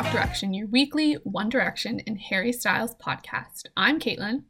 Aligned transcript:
Talk 0.00 0.12
Direction, 0.14 0.54
your 0.54 0.66
weekly 0.66 1.12
One 1.24 1.50
Direction 1.50 2.00
and 2.06 2.18
Harry 2.18 2.52
Styles 2.54 2.94
podcast. 2.94 3.64
I'm 3.76 4.00
Caitlin, 4.00 4.44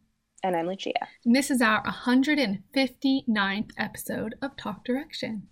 And 0.44 0.54
I'm 0.54 0.68
Lucia. 0.68 0.92
and 1.24 1.34
this 1.34 1.50
is 1.50 1.60
our 1.60 1.82
159th 1.82 3.70
episode 3.76 4.36
of 4.40 4.56
Talk 4.56 4.84
Direction. 4.84 5.48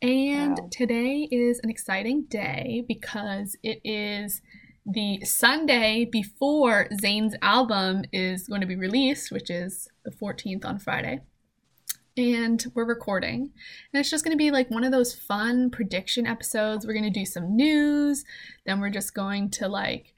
And 0.00 0.56
Wow. 0.60 0.68
today 0.70 1.26
is 1.28 1.58
an 1.64 1.70
exciting 1.70 2.26
day 2.26 2.84
because 2.86 3.56
it 3.64 3.80
is 3.82 4.42
the 4.86 5.24
Sunday 5.24 6.04
before 6.04 6.86
Zayn's 7.02 7.34
album 7.42 8.04
is 8.12 8.46
going 8.46 8.60
to 8.60 8.66
be 8.68 8.76
released, 8.76 9.32
which 9.32 9.50
is 9.50 9.88
the 10.04 10.12
14th 10.12 10.64
on 10.64 10.78
Friday. 10.78 11.22
And 12.16 12.64
we're 12.74 12.84
recording. 12.84 13.50
And 13.92 14.00
it's 14.00 14.10
just 14.10 14.24
going 14.24 14.36
to 14.36 14.38
be 14.42 14.50
like 14.50 14.70
one 14.70 14.84
of 14.84 14.92
those 14.92 15.14
fun 15.14 15.70
prediction 15.70 16.26
episodes. 16.26 16.86
We're 16.86 16.92
going 16.92 17.04
to 17.04 17.10
do 17.10 17.24
some 17.24 17.54
news, 17.56 18.24
then 18.66 18.80
we're 18.80 18.90
just 18.90 19.14
going 19.14 19.50
to 19.50 19.68
like 19.68 20.14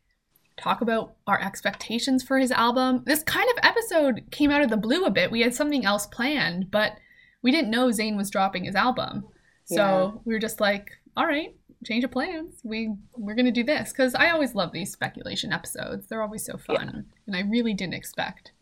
talk 0.57 0.81
about 0.81 1.15
our 1.27 1.41
expectations 1.41 2.23
for 2.23 2.39
his 2.39 2.51
album. 2.51 3.03
This 3.07 3.23
kind 3.23 3.49
of 3.51 3.65
episode 3.65 4.25
came 4.31 4.51
out 4.51 4.63
of 4.63 4.71
the 4.71 4.77
blue 4.77 5.05
a 5.05 5.11
bit. 5.11 5.31
We 5.31 5.43
had 5.43 5.55
something 5.55 5.85
else 5.85 6.07
planned, 6.07 6.71
but 6.71 6.93
we 7.43 7.51
didn't 7.51 7.71
know 7.71 7.89
Zayn 7.89 8.17
was 8.17 8.31
dropping 8.31 8.65
his 8.65 8.75
album. 8.75 9.25
So 9.65 9.75
Yeah. 9.75 10.21
we 10.25 10.35
were 10.35 10.41
just 10.41 10.61
like, 10.61 10.91
all 11.17 11.27
right, 11.27 11.55
change 11.85 12.05
of 12.05 12.11
plans. 12.11 12.61
We 12.65 12.95
we're 13.17 13.35
gonna 13.35 13.51
do 13.53 13.65
this 13.65 13.93
because 13.93 14.15
I 14.15 14.31
always 14.31 14.55
love 14.55 14.73
these 14.73 14.93
speculation 14.93 15.53
episodes. 15.53 16.07
They're 16.07 16.23
always 16.23 16.45
so 16.45 16.57
fun, 16.57 17.07
and 17.27 17.37
I 17.37 17.41
really 17.41 17.75
didn't 17.75 17.95
expect 17.95 18.53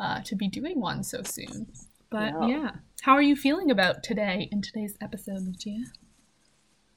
uh, 0.00 0.22
to 0.22 0.34
be 0.34 0.48
doing 0.48 0.80
one 0.80 1.02
so 1.02 1.22
soon. 1.22 1.68
But 2.14 2.34
No. 2.34 2.46
yeah, 2.46 2.70
how 3.02 3.14
are 3.14 3.22
you 3.22 3.34
feeling 3.34 3.72
about 3.72 4.04
today 4.04 4.48
in 4.52 4.62
today's 4.62 4.96
episode, 5.00 5.40
Lucia? 5.40 5.82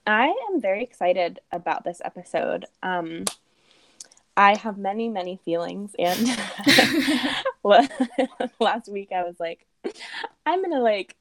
I 0.05 0.27
am 0.27 0.61
very 0.61 0.83
excited 0.83 1.39
about 1.51 1.83
this 1.83 2.03
episode. 2.05 2.65
Um, 2.83 3.25
I 4.37 4.55
have 4.59 4.77
many, 4.77 5.09
many 5.09 5.39
feelings, 5.43 5.95
and 5.97 6.19
last 8.59 8.89
week 8.91 9.11
I 9.11 9.23
was 9.23 9.39
like, 9.39 9.65
I'm 10.45 10.61
gonna 10.61 10.81
like 10.81 11.15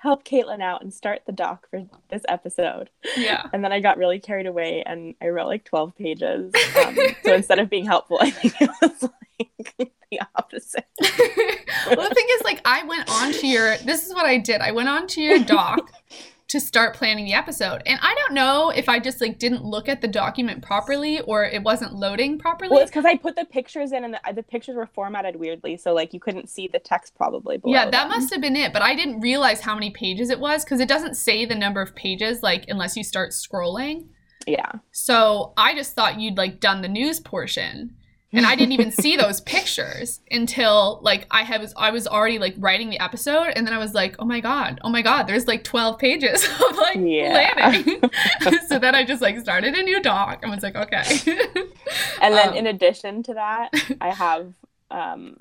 help 0.00 0.24
Caitlin 0.24 0.62
out 0.62 0.80
and 0.82 0.94
start 0.94 1.22
the 1.26 1.32
doc 1.32 1.66
for 1.70 1.84
this 2.08 2.22
episode, 2.28 2.88
Yeah. 3.16 3.46
and 3.52 3.64
then 3.64 3.72
I 3.72 3.80
got 3.80 3.98
really 3.98 4.18
carried 4.20 4.46
away 4.46 4.82
and 4.86 5.14
I 5.20 5.28
wrote 5.28 5.46
like 5.48 5.64
12 5.64 5.96
pages. 5.96 6.52
Um, 6.78 6.96
so 7.24 7.34
instead 7.34 7.58
of 7.58 7.68
being 7.68 7.84
helpful, 7.84 8.18
I 8.20 8.30
think 8.30 8.54
it 8.60 8.70
was 8.80 9.02
like 9.02 9.74
the 10.10 10.20
opposite. 10.36 10.86
well, 11.00 12.08
the 12.08 12.14
thing 12.14 12.26
is, 12.36 12.42
like, 12.44 12.60
I 12.64 12.84
went 12.84 13.10
on 13.10 13.32
to 13.32 13.46
your. 13.46 13.76
This 13.78 14.06
is 14.06 14.14
what 14.14 14.26
I 14.26 14.38
did. 14.38 14.60
I 14.60 14.70
went 14.70 14.88
on 14.88 15.06
to 15.08 15.20
your 15.20 15.40
doc 15.40 15.90
to 16.48 16.58
start 16.60 16.96
planning 16.96 17.26
the 17.26 17.34
episode, 17.34 17.82
and 17.84 18.00
I 18.02 18.14
don't 18.14 18.34
know 18.34 18.70
if 18.70 18.88
I 18.88 18.98
just 18.98 19.20
like 19.20 19.38
didn't 19.38 19.64
look 19.64 19.88
at 19.88 20.00
the 20.00 20.08
document 20.08 20.62
properly 20.62 21.20
or 21.20 21.44
it 21.44 21.62
wasn't 21.62 21.94
loading 21.94 22.38
properly. 22.38 22.70
Well, 22.70 22.80
it's 22.80 22.90
because 22.90 23.04
I 23.04 23.16
put 23.16 23.36
the 23.36 23.44
pictures 23.44 23.92
in, 23.92 24.04
and 24.04 24.14
the, 24.14 24.20
the 24.34 24.42
pictures 24.42 24.74
were 24.74 24.86
formatted 24.86 25.36
weirdly, 25.36 25.76
so 25.76 25.92
like 25.92 26.14
you 26.14 26.20
couldn't 26.20 26.48
see 26.48 26.66
the 26.66 26.78
text 26.78 27.14
probably. 27.14 27.58
Below 27.58 27.74
yeah, 27.74 27.84
that 27.84 27.90
them. 27.90 28.08
must 28.08 28.32
have 28.32 28.40
been 28.40 28.56
it. 28.56 28.72
But 28.72 28.82
I 28.82 28.94
didn't 28.94 29.20
realize 29.20 29.60
how 29.60 29.74
many 29.74 29.90
pages 29.90 30.30
it 30.30 30.40
was 30.40 30.64
because 30.64 30.80
it 30.80 30.88
doesn't 30.88 31.16
say 31.16 31.44
the 31.44 31.54
number 31.54 31.82
of 31.82 31.94
pages 31.94 32.42
like 32.42 32.64
unless 32.68 32.96
you 32.96 33.04
start 33.04 33.30
scrolling. 33.32 34.06
Yeah. 34.46 34.72
So 34.90 35.52
I 35.58 35.74
just 35.74 35.94
thought 35.94 36.18
you'd 36.18 36.38
like 36.38 36.60
done 36.60 36.80
the 36.80 36.88
news 36.88 37.20
portion. 37.20 37.94
And 38.32 38.44
I 38.44 38.54
didn't 38.56 38.72
even 38.72 38.90
see 39.02 39.16
those 39.16 39.40
pictures 39.40 40.20
until 40.30 41.00
like 41.02 41.26
I 41.30 41.42
had 41.44 41.60
was 41.62 41.72
I 41.76 41.90
was 41.90 42.06
already 42.06 42.38
like 42.38 42.54
writing 42.58 42.90
the 42.90 42.98
episode 43.02 43.52
and 43.56 43.66
then 43.66 43.72
I 43.72 43.78
was 43.78 43.94
like, 43.94 44.16
oh 44.18 44.24
my 44.26 44.40
god, 44.40 44.80
oh 44.84 44.90
my 44.90 45.00
god, 45.02 45.26
there's 45.26 45.46
like 45.46 45.64
12 45.64 45.98
pages 45.98 46.44
of 46.70 46.76
like 46.76 46.98
Yeah. 46.98 47.54
planning. 47.54 48.00
so 48.68 48.78
then 48.78 48.94
I 48.94 49.04
just 49.04 49.22
like 49.22 49.38
started 49.40 49.74
a 49.74 49.82
new 49.82 50.00
doc 50.02 50.40
and 50.42 50.50
was 50.52 50.62
like, 50.62 50.76
okay. 50.76 51.02
And 52.20 52.34
then 52.34 52.48
Um, 52.50 52.54
in 52.54 52.66
addition 52.66 53.22
to 53.24 53.34
that, 53.34 53.70
I 54.00 54.10
have 54.12 54.52
um 54.90 55.36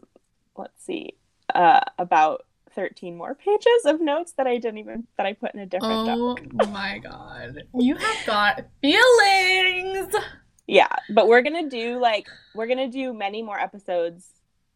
let's 0.56 0.84
see, 0.84 1.14
uh 1.54 1.82
about 2.00 2.46
13 2.72 3.18
more 3.18 3.34
pages 3.34 3.86
of 3.86 4.00
notes 4.00 4.34
that 4.34 4.46
I 4.48 4.58
didn't 4.60 4.78
even 4.78 5.08
that 5.18 5.26
I 5.26 5.34
put 5.34 5.54
in 5.56 5.60
a 5.62 5.66
different 5.66 6.06
doc. 6.06 6.40
oh 6.62 6.68
my 6.68 7.00
god. 7.00 7.64
You 7.74 7.96
have 7.96 8.26
got 8.26 8.66
feelings. 8.82 10.14
Yeah, 10.68 10.90
but 11.10 11.28
we're 11.28 11.42
to 11.64 11.70
do 11.70 12.00
like 12.00 12.28
we're 12.54 12.68
to 12.80 12.88
do 12.90 13.14
many 13.14 13.42
more 13.42 13.60
episodes 13.60 14.28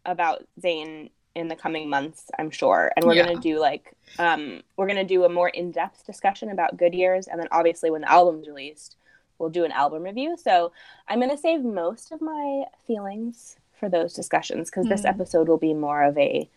about 0.05 0.45
Zayn 0.59 1.09
in 1.35 1.47
the 1.47 1.55
coming 1.55 1.89
months, 1.89 2.29
I'm 2.39 2.49
sure. 2.49 2.91
And 2.95 3.05
we're 3.05 3.13
Yeah. 3.15 3.27
to 3.35 3.41
do 3.41 3.59
like 3.59 3.93
um 4.19 4.61
we're 4.77 4.87
to 4.97 5.03
do 5.15 5.23
a 5.25 5.29
more 5.29 5.49
in-depth 5.49 6.05
discussion 6.05 6.49
about 6.49 6.77
Good 6.77 6.93
Years 6.93 7.27
and 7.27 7.39
then 7.39 7.47
obviously 7.51 7.89
when 7.91 8.01
the 8.01 8.11
album's 8.11 8.47
released, 8.47 8.95
we'll 9.37 9.49
do 9.49 9.63
an 9.65 9.71
album 9.71 10.03
review. 10.03 10.35
So, 10.37 10.71
I'm 11.07 11.19
to 11.31 11.37
save 11.37 11.63
most 11.63 12.11
of 12.11 12.21
my 12.21 12.63
feelings 12.87 13.57
for 13.79 13.89
those 13.89 14.13
discussions 14.13 14.69
cuz 14.69 14.87
this 14.87 15.01
Mhm. 15.03 15.09
episode 15.09 15.47
will 15.47 15.57
be 15.57 15.73
more 15.73 16.03
of 16.03 16.17
a 16.17 16.49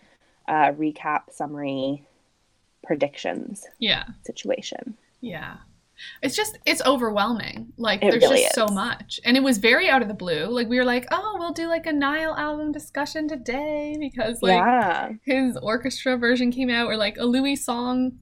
uh, 0.46 0.72
recap 0.72 1.32
summary 1.32 2.04
predictions 2.82 3.66
Yeah. 3.78 4.04
situation. 4.24 4.96
Yeah. 5.20 5.56
It's 6.22 6.36
just 6.36 6.58
it's 6.66 6.82
overwhelming. 6.84 7.72
Like 7.76 8.02
It 8.02 8.10
there's 8.10 8.22
really 8.22 8.42
just 8.42 8.54
so 8.54 8.66
much. 8.66 9.20
And 9.24 9.36
it 9.36 9.42
was 9.42 9.58
very 9.58 9.88
out 9.88 10.02
of 10.02 10.08
the 10.08 10.14
blue. 10.14 10.46
Like 10.46 10.68
we 10.68 10.78
were 10.78 10.84
like, 10.84 11.06
"Oh, 11.10 11.36
we'll 11.38 11.52
do 11.52 11.66
like 11.68 11.86
a 11.86 11.92
Niall 11.92 12.36
album 12.36 12.72
discussion 12.72 13.28
today 13.28 13.96
because 13.98 14.42
like 14.42 14.58
yeah. 14.58 15.10
his 15.24 15.56
orchestra 15.56 16.16
version 16.16 16.50
came 16.50 16.70
out 16.70 16.86
or 16.86 16.96
like 16.96 17.16
a 17.18 17.24
Louis 17.24 17.56
song 17.56 18.18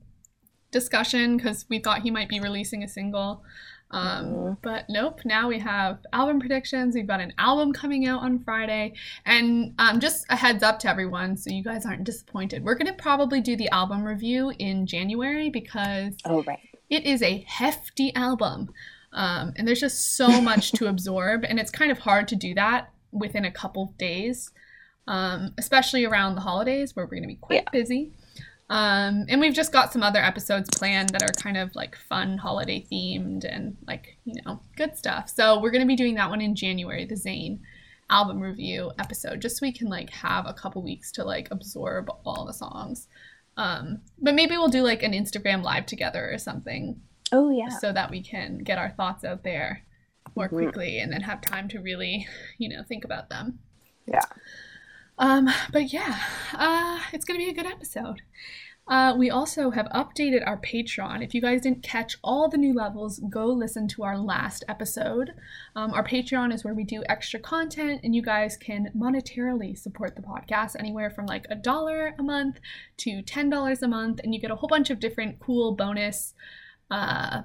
discussion 0.70 1.38
cuz 1.38 1.66
we 1.68 1.78
thought 1.78 2.02
he 2.02 2.10
might 2.10 2.28
be 2.28 2.40
releasing 2.40 2.82
a 2.82 2.88
single. 2.88 3.42
Um, 3.90 4.24
Mhm. 4.24 4.56
but 4.62 4.86
nope, 4.88 5.20
now 5.26 5.48
we 5.48 5.58
have 5.58 5.98
album 6.14 6.40
predictions. 6.40 6.94
We've 6.94 7.06
got 7.06 7.20
an 7.20 7.34
album 7.36 7.74
coming 7.74 8.06
out 8.06 8.22
on 8.22 8.38
Friday. 8.38 8.94
And 9.26 9.74
um, 9.78 10.00
just 10.00 10.24
a 10.30 10.36
heads 10.36 10.62
up 10.62 10.78
to 10.80 10.88
everyone 10.88 11.36
so 11.36 11.50
you 11.50 11.62
guys 11.62 11.84
aren't 11.84 12.04
disappointed. 12.04 12.64
We're 12.64 12.74
going 12.74 12.86
to 12.86 12.94
probably 12.94 13.42
do 13.42 13.54
the 13.54 13.68
album 13.68 14.02
review 14.02 14.50
in 14.58 14.86
January 14.86 15.50
because 15.50 16.14
Oh, 16.24 16.42
right. 16.44 16.58
It 16.92 17.04
is 17.06 17.22
a 17.22 17.44
hefty 17.48 18.14
album. 18.14 18.70
Um, 19.14 19.52
and 19.56 19.66
there's 19.66 19.80
just 19.80 20.14
so 20.16 20.40
much 20.50 20.72
to 20.72 20.86
absorb, 20.86 21.44
and 21.44 21.58
it's 21.58 21.70
kind 21.70 21.90
of 21.90 21.98
hard 21.98 22.28
to 22.28 22.36
do 22.36 22.54
that 22.54 22.90
within 23.10 23.44
a 23.44 23.50
couple 23.50 23.94
days, 23.98 24.50
um, 25.06 25.52
especially 25.58 26.04
around 26.04 26.34
the 26.34 26.40
holidays 26.42 26.94
where 26.94 27.04
we're 27.04 27.10
going 27.18 27.22
to 27.24 27.28
be 27.28 27.34
quite 27.36 27.62
Yeah. 27.64 27.70
busy. 27.72 28.12
Um, 28.70 29.26
and 29.28 29.38
we've 29.40 29.52
just 29.54 29.70
got 29.72 29.92
some 29.92 30.02
other 30.02 30.20
episodes 30.20 30.70
planned 30.70 31.10
that 31.10 31.22
are 31.22 31.32
kind 31.42 31.58
of 31.58 31.74
like 31.74 31.94
fun 31.94 32.38
holiday 32.38 32.86
themed 32.90 33.44
and 33.44 33.76
like, 33.86 34.16
you 34.24 34.40
know, 34.46 34.60
good 34.76 34.96
stuff. 34.96 35.28
So 35.28 35.60
we're 35.60 35.72
going 35.72 35.82
to 35.82 35.86
be 35.86 35.96
doing 35.96 36.14
that 36.14 36.30
one 36.30 36.40
in 36.40 36.54
January, 36.54 37.04
the 37.04 37.14
Zayn 37.16 37.58
album 38.08 38.40
review 38.40 38.90
episode, 38.98 39.40
just 39.42 39.58
so 39.58 39.66
we 39.66 39.72
can 39.72 39.88
like 39.88 40.08
have 40.10 40.46
a 40.46 40.54
couple 40.54 40.82
weeks 40.82 41.12
to 41.12 41.24
like 41.24 41.48
absorb 41.50 42.08
all 42.24 42.46
the 42.46 42.54
songs. 42.54 43.08
Um, 43.56 44.00
but 44.18 44.34
maybe 44.34 44.56
we'll 44.56 44.68
do 44.68 44.82
like 44.82 45.02
an 45.02 45.12
Instagram 45.12 45.62
live 45.62 45.86
together 45.86 46.30
or 46.32 46.38
something 46.38 47.00
Oh, 47.32 47.50
yeah. 47.50 47.68
so 47.68 47.92
that 47.92 48.10
we 48.10 48.22
can 48.22 48.58
get 48.58 48.78
our 48.78 48.90
thoughts 48.90 49.24
out 49.24 49.42
there 49.44 49.84
more 50.34 50.48
Mhm. 50.48 50.62
quickly 50.62 50.98
and 50.98 51.12
then 51.12 51.20
have 51.22 51.40
time 51.42 51.68
to 51.68 51.80
really, 51.80 52.26
you 52.58 52.68
know, 52.68 52.82
think 52.82 53.04
about 53.04 53.28
them. 53.28 53.58
Yeah. 54.06 54.20
Um, 55.18 55.48
but 55.72 55.92
yeah, 55.92 56.18
uh, 56.54 57.00
it's 57.12 57.24
gonna 57.26 57.38
be 57.38 57.50
a 57.50 57.54
good 57.54 57.66
episode. 57.66 58.22
Uh, 58.92 59.14
we 59.16 59.30
also 59.30 59.70
have 59.70 59.86
updated 59.94 60.46
our 60.46 60.58
Patreon. 60.58 61.24
If 61.24 61.32
you 61.32 61.40
guys 61.40 61.62
didn't 61.62 61.82
catch 61.82 62.18
all 62.22 62.50
the 62.50 62.58
new 62.58 62.74
levels, 62.74 63.20
go 63.30 63.46
listen 63.46 63.88
to 63.88 64.02
our 64.02 64.18
last 64.18 64.64
episode. 64.68 65.30
Um, 65.74 65.94
our 65.94 66.04
Patreon 66.04 66.52
is 66.52 66.62
where 66.62 66.74
we 66.74 66.84
do 66.84 67.02
extra 67.08 67.40
content, 67.40 68.02
and 68.04 68.14
you 68.14 68.20
guys 68.20 68.58
can 68.58 68.90
monetarily 68.94 69.78
support 69.78 70.14
the 70.14 70.20
podcast 70.20 70.76
anywhere 70.78 71.08
from 71.08 71.24
like 71.24 71.46
a 71.48 71.54
dollar 71.54 72.14
a 72.18 72.22
month 72.22 72.60
to 72.98 73.22
ten 73.22 73.48
dollars 73.48 73.82
a 73.82 73.88
month, 73.88 74.20
and 74.22 74.34
you 74.34 74.40
get 74.42 74.50
a 74.50 74.56
whole 74.56 74.68
bunch 74.68 74.90
of 74.90 75.00
different 75.00 75.40
cool 75.40 75.72
bonus 75.74 76.34
uh, 76.90 77.44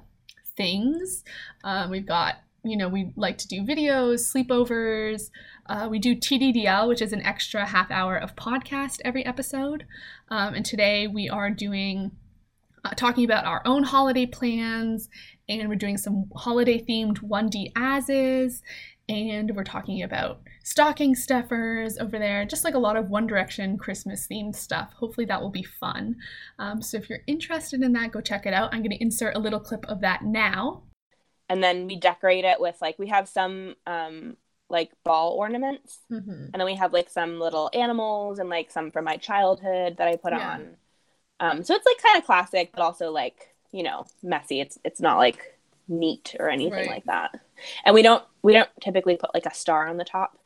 things. 0.57 1.23
Um, 1.63 1.89
we've 1.89 2.05
got, 2.05 2.35
you 2.69 2.77
know, 2.77 2.87
we 2.87 3.11
like 3.15 3.37
to 3.39 3.47
do 3.47 3.61
videos, 3.63 4.31
sleepovers. 4.31 5.29
Uh, 5.67 5.87
we 5.89 5.99
do 5.99 6.15
TDDL, 6.15 6.87
which 6.87 7.01
is 7.01 7.13
an 7.13 7.21
extra 7.21 7.65
half 7.65 7.91
hour 7.91 8.17
of 8.17 8.35
podcast 8.35 8.99
every 9.03 9.25
episode. 9.25 9.85
Um, 10.29 10.53
and 10.53 10.65
today 10.65 11.07
we 11.07 11.29
are 11.29 11.49
doing, 11.49 12.11
uh, 12.85 12.91
talking 12.91 13.25
about 13.25 13.45
our 13.45 13.61
own 13.65 13.83
holiday 13.83 14.25
plans, 14.25 15.09
and 15.49 15.69
we're 15.69 15.75
doing 15.75 15.97
some 15.97 16.25
holiday 16.35 16.83
themed 16.83 17.19
1D 17.19 17.71
as 17.75 18.09
is. 18.09 18.61
and 19.09 19.55
we're 19.55 19.63
talking 19.63 20.03
about 20.03 20.41
stocking 20.63 21.15
stuffers 21.15 21.97
over 21.97 22.19
there, 22.19 22.43
just 22.43 22.65
like 22.65 22.73
a 22.73 22.79
lot 22.79 22.97
of 22.97 23.09
One 23.09 23.25
Direction 23.25 23.77
Christmas 23.77 24.27
themed 24.27 24.53
stuff. 24.53 24.91
Hopefully, 24.99 25.25
that 25.27 25.41
will 25.41 25.49
be 25.49 25.63
fun. 25.63 26.17
Um, 26.59 26.81
so, 26.81 26.97
if 26.97 27.09
you're 27.09 27.21
interested 27.25 27.81
in 27.81 27.93
that, 27.93 28.11
go 28.11 28.19
check 28.19 28.45
it 28.45 28.53
out. 28.53 28.73
I'm 28.73 28.81
going 28.81 28.91
to 28.91 29.01
insert 29.01 29.37
a 29.37 29.39
little 29.39 29.61
clip 29.61 29.85
of 29.87 30.01
that 30.01 30.25
now. 30.25 30.83
And 31.49 31.63
then 31.63 31.87
we 31.87 31.95
decorate 31.97 32.45
it 32.45 32.59
with 32.59 32.77
like 32.81 32.99
we 32.99 33.07
have 33.07 33.27
some 33.29 33.75
um 33.85 34.37
like 34.69 34.91
ball 35.03 35.33
ornaments, 35.33 35.99
Mm-hmm. 36.11 36.49
and 36.53 36.59
then 36.59 36.65
we 36.65 36.75
have 36.75 36.93
like 36.93 37.09
some 37.09 37.39
little 37.39 37.69
animals 37.73 38.39
and 38.39 38.49
like 38.49 38.71
some 38.71 38.91
from 38.91 39.05
my 39.05 39.17
childhood 39.17 39.97
that 39.97 40.07
I 40.07 40.17
put 40.17 40.33
Yeah. 40.33 40.39
on. 40.49 40.77
Um, 41.39 41.63
so 41.63 41.75
it's 41.75 41.85
like 41.85 42.01
kind 42.01 42.17
of 42.17 42.25
classic, 42.25 42.71
but 42.73 42.81
also 42.83 43.11
like 43.11 43.55
you 43.71 43.83
know 43.83 44.05
messy. 44.23 44.61
It's 44.61 44.79
it's 44.85 45.01
not 45.01 45.17
like 45.17 45.57
neat 45.87 46.35
or 46.39 46.49
anything 46.49 46.85
Right. 46.85 46.87
like 46.87 47.05
that. 47.05 47.39
And 47.85 47.95
we 47.95 48.01
don't 48.01 48.23
we 48.43 48.53
don't 48.53 48.69
typically 48.81 49.17
put 49.17 49.33
like 49.33 49.45
a 49.45 49.53
star 49.53 49.87
on 49.87 49.97
the 49.97 50.05
top. 50.05 50.37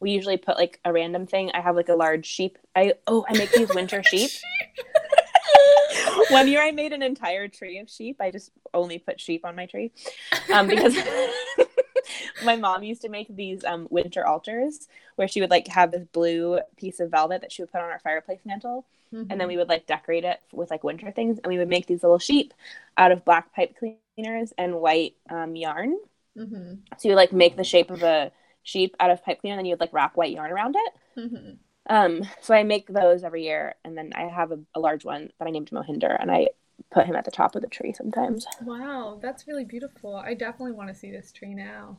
We 0.00 0.12
usually 0.12 0.38
put 0.38 0.56
like 0.58 0.80
a 0.84 0.92
random 0.92 1.26
thing. 1.26 1.50
I 1.52 1.60
have 1.60 1.76
like 1.76 1.88
a 1.90 1.94
large 1.96 2.26
sheep. 2.26 2.58
I 2.76 2.94
oh 3.06 3.26
I 3.28 3.34
make 3.34 3.52
these 3.54 3.72
winter 3.72 4.02
sheep. 4.04 4.38
One 6.30 6.48
year 6.48 6.62
I 6.62 6.70
made 6.70 6.92
an 6.92 7.02
entire 7.02 7.48
tree 7.48 7.78
of 7.78 7.90
sheep. 7.90 8.20
I 8.20 8.30
just 8.30 8.50
only 8.74 8.98
put 8.98 9.20
sheep 9.20 9.44
on 9.44 9.56
my 9.56 9.66
tree 9.66 9.92
um, 10.52 10.66
because 10.66 10.96
my 12.44 12.56
mom 12.56 12.82
used 12.82 13.02
to 13.02 13.08
make 13.08 13.34
these 13.34 13.64
um, 13.64 13.86
winter 13.90 14.26
altars 14.26 14.88
where 15.16 15.28
she 15.28 15.40
would 15.40 15.50
like 15.50 15.68
have 15.68 15.90
this 15.90 16.04
blue 16.12 16.60
piece 16.76 17.00
of 17.00 17.10
velvet 17.10 17.40
that 17.42 17.52
she 17.52 17.62
would 17.62 17.72
put 17.72 17.80
on 17.80 17.90
our 17.90 17.98
fireplace 17.98 18.40
mantle, 18.44 18.86
and 19.12 19.40
then 19.40 19.48
we 19.48 19.56
would 19.56 19.68
like 19.68 19.86
decorate 19.86 20.24
it 20.24 20.40
with 20.52 20.70
like 20.70 20.84
winter 20.84 21.10
things, 21.10 21.38
and 21.38 21.50
we 21.50 21.58
would 21.58 21.68
make 21.68 21.86
these 21.86 22.02
little 22.02 22.18
sheep 22.18 22.54
out 22.96 23.12
of 23.12 23.24
black 23.24 23.54
pipe 23.54 23.76
cleaners 23.76 24.52
and 24.56 24.80
white 24.80 25.14
um, 25.28 25.56
yarn. 25.56 25.96
Mm-hmm. 26.38 26.74
So 26.98 27.08
you 27.08 27.10
would, 27.10 27.16
like 27.16 27.32
make 27.32 27.56
the 27.56 27.64
shape 27.64 27.90
of 27.90 28.02
a 28.02 28.30
sheep 28.62 28.94
out 29.00 29.10
of 29.10 29.24
pipe 29.24 29.40
cleaner, 29.40 29.54
and 29.54 29.58
then 29.58 29.66
you 29.66 29.72
would 29.72 29.80
like 29.80 29.92
wrap 29.92 30.16
white 30.16 30.32
yarn 30.32 30.52
around 30.52 30.76
it. 30.76 31.20
Mm-hmm. 31.20 31.50
Um, 31.90 32.22
so 32.40 32.54
I 32.54 32.62
make 32.62 32.86
those 32.88 33.24
every 33.24 33.44
year, 33.44 33.74
and 33.84 33.98
then 33.98 34.12
I 34.14 34.22
have 34.28 34.52
a, 34.52 34.60
a 34.74 34.80
large 34.80 35.04
one 35.04 35.30
that 35.38 35.46
I 35.46 35.50
named 35.50 35.70
Mohinder, 35.70 36.16
and 36.18 36.30
I 36.30 36.48
put 36.90 37.04
him 37.06 37.16
at 37.16 37.24
the 37.26 37.30
top 37.30 37.54
of 37.56 37.62
the 37.62 37.68
tree 37.68 37.92
sometimes. 37.92 38.46
Wow, 38.62 39.18
that's 39.20 39.46
really 39.46 39.64
beautiful. 39.64 40.16
I 40.16 40.34
definitely 40.34 40.72
want 40.72 40.88
to 40.88 40.94
see 40.94 41.10
this 41.10 41.32
tree 41.32 41.54
now. 41.54 41.98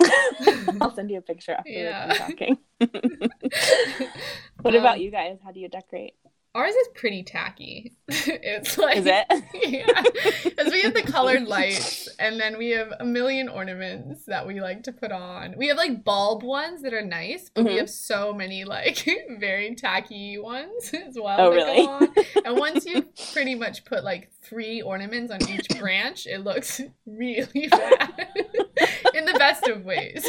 I'll 0.80 0.94
send 0.94 1.10
you 1.10 1.18
a 1.18 1.22
picture 1.22 1.52
after 1.52 1.70
Yeah. 1.70 2.06
we're 2.08 2.14
done 2.14 2.28
talking. 2.28 2.58
what 4.62 4.74
Um, 4.74 4.80
about 4.80 5.00
you 5.00 5.10
guys? 5.10 5.38
How 5.44 5.52
do 5.52 5.60
you 5.60 5.68
decorate? 5.68 6.14
Ours 6.54 6.72
is 6.74 6.88
pretty 6.94 7.24
tacky. 7.24 7.96
it's 8.08 8.78
like 8.78 8.98
Is 8.98 9.06
it? 9.06 9.26
yeah, 9.54 10.02
because 10.44 10.72
we 10.72 10.82
have 10.82 10.94
the 10.94 11.02
colored 11.02 11.48
lights, 11.48 12.08
and 12.20 12.38
then 12.38 12.56
we 12.58 12.70
have 12.70 12.92
a 13.00 13.04
million 13.04 13.48
ornaments 13.48 14.24
that 14.26 14.46
we 14.46 14.60
like 14.60 14.84
to 14.84 14.92
put 14.92 15.10
on. 15.10 15.54
We 15.58 15.66
have 15.66 15.76
like 15.76 16.04
bulb 16.04 16.44
ones 16.44 16.82
that 16.82 16.94
are 16.94 17.02
nice, 17.04 17.50
but 17.52 17.64
we 17.64 17.72
Mhm. 17.72 17.78
have 17.78 17.90
so 17.90 18.32
many 18.32 18.64
like 18.64 19.04
very 19.40 19.74
tacky 19.74 20.38
ones 20.38 20.92
as 20.94 21.16
well. 21.20 21.40
Oh, 21.48 21.50
really? 21.50 21.86
on. 21.88 22.14
And 22.44 22.56
once 22.56 22.86
you 22.86 23.04
pretty 23.32 23.56
much 23.56 23.84
put 23.84 24.04
like 24.04 24.30
three 24.40 24.80
ornaments 24.80 25.32
on 25.32 25.40
each 25.48 25.66
branch, 25.80 26.26
it 26.26 26.44
looks 26.44 26.80
really 27.04 27.66
bad 27.68 28.28
in 29.12 29.24
the 29.24 29.34
best 29.38 29.66
of 29.66 29.84
ways. 29.84 30.24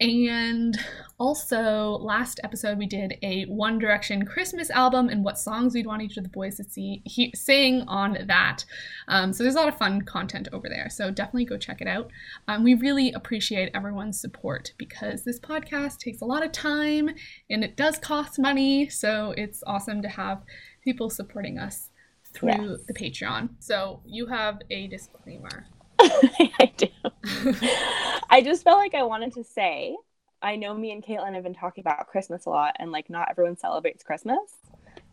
And 0.00 0.78
also, 1.18 1.98
last 2.00 2.38
episode 2.44 2.78
we 2.78 2.86
did 2.86 3.14
a 3.20 3.46
One 3.46 3.80
Direction 3.80 4.24
Christmas 4.24 4.70
album 4.70 5.08
and 5.08 5.24
what 5.24 5.40
songs 5.40 5.74
we'd 5.74 5.86
want 5.86 6.02
each 6.02 6.16
of 6.16 6.22
the 6.22 6.28
boys 6.30 6.56
to 6.58 6.64
see 6.64 7.02
he, 7.04 7.32
sing 7.34 7.82
on 7.88 8.16
that. 8.28 8.64
Um, 9.08 9.32
so 9.32 9.42
there's 9.42 9.56
a 9.56 9.58
lot 9.58 9.66
of 9.66 9.76
fun 9.76 10.02
content 10.02 10.46
over 10.52 10.68
there. 10.68 10.88
So 10.88 11.10
definitely 11.10 11.46
go 11.46 11.58
check 11.58 11.80
it 11.80 11.88
out. 11.88 12.12
Um, 12.46 12.62
we 12.62 12.74
really 12.74 13.10
appreciate 13.10 13.72
everyone's 13.74 14.20
support 14.20 14.72
because 14.78 15.24
this 15.24 15.40
podcast 15.40 15.98
takes 15.98 16.20
a 16.20 16.26
lot 16.26 16.44
of 16.44 16.52
time 16.52 17.10
and 17.50 17.64
it 17.64 17.76
does 17.76 17.98
cost 17.98 18.38
money. 18.38 18.88
So 18.88 19.34
it's 19.36 19.64
awesome 19.66 20.00
to 20.02 20.08
have 20.08 20.42
people 20.84 21.10
supporting 21.10 21.58
us 21.58 21.90
through 22.32 22.76
Yes. 22.76 22.80
the 22.86 22.94
Patreon. 22.94 23.48
So 23.58 24.00
you 24.06 24.26
have 24.26 24.60
a 24.70 24.86
disclaimer. 24.86 25.66
I 26.00 26.72
do. 26.76 26.88
I 28.30 28.42
just 28.42 28.62
felt 28.64 28.78
like 28.78 28.94
I 28.94 29.02
wanted 29.02 29.34
to 29.34 29.44
say 29.44 29.96
I 30.40 30.56
know 30.56 30.74
me 30.74 30.92
and 30.92 31.02
Caitlin 31.02 31.34
have 31.34 31.42
been 31.42 31.54
talking 31.54 31.82
about 31.82 32.06
Christmas 32.06 32.46
a 32.46 32.50
lot, 32.50 32.76
and 32.78 32.92
like 32.92 33.10
not 33.10 33.28
everyone 33.30 33.56
celebrates 33.56 34.02
Christmas. 34.04 34.38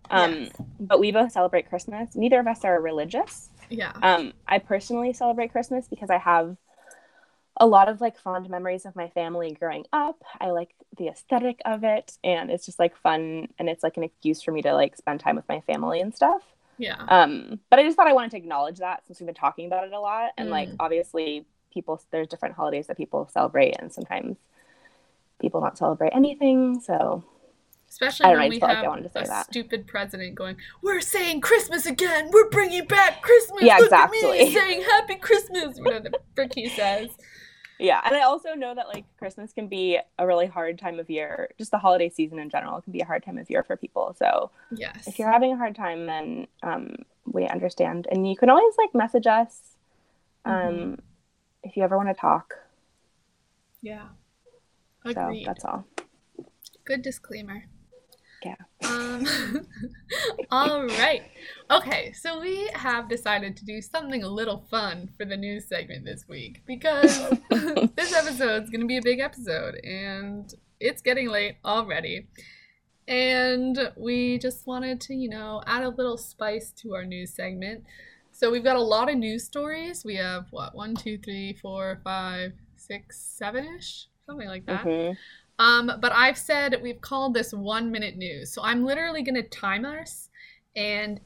Um, 0.10 0.44
Yes. 0.44 0.52
But 0.80 1.00
we 1.00 1.12
both 1.12 1.32
celebrate 1.32 1.68
Christmas. 1.68 2.16
Neither 2.16 2.40
of 2.40 2.48
us 2.48 2.64
are 2.64 2.80
religious. 2.80 3.50
Yeah. 3.70 3.92
Um, 4.04 4.34
I 4.48 4.60
personally 4.60 5.14
celebrate 5.14 5.52
Christmas 5.52 5.88
because 5.88 6.12
I 6.12 6.20
have 6.20 6.58
a 7.58 7.66
lot 7.66 7.90
of 7.90 8.02
like 8.02 8.20
fond 8.20 8.50
memories 8.50 8.86
of 8.86 8.96
my 8.96 9.08
family 9.10 9.58
growing 9.60 9.86
up. 9.92 10.22
I 10.40 10.52
like 10.52 10.76
the 10.98 11.08
aesthetic 11.08 11.60
of 11.66 11.84
it, 11.84 12.18
and 12.24 12.52
it's 12.52 12.66
just 12.66 12.80
like 12.80 12.96
fun, 12.98 13.48
and 13.58 13.68
it's 13.70 13.84
like 13.84 13.98
an 13.98 14.04
excuse 14.04 14.44
for 14.44 14.52
me 14.52 14.62
to 14.62 14.74
like 14.74 14.96
spend 14.96 15.22
time 15.22 15.36
with 15.38 15.50
my 15.50 15.62
family 15.62 16.02
and 16.02 16.14
stuff. 16.14 16.44
Yeah. 16.77 16.95
Um, 17.07 17.60
but 17.69 17.80
I 17.80 17.83
just 17.83 17.95
thought 17.95 18.07
I 18.07 18.13
wanted 18.13 18.31
to 18.31 18.38
acknowledge 18.38 18.80
that 18.80 19.06
since 19.07 19.19
we've 19.19 19.25
been 19.27 19.36
talking 19.36 19.68
about 19.68 19.86
it 19.86 19.94
a 19.94 20.00
lot, 20.00 20.31
and 20.38 20.50
like 20.50 20.69
Mm. 20.69 20.75
obviously 20.80 21.45
people 21.74 22.01
there's 22.12 22.27
different 22.27 22.56
holidays 22.56 22.88
that 22.88 22.98
people 22.98 23.27
celebrate, 23.31 23.75
and 23.80 23.92
sometimes 23.92 24.38
people 25.39 25.62
don't 25.62 25.77
celebrate 25.77 26.12
anything. 26.13 26.80
So 26.81 27.24
Especially 27.88 28.25
I 28.25 28.30
don't 28.30 28.38
know, 28.38 28.39
when 28.39 28.45
I 28.45 28.50
we 28.50 28.56
just 28.56 28.60
felt 28.62 28.69
like 28.69 28.77
I 28.77 28.81
have 28.81 28.89
wanted 28.89 29.04
to 29.04 29.10
say 29.12 29.22
a 29.22 29.27
that. 29.27 29.45
stupid 29.45 29.88
president 29.88 30.36
going, 30.36 30.57
"We're 30.81 31.01
saying 31.01 31.42
Christmas 31.42 31.86
again. 31.86 32.30
We're 32.33 32.50
bringing 32.50 32.86
back 32.86 33.22
Christmas. 33.22 33.62
Yeah, 33.62 33.77
Look 33.77 33.92
at 33.94 34.10
me 34.12 34.18
exactly. 34.18 34.54
saying 34.54 34.81
Happy 34.81 35.16
Christmas." 35.16 35.80
Whatever 35.80 36.10
the 36.10 36.19
frick 36.36 36.54
he 36.56 36.68
says. 36.68 37.10
Yeah, 37.80 38.01
and 38.06 38.16
I 38.16 38.22
also 38.22 38.54
know 38.54 38.74
that 38.74 38.88
like 38.88 39.06
Christmas 39.18 39.51
can 39.54 39.68
be 39.68 40.00
a 40.18 40.25
really 40.27 40.45
hard 40.45 40.80
time 40.80 41.00
of 41.00 41.10
year. 41.10 41.50
Just 41.57 41.72
the 41.72 41.77
holiday 41.77 42.10
season 42.10 42.39
in 42.39 42.50
general 42.50 42.81
can 42.81 42.94
be 42.94 43.01
a 43.01 43.06
hard 43.06 43.24
time 43.24 43.38
of 43.38 43.50
year 43.50 43.63
for 43.63 43.75
people. 43.75 44.16
So 44.18 44.51
Yes. 44.72 45.07
if 45.07 45.19
you're 45.19 45.31
having 45.31 45.51
a 45.54 45.57
hard 45.57 45.75
time, 45.75 46.06
then 46.06 46.48
um, 46.63 46.95
we 47.25 47.48
understand, 47.48 48.07
and 48.12 48.30
you 48.30 48.36
can 48.38 48.50
always 48.50 48.75
like 48.77 48.94
message 48.95 49.27
us 49.27 49.75
um, 50.45 50.54
Mhm. 50.54 51.00
if 51.63 51.75
you 51.75 51.83
ever 51.83 51.98
want 51.98 52.10
to 52.10 52.13
talk. 52.16 52.54
yeah. 53.81 54.10
So 55.13 55.31
that's 55.45 55.63
all. 55.66 55.86
Good 56.86 57.01
disclaimer. 57.04 57.66
Yeah. 58.45 58.56
Um, 58.88 59.27
all 60.51 60.86
right. 60.86 61.24
Okay, 61.71 62.13
so 62.13 62.39
we 62.39 62.69
have 62.75 63.09
decided 63.09 63.57
to 63.57 63.65
do 63.65 63.81
something 63.81 64.21
a 64.21 64.27
little 64.30 64.63
fun 64.69 65.09
for 65.18 65.25
the 65.25 65.36
news 65.36 65.68
segment 65.68 66.06
this 66.06 66.27
week 66.27 66.62
because 66.68 67.27
this 67.50 68.13
episode 68.13 68.63
is 68.63 68.69
going 68.69 68.81
to 68.81 68.88
be 68.88 68.97
a 68.97 69.01
big 69.01 69.19
episode 69.19 69.75
and 69.83 70.53
it's 70.80 71.01
getting 71.01 71.27
late 71.27 71.55
already. 71.65 72.27
And 73.08 73.91
we 73.98 74.38
just 74.38 74.67
wanted 74.67 75.01
to, 75.01 75.15
you 75.15 75.29
know, 75.29 75.63
add 75.65 75.84
a 75.84 75.89
little 75.89 76.17
spice 76.17 76.72
to 76.81 76.93
our 76.93 77.05
news 77.05 77.34
segment. 77.34 77.84
So 78.31 78.51
we've 78.51 78.63
got 78.63 78.75
a 78.75 78.81
lot 78.81 79.10
of 79.10 79.17
news 79.17 79.43
stories. 79.43 80.03
We 80.05 80.17
have 80.17 80.48
what, 80.51 80.75
one, 80.75 80.96
two, 80.96 81.17
three, 81.17 81.53
four, 81.53 82.00
five, 82.03 82.53
six, 82.75 83.20
seven 83.20 83.65
ish? 83.77 84.08
Something 84.27 84.48
like 84.48 84.65
that. 84.67 84.84
Mhm. 84.84 85.17
Um, 85.59 85.91
but 86.01 86.12
I've 86.12 86.38
said 86.38 86.79
we've 86.81 87.01
called 87.01 87.33
this 87.33 87.51
one 87.51 87.91
minute 87.91 88.17
news. 88.17 88.53
So 88.53 88.62
I'm 88.63 88.83
literally 88.83 89.24
going 89.24 89.35
to 89.35 89.43
time 89.43 89.85
us 89.85 90.29
and 90.75 91.19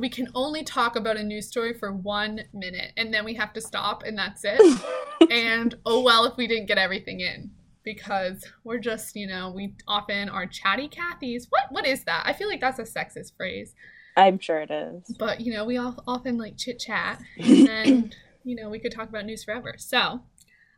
we 0.00 0.08
can 0.08 0.28
only 0.34 0.64
talk 0.64 0.96
about 0.96 1.16
a 1.16 1.22
news 1.22 1.46
story 1.46 1.74
for 1.74 1.92
one 1.92 2.40
minute 2.52 2.92
and 2.96 3.12
then 3.12 3.24
we 3.24 3.34
have 3.34 3.52
to 3.52 3.60
stop 3.60 4.02
and 4.04 4.18
that's 4.18 4.42
it. 4.44 4.60
and 5.30 5.74
oh 5.86 6.00
well 6.00 6.24
if 6.24 6.36
we 6.36 6.46
didn't 6.46 6.66
get 6.66 6.78
everything 6.78 7.20
in 7.20 7.50
because 7.84 8.44
we're 8.64 8.78
just, 8.78 9.14
you 9.14 9.26
know, 9.26 9.52
we 9.54 9.74
often 9.86 10.28
are 10.30 10.46
chatty 10.46 10.88
Cathys. 10.88 11.46
What 11.50 11.64
what 11.70 11.86
is 11.86 12.04
that? 12.04 12.24
I 12.26 12.32
feel 12.32 12.48
like 12.48 12.60
that's 12.60 12.78
a 12.78 12.82
sexist 12.82 13.36
phrase. 13.36 13.74
I'm 14.16 14.38
sure 14.38 14.60
it 14.60 14.70
is. 14.70 15.14
But, 15.18 15.40
you 15.40 15.52
know, 15.52 15.64
we 15.64 15.76
all 15.76 16.02
often 16.06 16.38
like 16.38 16.56
chit 16.56 16.78
chat 16.78 17.20
and, 17.38 18.14
you 18.44 18.56
know, 18.56 18.70
we 18.70 18.78
could 18.78 18.92
talk 18.92 19.08
about 19.08 19.26
news 19.26 19.44
forever. 19.44 19.74
So 19.76 20.22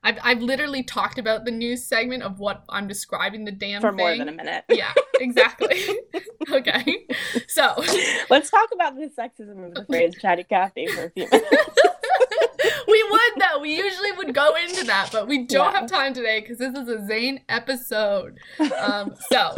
I've, 0.03 0.19
I've 0.23 0.41
literally 0.43 0.83
talked 0.83 1.19
about 1.19 1.45
the 1.45 1.51
news 1.51 1.85
segment 1.85 2.23
of 2.23 2.39
what 2.39 2.63
I'm 2.69 2.87
describing 2.87 3.45
the 3.45 3.51
damn 3.53 3.81
thing. 3.83 3.91
For 3.91 3.97
thing. 3.97 3.97
more 3.97 4.17
than 4.17 4.29
a 4.29 4.33
minute. 4.33 4.65
Yeah, 4.69 4.93
exactly. 5.21 5.83
okay. 6.53 7.07
So 7.49 7.75
Let's 8.31 8.51
talk 8.51 8.69
about 8.73 8.95
the 8.95 9.11
sexism 9.19 9.67
of 9.67 9.75
the 9.75 9.85
phrase 9.87 10.15
chatty 10.21 10.45
Cathy 10.45 10.87
for 10.87 11.07
a 11.07 11.11
few 11.11 11.27
minutes. 11.31 11.51
we 12.89 13.03
would 13.11 13.21
though. 13.39 13.61
We 13.61 13.77
usually 13.77 14.13
would 14.13 14.33
go 14.35 14.55
into 14.55 14.85
that, 14.85 15.11
but 15.13 15.27
we 15.27 15.45
don't 15.45 15.73
Yeah. 15.73 15.81
have 15.81 15.91
time 15.91 16.15
today 16.15 16.41
because 16.41 16.59
this 16.59 16.75
is 16.75 16.89
a 16.89 16.97
Zayn 16.99 17.41
episode. 17.49 18.39
Um, 18.79 19.15
so 19.31 19.55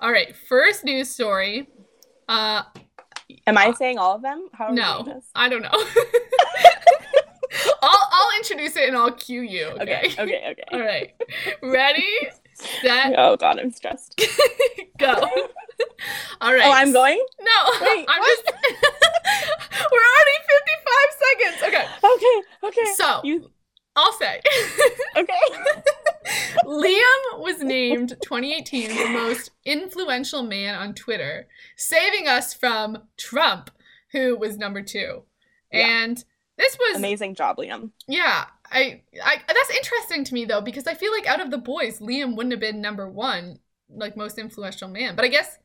all 0.00 0.12
right, 0.12 0.34
first 0.48 0.84
news 0.84 1.10
story. 1.10 1.68
Uh 2.28 2.62
Am 3.46 3.58
I 3.58 3.72
saying 3.72 3.98
all 3.98 4.16
of 4.16 4.22
them? 4.22 4.48
How 4.52 4.66
are 4.66 4.70
we 4.70 4.76
doing 4.76 5.06
no. 5.06 5.22
I 5.34 5.48
don't 5.50 5.60
know. 5.62 5.84
I'll 7.82 8.08
I'll 8.12 8.36
introduce 8.38 8.76
it 8.76 8.88
and 8.88 8.96
I'll 8.96 9.12
cue 9.12 9.42
you. 9.42 9.66
Okay. 9.66 10.12
Okay, 10.12 10.18
okay, 10.18 10.42
okay. 10.50 10.64
All 10.72 10.80
right. 10.80 11.12
Ready, 11.62 12.06
set, 12.54 13.14
Oh 13.16 13.36
god, 13.36 13.58
I'm 13.58 13.70
stressed. 13.70 14.20
go. 14.98 15.14
All 16.40 16.54
right. 16.54 16.64
Oh, 16.64 16.72
I'm 16.72 16.92
going? 16.92 17.24
No, 17.40 17.72
Wait, 17.82 18.06
I'm 18.08 18.20
what? 18.20 18.44
just. 18.44 18.52
We're 19.92 20.08
already 20.14 20.36
55 20.48 21.62
seconds. 21.62 21.62
Okay. 21.68 21.86
Okay, 22.14 22.68
okay. 22.68 22.92
So, 22.96 23.20
you 23.24 23.50
I'll 23.96 24.12
say. 24.12 24.40
Okay. 25.16 25.32
Liam 26.64 27.40
was 27.40 27.60
named 27.62 28.10
2018 28.22 28.88
the 28.90 29.08
most 29.08 29.50
influential 29.64 30.42
man 30.42 30.74
on 30.74 30.94
Twitter, 30.94 31.48
saving 31.76 32.28
us 32.28 32.54
from 32.54 32.98
Trump, 33.16 33.70
who 34.12 34.36
was 34.36 34.56
number 34.56 34.82
two. 34.82 35.22
Yeah. 35.72 35.86
And 35.86 36.24
this 36.58 36.76
was 36.78 36.96
Amazing 36.96 37.34
job, 37.36 37.56
Liam. 37.56 37.90
yeah, 38.06 38.44
I, 38.70 39.00
I 39.24 39.36
that's 39.46 39.70
interesting 39.70 40.24
to 40.24 40.34
me 40.34 40.44
though 40.44 40.60
because 40.60 40.86
I 40.86 40.94
feel 40.94 41.12
like 41.12 41.26
out 41.26 41.40
of 41.40 41.50
the 41.50 41.58
boys, 41.58 42.00
Liam 42.00 42.36
wouldn't 42.36 42.52
have 42.52 42.60
been 42.60 42.80
number 42.80 43.08
one, 43.08 43.60
like 43.88 44.16
most 44.16 44.38
influential 44.38 44.88
man. 44.88 45.16
But 45.16 45.24
I 45.24 45.28
guess 45.28 45.58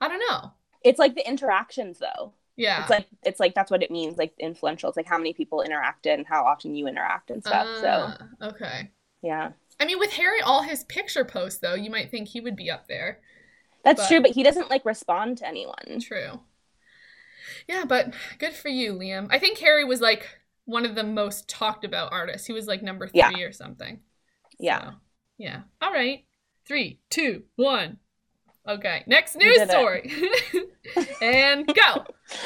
I 0.00 0.08
don't 0.08 0.20
know. 0.20 0.52
It's 0.82 0.98
like 0.98 1.14
the 1.14 1.28
interactions 1.28 1.98
though. 1.98 2.32
Yeah, 2.58 2.80
It's 2.82 2.90
like 2.90 3.06
it's 3.22 3.40
like 3.40 3.54
that's 3.54 3.70
what 3.70 3.82
it 3.82 3.90
means, 3.90 4.16
like 4.16 4.32
influential. 4.38 4.88
It's 4.88 4.96
like 4.96 5.06
how 5.06 5.18
many 5.18 5.34
people 5.34 5.62
interacted 5.66 6.14
and 6.14 6.26
how 6.26 6.44
often 6.44 6.74
you 6.74 6.86
interact 6.86 7.30
and 7.30 7.42
stuff. 7.44 7.66
so 7.82 7.88
Ah, 7.88 8.18
okay. 8.48 8.90
yeah. 9.22 9.50
I 9.78 9.84
mean, 9.84 9.98
with 9.98 10.12
Harry, 10.12 10.40
all 10.40 10.62
his 10.62 10.84
picture 10.84 11.24
posts 11.24 11.58
though, 11.60 11.74
you 11.74 11.90
might 11.90 12.10
think 12.10 12.28
he 12.28 12.40
would 12.40 12.56
be 12.56 12.70
up 12.70 12.88
there. 12.88 13.18
That's 13.84 14.00
But- 14.02 14.08
true, 14.08 14.20
but 14.22 14.30
he 14.30 14.42
doesn't 14.42 14.70
like 14.70 14.86
respond 14.86 15.36
to 15.38 15.46
anyone. 15.46 16.00
True. 16.00 16.40
Yeah, 17.68 17.84
but 17.86 18.14
good 18.38 18.52
for 18.54 18.68
you, 18.68 18.92
Liam. 18.94 19.28
I 19.30 19.38
think 19.38 19.58
Harry 19.58 19.84
was 19.84 20.00
like 20.00 20.26
one 20.64 20.84
of 20.84 20.94
the 20.94 21.04
most 21.04 21.48
talked 21.48 21.84
about 21.84 22.12
artists. 22.12 22.46
He 22.46 22.52
was 22.52 22.66
like 22.66 22.82
number 22.82 23.06
three 23.08 23.18
Yeah. 23.20 23.38
or 23.42 23.52
something. 23.52 24.00
Yeah. 24.58 24.82
So, 24.90 24.90
yeah. 25.38 25.60
All 25.80 25.92
right. 25.92 26.24
Three, 26.66 27.00
two, 27.10 27.44
one. 27.56 27.98
Okay. 28.68 29.04
Next 29.06 29.36
news 29.36 29.62
story. 29.70 30.10
and 31.22 31.66
go. 31.72 32.04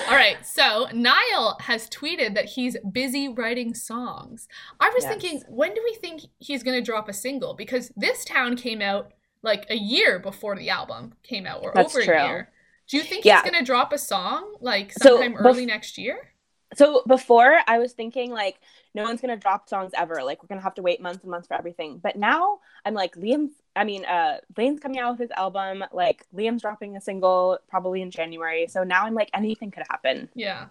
All 0.09 0.15
right. 0.15 0.37
So 0.45 0.87
Niall 0.93 1.57
has 1.61 1.89
tweeted 1.89 2.35
that 2.35 2.45
he's 2.45 2.77
busy 2.93 3.29
writing 3.29 3.73
songs. 3.75 4.47
I 4.79 4.91
was 4.91 5.05
Yes. 5.05 5.13
thinking, 5.13 5.43
when 5.49 5.73
do 5.75 5.81
we 5.83 5.95
think 5.95 6.23
he's 6.39 6.63
going 6.63 6.77
to 6.79 6.85
drop 6.85 7.09
a 7.09 7.13
single? 7.15 7.55
Because 7.55 7.91
this 7.97 8.25
town 8.25 8.57
came 8.57 8.83
out 8.83 9.13
like 9.43 9.65
a 9.71 9.77
year 9.77 10.19
before 10.19 10.57
the 10.57 10.69
album 10.69 11.15
came 11.23 11.47
out, 11.47 11.61
or 11.63 11.73
That's 11.75 11.95
over 11.97 12.05
true. 12.05 12.15
a 12.15 12.27
year. 12.27 12.53
Do 12.91 12.97
you 12.97 13.03
think 13.05 13.25
Yeah. 13.25 13.41
he's 13.43 13.51
going 13.51 13.63
to 13.63 13.67
drop 13.67 13.93
a 13.93 13.99
song 13.99 14.55
like 14.61 14.93
So, 14.93 15.11
sometime 15.21 15.35
bef- 15.35 15.45
early 15.47 15.65
next 15.67 15.97
year? 15.97 16.33
So 16.77 17.03
before 17.09 17.59
I 17.67 17.79
was 17.81 17.95
thinking 17.95 18.31
like 18.31 18.61
no 18.95 19.03
one's 19.03 19.21
gonna 19.21 19.37
drop 19.37 19.69
songs 19.69 19.91
ever. 19.93 20.23
Like 20.23 20.41
we're 20.41 20.47
gonna 20.47 20.61
have 20.61 20.75
to 20.77 20.83
wait 20.83 21.01
months 21.01 21.23
and 21.25 21.31
months 21.33 21.49
for 21.49 21.55
everything. 21.55 21.99
But 21.99 22.15
now 22.15 22.61
I'm 22.85 22.95
like 22.95 23.17
Liam's 23.17 23.51
I 23.75 23.83
mean 23.83 24.05
uh 24.05 24.39
Blaine's 24.55 24.79
coming 24.79 25.01
out 25.01 25.11
with 25.13 25.19
his 25.21 25.33
album, 25.37 25.83
like 25.93 26.25
Liam's 26.33 26.63
dropping 26.63 26.97
a 26.97 27.01
single 27.01 27.59
probably 27.69 28.03
in 28.03 28.13
January. 28.13 28.69
So 28.69 28.85
now 28.85 29.05
I'm 29.05 29.15
like 29.15 29.31
anything 29.35 29.73
could 29.73 29.83
happen. 29.91 30.29
Yeah. 30.35 30.67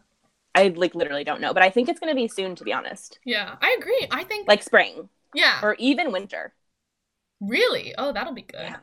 I 0.56 0.70
like 0.70 0.96
literally 0.96 1.26
don't 1.26 1.42
know. 1.42 1.54
But 1.54 1.64
I 1.64 1.70
think 1.70 1.90
it's 1.90 2.00
gonna 2.00 2.16
be 2.16 2.30
soon 2.30 2.56
to 2.56 2.64
be 2.64 2.72
honest. 2.72 3.20
Yeah. 3.26 3.56
I 3.62 3.76
agree. 3.78 4.08
I 4.10 4.24
think, 4.24 4.48
Like 4.48 4.64
spring 4.64 5.10
yeah. 5.34 5.60
or 5.62 5.76
even 5.80 6.14
winter. 6.14 6.54
really? 7.42 7.94
Oh, 7.98 8.14
that'll 8.14 8.34
be 8.34 8.42
good. 8.44 8.62
Yeah. 8.62 8.78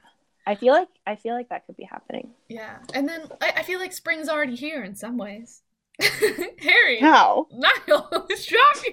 I 0.47 0.55
feel 0.55 0.73
like 0.75 0.89
I 1.07 1.17
feel 1.17 1.35
like 1.35 1.49
that 1.49 1.67
could 1.67 1.77
be 1.77 1.85
happening. 1.85 2.31
Yeah, 2.49 2.77
and 2.95 3.09
then 3.09 3.23
I, 3.41 3.53
I 3.59 3.63
feel 3.65 3.79
like 3.81 3.93
spring's 3.93 4.29
already 4.29 4.55
here 4.55 4.83
in 4.85 4.95
some 4.95 5.17
ways. 5.19 5.63
Harry, 6.61 7.01
How? 7.01 7.47
Niall, 7.51 8.09
drop 8.11 8.29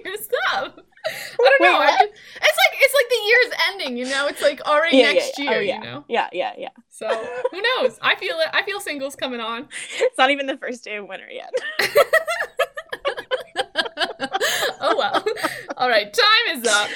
your 0.04 0.16
stuff. 0.16 0.34
I 0.48 0.70
don't 1.38 1.60
Wait, 1.60 1.68
know. 1.70 1.78
I 1.78 1.90
just- 1.90 2.12
it's 2.36 2.58
like 2.58 2.78
it's 2.80 2.94
like 2.94 3.08
the 3.10 3.22
year's 3.26 3.52
ending. 3.70 3.96
You 3.98 4.06
know, 4.06 4.26
it's 4.26 4.40
like 4.40 4.60
already 4.62 5.02
next 5.02 5.38
yeah. 5.38 5.50
Oh, 5.50 5.52
year. 5.52 5.58
Oh, 5.58 5.60
yeah. 5.60 5.78
You 5.78 5.84
know, 5.84 6.04
Yeah, 6.08 6.28
yeah, 6.32 6.52
yeah. 6.56 6.68
so 6.88 7.06
who 7.50 7.60
knows? 7.60 7.98
I 8.00 8.16
feel 8.16 8.36
it. 8.40 8.48
I 8.54 8.62
feel 8.62 8.80
singles 8.80 9.14
coming 9.16 9.40
on. 9.40 9.68
It's 9.98 10.16
not 10.18 10.30
even 10.30 10.46
the 10.46 10.56
first 10.56 10.82
day 10.82 10.96
of 10.96 11.06
winter 11.06 11.28
yet. 11.30 11.52
oh 14.80 14.96
well. 14.96 15.24
All 15.76 15.88
right, 15.88 16.12
time 16.12 16.56
is 16.58 16.66
up. 16.66 16.88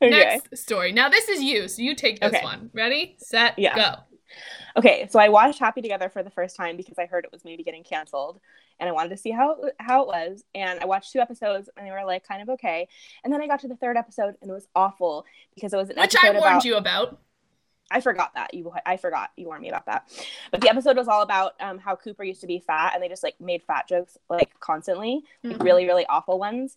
okay. 0.00 0.10
Next 0.10 0.58
story. 0.58 0.92
Now 0.92 1.08
this 1.08 1.28
is 1.28 1.42
you, 1.42 1.68
so 1.68 1.82
you 1.82 1.94
take 1.94 2.20
this 2.20 2.32
Okay. 2.32 2.44
one. 2.44 2.70
Ready, 2.72 3.16
set, 3.18 3.58
Yeah. 3.58 3.74
go. 3.74 3.94
Okay, 4.76 5.08
so 5.10 5.18
I 5.18 5.30
watched 5.30 5.58
Happy 5.58 5.80
Together 5.80 6.08
for 6.10 6.22
the 6.22 6.30
first 6.30 6.54
time 6.54 6.76
because 6.76 6.98
I 6.98 7.06
heard 7.06 7.24
it 7.24 7.32
was 7.32 7.44
maybe 7.44 7.62
getting 7.62 7.82
canceled, 7.82 8.40
and 8.78 8.88
I 8.88 8.92
wanted 8.92 9.08
to 9.10 9.16
see 9.16 9.30
how 9.30 9.52
it, 9.62 9.74
how 9.78 10.02
it 10.02 10.06
was. 10.08 10.44
And 10.54 10.78
I 10.80 10.84
watched 10.84 11.12
two 11.12 11.18
episodes, 11.20 11.70
and 11.76 11.86
they 11.86 11.90
were 11.90 12.04
like 12.04 12.26
kind 12.28 12.42
of 12.42 12.48
okay. 12.50 12.86
And 13.24 13.32
then 13.32 13.40
I 13.40 13.46
got 13.46 13.60
to 13.60 13.68
the 13.68 13.76
third 13.76 13.96
episode, 13.96 14.34
and 14.42 14.50
it 14.50 14.54
was 14.54 14.68
awful 14.74 15.24
because 15.54 15.72
it 15.72 15.78
was 15.78 15.88
an 15.88 15.98
episode. 15.98 16.18
Which 16.18 16.24
I 16.24 16.30
warned 16.32 16.44
about. 16.44 16.64
you 16.66 16.76
about. 16.76 17.18
I 17.90 18.00
forgot 18.00 18.34
that 18.34 18.52
you. 18.52 18.70
I 18.84 18.96
forgot 18.98 19.30
you 19.36 19.46
warned 19.46 19.62
me 19.62 19.68
about 19.68 19.86
that. 19.86 20.10
But 20.50 20.60
the 20.60 20.68
episode 20.68 20.96
was 20.96 21.08
all 21.08 21.22
about 21.22 21.54
um, 21.60 21.78
how 21.78 21.94
Cooper 21.96 22.24
used 22.24 22.40
to 22.42 22.46
be 22.46 22.58
fat, 22.58 22.92
and 22.94 23.02
they 23.02 23.08
just 23.08 23.22
like 23.22 23.40
made 23.40 23.62
fat 23.62 23.88
jokes 23.88 24.18
like 24.28 24.58
constantly, 24.60 25.22
like 25.42 25.56
Mhm. 25.58 25.62
really 25.64 25.86
really 25.86 26.04
awful 26.06 26.38
ones. 26.38 26.76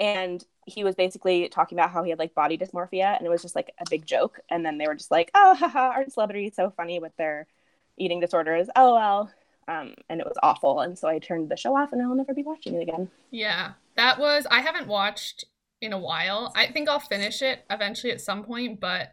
And 0.00 0.44
he 0.66 0.84
was 0.84 0.94
basically 0.94 1.48
talking 1.48 1.78
about 1.78 1.90
how 1.90 2.02
he 2.02 2.10
had 2.10 2.18
like 2.18 2.34
body 2.34 2.56
dysmorphia, 2.56 3.16
and 3.16 3.26
it 3.26 3.30
was 3.30 3.42
just 3.42 3.56
like 3.56 3.72
a 3.80 3.84
big 3.90 4.06
joke. 4.06 4.40
And 4.50 4.64
then 4.64 4.78
they 4.78 4.86
were 4.86 4.94
just 4.94 5.10
like, 5.10 5.30
"Oh, 5.34 5.54
haha, 5.58 5.90
aren't 5.94 6.12
celebrities 6.12 6.54
so 6.54 6.70
funny 6.70 6.98
with 6.98 7.16
their 7.16 7.46
eating 7.96 8.20
disorders?" 8.20 8.68
Well. 8.76 9.30
Um, 9.66 9.96
and 10.08 10.18
it 10.18 10.26
was 10.26 10.38
awful, 10.42 10.80
and 10.80 10.98
so 10.98 11.08
I 11.08 11.18
turned 11.18 11.50
the 11.50 11.56
show 11.56 11.76
off, 11.76 11.92
and 11.92 12.00
I'll 12.00 12.14
never 12.14 12.32
be 12.32 12.42
watching 12.42 12.74
it 12.74 12.80
again. 12.80 13.10
Yeah, 13.30 13.72
that 13.96 14.18
was. 14.18 14.46
I 14.50 14.60
haven't 14.60 14.86
watched 14.86 15.44
in 15.82 15.92
a 15.92 15.98
while. 15.98 16.54
I 16.56 16.68
think 16.68 16.88
I'll 16.88 16.98
finish 16.98 17.42
it 17.42 17.66
eventually 17.68 18.10
at 18.10 18.22
some 18.22 18.44
point, 18.44 18.80
but 18.80 19.12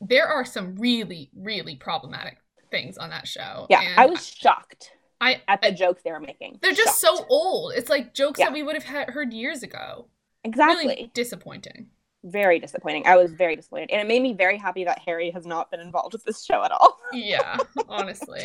there 0.00 0.26
are 0.26 0.46
some 0.46 0.76
really, 0.76 1.30
really 1.36 1.76
problematic 1.76 2.38
things 2.70 2.96
on 2.96 3.10
that 3.10 3.28
show. 3.28 3.66
Yeah, 3.68 3.82
and 3.82 4.00
I 4.00 4.06
was 4.06 4.26
shocked 4.26 4.92
I, 5.20 5.42
at 5.48 5.60
the 5.62 5.68
I- 5.68 5.72
jokes 5.72 6.02
they 6.02 6.12
were 6.12 6.20
making. 6.20 6.58
they're 6.62 6.72
just 6.72 7.00
Shocked. 7.00 7.18
so 7.18 7.26
old. 7.28 7.72
It's 7.76 7.90
like 7.90 8.14
jokes 8.14 8.38
Yeah. 8.40 8.46
that 8.46 8.52
we 8.54 8.62
would 8.62 8.74
have 8.74 8.84
ha- 8.84 9.12
heard 9.12 9.32
years 9.32 9.62
ago. 9.62 10.06
exactly 10.44 10.86
Really 10.86 11.10
disappointing. 11.14 11.88
very 12.24 12.58
disappointing. 12.58 13.06
I 13.06 13.16
was 13.16 13.32
very 13.32 13.56
disappointed, 13.56 13.90
and 13.90 14.00
it 14.00 14.06
made 14.08 14.22
me 14.22 14.32
very 14.34 14.56
happy 14.58 14.84
that 14.84 14.98
Harry 15.00 15.30
has 15.30 15.46
not 15.46 15.70
been 15.70 15.80
involved 15.80 16.12
with 16.14 16.24
this 16.24 16.44
show 16.44 16.62
at 16.64 16.72
all. 16.72 16.98
Yeah, 17.12 17.56
honestly. 17.88 18.42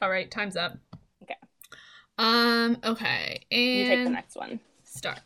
All 0.00 0.08
right, 0.10 0.30
time's 0.30 0.56
up. 0.56 0.76
Okay. 1.22 1.34
Um. 2.18 2.78
Okay, 2.84 3.44
and 3.50 3.60
You 3.60 3.86
take 3.86 4.04
the 4.04 4.10
next 4.10 4.36
one. 4.36 4.60
start. 4.84 5.20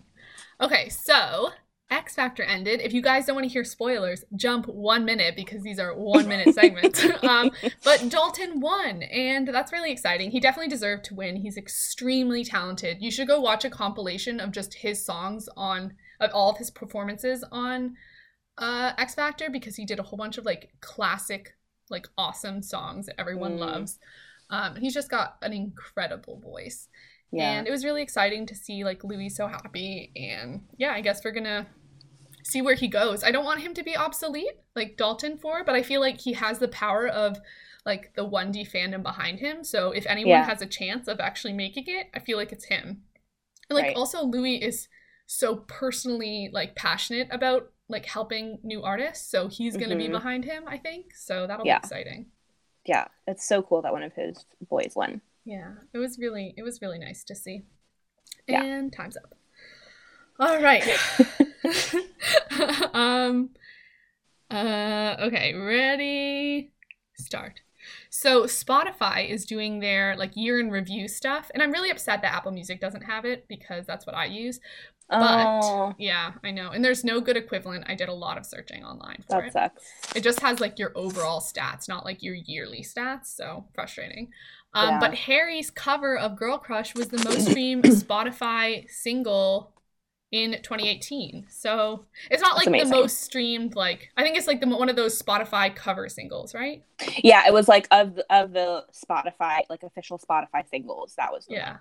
Okay, 0.60 0.88
so 0.88 1.50
X 1.90 2.14
Factor 2.14 2.42
ended. 2.44 2.80
If 2.80 2.92
you 2.92 3.02
guys 3.02 3.26
don't 3.26 3.34
want 3.34 3.46
to 3.46 3.52
hear 3.52 3.64
spoilers, 3.64 4.24
jump 4.36 4.66
one 4.66 5.04
minute 5.04 5.34
because 5.34 5.62
these 5.62 5.78
are 5.78 5.94
one 5.94 6.28
minute 6.28 6.54
segments. 6.54 7.04
um, 7.22 7.50
but 7.84 8.08
Dalton 8.08 8.60
won, 8.60 9.02
and 9.02 9.48
that's 9.48 9.72
really 9.72 9.90
exciting. 9.90 10.30
He 10.30 10.38
definitely 10.40 10.70
deserved 10.70 11.04
to 11.06 11.14
win. 11.14 11.36
He's 11.36 11.56
extremely 11.56 12.44
talented. 12.44 12.98
You 13.00 13.10
should 13.10 13.26
go 13.28 13.40
watch 13.40 13.64
a 13.64 13.70
compilation 13.70 14.38
of 14.40 14.52
just 14.52 14.74
his 14.74 15.04
songs 15.04 15.48
on 15.56 15.94
of 16.20 16.30
all 16.34 16.50
of 16.50 16.58
his 16.58 16.70
performances 16.70 17.44
on 17.50 17.94
uh, 18.58 18.92
X 18.98 19.14
Factor 19.14 19.48
because 19.50 19.76
he 19.76 19.84
did 19.86 19.98
a 19.98 20.02
whole 20.02 20.18
bunch 20.18 20.38
of 20.38 20.44
like 20.44 20.70
classic, 20.80 21.56
like 21.88 22.06
awesome 22.18 22.62
songs 22.62 23.06
that 23.06 23.18
everyone 23.18 23.56
Mm. 23.56 23.60
loves. 23.60 23.98
Um, 24.50 24.76
he's 24.76 24.94
just 24.94 25.10
got 25.10 25.36
an 25.42 25.52
incredible 25.52 26.38
voice. 26.40 26.88
Yeah. 27.32 27.52
And 27.52 27.66
it 27.68 27.70
was 27.70 27.84
really 27.84 28.02
exciting 28.02 28.46
to 28.46 28.54
see 28.54 28.84
like 28.84 29.04
Louis 29.04 29.28
so 29.28 29.46
happy. 29.46 30.12
And 30.16 30.62
yeah, 30.76 30.92
I 30.92 31.00
guess 31.00 31.24
we're 31.24 31.30
gonna 31.30 31.66
see 32.44 32.62
where 32.62 32.74
he 32.74 32.88
goes. 32.88 33.22
I 33.24 33.30
don't 33.30 33.44
want 33.44 33.60
him 33.60 33.74
to 33.74 33.82
be 33.82 33.96
obsolete 33.96 34.54
like 34.74 34.96
Dalton 34.96 35.36
for, 35.38 35.64
but 35.64 35.74
I 35.74 35.82
feel 35.82 36.00
like 36.00 36.20
he 36.20 36.32
has 36.34 36.58
the 36.58 36.68
power 36.68 37.06
of 37.06 37.38
like 37.86 38.14
the 38.14 38.26
1D 38.28 38.70
fandom 38.70 39.02
behind 39.02 39.40
him. 39.40 39.64
So 39.64 39.90
if 39.92 40.06
anyone 40.06 40.30
Yeah. 40.38 40.44
has 40.44 40.60
a 40.62 40.66
chance 40.66 41.08
of 41.08 41.18
actually 41.20 41.54
making 41.54 41.84
it, 41.88 42.08
I 42.14 42.18
feel 42.18 42.36
like 42.36 42.52
it's 42.52 42.66
him. 42.66 43.04
And 43.68 43.76
like 43.76 43.86
Right. 43.86 43.96
also 43.96 44.22
Louis 44.24 44.56
is 44.62 44.88
so 45.26 45.56
personally 45.56 46.50
like 46.52 46.74
passionate 46.74 47.28
about 47.30 47.72
like 47.88 48.06
helping 48.06 48.58
new 48.62 48.82
artists. 48.82 49.28
So 49.30 49.48
he's 49.48 49.76
gonna 49.76 49.96
be 49.96 50.08
Mhm. 50.08 50.12
behind 50.12 50.44
him, 50.44 50.64
I 50.66 50.76
think. 50.78 51.14
So 51.14 51.46
that'll 51.46 51.66
Yeah. 51.66 51.78
be 51.78 51.84
exciting. 51.84 52.26
yeah, 52.86 53.06
it's 53.26 53.46
so 53.46 53.62
cool 53.62 53.82
that 53.82 53.92
one 53.92 54.02
of 54.02 54.12
his 54.14 54.44
boys 54.68 54.94
won. 54.96 55.20
Yeah, 55.44 55.74
it 55.92 55.98
was 55.98 56.18
really 56.18 56.54
it 56.56 56.62
was 56.62 56.80
really 56.82 56.98
nice 56.98 57.22
to 57.24 57.34
see. 57.34 57.64
Yeah. 58.48 58.62
And 58.64 58.92
time's 58.92 59.16
up. 59.16 59.34
All 60.40 60.60
right. 60.60 60.82
um 62.94 63.50
uh 64.50 65.16
okay, 65.20 65.54
ready 65.54 66.72
start. 67.16 67.60
So 68.08 68.44
Spotify 68.44 69.28
is 69.28 69.44
doing 69.44 69.80
their 69.80 70.16
like 70.16 70.36
year 70.36 70.58
in 70.58 70.70
review 70.70 71.08
stuff 71.08 71.50
and 71.52 71.62
I'm 71.62 71.70
really 71.70 71.90
upset 71.90 72.22
that 72.22 72.34
Apple 72.34 72.52
Music 72.52 72.80
doesn't 72.80 73.02
have 73.02 73.24
it 73.24 73.46
because 73.48 73.86
that's 73.86 74.06
what 74.06 74.16
I 74.16 74.24
use. 74.24 74.60
But 75.10 75.60
oh, 75.62 75.94
yeah, 75.98 76.32
I 76.44 76.52
know. 76.52 76.70
And 76.70 76.84
there's 76.84 77.02
no 77.02 77.20
good 77.20 77.36
equivalent. 77.36 77.84
I 77.88 77.96
did 77.96 78.08
a 78.08 78.14
lot 78.14 78.38
of 78.38 78.46
searching 78.46 78.84
online 78.84 79.24
for 79.28 79.40
that 79.40 79.46
it. 79.46 79.52
sucks. 79.52 79.82
It 80.14 80.22
just 80.22 80.40
has 80.40 80.60
like 80.60 80.78
your 80.78 80.92
overall 80.94 81.40
stats, 81.40 81.88
not 81.88 82.04
like 82.04 82.22
your 82.22 82.36
yearly 82.36 82.82
stats. 82.82 83.26
So 83.26 83.66
frustrating. 83.74 84.30
Um, 84.72 84.88
Yeah. 84.88 85.00
But 85.00 85.14
Harry's 85.14 85.68
cover 85.68 86.16
of 86.16 86.36
Girl 86.36 86.58
Crush 86.58 86.94
was 86.94 87.08
the 87.08 87.22
most 87.24 87.46
streamed 87.50 87.84
Spotify 87.84 88.88
single 88.88 89.72
in 90.32 90.52
2018. 90.52 91.46
So 91.50 92.04
it's 92.30 92.40
not 92.40 92.54
That's 92.56 92.66
like 92.68 92.82
the 92.84 92.88
most 92.90 93.22
streamed. 93.22 93.74
Like 93.74 94.10
I 94.16 94.22
think 94.22 94.36
it's 94.36 94.46
like 94.46 94.60
the 94.60 94.68
one 94.68 94.88
of 94.88 94.96
those 94.96 95.20
Spotify 95.20 95.74
cover 95.74 96.08
singles, 96.08 96.54
right? 96.54 96.82
Yeah, 97.18 97.46
it 97.46 97.52
was 97.52 97.68
like 97.68 97.88
of 97.90 98.18
of 98.30 98.52
the 98.52 98.84
Spotify 98.92 99.60
like 99.68 99.82
official 99.82 100.18
Spotify 100.18 100.68
singles. 100.68 101.14
That 101.16 101.32
was 101.32 101.46
the 101.46 101.54
Yeah. 101.54 101.70
one. 101.70 101.80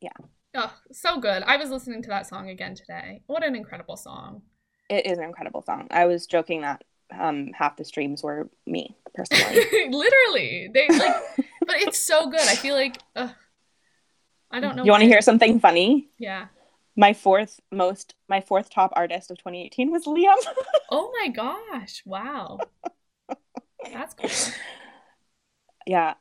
Yeah. 0.00 0.10
Oh, 0.54 0.72
so 0.90 1.20
good. 1.20 1.42
I 1.44 1.56
was 1.58 1.70
listening 1.70 2.02
to 2.02 2.08
that 2.08 2.26
song 2.26 2.48
again 2.48 2.74
today. 2.74 3.22
What 3.26 3.44
an 3.44 3.54
incredible 3.54 3.96
song. 3.96 4.42
It 4.88 5.06
is 5.06 5.18
an 5.18 5.24
incredible 5.24 5.62
song. 5.62 5.86
I 5.90 6.06
was 6.06 6.26
joking 6.26 6.62
that 6.62 6.82
um 7.16 7.52
half 7.54 7.76
the 7.76 7.84
streams 7.84 8.22
were 8.22 8.48
me 8.66 8.96
personally. 9.14 9.64
Literally, 9.90 10.70
they 10.74 10.88
like, 10.88 11.14
but 11.60 11.76
it's 11.76 11.98
so 11.98 12.28
good. 12.30 12.40
I 12.40 12.56
feel 12.56 12.74
like, 12.74 12.98
uh, 13.14 13.28
I 14.50 14.58
don't 14.60 14.74
know. 14.76 14.84
you 14.84 14.90
want 14.90 15.02
to 15.02 15.08
hear 15.08 15.20
something 15.20 15.60
funny? 15.60 16.08
Yeah. 16.18 16.46
My 16.96 17.12
fourth 17.12 17.60
most, 17.70 18.14
my 18.28 18.40
fourth 18.40 18.70
top 18.70 18.92
artist 18.96 19.30
of 19.30 19.38
2018 19.38 19.90
was 19.90 20.04
Liam. 20.06 20.34
Oh 20.90 21.12
my 21.20 21.28
gosh! 21.28 22.02
Wow. 22.06 22.58
That's 23.92 24.14
cool. 24.14 24.30
yeah, 25.84 26.14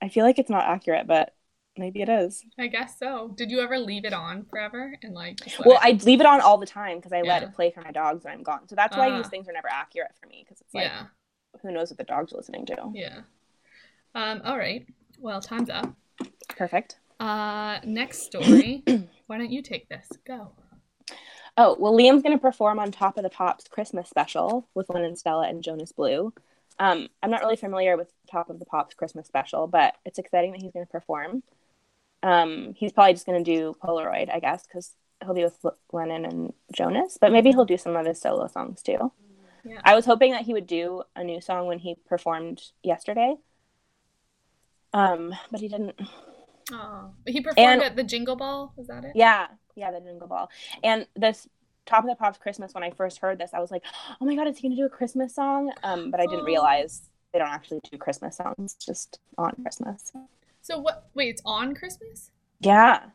I 0.00 0.08
feel 0.08 0.24
like 0.24 0.38
it's 0.38 0.48
not 0.50 0.64
accurate, 0.64 1.08
but 1.08 1.34
maybe 1.76 2.02
it 2.02 2.08
is. 2.08 2.44
I 2.56 2.68
guess 2.68 2.98
so. 3.00 3.32
Did 3.36 3.50
you 3.50 3.60
ever 3.60 3.78
leave 3.78 4.04
it 4.04 4.12
on 4.12 4.44
forever 4.44 4.96
and 5.02 5.12
like? 5.12 5.38
Well, 5.64 5.78
I 5.82 5.98
leave 6.04 6.20
it 6.20 6.26
on 6.26 6.40
all 6.40 6.56
the 6.58 6.66
time 6.66 6.98
because 6.98 7.12
I 7.12 7.22
let 7.22 7.42
it 7.42 7.52
play 7.52 7.72
for 7.72 7.80
my 7.80 7.90
dogs 7.90 8.24
when 8.24 8.32
I'm 8.34 8.44
gone. 8.44 8.68
So 8.68 8.76
that's 8.76 8.96
why 8.96 9.10
Ah. 9.10 9.16
these 9.18 9.28
things 9.28 9.48
are 9.48 9.52
never 9.52 9.68
accurate 9.68 10.12
for 10.20 10.28
me 10.28 10.44
because 10.44 10.60
it's 10.60 10.72
like, 10.72 10.84
yeah, 10.84 11.06
who 11.62 11.72
knows 11.72 11.90
what 11.90 11.98
the 11.98 12.04
dog's 12.04 12.32
listening 12.32 12.64
to? 12.66 12.76
yeah. 12.94 13.20
Um. 14.14 14.40
All 14.44 14.56
right. 14.56 14.86
Well, 15.18 15.40
time's 15.40 15.68
up. 15.70 15.92
Perfect. 16.56 16.98
Uh. 17.18 17.80
Next 17.84 18.22
story. 18.22 18.84
Why 19.26 19.38
don't 19.38 19.50
you 19.50 19.62
take 19.62 19.88
this? 19.88 20.08
Go. 20.26 20.52
Oh, 21.56 21.76
well, 21.78 21.92
Liam's 21.92 22.22
going 22.22 22.36
to 22.36 22.42
perform 22.42 22.78
on 22.78 22.92
Top 22.92 23.16
of 23.16 23.22
the 23.22 23.30
Pops 23.30 23.66
Christmas 23.68 24.10
special 24.10 24.68
with 24.74 24.90
Lennon 24.90 25.16
Stella 25.16 25.48
and 25.48 25.62
Jonas 25.62 25.92
Blue. 25.92 26.32
Um, 26.78 27.08
I'm 27.22 27.30
not 27.30 27.40
really 27.40 27.56
familiar 27.56 27.96
with 27.96 28.12
Top 28.30 28.50
of 28.50 28.58
the 28.58 28.66
Pops 28.66 28.94
Christmas 28.94 29.26
special, 29.26 29.66
but 29.66 29.94
it's 30.04 30.18
exciting 30.18 30.52
that 30.52 30.60
he's 30.60 30.72
going 30.72 30.84
to 30.84 30.92
perform. 30.92 31.42
Um, 32.22 32.74
he's 32.76 32.92
probably 32.92 33.14
just 33.14 33.24
going 33.26 33.42
to 33.42 33.50
do 33.50 33.74
Polaroid, 33.82 34.30
I 34.32 34.40
guess, 34.40 34.66
because 34.66 34.94
he'll 35.24 35.34
be 35.34 35.44
with 35.44 35.64
Lennon 35.92 36.24
and 36.26 36.52
Jonas, 36.74 37.16
but 37.20 37.32
maybe 37.32 37.50
he'll 37.50 37.64
do 37.64 37.78
some 37.78 37.96
of 37.96 38.04
his 38.04 38.20
solo 38.20 38.48
songs 38.48 38.82
too. 38.82 39.12
Yeah. 39.64 39.80
I 39.84 39.94
was 39.94 40.04
hoping 40.04 40.32
that 40.32 40.42
he 40.42 40.52
would 40.52 40.66
do 40.66 41.02
a 41.14 41.24
new 41.24 41.40
song 41.40 41.66
when 41.66 41.78
he 41.78 41.96
performed 42.08 42.62
yesterday, 42.82 43.36
um, 44.92 45.34
but 45.50 45.60
he 45.60 45.68
didn't. 45.68 45.98
Oh, 46.72 47.10
he 47.26 47.40
performed 47.40 47.58
And- 47.58 47.82
at 47.82 47.96
the 47.96 48.02
Jingle 48.02 48.36
Ball. 48.36 48.72
Is 48.76 48.86
that 48.88 49.04
it? 49.04 49.12
Yeah, 49.14 49.46
yeah, 49.76 49.90
the 49.90 50.00
Jingle 50.00 50.26
Ball. 50.26 50.50
And 50.82 51.06
this 51.14 51.48
Top 51.84 52.02
of 52.02 52.10
the 52.10 52.16
Pops 52.16 52.38
Christmas, 52.38 52.74
when 52.74 52.82
I 52.82 52.90
first 52.90 53.18
heard 53.18 53.38
this, 53.38 53.54
I 53.54 53.60
was 53.60 53.70
like, 53.70 53.84
oh 54.20 54.24
my 54.24 54.34
god, 54.34 54.48
is 54.48 54.58
he 54.58 54.62
gonna 54.68 54.74
do 54.76 54.86
a 54.86 54.88
Christmas 54.88 55.34
song? 55.34 55.72
Um, 55.84 56.10
but 56.10 56.18
I 56.20 56.24
didn't 56.26 56.40
Oh. 56.40 56.44
realize 56.44 57.08
they 57.32 57.38
don't 57.38 57.48
actually 57.48 57.80
do 57.90 57.96
Christmas 57.98 58.36
songs, 58.36 58.74
just 58.74 59.20
on 59.38 59.52
Christmas. 59.62 60.12
So 60.62 60.78
what? 60.78 61.08
Wait, 61.14 61.28
it's 61.28 61.42
on 61.44 61.74
Christmas. 61.76 62.30
Yeah, 62.58 63.10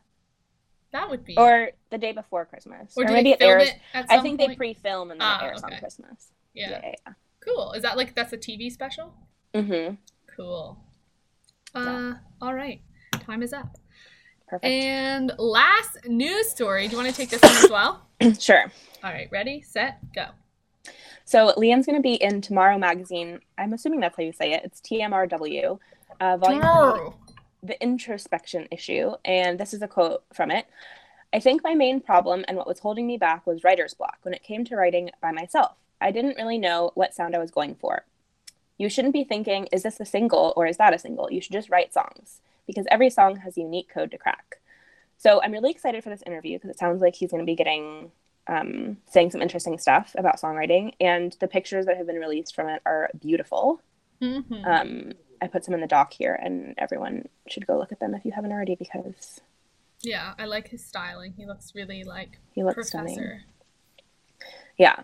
That 0.93 1.10
would 1.10 1.25
be. 1.25 1.36
or 1.38 1.72
the 1.89 1.98
day 1.98 2.13
before 2.13 2.46
Christmas, 2.46 2.93
Or 2.96 3.03
or, 3.03 3.08
maybe 3.12 3.31
it 3.31 3.41
airs. 3.41 3.70
it 3.70 3.79
at 3.93 4.05
I 4.10 4.22
think 4.22 4.39
they 4.39 4.55
pre-film 4.55 5.12
and 5.12 5.20
then 5.20 5.27
Ah, 5.27 5.43
it 5.43 5.48
airs 5.48 5.63
okay. 5.63 5.74
on 5.75 5.79
Christmas. 5.81 6.31
Yeah. 6.53 6.70
yeah, 6.70 6.93
yeah. 7.08 7.13
Cool. 7.41 7.74
Is 7.74 7.81
that 7.81 7.98
like 7.98 8.13
that's 8.15 8.31
a 8.31 8.38
TV 8.38 8.72
special? 8.72 9.13
Mm-hmm. 9.53 9.96
Cool. 10.38 10.77
Uh. 11.75 12.13
All 12.41 12.53
right. 12.53 12.81
Time 13.31 13.43
is 13.43 13.53
up. 13.53 13.77
Perfect. 14.45 14.65
And 14.65 15.31
last 15.38 16.05
news 16.05 16.50
story. 16.50 16.89
Do 16.89 16.91
you 16.91 17.01
want 17.01 17.09
to 17.09 17.15
take 17.15 17.29
this 17.29 17.41
one 17.41 17.63
as 17.63 17.69
well? 17.69 18.05
sure. 18.41 18.69
All 19.05 19.09
right. 19.09 19.29
Ready, 19.31 19.61
set, 19.61 20.00
go. 20.13 20.25
So 21.23 21.53
Liam's 21.53 21.85
gonna 21.85 22.01
be 22.01 22.15
in 22.15 22.41
Tomorrow 22.41 22.77
Magazine. 22.77 23.39
I'm 23.57 23.71
assuming 23.71 24.01
that's 24.01 24.17
how 24.17 24.23
you 24.23 24.33
say 24.33 24.51
it. 24.51 24.65
It's 24.65 24.81
TMRW, 24.81 25.79
uh, 26.19 26.35
volume 26.35 27.13
the 27.63 27.81
introspection 27.81 28.67
issue, 28.69 29.13
and 29.23 29.57
this 29.57 29.73
is 29.73 29.81
a 29.81 29.88
quote 29.88 30.23
from 30.33 30.51
it. 30.51 30.65
I 31.31 31.39
think 31.39 31.63
my 31.63 31.73
main 31.73 32.01
problem 32.01 32.43
and 32.50 32.57
what 32.57 32.67
was 32.67 32.79
holding 32.79 33.07
me 33.07 33.17
back 33.17 33.47
was 33.47 33.63
writer's 33.63 33.93
block 33.93 34.17
when 34.23 34.33
it 34.33 34.43
came 34.43 34.65
to 34.65 34.75
writing 34.75 35.09
by 35.21 35.31
myself. 35.31 35.77
I 36.01 36.11
didn't 36.11 36.35
really 36.35 36.57
know 36.57 36.91
what 36.95 37.13
sound 37.13 37.33
I 37.33 37.39
was 37.39 37.51
going 37.51 37.75
for. 37.75 38.03
You 38.77 38.89
shouldn't 38.89 39.13
be 39.13 39.23
thinking, 39.23 39.69
is 39.71 39.83
this 39.83 40.01
a 40.01 40.05
single 40.05 40.51
or 40.57 40.65
is 40.65 40.75
that 40.75 40.93
a 40.93 41.00
single? 41.00 41.31
You 41.31 41.39
should 41.39 41.53
just 41.53 41.69
write 41.69 41.93
songs 41.93 42.41
because 42.67 42.86
every 42.91 43.10
song 43.10 43.38
has 43.38 43.58
a 43.58 43.62
unique 43.62 43.89
code 43.89 44.12
to 44.12 44.17
crack. 44.17 44.58
So 45.17 45.41
I'm 45.41 45.52
really 45.52 45.71
excited 45.71 46.04
for 46.04 46.10
this 46.10 46.24
interview 46.26 46.58
because 46.58 46.71
it 46.71 46.80
sounds 46.80 47.02
like 47.02 47.15
he's 47.15 47.32
going 47.32 47.41
to 47.41 47.45
be 47.45 47.56
getting, 47.56 48.12
um, 48.47 48.97
saying 49.08 49.32
some 49.32 49.41
interesting 49.41 49.78
stuff 49.78 50.15
about 50.17 50.39
songwriting, 50.39 50.93
and 51.00 51.36
the 51.39 51.47
pictures 51.47 51.86
that 51.86 51.97
have 51.97 52.08
been 52.08 52.15
released 52.17 52.56
from 52.56 52.67
it 52.69 52.82
are 52.86 53.10
beautiful. 53.19 53.82
Mhm. 54.21 54.65
Um, 54.65 55.13
I 55.41 55.47
put 55.47 55.63
some 55.65 55.74
in 55.74 55.82
the 55.82 55.88
doc 55.88 56.13
here, 56.13 56.34
and 56.36 56.74
everyone 56.78 57.28
should 57.47 57.65
go 57.67 57.78
look 57.78 57.91
at 57.91 58.00
them 58.00 58.13
if 58.15 58.26
you 58.26 58.32
haven't 58.32 58.52
already 58.52 58.76
because 58.76 59.41
yeah, 60.02 60.34
I 60.39 60.45
like 60.45 60.69
his 60.69 60.84
styling. 60.84 61.34
He 61.38 61.45
looks 61.45 61.76
really 61.76 62.04
like 62.04 62.39
he 62.54 62.63
looks 62.63 62.76
professor. 62.89 62.89
stunning. 63.13 63.41
Yeah, 64.78 65.04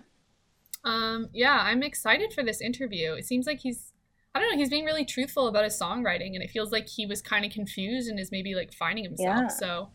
Um, 0.84 1.30
yeah, 1.34 1.60
I'm 1.62 1.84
excited 1.84 2.34
for 2.34 2.43
this 2.43 2.62
interview. 2.62 3.13
It 3.13 3.26
seems 3.26 3.46
like 3.46 3.60
he's, 3.60 3.93
I 4.38 4.39
don't 4.39 4.52
know, 4.52 4.58
he's 4.58 4.69
being 4.69 4.86
really 4.86 5.04
truthful 5.04 5.47
about 5.47 5.63
his 5.63 5.80
songwriting, 5.80 6.36
and 6.36 6.43
it 6.43 6.52
feels 6.52 6.71
like 6.71 6.88
he 6.88 7.08
was 7.08 7.23
kind 7.23 7.43
of 7.43 7.52
confused 7.52 8.08
and 8.08 8.19
is 8.19 8.32
maybe 8.32 8.54
like 8.54 8.71
finding 8.71 9.04
himself. 9.04 9.36
Yeah. 9.36 9.47
So, 9.47 9.89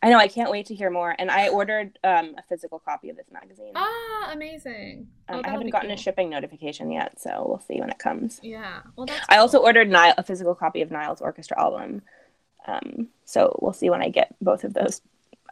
I 0.00 0.10
know. 0.10 0.18
I 0.18 0.28
can't 0.28 0.52
wait 0.52 0.66
to 0.66 0.74
hear 0.76 0.88
more. 0.88 1.16
And 1.18 1.28
I 1.32 1.48
ordered 1.48 1.98
um, 2.04 2.36
a 2.38 2.42
physical 2.48 2.78
copy 2.78 3.10
of 3.10 3.16
this 3.16 3.26
magazine. 3.32 3.72
ah, 3.74 4.30
amazing. 4.32 5.08
Oh, 5.28 5.38
um, 5.38 5.42
I 5.44 5.48
haven't 5.50 5.70
gotten 5.70 5.88
cool. 5.88 5.94
a 5.96 6.00
shipping 6.00 6.30
notification 6.30 6.92
yet, 6.92 7.20
so 7.20 7.44
we'll 7.48 7.58
see 7.58 7.80
when 7.80 7.90
it 7.90 7.98
comes. 7.98 8.38
Yeah, 8.40 8.82
well, 8.94 9.06
that's. 9.06 9.26
I 9.28 9.38
also 9.38 9.58
ordered 9.58 9.90
Niall, 9.90 10.14
a 10.16 10.22
physical 10.22 10.54
copy 10.54 10.80
of 10.80 10.92
Niall's 10.92 11.20
orchestra 11.20 11.60
album, 11.60 12.02
um, 12.68 13.08
so 13.24 13.58
we'll 13.60 13.72
see 13.72 13.90
when 13.90 14.00
I 14.00 14.10
get 14.10 14.36
both 14.40 14.62
of 14.62 14.74
those 14.74 15.02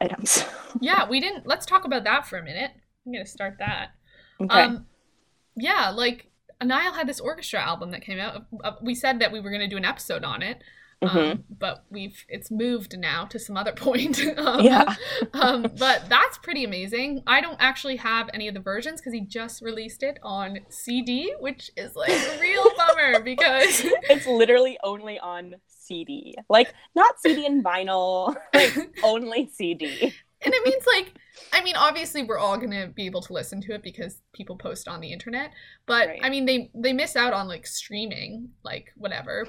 items. 0.00 0.44
Yeah, 0.78 1.08
we 1.08 1.20
didn't. 1.20 1.46
Let's 1.46 1.64
talk 1.64 1.86
about 1.86 2.04
that 2.04 2.26
for 2.26 2.36
a 2.36 2.42
minute. 2.44 2.70
I'm 3.06 3.12
gonna 3.12 3.24
start 3.24 3.56
that. 3.60 3.92
okay. 4.38 4.60
Um, 4.60 4.84
yeah, 5.56 5.88
like 5.88 6.30
Niall 6.62 6.92
had 6.94 7.08
this 7.08 7.20
orchestra 7.20 7.60
album 7.60 7.90
that 7.90 8.02
came 8.02 8.18
out. 8.18 8.44
We 8.82 8.94
said 8.94 9.20
that 9.20 9.32
we 9.32 9.40
were 9.40 9.50
gonna 9.50 9.68
do 9.68 9.76
an 9.76 9.84
episode 9.84 10.24
on 10.24 10.42
it, 10.42 10.62
um, 11.02 11.08
Mhm. 11.10 11.42
but 11.58 11.84
we've 11.90 12.24
it's 12.28 12.50
moved 12.50 12.96
now 12.98 13.26
to 13.26 13.38
some 13.38 13.56
other 13.56 13.72
point. 13.76 14.18
um, 14.38 14.60
Yeah. 14.60 14.94
um, 15.34 15.62
but 15.78 16.08
that's 16.08 16.38
pretty 16.38 16.64
amazing. 16.64 17.22
I 17.26 17.40
don't 17.40 17.58
actually 17.60 17.96
have 17.96 18.30
any 18.32 18.48
of 18.48 18.54
the 18.54 18.60
versions 18.60 19.00
because 19.00 19.12
he 19.12 19.20
just 19.20 19.60
released 19.62 20.02
it 20.02 20.18
on 20.22 20.60
CD, 20.70 21.34
which 21.40 21.70
is 21.76 21.94
like 21.94 22.10
a 22.10 22.38
real 22.40 22.64
bummer 22.76 23.20
because 23.20 23.82
it's 24.08 24.26
literally 24.26 24.78
only 24.82 25.18
on 25.18 25.56
CD, 25.66 26.34
like 26.48 26.72
not 26.96 27.20
CD 27.20 27.44
and 27.46 27.62
vinyl, 27.64 28.34
like 28.54 28.74
only 29.04 29.48
CD. 29.52 30.14
And 30.46 30.54
it 30.54 30.64
means 30.64 30.84
like 30.86 31.12
i 31.52 31.62
mean 31.62 31.76
obviously 31.76 32.22
we're 32.22 32.38
all 32.38 32.56
gonna 32.56 32.86
be 32.88 33.04
able 33.04 33.20
to 33.20 33.32
listen 33.34 33.60
to 33.60 33.74
it 33.74 33.82
because 33.82 34.22
people 34.32 34.56
post 34.56 34.88
on 34.88 35.00
the 35.00 35.12
internet 35.12 35.50
but 35.86 36.08
Right. 36.08 36.20
i 36.22 36.30
mean 36.30 36.46
they 36.46 36.70
they 36.74 36.92
miss 36.94 37.16
out 37.16 37.32
on 37.34 37.46
like 37.48 37.66
streaming 37.66 38.50
like 38.64 38.92
whatever 38.96 39.46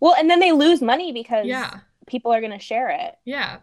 Well, 0.00 0.14
and 0.14 0.28
then 0.28 0.40
they 0.40 0.52
lose 0.52 0.82
money 0.82 1.12
because 1.12 1.46
yeah 1.46 1.80
people 2.06 2.32
are 2.32 2.40
going 2.40 2.52
to 2.52 2.58
share 2.58 2.90
it. 2.90 3.14
yeah 3.24 3.58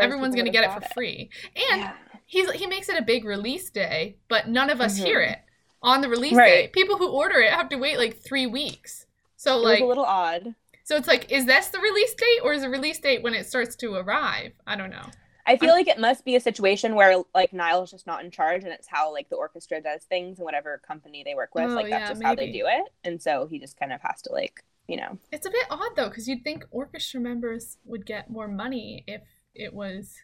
everyone's 0.00 0.34
gonna 0.34 0.50
get 0.50 0.64
it 0.64 0.72
for 0.72 0.80
free 0.92 1.30
and 1.70 1.80
Yeah. 1.82 1.92
he's 2.26 2.50
he 2.52 2.66
makes 2.66 2.88
it 2.88 2.98
a 2.98 3.02
big 3.02 3.24
release 3.24 3.70
day 3.70 4.16
but 4.28 4.48
none 4.48 4.68
of 4.70 4.80
us 4.80 4.98
Mhm. 4.98 5.04
hear 5.04 5.20
it 5.20 5.38
on 5.82 6.00
the 6.00 6.08
release 6.08 6.34
Right. 6.34 6.64
day 6.64 6.68
people 6.72 6.96
who 6.98 7.08
order 7.10 7.38
it 7.38 7.50
have 7.52 7.68
to 7.68 7.76
wait 7.76 7.98
like 7.98 8.16
three 8.24 8.46
weeks 8.46 9.06
so 9.36 9.54
It 9.58 9.64
like 9.64 9.80
a 9.80 9.84
little 9.84 10.04
odd. 10.04 10.56
so 10.82 10.96
it's 10.96 11.06
like 11.06 11.30
is 11.30 11.44
this 11.46 11.68
the 11.68 11.78
release 11.78 12.12
date 12.14 12.40
or 12.42 12.52
is 12.54 12.62
the 12.62 12.70
release 12.70 12.98
date 12.98 13.22
when 13.22 13.34
it 13.34 13.46
starts 13.46 13.76
to 13.76 13.94
arrive 13.94 14.52
i 14.66 14.74
don't 14.74 14.90
know 14.90 15.06
I 15.46 15.56
feel 15.56 15.70
like 15.70 15.88
it 15.88 15.98
must 15.98 16.24
be 16.24 16.36
a 16.36 16.40
situation 16.40 16.94
where 16.94 17.22
like 17.34 17.52
Niall's 17.52 17.90
just 17.90 18.06
not 18.06 18.24
in 18.24 18.30
charge, 18.30 18.64
and 18.64 18.72
it's 18.72 18.88
how 18.88 19.12
like 19.12 19.28
the 19.28 19.36
orchestra 19.36 19.80
does 19.80 20.02
things, 20.04 20.38
and 20.38 20.44
whatever 20.44 20.80
company 20.86 21.22
they 21.24 21.34
work 21.34 21.54
with, 21.54 21.64
Oh, 21.70 21.74
like 21.74 21.90
that's 21.90 22.02
yeah, 22.02 22.08
just 22.08 22.22
how 22.22 22.34
they 22.34 22.50
do 22.50 22.64
it. 22.66 22.84
And 23.04 23.20
so 23.20 23.46
he 23.50 23.58
just 23.58 23.78
kind 23.78 23.92
of 23.92 24.00
has 24.02 24.22
to 24.22 24.32
like, 24.32 24.64
you 24.88 24.96
know, 24.96 25.18
It's 25.32 25.46
a 25.46 25.50
bit 25.50 25.66
odd 25.70 25.92
though, 25.96 26.08
because 26.08 26.26
you'd 26.28 26.42
think 26.44 26.64
orchestra 26.70 27.20
members 27.20 27.76
would 27.84 28.06
get 28.06 28.30
more 28.30 28.48
money 28.48 29.04
if 29.06 29.22
it 29.54 29.74
was 29.74 30.14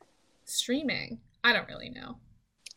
streaming. 0.45 1.19
I 1.45 1.53
don't 1.53 1.69
really 1.69 1.91
know, 1.91 2.17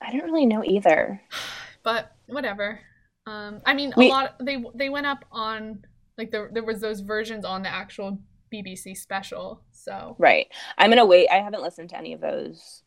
I 0.01 0.11
don't 0.11 0.25
really 0.25 0.45
know 0.45 0.63
either. 0.65 1.21
but 1.83 2.11
whatever. 2.27 2.79
Um, 3.25 3.61
I 3.65 3.73
mean, 3.73 3.93
We- 3.95 4.07
a 4.07 4.11
lot 4.11 4.35
they 4.39 4.63
they 4.75 4.89
went 4.89 5.05
up 5.07 5.23
on 5.31 5.85
like 6.17 6.31
there 6.31 6.49
there 6.53 6.63
was 6.63 6.81
those 6.81 6.99
versions 6.99 7.45
on 7.45 7.63
the 7.63 7.69
actual 7.69 8.19
BBC 8.53 8.95
special. 8.95 9.61
So 9.71 10.15
Right. 10.19 10.47
I'm 10.77 10.89
gonna 10.91 11.05
wait. 11.05 11.27
I 11.29 11.35
haven't 11.39 11.63
listened 11.63 11.89
to 11.89 11.97
any 11.97 12.13
of 12.13 12.21
those. 12.21 12.83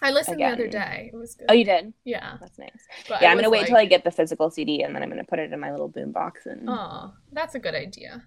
I 0.00 0.12
listened 0.12 0.38
the 0.38 0.44
other 0.44 0.68
day. 0.68 1.10
It 1.12 1.16
was 1.16 1.34
good. 1.34 1.46
Oh, 1.48 1.54
you 1.54 1.64
did? 1.64 1.92
yeah, 2.04 2.36
That's 2.40 2.58
nice. 2.58 2.86
but 3.08 3.20
Yeah, 3.20 3.30
I'm 3.30 3.36
gonna 3.36 3.50
wait 3.50 3.66
till 3.66 3.76
I 3.76 3.84
get 3.84 4.04
the 4.04 4.10
physical 4.12 4.48
CD, 4.50 4.82
and 4.82 4.94
then 4.94 5.02
I'm 5.02 5.08
gonna 5.08 5.24
put 5.24 5.40
it 5.40 5.52
in 5.52 5.58
my 5.58 5.70
little 5.72 5.88
boom 5.88 6.12
box. 6.12 6.46
And 6.46 6.68
Oh, 6.68 7.12
that's 7.32 7.54
a 7.56 7.58
good 7.58 7.74
idea. 7.74 8.22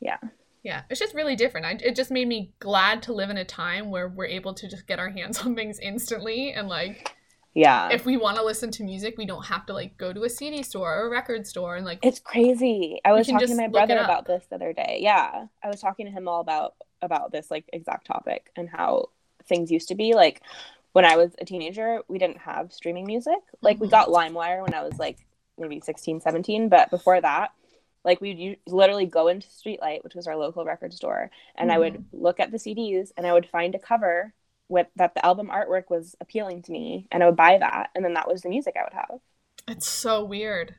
Yeah. 0.00 0.18
Yeah, 0.62 0.82
it's 0.90 1.00
just 1.00 1.14
really 1.14 1.36
different. 1.36 1.66
I, 1.66 1.78
it 1.82 1.94
just 1.96 2.10
made 2.10 2.26
me 2.28 2.52
glad 2.58 3.02
to 3.04 3.12
live 3.12 3.30
in 3.30 3.36
a 3.38 3.44
time 3.44 3.90
where 3.90 4.08
we're 4.08 4.26
able 4.26 4.52
to 4.54 4.68
just 4.68 4.86
get 4.86 4.98
our 4.98 5.08
hands 5.08 5.38
on 5.44 5.54
things 5.56 5.78
instantly 5.80 6.52
and 6.52 6.68
like 6.68 7.15
yeah, 7.56 7.88
if 7.90 8.04
we 8.04 8.18
want 8.18 8.36
to 8.36 8.44
listen 8.44 8.70
to 8.72 8.84
music, 8.84 9.16
we 9.16 9.24
don't 9.24 9.46
have 9.46 9.64
to 9.66 9.72
like 9.72 9.96
go 9.96 10.12
to 10.12 10.24
a 10.24 10.28
CD 10.28 10.62
store 10.62 10.94
or 10.94 11.06
a 11.06 11.10
record 11.10 11.46
store 11.46 11.74
and 11.76 11.86
like 11.86 11.98
it's 12.02 12.18
crazy. 12.20 13.00
I 13.02 13.12
was 13.12 13.26
talking 13.26 13.48
to 13.48 13.54
my 13.54 13.68
brother 13.68 13.96
about 13.96 14.26
this 14.26 14.44
the 14.50 14.56
other 14.56 14.74
day. 14.74 14.98
Yeah, 15.00 15.46
I 15.64 15.68
was 15.68 15.80
talking 15.80 16.04
to 16.04 16.12
him 16.12 16.28
all 16.28 16.40
about 16.42 16.74
about 17.00 17.32
this 17.32 17.50
like 17.50 17.64
exact 17.72 18.06
topic 18.06 18.50
and 18.56 18.68
how 18.68 19.08
things 19.48 19.70
used 19.72 19.88
to 19.88 19.94
be 19.94 20.14
like 20.14 20.42
when 20.92 21.06
I 21.06 21.16
was 21.16 21.34
a 21.40 21.46
teenager, 21.46 22.00
we 22.08 22.18
didn't 22.18 22.38
have 22.38 22.72
streaming 22.74 23.06
music. 23.06 23.38
Like 23.62 23.80
we 23.80 23.86
Mhm. 23.86 23.90
got 23.90 24.08
LimeWire 24.08 24.62
when 24.62 24.74
I 24.74 24.82
was 24.82 24.98
like 24.98 25.18
maybe 25.56 25.80
16, 25.80 26.20
17, 26.20 26.68
but 26.68 26.90
before 26.90 27.20
that, 27.22 27.52
like 28.04 28.20
we'd 28.20 28.58
literally 28.66 29.06
go 29.06 29.28
into 29.28 29.46
Streetlight, 29.48 30.04
which 30.04 30.14
was 30.14 30.26
our 30.26 30.36
local 30.36 30.64
record 30.66 30.92
store, 30.92 31.30
and 31.54 31.72
I 31.72 31.78
would 31.78 32.04
look 32.12 32.38
at 32.38 32.50
the 32.52 32.58
CDs 32.58 33.12
and 33.16 33.26
I 33.26 33.32
would 33.32 33.46
find 33.48 33.74
a 33.74 33.78
cover 33.78 34.34
with 34.68 34.86
that 34.96 35.14
the 35.14 35.24
album 35.24 35.48
artwork 35.48 35.84
was 35.90 36.14
appealing 36.20 36.62
to 36.62 36.72
me, 36.72 37.06
and 37.12 37.22
I 37.22 37.26
would 37.26 37.36
buy 37.36 37.58
that, 37.58 37.90
and 37.94 38.04
then 38.04 38.14
that 38.14 38.28
was 38.28 38.42
the 38.42 38.48
music 38.48 38.74
I 38.78 38.82
would 38.84 38.92
have. 38.94 39.20
It's 39.68 39.88
so 39.88 40.24
weird. 40.24 40.74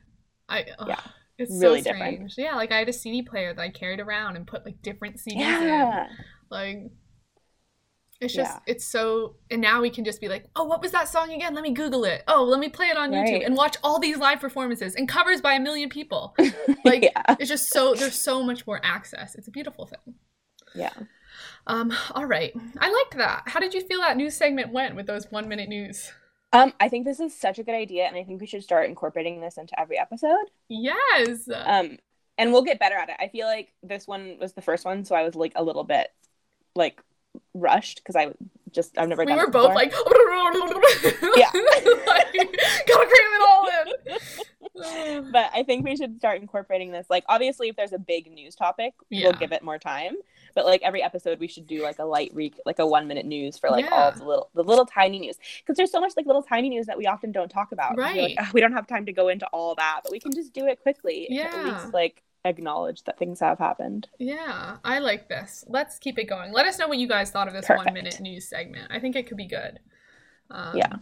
I 0.48 0.64
ugh, 0.78 0.88
Yeah, 0.88 1.00
it's 1.38 1.50
really 1.52 1.80
so 1.82 1.92
different. 1.92 2.30
strange. 2.32 2.34
Yeah, 2.38 2.56
like 2.56 2.72
I 2.72 2.78
had 2.78 2.88
a 2.88 2.92
CD 2.92 3.22
player 3.22 3.52
that 3.54 3.60
I 3.62 3.68
carried 3.70 4.00
around 4.00 4.36
and 4.36 4.46
put 4.46 4.64
like 4.64 4.80
different 4.82 5.16
CDs 5.18 5.36
in. 5.62 6.06
Like 6.50 6.90
it's 8.20 8.34
just 8.34 8.52
Yeah. 8.52 8.58
it's 8.66 8.84
so 8.84 9.36
and 9.50 9.60
now 9.60 9.80
we 9.80 9.90
can 9.90 10.04
just 10.04 10.20
be 10.20 10.28
like, 10.28 10.46
"Oh, 10.56 10.64
what 10.64 10.82
was 10.82 10.90
that 10.92 11.08
song 11.08 11.32
again? 11.32 11.54
Let 11.54 11.62
me 11.62 11.72
google 11.72 12.04
it. 12.04 12.24
Oh, 12.26 12.42
let 12.44 12.58
me 12.58 12.68
play 12.68 12.86
it 12.88 12.96
on 12.96 13.10
YouTube 13.12 13.44
and 13.46 13.54
watch 13.56 13.76
all 13.84 14.00
these 14.00 14.16
live 14.18 14.40
performances 14.40 14.94
and 14.96 15.08
covers 15.08 15.40
by 15.40 15.54
a 15.54 15.60
million 15.60 15.88
people." 15.88 16.34
Like 16.84 17.02
yeah, 17.02 17.22
it's 17.38 17.48
just 17.50 17.68
so 17.68 17.94
there's 17.94 18.14
so 18.18 18.42
much 18.42 18.66
more 18.66 18.80
access. 18.82 19.34
It's 19.34 19.48
a 19.48 19.50
beautiful 19.50 19.86
thing. 19.86 20.14
yeah. 20.74 20.90
Um 21.66 21.92
all 22.14 22.26
right. 22.26 22.52
I 22.80 22.90
liked 22.90 23.16
that. 23.16 23.42
How 23.46 23.60
did 23.60 23.74
you 23.74 23.80
feel 23.82 24.00
that 24.00 24.16
news 24.16 24.36
segment 24.36 24.72
went 24.72 24.94
with 24.96 25.06
those 25.06 25.30
1 25.30 25.48
minute 25.48 25.68
news? 25.68 26.10
Um, 26.52 26.72
I 26.80 26.88
think 26.88 27.04
this 27.04 27.20
is 27.20 27.36
such 27.38 27.58
a 27.58 27.62
good 27.62 27.74
idea, 27.74 28.04
and 28.06 28.16
I 28.16 28.24
think 28.24 28.40
we 28.40 28.46
should 28.46 28.62
start 28.62 28.88
incorporating 28.88 29.40
this 29.42 29.58
into 29.58 29.78
every 29.78 29.98
episode. 29.98 30.46
Yes. 30.70 31.46
Um, 31.54 31.98
and 32.38 32.52
we'll 32.52 32.62
get 32.62 32.78
better 32.78 32.94
at 32.94 33.10
it. 33.10 33.16
I 33.20 33.28
feel 33.28 33.46
like 33.46 33.74
this 33.82 34.06
one 34.06 34.38
was 34.40 34.54
the 34.54 34.62
first 34.62 34.86
one, 34.86 35.04
so 35.04 35.14
I 35.14 35.24
was 35.24 35.34
like 35.34 35.52
a 35.56 35.62
little 35.62 35.84
bit 35.84 36.08
like 36.74 37.02
rushed 37.52 37.98
because 37.98 38.16
I 38.16 38.32
just 38.72 38.96
I've 38.96 39.08
never 39.10 39.24
we 39.24 39.26
done 39.26 39.36
were 39.38 39.50
both 39.50 39.74
before. 39.74 39.74
like 39.74 39.92
Yeah. 41.36 41.50
like, 42.06 42.32
gotta 42.86 43.06
cram 43.06 43.32
it 43.34 43.42
all 43.46 43.68
in. 43.68 45.30
but 45.32 45.50
I 45.52 45.62
think 45.64 45.84
we 45.84 45.96
should 45.96 46.16
start 46.18 46.40
incorporating 46.40 46.92
this. 46.92 47.06
Like, 47.10 47.24
obviously, 47.28 47.68
if 47.68 47.76
there's 47.76 47.92
a 47.92 47.98
big 47.98 48.30
news 48.32 48.54
topic, 48.54 48.94
Yeah. 49.10 49.24
we'll 49.24 49.32
give 49.38 49.52
it 49.52 49.62
more 49.62 49.78
time. 49.78 50.14
But 50.58 50.66
like 50.66 50.82
every 50.82 51.04
episode, 51.04 51.38
we 51.38 51.46
should 51.46 51.68
do 51.68 51.82
like 51.84 52.00
a 52.00 52.04
light 52.04 52.32
re 52.34 52.52
like 52.66 52.80
a 52.80 52.86
one 52.86 53.06
minute 53.06 53.26
news 53.26 53.56
for 53.56 53.70
like 53.70 53.88
all 53.92 53.98
Yeah. 54.00 54.08
of 54.08 54.18
the 54.18 54.24
little 54.24 54.50
the 54.54 54.64
little 54.64 54.86
tiny 54.86 55.20
news 55.20 55.36
because 55.60 55.76
there's 55.76 55.92
so 55.92 56.00
much 56.00 56.14
like 56.16 56.26
little 56.26 56.42
tiny 56.42 56.68
news 56.68 56.86
that 56.86 56.98
we 56.98 57.06
often 57.06 57.30
don't 57.30 57.48
talk 57.48 57.70
about 57.70 57.96
like, 57.96 58.14
Right. 58.16 58.34
"Ah, 58.40 58.50
we 58.52 58.60
don't 58.60 58.72
have 58.72 58.88
time 58.88 59.06
to 59.06 59.12
go 59.12 59.28
into 59.28 59.46
all 59.52 59.76
that, 59.76 60.00
but 60.02 60.10
we 60.10 60.18
can 60.18 60.32
just 60.32 60.52
do 60.52 60.66
it 60.66 60.82
quickly. 60.82 61.28
Yeah. 61.30 61.54
At 61.54 61.64
least 61.64 61.94
like 61.94 62.24
acknowledge 62.44 63.04
that 63.04 63.18
things 63.20 63.38
have 63.38 63.60
happened. 63.60 64.08
Yeah, 64.18 64.78
I 64.84 64.98
like 64.98 65.28
this. 65.28 65.64
Let's 65.68 65.96
keep 66.00 66.18
it 66.18 66.24
going. 66.24 66.50
Let 66.52 66.66
us 66.66 66.76
know 66.76 66.88
what 66.88 66.98
you 66.98 67.06
guys 67.06 67.30
thought 67.30 67.46
of 67.46 67.54
this 67.54 67.68
one 67.68 67.92
minute 67.94 68.18
news 68.20 68.48
segment. 68.48 68.90
I 68.90 68.98
think 68.98 69.14
it 69.14 69.28
could 69.28 69.36
be 69.36 69.46
good. 69.46 69.78
Um, 70.50 70.76
Yeah. 70.76 70.96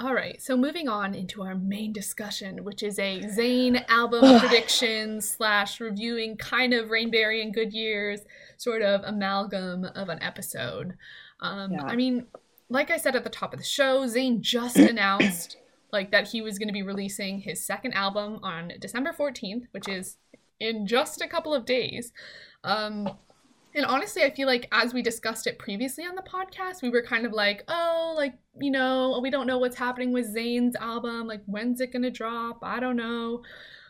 All 0.00 0.12
right, 0.12 0.42
so 0.42 0.56
moving 0.56 0.88
on 0.88 1.14
into 1.14 1.42
our 1.42 1.54
main 1.54 1.92
discussion, 1.92 2.64
which 2.64 2.82
is 2.82 2.98
a 2.98 3.20
Zayn 3.20 3.84
album 3.88 4.40
prediction 4.40 5.20
slash 5.20 5.80
reviewing 5.80 6.36
kind 6.36 6.74
of 6.74 6.88
Rainberry 6.88 7.40
and 7.42 7.54
Good 7.54 7.72
Years 7.72 8.20
sort 8.56 8.82
of 8.82 9.02
amalgam 9.04 9.84
of 9.84 10.08
an 10.08 10.20
episode. 10.20 10.94
Um, 11.40 11.72
Yeah. 11.72 11.84
I 11.84 11.94
mean, 11.94 12.26
like 12.68 12.90
I 12.90 12.96
said 12.96 13.14
at 13.14 13.22
the 13.22 13.30
top 13.30 13.52
of 13.52 13.60
the 13.60 13.64
show, 13.64 14.04
Zayn 14.04 14.40
just 14.40 14.76
announced 14.76 15.58
like 15.92 16.10
that 16.10 16.28
he 16.28 16.42
was 16.42 16.58
going 16.58 16.68
to 16.68 16.72
be 16.72 16.82
releasing 16.82 17.38
his 17.38 17.64
second 17.64 17.92
album 17.92 18.40
on 18.42 18.72
December 18.80 19.12
14th, 19.12 19.66
which 19.70 19.88
is 19.88 20.16
in 20.58 20.88
just 20.88 21.20
a 21.22 21.28
couple 21.28 21.54
of 21.54 21.64
days. 21.64 22.12
Um, 22.64 23.10
and 23.74 23.84
honestly, 23.86 24.22
I 24.22 24.30
feel 24.30 24.46
like 24.46 24.68
as 24.72 24.94
we 24.94 25.02
discussed 25.02 25.46
it 25.46 25.58
previously 25.58 26.04
on 26.04 26.14
the 26.14 26.22
podcast, 26.22 26.82
we 26.82 26.90
were 26.90 27.02
kind 27.02 27.26
of 27.26 27.32
like, 27.32 27.64
oh, 27.68 28.14
like, 28.16 28.34
you 28.60 28.70
know, 28.70 29.18
we 29.22 29.30
don't 29.30 29.46
know 29.46 29.58
what's 29.58 29.76
happening 29.76 30.12
with 30.12 30.34
Zayn's 30.34 30.76
album. 30.76 31.26
Like, 31.26 31.42
when's 31.46 31.80
it 31.80 31.92
going 31.92 32.02
to 32.02 32.10
drop? 32.10 32.58
I 32.62 32.78
don't 32.80 32.96
know. 32.96 33.42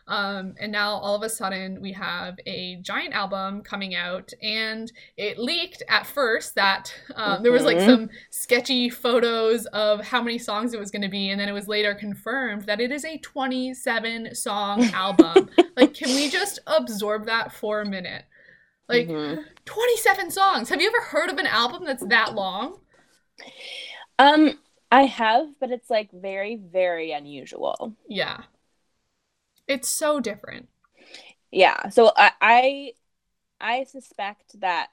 Um, 0.07 0.55
and 0.61 0.71
now 0.71 0.91
all 0.97 1.15
of 1.15 1.23
a 1.23 1.31
sudden 1.31 1.81
we 1.81 1.93
have 1.93 2.37
a 2.45 2.77
giant 2.83 3.15
album 3.15 3.63
coming 3.63 3.95
out, 3.95 4.31
and 4.43 4.93
it 5.17 5.39
leaked 5.39 5.83
at 5.89 6.07
first 6.07 6.55
that 6.57 6.95
um, 7.17 7.43
there 7.43 7.53
was 7.53 7.65
like 7.65 7.79
Mhm. 7.79 7.87
some 7.87 8.11
sketchy 8.29 8.91
photos 8.91 9.65
of 9.67 10.03
how 10.03 10.21
many 10.23 10.37
songs 10.39 10.75
it 10.75 10.79
was 10.81 10.91
going 10.91 11.01
to 11.01 11.09
be, 11.09 11.31
and 11.31 11.41
then 11.41 11.49
it 11.49 11.53
was 11.53 11.69
later 11.69 11.95
confirmed 11.95 12.65
that 12.67 12.83
it 12.83 12.93
is 12.93 13.03
a 13.07 13.17
27 13.17 14.35
song 14.35 14.83
album. 14.93 15.49
like, 15.77 15.95
can 15.95 16.15
we 16.15 16.29
just 16.29 16.59
absorb 16.67 17.25
that 17.25 17.51
for 17.53 17.81
a 17.81 17.87
minute? 17.87 18.27
Like, 18.89 19.09
Mhm. 19.09 19.45
27 19.65 20.31
songs. 20.31 20.69
Have 20.69 20.81
you 20.81 20.89
ever 20.89 21.01
heard 21.01 21.31
of 21.31 21.39
an 21.39 21.47
album 21.47 21.85
that's 21.85 22.05
that 22.07 22.35
long? 22.35 22.81
Um, 24.19 24.59
I 24.93 25.05
have, 25.07 25.59
but 25.59 25.71
it's 25.71 25.91
like 25.91 26.11
very, 26.13 26.57
very 26.57 27.13
unusual. 27.13 27.97
Yeah. 28.09 28.43
It's 29.67 29.89
so 29.89 30.21
different. 30.21 30.69
Yeah. 31.51 31.89
So 31.89 32.13
I, 32.17 32.33
I, 32.41 32.93
I 33.61 33.85
suspect 33.85 34.61
that 34.61 34.91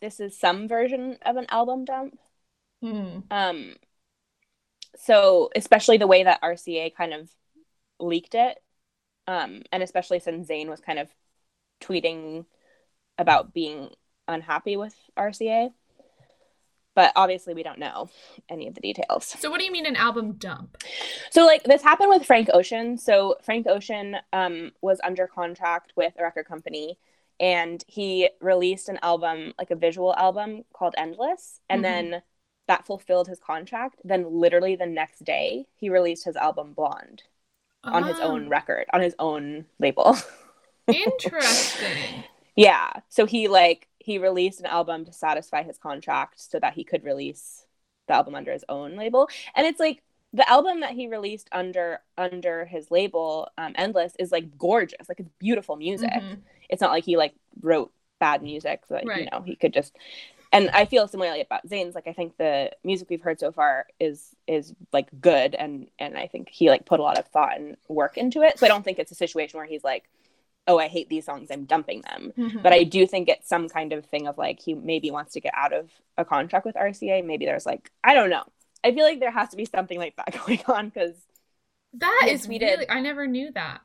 this 0.00 0.20
is 0.20 0.38
some 0.38 0.68
version 0.68 1.18
of 1.22 1.36
an 1.36 1.46
album 1.50 1.84
dump. 1.84 2.18
Mm. 2.82 3.24
Um, 3.30 3.76
so 4.96 5.50
especially 5.56 5.98
the 5.98 6.06
way 6.06 6.24
that 6.24 6.42
RCA 6.42 6.94
kind 6.94 7.14
of 7.14 7.30
leaked 7.98 8.34
it, 8.34 8.58
um, 9.26 9.62
and 9.72 9.82
especially 9.82 10.20
since 10.20 10.48
Zayn 10.48 10.68
was 10.68 10.80
kind 10.80 10.98
of 10.98 11.08
tweeting 11.80 12.44
about 13.18 13.52
being 13.52 13.90
unhappy 14.28 14.76
with 14.76 14.94
RCA. 15.16 15.72
But 16.94 17.12
obviously, 17.16 17.54
we 17.54 17.62
don't 17.62 17.78
know 17.78 18.10
any 18.50 18.68
of 18.68 18.74
the 18.74 18.80
details. 18.82 19.24
So, 19.26 19.50
what 19.50 19.58
do 19.58 19.64
you 19.64 19.72
mean 19.72 19.86
an 19.86 19.96
album 19.96 20.32
dump? 20.32 20.76
So 21.30 21.46
like 21.46 21.64
this 21.64 21.82
happened 21.82 22.10
with 22.10 22.26
Frank 22.26 22.50
Ocean. 22.52 22.98
So 22.98 23.36
Frank 23.42 23.66
Ocean 23.66 24.16
um, 24.32 24.72
was 24.82 25.00
under 25.02 25.26
contract 25.26 25.92
with 25.96 26.12
a 26.18 26.22
record 26.22 26.46
company 26.46 26.98
and 27.40 27.82
he 27.88 28.28
released 28.40 28.88
an 28.90 28.98
album, 29.02 29.54
like 29.58 29.70
a 29.70 29.76
visual 29.76 30.14
album 30.16 30.64
called 30.74 30.94
Endless. 30.98 31.60
And 31.70 31.80
Mhm. 31.80 31.82
then 31.82 32.22
that 32.68 32.86
fulfilled 32.86 33.28
his 33.28 33.40
contract. 33.40 33.96
Then 34.04 34.26
literally 34.40 34.76
the 34.76 34.86
next 34.86 35.24
day 35.24 35.66
he 35.74 35.88
released 35.88 36.24
his 36.24 36.36
album 36.36 36.74
Blonde 36.74 37.22
on 37.84 38.04
his 38.04 38.20
Ah, 38.20 38.24
own 38.24 38.48
record, 38.48 38.86
on 38.92 39.00
his 39.00 39.14
own 39.18 39.64
label. 39.78 40.16
Interesting. 40.86 42.24
Yeah. 42.56 42.90
So 43.08 43.26
he 43.26 43.48
like 43.48 43.88
he 43.98 44.18
released 44.18 44.60
an 44.60 44.66
album 44.66 45.04
to 45.04 45.12
satisfy 45.12 45.62
his 45.62 45.78
contract 45.78 46.40
so 46.40 46.58
that 46.58 46.74
he 46.74 46.84
could 46.84 47.04
release 47.04 47.66
the 48.08 48.14
album 48.14 48.34
under 48.34 48.52
his 48.52 48.64
own 48.68 48.96
label. 48.96 49.28
And 49.54 49.66
it's 49.66 49.80
like 49.80 50.02
the 50.32 50.48
album 50.50 50.80
that 50.80 50.92
he 50.92 51.08
released 51.08 51.48
under 51.52 52.00
under 52.18 52.64
his 52.64 52.90
label, 52.90 53.48
um, 53.58 53.72
Endless, 53.76 54.14
is 54.18 54.32
like 54.32 54.58
gorgeous. 54.58 55.08
Like 55.08 55.20
it's 55.20 55.30
beautiful 55.38 55.76
music. 55.76 56.10
Mhm. 56.10 56.38
It's 56.68 56.80
not 56.80 56.90
like 56.90 57.04
he 57.04 57.16
like 57.16 57.34
wrote 57.60 57.92
bad 58.18 58.42
music 58.42 58.86
so 58.86 58.94
that 58.94 59.04
you 59.18 59.26
know 59.30 59.42
he 59.42 59.56
could 59.56 59.74
just 59.74 59.96
and 60.52 60.70
I 60.70 60.84
feel 60.84 61.08
similarly 61.08 61.40
about 61.40 61.66
Zayn's. 61.66 61.94
Like 61.94 62.06
I 62.06 62.12
think 62.12 62.36
the 62.36 62.70
music 62.84 63.08
we've 63.10 63.22
heard 63.22 63.40
so 63.40 63.52
far 63.52 63.86
is 63.98 64.36
is 64.46 64.74
like 64.92 65.08
good, 65.20 65.54
and 65.54 65.88
and 65.98 66.16
I 66.16 66.26
think 66.26 66.48
he 66.50 66.68
like 66.68 66.84
put 66.84 67.00
a 67.00 67.02
lot 67.02 67.18
of 67.18 67.26
thought 67.28 67.58
and 67.58 67.76
work 67.88 68.18
into 68.18 68.42
it. 68.42 68.58
So 68.58 68.66
I 68.66 68.68
don't 68.68 68.84
think 68.84 68.98
it's 68.98 69.12
a 69.12 69.16
situation 69.16 69.58
where 69.58 69.66
he's 69.66 69.84
like, 69.84 70.04
oh, 70.68 70.78
I 70.78 70.88
hate 70.88 71.08
these 71.08 71.24
songs, 71.24 71.50
I'm 71.50 71.64
dumping 71.64 72.02
them. 72.02 72.32
Mhm. 72.38 72.62
But 72.62 72.72
I 72.72 72.84
do 72.84 73.06
think 73.06 73.28
it's 73.28 73.48
some 73.48 73.68
kind 73.68 73.92
of 73.92 74.04
thing 74.06 74.26
of 74.28 74.38
like 74.38 74.60
he 74.60 74.74
maybe 74.74 75.10
wants 75.10 75.32
to 75.32 75.40
get 75.40 75.52
out 75.56 75.72
of 75.72 75.90
a 76.16 76.24
contract 76.24 76.64
with 76.66 76.76
RCA. 76.76 77.24
Maybe 77.24 77.44
there's 77.46 77.66
like 77.66 77.90
I 78.04 78.14
don't 78.14 78.30
know. 78.30 78.44
I 78.84 78.92
feel 78.92 79.04
like 79.04 79.20
there 79.20 79.30
has 79.30 79.48
to 79.50 79.56
be 79.56 79.64
something 79.64 79.98
like 79.98 80.16
that 80.16 80.36
going 80.46 80.62
on 80.66 80.88
because 80.88 81.14
that 81.94 82.26
is 82.30 82.46
tweeted- 82.46 82.60
really, 82.62 82.90
I 82.90 83.00
never 83.00 83.26
knew 83.26 83.50
that. 83.52 83.80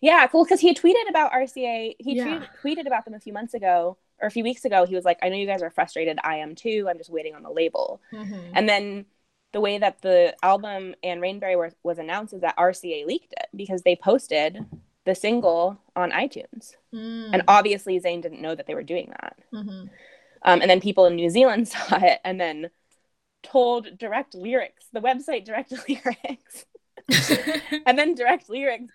yeah, 0.00 0.26
cool. 0.26 0.44
Because 0.44 0.60
he 0.60 0.74
tweeted 0.74 1.08
about 1.08 1.32
RCA. 1.32 1.96
He 1.98 2.14
Yeah. 2.16 2.24
tweeted, 2.24 2.48
tweeted 2.62 2.86
about 2.86 3.04
them 3.04 3.14
a 3.14 3.20
few 3.20 3.32
months 3.32 3.54
ago 3.54 3.96
or 4.20 4.26
a 4.28 4.30
few 4.30 4.44
weeks 4.44 4.64
ago. 4.64 4.86
He 4.86 4.94
was 4.94 5.04
like, 5.04 5.18
"I 5.22 5.28
know 5.28 5.36
you 5.36 5.46
guys 5.46 5.62
are 5.62 5.70
frustrated. 5.70 6.18
I 6.22 6.36
am 6.36 6.54
too. 6.54 6.86
I'm 6.88 6.98
just 6.98 7.10
waiting 7.10 7.34
on 7.34 7.42
the 7.42 7.50
label." 7.50 8.00
Mhm. 8.12 8.52
And 8.54 8.68
then 8.68 9.06
the 9.52 9.60
way 9.60 9.76
that 9.78 10.00
the 10.02 10.34
album 10.42 10.94
and 11.02 11.20
Rainberry 11.20 11.58
was, 11.58 11.74
was 11.82 11.98
announced 11.98 12.32
is 12.32 12.40
that 12.40 12.56
RCA 12.56 13.04
leaked 13.06 13.32
it 13.32 13.48
because 13.54 13.82
they 13.82 13.96
posted 13.96 14.64
the 15.04 15.14
single 15.14 15.80
on 15.96 16.10
iTunes. 16.12 16.74
Mm. 16.94 17.30
And 17.32 17.42
obviously, 17.48 17.98
Zayn 18.00 18.22
didn't 18.22 18.40
know 18.42 18.54
that 18.54 18.66
they 18.66 18.74
were 18.74 18.82
doing 18.82 19.08
that. 19.10 19.36
Mhm. 19.52 19.90
Um, 20.44 20.60
and 20.60 20.68
then 20.70 20.80
people 20.80 21.06
in 21.06 21.16
New 21.16 21.30
Zealand 21.30 21.68
saw 21.74 21.98
it 22.02 22.20
and 22.24 22.40
then 22.40 22.70
told 23.42 23.98
Direct 23.98 24.34
Lyrics, 24.34 24.86
the 24.92 25.00
website 25.00 25.44
Direct 25.44 25.72
Lyrics. 25.88 26.66
and 27.86 27.98
then 27.98 28.14
Direct 28.14 28.48
Lyrics 28.48 28.92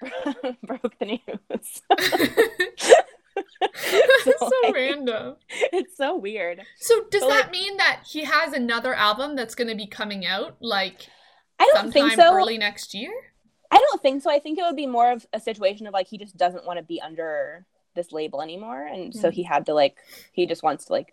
broke 0.63 0.97
the 0.99 1.05
news. 1.05 1.81
That's 3.61 4.39
so 4.39 4.49
like- 4.63 4.73
random. 4.73 5.35
it's 5.49 5.97
so 5.97 6.15
weird. 6.17 6.61
So 6.79 7.01
does 7.11 7.21
But, 7.21 7.29
that 7.29 7.41
like- 7.45 7.51
mean 7.51 7.77
that 7.77 8.03
he 8.09 8.23
has 8.23 8.53
another 8.53 8.93
album 8.93 9.35
that's 9.35 9.55
going 9.55 9.67
to 9.69 9.75
be 9.75 9.87
coming 9.87 10.25
out 10.25 10.57
like 10.61 11.07
I 11.59 11.65
don't 11.65 11.91
sometime 11.91 12.09
think 12.09 12.21
so. 12.21 12.33
early 12.33 12.57
next 12.57 12.93
year? 12.93 13.11
I 13.71 13.77
don't 13.77 14.01
think 14.01 14.21
so. 14.23 14.29
I 14.31 14.39
think 14.39 14.57
it 14.59 14.63
would 14.63 14.75
be 14.75 14.87
more 14.87 15.11
of 15.11 15.25
a 15.33 15.39
situation 15.39 15.87
of 15.87 15.93
like 15.93 16.07
he 16.07 16.17
just 16.17 16.37
doesn't 16.37 16.65
want 16.65 16.77
to 16.79 16.83
be 16.83 17.01
under 17.01 17.65
this 17.95 18.11
label 18.11 18.41
anymore, 18.41 18.85
and 18.85 19.13
so 19.15 19.29
Mhm. 19.29 19.33
he 19.33 19.43
had 19.43 19.65
to 19.67 19.73
like 19.73 19.97
he 20.31 20.45
just 20.45 20.63
wants 20.63 20.85
to 20.85 20.93
like 20.93 21.11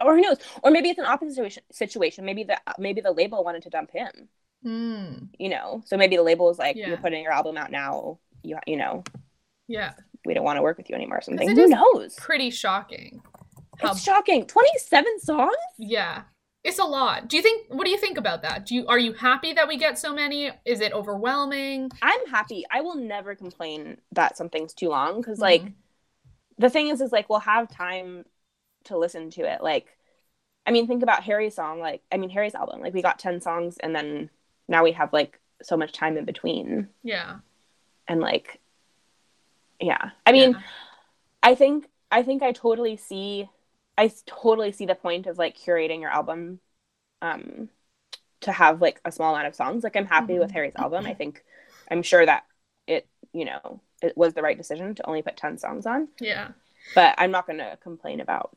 or 0.00 0.16
who 0.16 0.20
knows? 0.22 0.38
Or 0.64 0.70
maybe 0.72 0.88
it's 0.90 0.98
an 0.98 1.04
opposite 1.04 1.34
situation. 1.34 1.62
Situation. 1.70 2.24
Maybe 2.24 2.42
the 2.44 2.60
maybe 2.78 3.00
the 3.00 3.12
label 3.12 3.44
wanted 3.44 3.62
to 3.64 3.70
dump 3.70 3.90
him. 3.92 4.28
Mm, 4.64 5.28
You 5.38 5.48
know, 5.48 5.82
so 5.84 5.96
maybe 5.96 6.16
the 6.16 6.22
label 6.22 6.48
is 6.50 6.58
like, 6.58 6.76
Yeah. 6.76 6.88
"You're 6.88 6.96
putting 6.98 7.22
your 7.22 7.32
album 7.32 7.56
out 7.56 7.70
now. 7.70 8.18
You 8.42 8.58
you 8.66 8.76
know, 8.76 9.04
yeah. 9.68 9.92
we 10.24 10.34
don't 10.34 10.44
want 10.44 10.56
to 10.56 10.62
work 10.62 10.76
with 10.76 10.88
you 10.88 10.96
anymore." 10.96 11.18
Or 11.18 11.20
something. 11.20 11.48
Who 11.48 11.66
knows? 11.68 12.14
Pretty 12.16 12.50
shocking. 12.50 13.22
How 13.78 13.90
It's 13.92 14.02
shocking. 14.02 14.46
Twenty 14.46 14.76
seven 14.78 15.18
songs. 15.20 15.54
Yeah. 15.78 16.22
It's 16.64 16.78
a 16.78 16.84
lot. 16.84 17.28
Do 17.28 17.36
you 17.36 17.42
think 17.42 17.66
what 17.70 17.84
do 17.84 17.90
you 17.90 17.98
think 17.98 18.16
about 18.18 18.42
that? 18.42 18.66
Do 18.66 18.74
you 18.74 18.86
are 18.86 18.98
you 18.98 19.12
happy 19.14 19.52
that 19.54 19.66
we 19.66 19.76
get 19.76 19.98
so 19.98 20.14
many? 20.14 20.50
Is 20.64 20.80
it 20.80 20.92
overwhelming? 20.92 21.90
I'm 22.00 22.26
happy. 22.28 22.64
I 22.70 22.80
will 22.82 22.94
never 22.96 23.34
complain 23.34 23.98
that 24.12 24.36
something's 24.36 24.72
too 24.72 24.88
long 24.88 25.20
because 25.20 25.40
like 25.40 25.62
Mhm. 25.62 25.72
the 26.58 26.70
thing 26.70 26.88
is 26.88 27.00
is 27.00 27.10
like 27.10 27.28
we'll 27.28 27.40
have 27.40 27.68
time 27.68 28.24
to 28.84 28.96
listen 28.96 29.30
to 29.30 29.42
it. 29.42 29.60
Like 29.62 29.96
I 30.64 30.70
mean 30.70 30.86
think 30.86 31.02
about 31.02 31.24
Harry's 31.24 31.56
song 31.56 31.80
like 31.80 32.02
I 32.12 32.16
mean 32.16 32.30
Harry's 32.30 32.54
album. 32.54 32.80
Like 32.80 32.94
we 32.94 33.02
got 33.02 33.18
10 33.18 33.40
songs 33.40 33.76
and 33.78 33.94
then 33.94 34.30
now 34.68 34.84
we 34.84 34.92
have 34.92 35.12
like 35.12 35.40
so 35.62 35.76
much 35.76 35.92
time 35.92 36.16
in 36.16 36.24
between 36.24 36.88
Yeah. 37.02 37.38
and 38.06 38.20
like 38.20 38.60
yeah. 39.80 40.10
I 40.24 40.30
mean 40.30 40.52
Yeah. 40.52 40.60
I 41.42 41.54
think 41.56 41.88
I 42.12 42.22
think 42.22 42.40
I 42.44 42.52
totally 42.52 42.96
see 42.96 43.48
I 43.98 44.10
totally 44.26 44.72
see 44.72 44.86
the 44.86 44.94
point 44.94 45.26
of 45.26 45.38
like 45.38 45.56
curating 45.56 46.00
your 46.00 46.10
album 46.10 46.60
um 47.20 47.68
to 48.40 48.52
have 48.52 48.80
like 48.82 49.00
a 49.04 49.12
small 49.12 49.34
amount 49.34 49.46
of 49.48 49.54
songs. 49.54 49.84
Like 49.84 49.96
I'm 49.96 50.06
happy 50.06 50.38
with 50.38 50.50
Mhm. 50.50 50.54
Harry's 50.54 50.76
album. 50.76 51.06
I 51.06 51.14
think 51.14 51.44
I'm 51.90 52.02
sure 52.02 52.24
that 52.26 52.44
it, 52.86 53.06
you 53.32 53.44
know, 53.44 53.80
it 54.02 54.16
was 54.16 54.34
the 54.34 54.42
right 54.42 54.56
decision 54.56 54.94
to 54.96 55.06
only 55.06 55.22
put 55.22 55.36
10 55.36 55.58
songs 55.58 55.86
on, 55.86 56.08
Yeah. 56.20 56.48
but 56.94 57.14
I'm 57.18 57.30
not 57.30 57.46
going 57.46 57.58
to 57.60 57.78
complain 57.80 58.20
about 58.20 58.56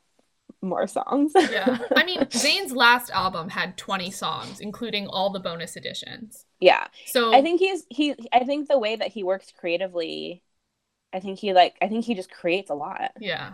more 0.62 0.88
songs. 0.88 1.34
Yeah. 1.36 1.78
I 1.96 2.04
mean, 2.10 2.20
Zayn's 2.22 2.72
last 2.72 3.12
album 3.12 3.50
had 3.50 3.78
20 3.78 4.10
songs, 4.10 4.60
including 4.60 5.06
all 5.08 5.30
the 5.30 5.40
bonus 5.40 5.76
editions. 5.78 6.46
yeah. 6.60 6.88
So 7.06 7.32
I 7.36 7.44
think 7.44 7.60
he's 7.60 7.86
he 7.90 8.16
I 8.34 8.44
think 8.46 8.68
the 8.68 8.80
way 8.80 8.96
that 8.96 9.10
he 9.12 9.24
works 9.24 9.52
creatively 9.56 10.42
I 11.14 11.20
think 11.20 11.38
he 11.38 11.54
like 11.54 11.76
I 11.82 11.88
think 11.88 12.06
he 12.06 12.16
just 12.16 12.32
creates 12.32 12.72
a 12.72 12.76
lot. 12.76 13.12
Yeah. 13.20 13.54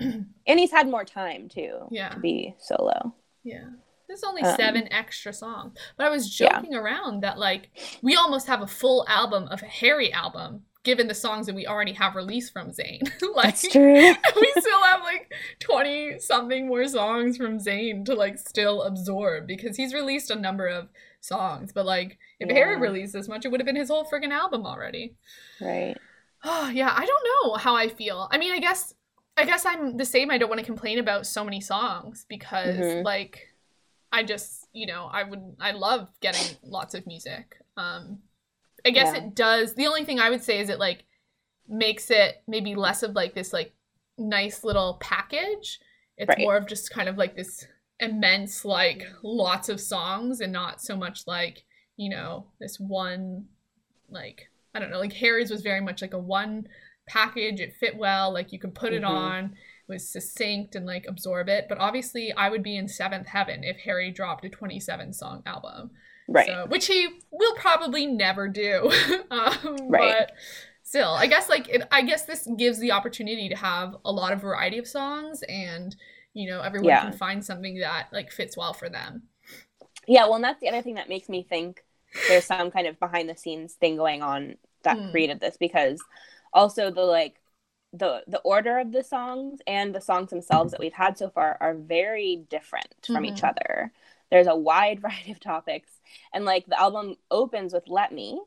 And 0.46 0.60
he's 0.60 0.70
had 0.70 0.88
more 0.88 1.04
time 1.04 1.48
too 1.48 1.86
Yeah. 1.90 2.10
to 2.10 2.20
be 2.20 2.54
solo. 2.58 3.14
Yeah. 3.44 3.64
There's 4.08 4.22
only 4.24 4.42
Um, 4.42 4.56
seven 4.56 4.92
extra 4.92 5.32
songs. 5.32 5.76
But 5.96 6.06
I 6.06 6.10
was 6.10 6.38
yeah. 6.40 6.60
joking 6.60 6.74
around 6.74 7.22
that 7.22 7.38
like 7.38 7.70
we 8.02 8.14
almost 8.14 8.46
have 8.46 8.62
a 8.62 8.66
full 8.66 9.04
album 9.08 9.48
of 9.48 9.62
a 9.62 9.66
Harry 9.66 10.12
album, 10.12 10.62
given 10.84 11.08
the 11.08 11.14
songs 11.14 11.46
that 11.46 11.56
we 11.56 11.66
already 11.66 11.92
have 11.94 12.14
released 12.14 12.52
from 12.52 12.70
Zayn. 12.70 13.00
like 13.34 13.58
true. 13.60 14.14
we 14.40 14.52
still 14.58 14.82
have 14.84 15.02
like 15.02 15.32
20 15.58 16.20
something 16.20 16.68
more 16.68 16.86
songs 16.86 17.36
from 17.36 17.58
Zayn 17.58 18.04
to 18.04 18.14
like 18.14 18.38
still 18.38 18.82
absorb 18.82 19.48
because 19.48 19.76
he's 19.76 19.92
released 19.92 20.30
a 20.30 20.36
number 20.36 20.68
of 20.68 20.88
songs. 21.20 21.72
But 21.72 21.86
like 21.86 22.18
if 22.38 22.48
Harry 22.50 22.76
released 22.78 23.12
this 23.14 23.26
much, 23.28 23.44
it 23.44 23.48
would 23.48 23.58
have 23.60 23.66
been 23.66 23.74
his 23.74 23.88
whole 23.88 24.04
freaking 24.04 24.30
album 24.32 24.64
already. 24.66 25.16
right. 25.60 25.96
Oh 26.44 26.68
yeah, 26.72 26.92
I 26.96 27.04
don't 27.06 27.26
know 27.48 27.54
how 27.54 27.74
I 27.74 27.88
feel. 27.88 28.28
I 28.30 28.38
mean, 28.38 28.52
I 28.52 28.60
guess 28.60 28.94
I 29.36 29.44
guess 29.44 29.66
I'm 29.66 29.96
the 29.96 30.04
same. 30.04 30.30
I 30.30 30.38
don't 30.38 30.48
want 30.48 30.60
to 30.60 30.66
complain 30.66 30.98
about 30.98 31.26
so 31.26 31.44
many 31.44 31.60
songs 31.60 32.24
because 32.28 32.76
Mhm. 32.78 33.04
like 33.04 33.48
I 34.12 34.22
just, 34.22 34.66
you 34.72 34.86
know, 34.86 35.06
I 35.12 35.24
would 35.24 35.56
I 35.60 35.72
love 35.72 36.08
getting 36.20 36.56
lots 36.62 36.94
of 36.94 37.06
music. 37.06 37.60
Um 37.76 38.22
I 38.84 38.90
guess 38.90 39.14
Yeah. 39.14 39.24
it 39.24 39.34
does. 39.34 39.74
The 39.74 39.86
only 39.86 40.04
thing 40.04 40.20
I 40.20 40.30
would 40.30 40.42
say 40.42 40.58
is 40.60 40.68
it 40.70 40.78
like 40.78 41.04
makes 41.68 42.10
it 42.10 42.42
maybe 42.46 42.74
less 42.74 43.02
of 43.02 43.14
like 43.14 43.34
this 43.34 43.52
like 43.52 43.74
nice 44.16 44.64
little 44.64 44.96
package. 45.00 45.80
It's 46.16 46.28
Right. 46.28 46.38
more 46.38 46.56
of 46.56 46.66
just 46.66 46.90
kind 46.90 47.08
of 47.08 47.18
like 47.18 47.36
this 47.36 47.66
immense 48.00 48.64
like 48.64 49.06
lots 49.22 49.68
of 49.68 49.80
songs 49.80 50.40
and 50.40 50.52
not 50.52 50.80
so 50.80 50.96
much 50.96 51.26
like, 51.26 51.64
you 51.96 52.08
know, 52.08 52.46
this 52.60 52.78
one 52.80 53.48
like 54.08 54.48
I 54.74 54.78
don't 54.78 54.90
know, 54.90 54.98
like 55.00 55.14
Harry's 55.14 55.50
was 55.50 55.62
very 55.62 55.80
much 55.80 56.00
like 56.00 56.14
a 56.14 56.18
one 56.18 56.68
package. 57.06 57.60
It 57.60 57.72
fit 57.74 57.96
well, 57.96 58.32
like 58.32 58.52
you 58.52 58.58
could 58.58 58.74
put 58.74 58.92
it 58.92 59.02
Mhm. 59.02 59.08
on, 59.08 59.44
it 59.88 59.92
was 59.92 60.08
succinct 60.08 60.74
and 60.74 60.86
like 60.86 61.06
absorb 61.08 61.48
it. 61.48 61.66
But 61.68 61.78
obviously, 61.78 62.32
I 62.32 62.48
would 62.48 62.62
be 62.62 62.76
in 62.76 62.88
seventh 62.88 63.28
heaven 63.28 63.64
if 63.64 63.78
Harry 63.80 64.10
dropped 64.10 64.44
a 64.44 64.48
27 64.48 65.12
song 65.12 65.42
album, 65.46 65.90
Right. 66.28 66.46
so, 66.46 66.66
which 66.66 66.86
he 66.86 67.08
will 67.30 67.54
probably 67.56 68.06
never 68.06 68.48
do. 68.48 68.90
um, 69.30 69.76
Right. 69.88 70.16
But 70.28 70.32
still, 70.82 71.10
I 71.10 71.26
guess 71.26 71.48
like 71.48 71.68
it, 71.68 71.86
I 71.90 72.02
guess 72.02 72.24
this 72.24 72.48
gives 72.56 72.78
the 72.80 72.92
opportunity 72.92 73.48
to 73.48 73.56
have 73.56 73.96
a 74.04 74.12
lot 74.12 74.32
of 74.32 74.40
variety 74.40 74.78
of 74.78 74.86
songs 74.86 75.42
and. 75.48 75.96
You 76.38 76.50
know, 76.50 76.60
everyone 76.60 76.88
Yeah. 76.90 77.00
can 77.00 77.12
find 77.14 77.42
something 77.42 77.78
that 77.78 78.08
like 78.12 78.30
fits 78.30 78.58
well 78.58 78.74
for 78.74 78.90
them. 78.90 79.22
Yeah, 80.06 80.24
well, 80.24 80.34
and 80.34 80.44
that's 80.44 80.60
the 80.60 80.68
other 80.68 80.82
thing 80.82 80.96
that 80.96 81.08
makes 81.08 81.30
me 81.30 81.42
think 81.42 81.82
there's 82.28 82.44
some 82.44 82.70
kind 82.70 82.86
of 82.86 83.00
behind 83.00 83.30
the 83.30 83.34
scenes 83.34 83.72
thing 83.72 83.96
going 83.96 84.20
on 84.20 84.58
that 84.82 84.98
Hmm. 84.98 85.10
created 85.12 85.40
this 85.40 85.56
because 85.56 85.98
also 86.56 86.90
the 86.92 87.02
like 87.02 87.40
the 87.94 88.24
the 88.28 88.40
order 88.40 88.78
of 88.80 88.92
the 88.92 89.04
songs 89.04 89.60
and 89.68 89.94
the 89.94 90.02
songs 90.02 90.30
themselves 90.30 90.72
that 90.72 90.80
we've 90.80 90.94
had 90.94 91.18
so 91.18 91.30
far 91.30 91.58
are 91.60 91.74
very 91.74 92.38
different 92.50 92.94
from 93.12 93.26
each 93.26 93.42
Mhm. 93.42 93.44
other. 93.44 93.92
There's 94.30 94.48
a 94.48 94.56
wide 94.56 95.00
variety 95.02 95.32
of 95.32 95.40
topics, 95.40 95.92
and 96.34 96.46
like 96.46 96.66
the 96.66 96.80
album 96.80 97.16
opens 97.30 97.74
with 97.74 97.88
"Let 97.88 98.12
Me," 98.12 98.40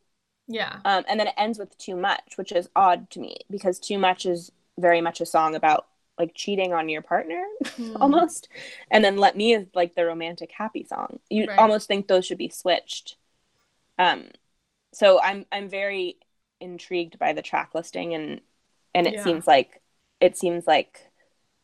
Yeah. 0.47 0.81
um, 0.85 1.03
and 1.07 1.19
then 1.19 1.27
it 1.27 1.33
ends 1.37 1.59
with 1.59 1.77
"Too 1.77 1.95
Much," 1.95 2.37
which 2.37 2.51
is 2.51 2.69
odd 2.75 3.09
to 3.11 3.19
me 3.19 3.37
because 3.49 3.79
"Too 3.79 3.97
Much" 3.99 4.25
is 4.25 4.51
very 4.77 5.01
much 5.01 5.21
a 5.21 5.25
song 5.25 5.55
about 5.55 5.87
like 6.17 6.33
cheating 6.35 6.73
on 6.73 6.89
your 6.89 7.01
partner 7.01 7.43
Hmm. 7.77 7.95
almost 8.01 8.49
and 8.91 9.03
then 9.05 9.17
let 9.17 9.35
me 9.37 9.53
is 9.53 9.67
like 9.73 9.95
the 9.95 10.05
romantic 10.05 10.51
happy 10.51 10.83
song 10.83 11.19
you 11.29 11.47
Right. 11.47 11.57
almost 11.57 11.87
think 11.87 12.07
those 12.07 12.25
should 12.25 12.37
be 12.37 12.49
switched 12.49 13.17
um 13.99 14.25
so 14.93 15.21
i'm 15.21 15.45
i'm 15.51 15.69
very 15.69 16.17
intrigued 16.61 17.19
by 17.19 17.33
the 17.33 17.41
track 17.41 17.71
listing 17.73 18.13
and 18.13 18.41
and 18.93 19.07
it 19.07 19.13
Yeah. 19.15 19.23
seems 19.23 19.47
like 19.47 19.81
it 20.19 20.37
seems 20.37 20.67
like 20.67 21.09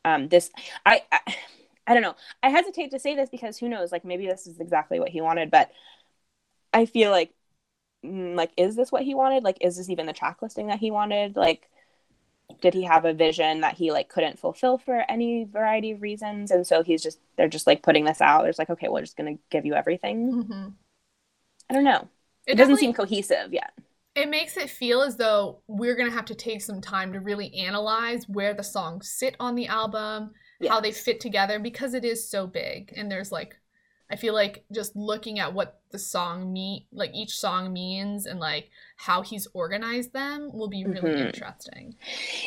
um 0.04 0.28
this 0.28 0.50
I, 0.84 1.02
I 1.12 1.20
i 1.86 1.94
don't 1.94 2.02
know. 2.02 2.16
I 2.42 2.50
hesitate 2.50 2.90
to 2.92 2.98
say 2.98 3.14
this 3.14 3.30
because 3.30 3.58
who 3.58 3.68
knows? 3.68 3.92
Like 3.92 4.04
maybe 4.04 4.26
this 4.26 4.46
is 4.46 4.60
exactly 4.60 5.00
what 5.00 5.10
he 5.10 5.20
wanted 5.20 5.50
but 5.50 5.70
i 6.72 6.84
feel 6.86 7.10
like 7.10 7.32
mm, 8.04 8.34
like 8.36 8.52
is 8.56 8.76
this 8.76 8.92
what 8.92 9.02
he 9.02 9.14
wanted? 9.14 9.44
Like 9.44 9.58
is 9.60 9.76
this 9.76 9.90
even 9.90 10.06
the 10.06 10.12
track 10.12 10.42
listing 10.42 10.68
that 10.68 10.78
he 10.78 10.90
wanted? 10.90 11.36
Like 11.36 11.68
did 12.60 12.74
he 12.74 12.84
have 12.84 13.04
a 13.04 13.12
vision 13.12 13.60
that 13.62 13.74
he 13.74 13.90
like 13.92 14.08
couldn't 14.08 14.38
fulfill 14.38 14.78
for 14.78 15.04
any 15.10 15.44
variety 15.44 15.90
of 15.92 16.02
reasons? 16.02 16.50
And 16.50 16.66
so 16.66 16.82
he's 16.82 17.02
just 17.02 17.18
they're 17.36 17.48
just 17.48 17.66
like 17.66 17.82
putting 17.82 18.04
this 18.04 18.20
out. 18.20 18.42
There's 18.44 18.58
like 18.58 18.70
okay 18.70 18.88
we're 18.88 19.00
just 19.02 19.16
gonna 19.16 19.38
give 19.50 19.66
you 19.66 19.74
everything. 19.74 20.32
Mhm. 20.44 20.72
i 21.68 21.74
don't 21.74 21.84
know. 21.84 22.08
It, 22.46 22.54
doesn't 22.54 22.76
seem 22.76 22.92
cohesive 22.92 23.52
yet 23.52 23.72
it 24.16 24.28
makes 24.30 24.56
it 24.56 24.70
feel 24.70 25.02
as 25.02 25.16
though 25.16 25.62
we're 25.68 25.96
gonna 25.96 26.10
have 26.10 26.24
to 26.26 26.34
take 26.34 26.62
some 26.62 26.80
time 26.80 27.12
to 27.12 27.20
really 27.20 27.54
analyze 27.54 28.28
where 28.28 28.54
the 28.54 28.64
songs 28.64 29.10
sit 29.10 29.36
on 29.40 29.54
the 29.54 29.68
album, 29.68 30.32
how 30.64 30.80
they 30.80 30.92
fit 30.92 31.20
together, 31.20 31.58
because 31.60 31.94
it 31.94 32.04
is 32.04 32.28
so 32.28 32.46
big. 32.48 32.92
And 32.96 33.10
there's 33.10 33.32
like, 33.32 33.56
I 34.10 34.16
feel 34.16 34.34
like 34.34 34.64
just 34.72 34.96
looking 34.96 35.38
at 35.40 35.52
what 35.54 35.80
the 35.90 35.98
song 35.98 36.52
mean, 36.52 36.86
like 36.92 37.12
each 37.14 37.38
song 37.38 37.72
means, 37.72 38.26
and 38.26 38.40
like 38.40 38.70
how 38.96 39.22
he's 39.22 39.48
organized 39.54 40.12
them 40.12 40.50
will 40.52 40.68
be 40.68 40.86
really 40.86 41.12
Mhm. 41.12 41.20
interesting. 41.20 41.96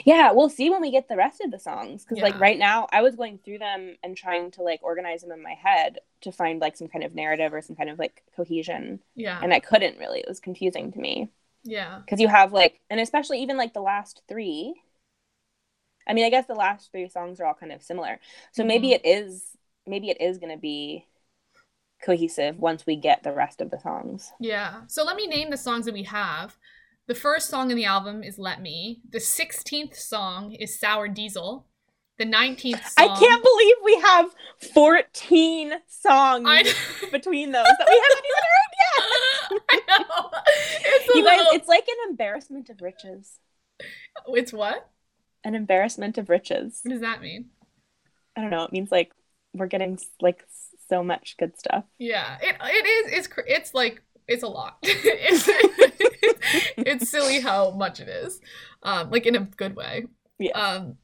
yeah 0.05 0.31
we'll 0.31 0.49
see 0.49 0.69
when 0.69 0.81
we 0.81 0.91
get 0.91 1.07
the 1.07 1.15
rest 1.17 1.41
of 1.41 1.51
the 1.51 1.59
songs 1.59 2.03
because 2.03 2.21
like 2.21 2.39
right 2.39 2.57
now 2.59 2.87
i 2.91 3.01
was 3.01 3.15
going 3.15 3.37
through 3.39 3.57
them 3.59 3.95
and 4.03 4.15
trying 4.17 4.51
to 4.51 4.61
like 4.63 4.79
organize 4.83 5.21
them 5.21 5.31
in 5.31 5.41
my 5.43 5.53
head 5.53 5.99
to 6.21 6.31
find 6.31 6.59
like 6.61 6.75
some 6.77 6.87
kind 6.87 7.03
of 7.03 7.15
narrative 7.15 7.53
or 7.53 7.61
some 7.61 7.75
kind 7.75 7.89
of 7.89 7.99
like 7.99 8.23
cohesion 8.35 8.99
Yeah, 9.15 9.39
and 9.41 9.53
i 9.53 9.59
couldn't 9.59 9.97
really 9.99 10.19
it 10.19 10.27
was 10.27 10.39
confusing 10.39 10.91
to 10.91 10.99
me 10.99 11.29
yeah, 11.63 11.99
because 11.99 12.19
you 12.19 12.27
have 12.27 12.53
like 12.53 12.79
and 12.89 12.99
especially 12.99 13.41
even 13.41 13.57
like 13.57 13.73
the 13.73 13.81
last 13.81 14.21
three 14.27 14.73
i 16.07 16.13
mean 16.13 16.25
i 16.25 16.29
guess 16.29 16.47
the 16.47 16.53
last 16.53 16.91
three 16.91 17.07
songs 17.09 17.39
are 17.39 17.45
all 17.45 17.53
kind 17.53 17.71
of 17.71 17.83
similar 17.83 18.19
so 18.51 18.63
maybe 18.63 18.87
mm-hmm. 18.87 19.05
it 19.05 19.09
is 19.09 19.57
maybe 19.85 20.09
it 20.09 20.21
is 20.21 20.37
going 20.37 20.51
to 20.51 20.59
be 20.59 21.05
cohesive 22.03 22.57
once 22.57 22.85
we 22.85 22.95
get 22.95 23.23
the 23.23 23.33
rest 23.33 23.61
of 23.61 23.69
the 23.69 23.79
songs 23.79 24.31
yeah. 24.39 24.81
So 24.87 25.03
let 25.03 25.15
me 25.15 25.27
name 25.27 25.49
the 25.49 25.57
songs 25.57 25.85
that 25.85 25.93
we 25.93 26.03
have. 26.03 26.57
The 27.07 27.15
first 27.15 27.49
song 27.49 27.71
in 27.71 27.77
the 27.77 27.85
album 27.85 28.23
is 28.23 28.39
"Let 28.39 28.61
Me." 28.61 29.01
The 29.09 29.19
sixteenth 29.19 29.95
song 29.95 30.53
is 30.53 30.79
"Sour 30.79 31.07
Diesel." 31.07 31.65
The 32.19 32.25
nineteenth 32.25 32.85
song. 32.85 33.09
i 33.09 33.19
can't 33.19 33.41
believe 33.43 33.75
we 33.83 33.95
have 34.01 34.35
14 34.73 35.71
songs 35.87 36.43
I- 36.47 36.73
between 37.11 37.51
those 37.51 37.63
that 37.65 37.87
we 37.87 38.01
haven't 38.05 38.25
even 38.25 38.43
heard 38.49 39.61
yet 39.61 39.61
I 39.69 39.81
know. 39.87 40.29
It's 40.85 41.15
a 41.15 41.17
you 41.17 41.23
guys 41.25 41.37
little- 41.37 41.53
it's 41.53 41.67
like 41.67 41.87
an 41.87 42.09
embarrassment 42.09 42.69
of 42.69 42.81
riches 42.81 43.39
It's 44.27 44.51
what? 44.53 44.89
an 45.45 45.55
embarrassment 45.55 46.17
of 46.17 46.29
riches 46.29 46.81
What 46.83 46.91
does 46.91 47.01
that 47.01 47.21
mean? 47.21 47.45
i 48.35 48.41
don't 48.41 48.49
know 48.51 48.63
it 48.65 48.71
means 48.73 48.91
like 48.91 49.11
we're 49.53 49.67
getting 49.67 49.97
like 50.21 50.43
so 50.89 51.03
much 51.03 51.35
good 51.39 51.57
stuff 51.57 51.85
Yeah, 51.99 52.37
it 52.41 52.55
it 52.61 52.85
is. 52.85 53.13
It's 53.19 53.27
cr- 53.27 53.41
it's 53.47 53.73
like 53.73 54.01
it's 54.27 54.43
a 54.43 54.47
lot. 54.47 54.77
it's, 54.83 55.49
it's 56.77 57.09
silly 57.09 57.39
how 57.39 57.71
much 57.71 57.99
it 57.99 58.07
is, 58.07 58.39
um, 58.83 59.09
like 59.09 59.25
in 59.25 59.35
a 59.35 59.39
good 59.39 59.75
way. 59.75 60.05
yeah 60.37 60.51
Um, 60.51 60.97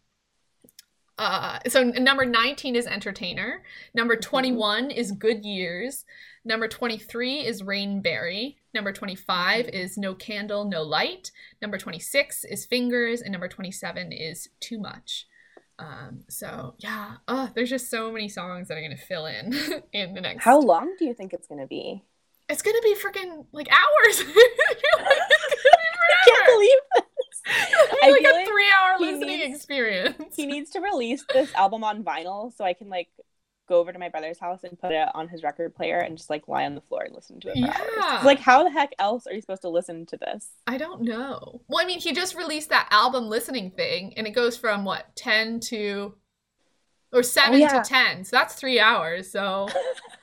Uh, 1.17 1.59
so 1.67 1.83
number 1.83 2.25
19 2.25 2.75
is 2.75 2.87
Entertainer. 2.87 3.63
Number 3.93 4.15
21 4.15 4.91
is 4.91 5.11
Good 5.13 5.45
Years. 5.45 6.03
Number 6.43 6.67
23 6.67 7.39
is 7.39 7.63
Rainberry. 7.63 8.57
Number 8.73 8.91
25 8.91 9.69
is 9.69 9.97
No 9.97 10.13
Candle, 10.13 10.65
No 10.65 10.83
Light. 10.83 11.31
Number 11.61 11.77
26 11.77 12.43
is 12.45 12.65
Fingers. 12.65 13.21
And 13.21 13.31
number 13.31 13.47
27 13.47 14.11
is 14.11 14.49
Too 14.59 14.79
Much. 14.79 15.27
Um, 15.77 16.21
so 16.29 16.75
yeah, 16.77 17.15
oh, 17.27 17.49
there's 17.53 17.69
just 17.69 17.89
so 17.89 18.11
many 18.11 18.29
songs 18.29 18.67
that 18.67 18.77
are 18.77 18.81
gonna 18.81 18.95
fill 18.95 19.25
in 19.25 19.53
in 19.93 20.13
the 20.13 20.21
next. 20.21 20.43
How 20.43 20.59
long 20.59 20.95
do 20.97 21.05
you 21.05 21.13
think 21.13 21.33
it's 21.33 21.47
gonna 21.47 21.67
be? 21.67 22.03
It's 22.47 22.61
gonna 22.61 22.81
be 22.81 22.95
freaking 22.95 23.45
like 23.51 23.67
hours. 23.69 24.23
I 24.97 26.29
can't 26.29 26.45
believe 26.45 27.04
I 27.47 28.09
like 28.09 28.23
a 28.25 28.33
like 28.35 28.47
three-hour 28.47 28.95
he 28.99 29.05
listening 29.05 29.39
needs- 29.39 29.55
experience. 29.55 30.35
He 30.35 30.45
needs 30.45 30.71
to 30.71 30.79
release 30.79 31.23
this 31.33 31.53
album 31.53 31.83
on 31.83 32.03
vinyl 32.03 32.55
so 32.55 32.63
I 32.65 32.73
can 32.73 32.89
like 32.89 33.09
go 33.67 33.79
over 33.79 33.91
to 33.91 33.97
my 33.97 34.09
brother's 34.09 34.37
house 34.37 34.63
and 34.63 34.77
put 34.79 34.91
it 34.91 35.07
on 35.15 35.27
his 35.27 35.41
record 35.41 35.73
player 35.75 35.97
and 35.97 36.17
just 36.17 36.29
like 36.29 36.47
lie 36.47 36.65
on 36.65 36.75
the 36.75 36.81
floor 36.81 37.01
and 37.03 37.15
listen 37.15 37.39
to 37.39 37.49
it 37.49 37.57
for 37.65 38.03
hours. 38.11 38.23
Like 38.23 38.39
how 38.39 38.63
the 38.63 38.69
heck 38.69 38.91
else 38.99 39.25
are 39.25 39.33
you 39.33 39.41
supposed 39.41 39.63
to 39.63 39.69
listen 39.69 40.05
to 40.07 40.17
this? 40.17 40.49
I 40.67 40.77
don't 40.77 41.01
know. 41.01 41.61
Well, 41.67 41.83
I 41.83 41.87
mean, 41.87 41.99
he 41.99 42.13
just 42.13 42.35
released 42.35 42.69
that 42.69 42.87
album 42.91 43.27
listening 43.27 43.71
thing, 43.71 44.13
and 44.17 44.27
it 44.27 44.31
goes 44.31 44.55
from 44.55 44.85
what 44.85 45.15
ten 45.15 45.59
to, 45.69 46.13
or 47.11 47.23
seven 47.23 47.55
Oh, 47.55 47.57
yeah. 47.57 47.81
to 47.81 47.89
ten. 47.89 48.23
So 48.23 48.35
that's 48.35 48.53
three 48.55 48.79
hours. 48.79 49.31
So 49.31 49.39
I 49.39 49.73
don't 49.73 49.75
know. 49.75 50.14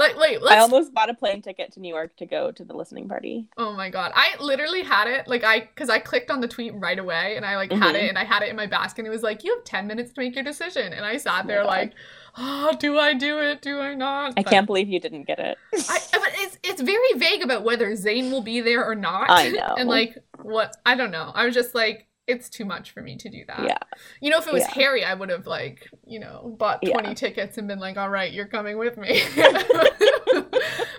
Like, 0.00 0.18
wait, 0.18 0.42
let's. 0.42 0.54
I 0.56 0.58
almost 0.58 0.92
bought 0.94 1.10
a 1.10 1.14
plane 1.14 1.42
ticket 1.42 1.72
to 1.72 1.80
New 1.80 1.88
York 1.94 2.16
to 2.16 2.26
go 2.26 2.50
to 2.50 2.64
the 2.64 2.74
listening 2.74 3.06
party. 3.08 3.46
Oh 3.56 3.72
my 3.72 3.90
god, 3.90 4.12
I 4.14 4.30
literally 4.40 4.82
had 4.82 5.06
it 5.06 5.28
like 5.28 5.44
I 5.44 5.60
because 5.60 5.88
I 5.90 5.98
clicked 5.98 6.30
on 6.30 6.40
the 6.40 6.48
tweet 6.48 6.72
right 6.74 6.98
away, 6.98 7.36
and 7.36 7.44
I 7.44 7.56
like 7.56 7.70
had 7.70 7.94
Mhm. 7.94 8.02
it, 8.04 8.08
and 8.08 8.18
I 8.18 8.24
had 8.24 8.42
it 8.42 8.48
in 8.48 8.56
my 8.56 8.66
basket. 8.66 9.00
and 9.00 9.06
It 9.08 9.10
was 9.10 9.22
like 9.22 9.44
you 9.44 9.54
have 9.54 9.64
ten 9.64 9.86
minutes 9.86 10.12
to 10.14 10.20
make 10.20 10.34
your 10.34 10.42
decision, 10.44 10.92
and 10.92 11.04
I 11.04 11.16
sat 11.18 11.44
Oh 11.44 11.48
there 11.48 11.62
God. 11.62 11.68
like, 11.68 11.92
oh, 12.38 12.74
do 12.80 12.98
I 12.98 13.14
do 13.14 13.38
it? 13.40 13.60
Do 13.62 13.78
I 13.80 13.94
not? 13.94 14.34
I 14.36 14.42
can't 14.42 14.66
believe 14.66 14.88
you 14.88 15.00
didn't 15.00 15.24
get 15.26 15.38
it. 15.38 15.58
I, 15.74 15.98
but 16.12 16.30
it's 16.34 16.58
it's 16.64 16.80
very 16.80 17.12
vague 17.16 17.42
about 17.42 17.62
whether 17.62 17.90
Zayn 17.92 18.30
will 18.30 18.42
be 18.42 18.60
there 18.60 18.84
or 18.84 18.94
not. 18.94 19.28
I 19.30 19.48
know. 19.50 19.74
and 19.76 19.88
like 19.88 20.16
what 20.42 20.76
I 20.86 20.94
don't 20.94 21.10
know. 21.10 21.30
I 21.34 21.44
was 21.44 21.54
just 21.54 21.74
like, 21.74 22.06
it's 22.30 22.48
too 22.48 22.64
much 22.64 22.92
for 22.92 23.02
me 23.02 23.16
to 23.16 23.28
do 23.28 23.44
that. 23.48 23.60
Yeah. 23.64 23.78
You 24.20 24.30
know, 24.30 24.38
if 24.38 24.46
it 24.46 24.52
was 24.52 24.62
Yeah. 24.62 24.74
Harry, 24.74 25.04
I 25.04 25.14
would 25.14 25.28
have 25.30 25.46
like, 25.46 25.88
you 26.06 26.18
know, 26.20 26.54
bought 26.58 26.78
Yeah. 26.82 26.92
twenty 26.92 27.14
tickets 27.14 27.58
and 27.58 27.66
been 27.68 27.78
like, 27.80 27.96
all 27.96 28.08
right, 28.10 28.32
you're 28.32 28.46
coming 28.48 28.78
with 28.78 28.96
me. 28.96 29.22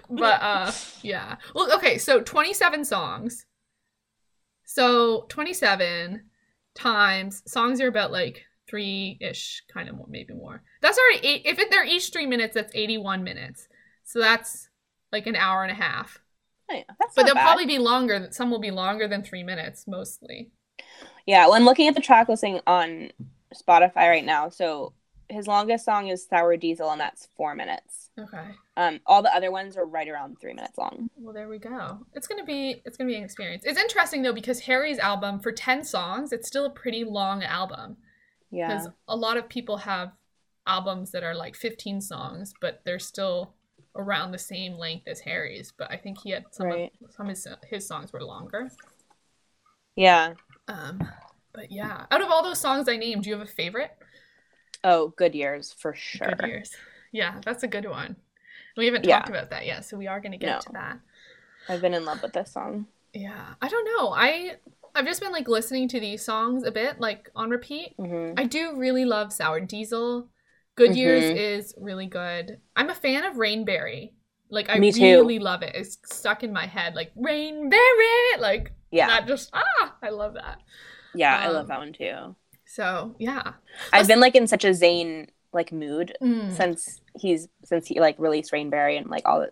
but 0.10 0.41
uh, 0.41 0.72
yeah. 1.02 1.38
Well, 1.56 1.74
okay. 1.76 1.98
So 1.98 2.22
twenty 2.22 2.54
seven 2.54 2.84
songs. 2.86 3.46
So 4.65 5.26
twenty 5.30 5.54
seven 5.54 6.30
times 6.76 7.44
songs 7.52 7.82
are 7.82 7.88
about 7.88 8.12
like 8.12 8.46
three 8.70 9.17
ish, 9.22 9.63
kind 9.74 9.89
of 9.89 9.96
more, 9.96 10.08
maybe 10.10 10.34
more. 10.34 10.63
That's 10.82 10.98
already 10.98 11.28
eight. 11.28 11.41
If 11.46 11.60
it, 11.60 11.70
they're 11.70 11.86
each 11.86 12.12
three 12.12 12.26
minutes, 12.28 12.54
that's 12.54 12.74
eighty 12.76 12.98
one 12.98 13.24
minutes. 13.24 13.67
So 14.04 14.20
that's 14.20 14.70
like 15.12 15.28
an 15.28 15.36
hour 15.36 15.63
and 15.63 15.72
a 15.72 15.76
half. 15.76 16.20
Oh, 16.70 16.76
yeah, 16.76 16.84
that's 17.00 17.13
But 17.15 17.26
they'll 17.26 17.36
bad. 17.36 17.44
probably 17.44 17.65
be 17.65 17.80
longer. 17.80 18.28
Some 18.32 18.50
will 18.50 18.60
be 18.60 18.72
longer 18.72 19.08
than 19.08 19.24
three 19.24 19.44
minutes, 19.44 19.86
mostly. 19.88 20.52
Yeah, 21.26 21.48
I'm 21.52 21.66
looking 21.66 21.88
at 21.88 21.96
the 21.96 22.02
track 22.02 22.30
listing 22.30 22.60
on 22.68 23.12
Spotify 23.56 24.10
right 24.10 24.26
now. 24.26 24.50
So 24.50 24.94
his 25.30 25.48
longest 25.48 25.86
song 25.86 26.08
is 26.08 26.26
Sour 26.26 26.58
Diesel, 26.58 26.90
and 26.92 27.00
that's 27.00 27.28
four 27.38 27.56
minutes. 27.56 28.10
Okay. 28.20 28.44
Um, 28.76 29.00
all 29.06 29.22
the 29.22 29.34
other 29.34 29.52
ones 29.52 29.78
are 29.78 29.86
right 29.86 30.08
around 30.10 30.38
three 30.40 30.54
minutes 30.54 30.78
long. 30.78 31.10
Well, 31.18 31.34
there 31.34 31.48
we 31.48 31.60
go. 31.60 32.00
It's 32.14 32.28
gonna 32.28 32.44
be 32.44 32.82
it's 32.86 32.98
gonna 32.98 33.08
be 33.10 33.16
an 33.16 33.24
experience. 33.24 33.64
It's 33.66 33.80
interesting 33.80 34.22
though 34.22 34.34
because 34.34 34.60
Harry's 34.62 35.00
album 35.00 35.40
for 35.40 35.52
ten 35.52 35.84
songs, 35.84 36.34
it's 36.34 36.48
still 36.48 36.66
a 36.66 36.70
pretty 36.70 37.04
long 37.06 37.44
album 37.44 37.98
Yeah. 38.50 38.68
because 38.68 38.90
a 39.08 39.16
lot 39.16 39.38
of 39.38 39.48
people 39.48 39.78
have 39.78 40.12
albums 40.68 41.12
that 41.12 41.24
are 41.24 41.34
like 41.36 41.56
fifteen 41.56 42.02
songs, 42.02 42.54
but 42.60 42.82
they're 42.84 43.00
still 43.00 43.54
around 43.96 44.32
the 44.32 44.38
same 44.38 44.74
length 44.74 45.08
as 45.08 45.22
Harry's. 45.22 45.72
But 45.78 45.90
I 45.92 45.98
think 45.98 46.20
he 46.20 46.32
had 46.32 46.46
some 46.52 46.68
Right. 46.68 46.92
of 47.04 47.12
some 47.14 47.28
of 47.28 47.30
his, 47.30 47.48
his 47.70 47.88
songs 47.88 48.12
were 48.12 48.24
longer. 48.24 48.70
Yeah. 49.96 50.34
Um, 50.72 51.08
but 51.54 51.72
yeah, 51.72 52.06
out 52.12 52.22
of 52.22 52.30
all 52.30 52.44
those 52.44 52.60
songs 52.60 52.88
I 52.88 52.98
named, 52.98 53.24
do 53.24 53.30
you 53.30 53.38
have 53.38 53.48
a 53.48 53.52
favorite? 53.52 53.92
Oh, 54.84 55.10
good 55.18 55.36
years 55.36 55.74
for 55.74 55.94
sure. 55.94 56.28
Good 56.30 56.48
years. 56.48 56.72
Yeah, 57.12 57.40
that's 57.44 57.64
a 57.64 57.68
good 57.68 57.88
one. 57.90 58.16
We 58.78 58.86
haven't 58.86 59.04
Yeah. 59.04 59.18
talked 59.18 59.30
about 59.30 59.50
that 59.50 59.66
yet, 59.66 59.86
so 59.86 59.98
we 59.98 60.08
are 60.08 60.20
gonna 60.20 60.38
get 60.38 60.54
No. 60.54 60.60
to 60.62 60.74
that. 60.74 61.00
I've 61.70 61.82
been 61.82 61.94
in 61.94 62.06
love 62.06 62.22
with 62.24 62.34
this 62.34 62.52
song. 62.52 62.88
Yeah, 63.14 63.54
I 63.62 63.68
don't 63.68 63.86
know. 63.86 64.10
I 64.14 64.58
I've 64.96 65.06
just 65.06 65.22
been 65.22 65.32
like 65.32 65.48
listening 65.48 65.88
to 65.90 66.00
these 66.00 66.24
songs 66.24 66.64
a 66.64 66.72
bit, 66.72 67.00
like 67.00 67.30
on 67.36 67.50
repeat. 67.50 67.96
hmm 67.98 68.34
I 68.38 68.46
do 68.46 68.76
really 68.78 69.06
love 69.06 69.34
Sour 69.34 69.62
Diesel. 69.62 70.28
Good 70.76 70.96
Years 70.96 71.26
Mhm. 71.26 71.36
is 71.36 71.74
really 71.78 72.08
good. 72.08 72.60
I'm 72.76 72.90
a 72.90 72.96
fan 72.96 73.26
of 73.26 73.36
Rainberry. 73.36 74.14
Like 74.52 74.70
I 74.70 74.78
Me 74.78 74.92
too. 74.92 75.02
really 75.02 75.40
love 75.40 75.64
it. 75.64 75.74
It's 75.76 75.98
stuck 76.06 76.44
in 76.44 76.52
my 76.54 76.66
head. 76.68 76.94
Like 76.94 77.12
Rainberry. 77.16 78.40
Like 78.40 78.72
Yeah. 78.92 79.08
that 79.08 79.28
just 79.28 79.50
ah, 79.54 79.96
I 80.04 80.10
love 80.10 80.34
that. 80.36 80.60
yeah, 81.16 81.38
I 81.38 81.48
um, 81.48 81.54
love 81.54 81.68
that 81.68 81.80
one 81.80 81.94
too. 81.94 82.36
So 82.66 83.16
yeah. 83.18 83.54
I've 83.94 84.08
been 84.08 84.20
like 84.20 84.36
in 84.36 84.48
such 84.48 84.66
a 84.66 84.70
Zayn 84.70 85.28
like 85.54 85.72
mood 85.74 86.14
Mm, 86.22 86.56
since 86.56 87.02
he's 87.20 87.48
since 87.66 87.88
he 87.88 88.00
like 88.00 88.16
released 88.20 88.52
Rainberry 88.54 88.98
and 88.98 89.10
like 89.10 89.24
all 89.28 89.40
the, 89.42 89.52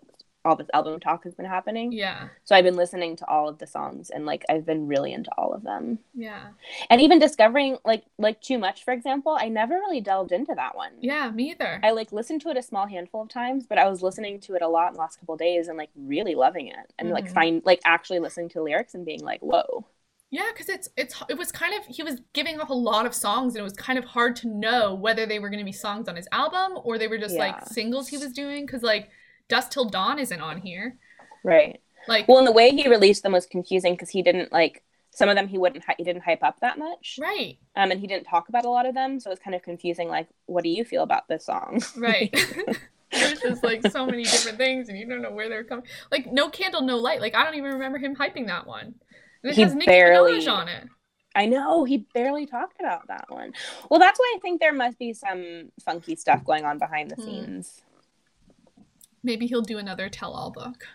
all 0.49 0.55
this 0.55 0.67
album 0.73 0.99
talk 0.99 1.23
has 1.23 1.33
been 1.35 1.45
happening. 1.45 1.91
yeah. 1.93 2.27
So 2.43 2.55
I've 2.55 2.63
been 2.65 2.75
listening 2.75 3.15
to 3.17 3.27
all 3.27 3.47
of 3.47 3.59
the 3.59 3.67
songs 3.67 4.09
and 4.09 4.25
like 4.25 4.43
I've 4.49 4.65
been 4.65 4.87
really 4.87 5.13
into 5.13 5.29
all 5.37 5.53
of 5.53 5.63
them. 5.63 5.99
Yeah. 6.13 6.47
And 6.89 6.99
even 6.99 7.19
discovering 7.19 7.77
like 7.85 8.03
like 8.17 8.41
Too 8.41 8.57
Much 8.57 8.83
for 8.83 8.91
example, 8.93 9.37
I 9.39 9.47
never 9.47 9.75
really 9.75 10.01
delved 10.01 10.31
into 10.31 10.53
that 10.55 10.75
one. 10.75 10.91
Yeah, 10.99 11.31
me 11.31 11.51
either. 11.51 11.79
I 11.83 11.91
like 11.91 12.11
listened 12.11 12.41
to 12.41 12.49
it 12.49 12.57
a 12.57 12.63
small 12.63 12.87
handful 12.87 13.21
of 13.21 13.29
times, 13.29 13.65
but 13.67 13.77
I 13.77 13.87
was 13.87 14.01
listening 14.01 14.39
to 14.41 14.55
it 14.55 14.61
a 14.61 14.67
lot 14.67 14.87
in 14.89 14.93
the 14.95 14.99
last 14.99 15.19
couple 15.19 15.35
of 15.35 15.39
days 15.39 15.67
and 15.69 15.77
like 15.77 15.91
really 15.95 16.35
loving 16.35 16.67
it 16.67 16.93
and 16.97 17.11
like 17.11 17.25
Mhm. 17.29 17.33
find 17.33 17.61
like 17.65 17.79
actually 17.85 18.19
listening 18.19 18.49
to 18.49 18.61
lyrics 18.63 18.95
and 18.95 19.05
being 19.05 19.21
like, 19.23 19.41
whoa. 19.41 19.85
Yeah, 20.31 20.45
because 20.53 20.69
it's 20.69 20.89
it's 20.95 21.15
it 21.27 21.39
was 21.39 21.51
kind 21.51 21.73
of 21.73 21.85
he 21.87 22.03
was 22.03 22.21
giving 22.33 22.59
off 22.59 22.69
a 22.69 22.73
lot 22.73 23.07
of 23.07 23.15
songs 23.15 23.55
and 23.55 23.61
it 23.61 23.63
was 23.63 23.73
kind 23.73 23.97
of 23.97 24.05
hard 24.05 24.35
to 24.37 24.47
know 24.47 24.93
whether 24.93 25.25
they 25.25 25.39
were 25.39 25.49
going 25.49 25.57
to 25.59 25.65
be 25.65 25.71
songs 25.71 26.07
on 26.07 26.15
his 26.15 26.27
album 26.31 26.77
or 26.83 26.99
they 26.99 27.07
were 27.07 27.17
just 27.17 27.35
like 27.35 27.65
singles 27.65 28.07
he 28.09 28.17
was 28.17 28.31
doing. 28.31 28.65
Because 28.65 28.83
like 28.83 29.09
Dusk 29.49 29.71
Till 29.71 29.85
Dawn 29.85 30.17
isn't 30.19 30.39
on 30.41 30.61
here. 30.61 30.95
Right. 31.43 31.81
Like 32.07 32.27
Well, 32.27 32.37
and 32.37 32.47
the 32.47 32.51
way 32.53 32.69
he 32.69 32.87
released 32.87 33.23
them 33.23 33.33
was 33.33 33.45
confusing 33.45 33.93
because 33.93 34.09
he 34.09 34.21
didn't 34.21 34.51
like 34.53 34.83
some 35.11 35.27
of 35.27 35.35
them 35.35 35.47
he 35.47 35.57
wouldn't 35.57 35.83
he 35.97 36.03
didn't 36.03 36.21
hype 36.23 36.43
up 36.43 36.59
that 36.61 36.77
much. 36.79 37.17
right, 37.19 37.57
Um, 37.75 37.91
and 37.91 37.99
he 37.99 38.07
didn't 38.07 38.25
talk 38.25 38.47
about 38.47 38.63
a 38.63 38.69
lot 38.69 38.85
of 38.85 38.93
them, 38.93 39.19
so 39.19 39.29
it 39.29 39.33
was 39.33 39.39
kind 39.39 39.55
of 39.55 39.61
confusing. 39.63 40.07
Like, 40.07 40.27
what 40.45 40.63
do 40.63 40.69
you 40.69 40.85
feel 40.85 41.03
about 41.03 41.27
this 41.27 41.45
song? 41.45 41.81
right. 41.97 42.33
There's 43.11 43.39
just 43.41 43.63
like 43.63 43.85
so 43.91 44.05
many 44.05 44.23
different 44.23 44.57
things 44.59 44.87
and 44.87 44.97
you 44.97 45.07
don't 45.07 45.21
know 45.23 45.31
where 45.31 45.49
they're 45.49 45.63
coming. 45.63 45.85
Like 46.11 46.31
No 46.31 46.47
Candle, 46.49 46.81
No 46.81 46.97
Light. 46.97 47.19
Like 47.21 47.35
I 47.35 47.43
don't 47.43 47.55
even 47.55 47.71
remember 47.73 47.97
him 47.97 48.15
hyping 48.15 48.45
that 48.47 48.67
one. 48.67 48.93
And 49.43 49.51
it 49.51 49.55
He 49.55 49.61
has 49.63 49.73
Nicki 49.73 49.87
barely- 49.87 50.39
Minaj 50.39 50.51
on 50.51 50.67
it. 50.69 50.87
I 51.35 51.45
know 51.45 51.83
he 51.85 51.97
barely 52.13 52.45
talked 52.47 52.79
about 52.79 53.07
that 53.07 53.25
one. 53.29 53.53
Well, 53.89 53.99
that's 53.99 54.19
why 54.19 54.33
I 54.35 54.39
think 54.39 54.59
there 54.59 54.73
must 54.73 54.97
be 54.99 55.13
some 55.13 55.71
funky 55.83 56.15
stuff 56.15 56.43
going 56.43 56.65
on 56.65 56.77
behind 56.79 57.11
the 57.11 57.15
Hmm. 57.15 57.21
scenes. 57.23 57.81
Maybe 59.23 59.47
he'll 59.47 59.61
do 59.61 59.77
another 59.77 60.09
tell-all 60.09 60.51
book. 60.51 60.85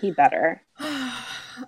He 0.00 0.10
better. 0.10 0.62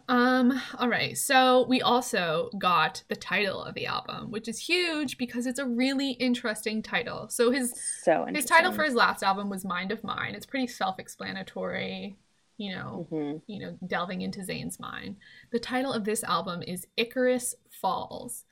um 0.09 0.59
all 0.79 0.89
right 0.89 1.19
so 1.19 1.67
we 1.69 1.83
also 1.83 2.49
got 2.59 3.03
the 3.09 3.17
title 3.17 3.63
of 3.63 3.75
the 3.75 3.85
album 3.85 4.31
which 4.31 4.49
is 4.49 4.59
huge 4.59 5.19
because 5.19 5.45
it's 5.47 5.59
a 5.59 5.67
really 5.67 6.13
interesting 6.13 6.83
title 6.83 7.29
so 7.29 7.51
his 7.51 7.75
So 8.03 8.25
his 8.33 8.47
title 8.47 8.73
for 8.73 8.85
his 8.85 8.95
last 8.95 9.23
album 9.23 9.51
was 9.51 9.65
mind 9.67 9.93
of 9.93 10.03
mine 10.03 10.35
it's 10.35 10.47
pretty 10.47 10.67
self-explanatory 10.67 12.17
you 12.57 12.73
know 12.75 13.07
Mhm. 13.11 13.43
you 13.47 13.59
know 13.61 13.77
delving 13.87 14.23
into 14.23 14.41
zayn's 14.41 14.81
mind 14.81 15.17
the 15.51 15.59
title 15.59 15.93
of 15.93 16.05
this 16.05 16.25
album 16.25 16.63
is 16.63 16.87
icarus 16.97 17.55
falls 17.71 18.45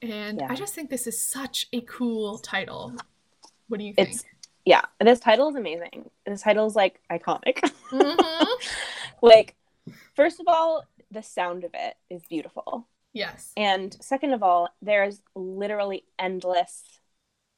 and 0.00 0.40
Yeah. 0.40 0.50
i 0.50 0.54
just 0.54 0.74
think 0.74 0.88
this 0.88 1.06
is 1.06 1.20
such 1.20 1.66
a 1.74 1.82
cool 1.82 2.38
title 2.38 2.94
what 3.68 3.80
do 3.80 3.84
you 3.84 3.92
think 3.92 4.08
It's 4.10 4.24
yeah. 4.64 4.82
This 5.00 5.20
title 5.20 5.48
is 5.48 5.56
amazing. 5.56 6.10
This 6.26 6.42
title 6.42 6.66
is 6.66 6.76
like 6.76 7.00
iconic. 7.10 7.58
Mhm. 7.90 8.46
like, 9.22 9.56
first 10.14 10.40
of 10.40 10.46
all, 10.48 10.84
the 11.10 11.22
sound 11.22 11.64
of 11.64 11.72
it 11.74 11.96
is 12.08 12.22
beautiful. 12.28 12.86
yes 13.12 13.52
And 13.56 13.96
second 14.00 14.32
of 14.32 14.42
all, 14.42 14.68
there's 14.80 15.22
literally 15.34 16.04
endless 16.18 17.00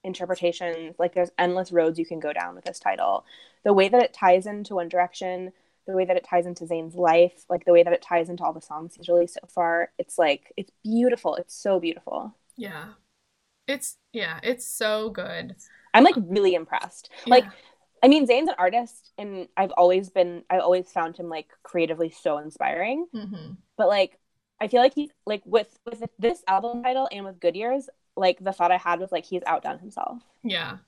interpretations. 0.04 0.94
Like 0.98 1.14
there's 1.14 1.30
endless 1.38 1.70
roads 1.72 1.98
you 1.98 2.06
can 2.06 2.20
go 2.20 2.32
down 2.32 2.54
with 2.54 2.64
this 2.64 2.78
title. 2.78 3.24
The 3.64 3.72
way 3.72 3.88
that 3.88 4.02
it 4.02 4.14
ties 4.14 4.46
into 4.46 4.74
One 4.76 4.88
Direction, 4.88 5.52
the 5.86 5.94
way 5.94 6.04
that 6.04 6.16
it 6.16 6.24
ties 6.24 6.46
into 6.46 6.64
Zayn's 6.64 6.94
life, 6.94 7.44
like 7.50 7.64
the 7.64 7.72
way 7.72 7.82
that 7.82 7.92
it 7.92 8.02
ties 8.02 8.28
into 8.28 8.42
all 8.42 8.52
the 8.52 8.60
songs 8.60 8.94
he's 8.94 9.08
released 9.08 9.34
so 9.34 9.46
far, 9.48 9.90
it's 9.98 10.18
like 10.18 10.52
it's 10.56 10.72
beautiful. 10.82 11.36
It's 11.36 11.54
so 11.54 11.78
beautiful. 11.80 12.34
yeah 12.56 12.84
it's 13.68 13.96
yeah 14.12 14.40
it's 14.42 14.66
so 14.66 15.08
good 15.10 15.54
I'm 15.94 16.04
like 16.04 16.14
really 16.16 16.54
impressed. 16.54 17.10
Like 17.26 17.44
I 18.02 18.08
mean, 18.08 18.26
Zayn's 18.26 18.48
an 18.48 18.56
artist, 18.58 19.12
and 19.16 19.46
I've 19.56 19.70
always 19.72 20.10
been, 20.10 20.42
I've 20.50 20.60
always 20.60 20.90
found 20.90 21.16
him 21.16 21.28
like 21.28 21.48
creatively 21.62 22.10
so 22.10 22.38
inspiring. 22.38 23.06
hmm 23.12 23.52
But 23.76 23.88
like, 23.88 24.18
I 24.60 24.68
feel 24.68 24.80
like 24.80 24.94
he, 24.94 25.10
like 25.24 25.42
with 25.44 25.78
with 25.86 26.02
this 26.18 26.42
album 26.48 26.82
title 26.82 27.08
and 27.12 27.24
with 27.24 27.40
Good 27.40 27.54
Years, 27.56 27.88
like 28.16 28.38
the 28.40 28.52
thought 28.52 28.72
I 28.72 28.76
had 28.76 28.98
was 29.00 29.12
like 29.12 29.24
he's 29.24 29.42
outdone 29.46 29.78
himself. 29.78 30.18
Yeah. 30.42 30.78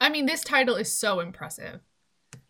I 0.00 0.08
mean, 0.08 0.26
this 0.26 0.42
title 0.42 0.76
is 0.76 0.92
so 0.96 1.20
impressive. 1.20 1.80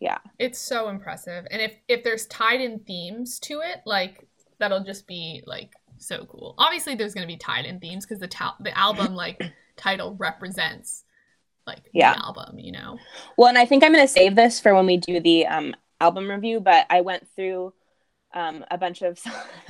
Yeah. 0.00 0.18
It's 0.38 0.58
so 0.58 0.88
impressive. 0.88 1.46
And 1.50 1.60
if 1.62 1.74
if 1.88 2.04
there's 2.04 2.26
tied 2.26 2.60
in 2.60 2.80
themes 2.80 3.38
to 3.40 3.60
it, 3.60 3.80
like 3.86 4.26
that'll 4.58 4.84
just 4.84 5.06
be 5.06 5.42
like 5.46 5.72
so 5.98 6.26
cool. 6.26 6.54
Obviously 6.58 6.94
there's 6.94 7.14
going 7.14 7.26
to 7.26 7.32
be 7.32 7.38
tied 7.38 7.64
in 7.66 7.80
themes 7.80 8.06
because 8.06 8.20
the 8.20 8.28
ta- 8.28 8.56
the 8.60 8.76
album 8.76 9.14
like 9.14 9.42
title 9.76 10.14
represents 10.18 11.04
like 11.66 11.80
Yeah. 11.92 12.14
album, 12.24 12.58
you 12.58 12.72
know. 12.72 12.98
Well, 13.36 13.48
and 13.48 13.58
I 13.58 13.64
think 13.66 13.82
I'm 13.84 13.92
going 13.92 14.04
to 14.04 14.12
save 14.12 14.36
this 14.36 14.60
for 14.60 14.74
when 14.74 14.86
we 14.86 14.96
do 14.96 15.20
the 15.20 15.46
um, 15.46 15.74
album 16.00 16.28
review. 16.30 16.60
But 16.60 16.86
I 16.90 17.00
went 17.02 17.26
through 17.36 17.72
um, 18.32 18.64
a 18.70 18.78
bunch 18.78 19.02
of 19.02 19.20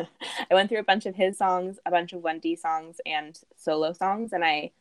I 0.50 0.54
went 0.54 0.68
through 0.68 0.80
a 0.80 0.84
bunch 0.84 1.06
of 1.06 1.14
his 1.14 1.38
songs, 1.38 1.78
a 1.86 1.90
bunch 1.90 2.12
of 2.12 2.22
1D 2.22 2.58
songs, 2.58 3.00
and 3.06 3.38
solo 3.56 3.92
songs, 3.92 4.32
and 4.32 4.44
I 4.44 4.72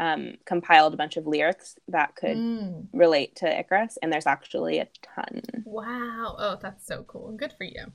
um, 0.00 0.34
compiled 0.44 0.94
a 0.94 0.96
bunch 0.96 1.16
of 1.16 1.26
lyrics 1.26 1.76
that 1.88 2.16
could 2.16 2.36
Mm. 2.36 2.88
relate 2.92 3.36
to 3.36 3.58
Icarus. 3.60 3.96
And 4.02 4.12
there's 4.12 4.26
actually 4.26 4.78
a 4.78 4.88
ton. 5.14 5.42
Wow. 5.64 6.36
Oh, 6.38 6.58
that's 6.60 6.86
so 6.86 7.04
cool. 7.04 7.32
Good 7.32 7.54
for 7.56 7.64
you. 7.64 7.92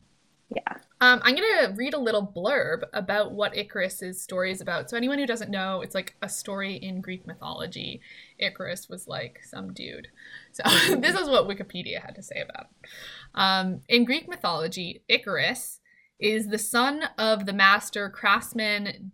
Yeah. 0.50 0.78
Um, 1.02 1.22
I'm 1.24 1.36
gonna 1.36 1.74
read 1.76 1.94
a 1.94 2.00
little 2.00 2.26
blurb 2.26 2.84
about 2.92 3.32
what 3.32 3.56
Icarus's 3.56 4.22
story 4.22 4.52
is 4.52 4.62
about. 4.62 4.90
So 4.90 4.98
anyone 4.98 5.20
who 5.20 5.26
doesn't 5.26 5.52
know, 5.52 5.82
it's 5.82 5.96
like 5.96 6.16
a 6.22 6.28
story 6.28 6.76
in 6.76 7.02
Greek 7.02 7.26
mythology. 7.26 8.02
Icarus 8.38 8.90
was 8.90 9.08
like 9.08 9.42
some 9.44 9.74
dude. 9.74 10.10
So 10.52 10.64
this 10.96 11.16
is 11.16 11.30
what 11.30 11.48
Wikipedia 11.48 12.02
had 12.02 12.16
to 12.16 12.24
say 12.24 12.42
about 12.42 12.68
it. 12.70 12.90
Um, 13.36 13.82
in 13.88 14.06
Greek 14.06 14.28
mythology, 14.28 15.04
Icarus 15.08 15.80
is 16.20 16.48
the 16.48 16.58
son 16.58 17.04
of 17.18 17.46
the 17.46 17.54
master 17.54 18.10
craftsman 18.10 19.12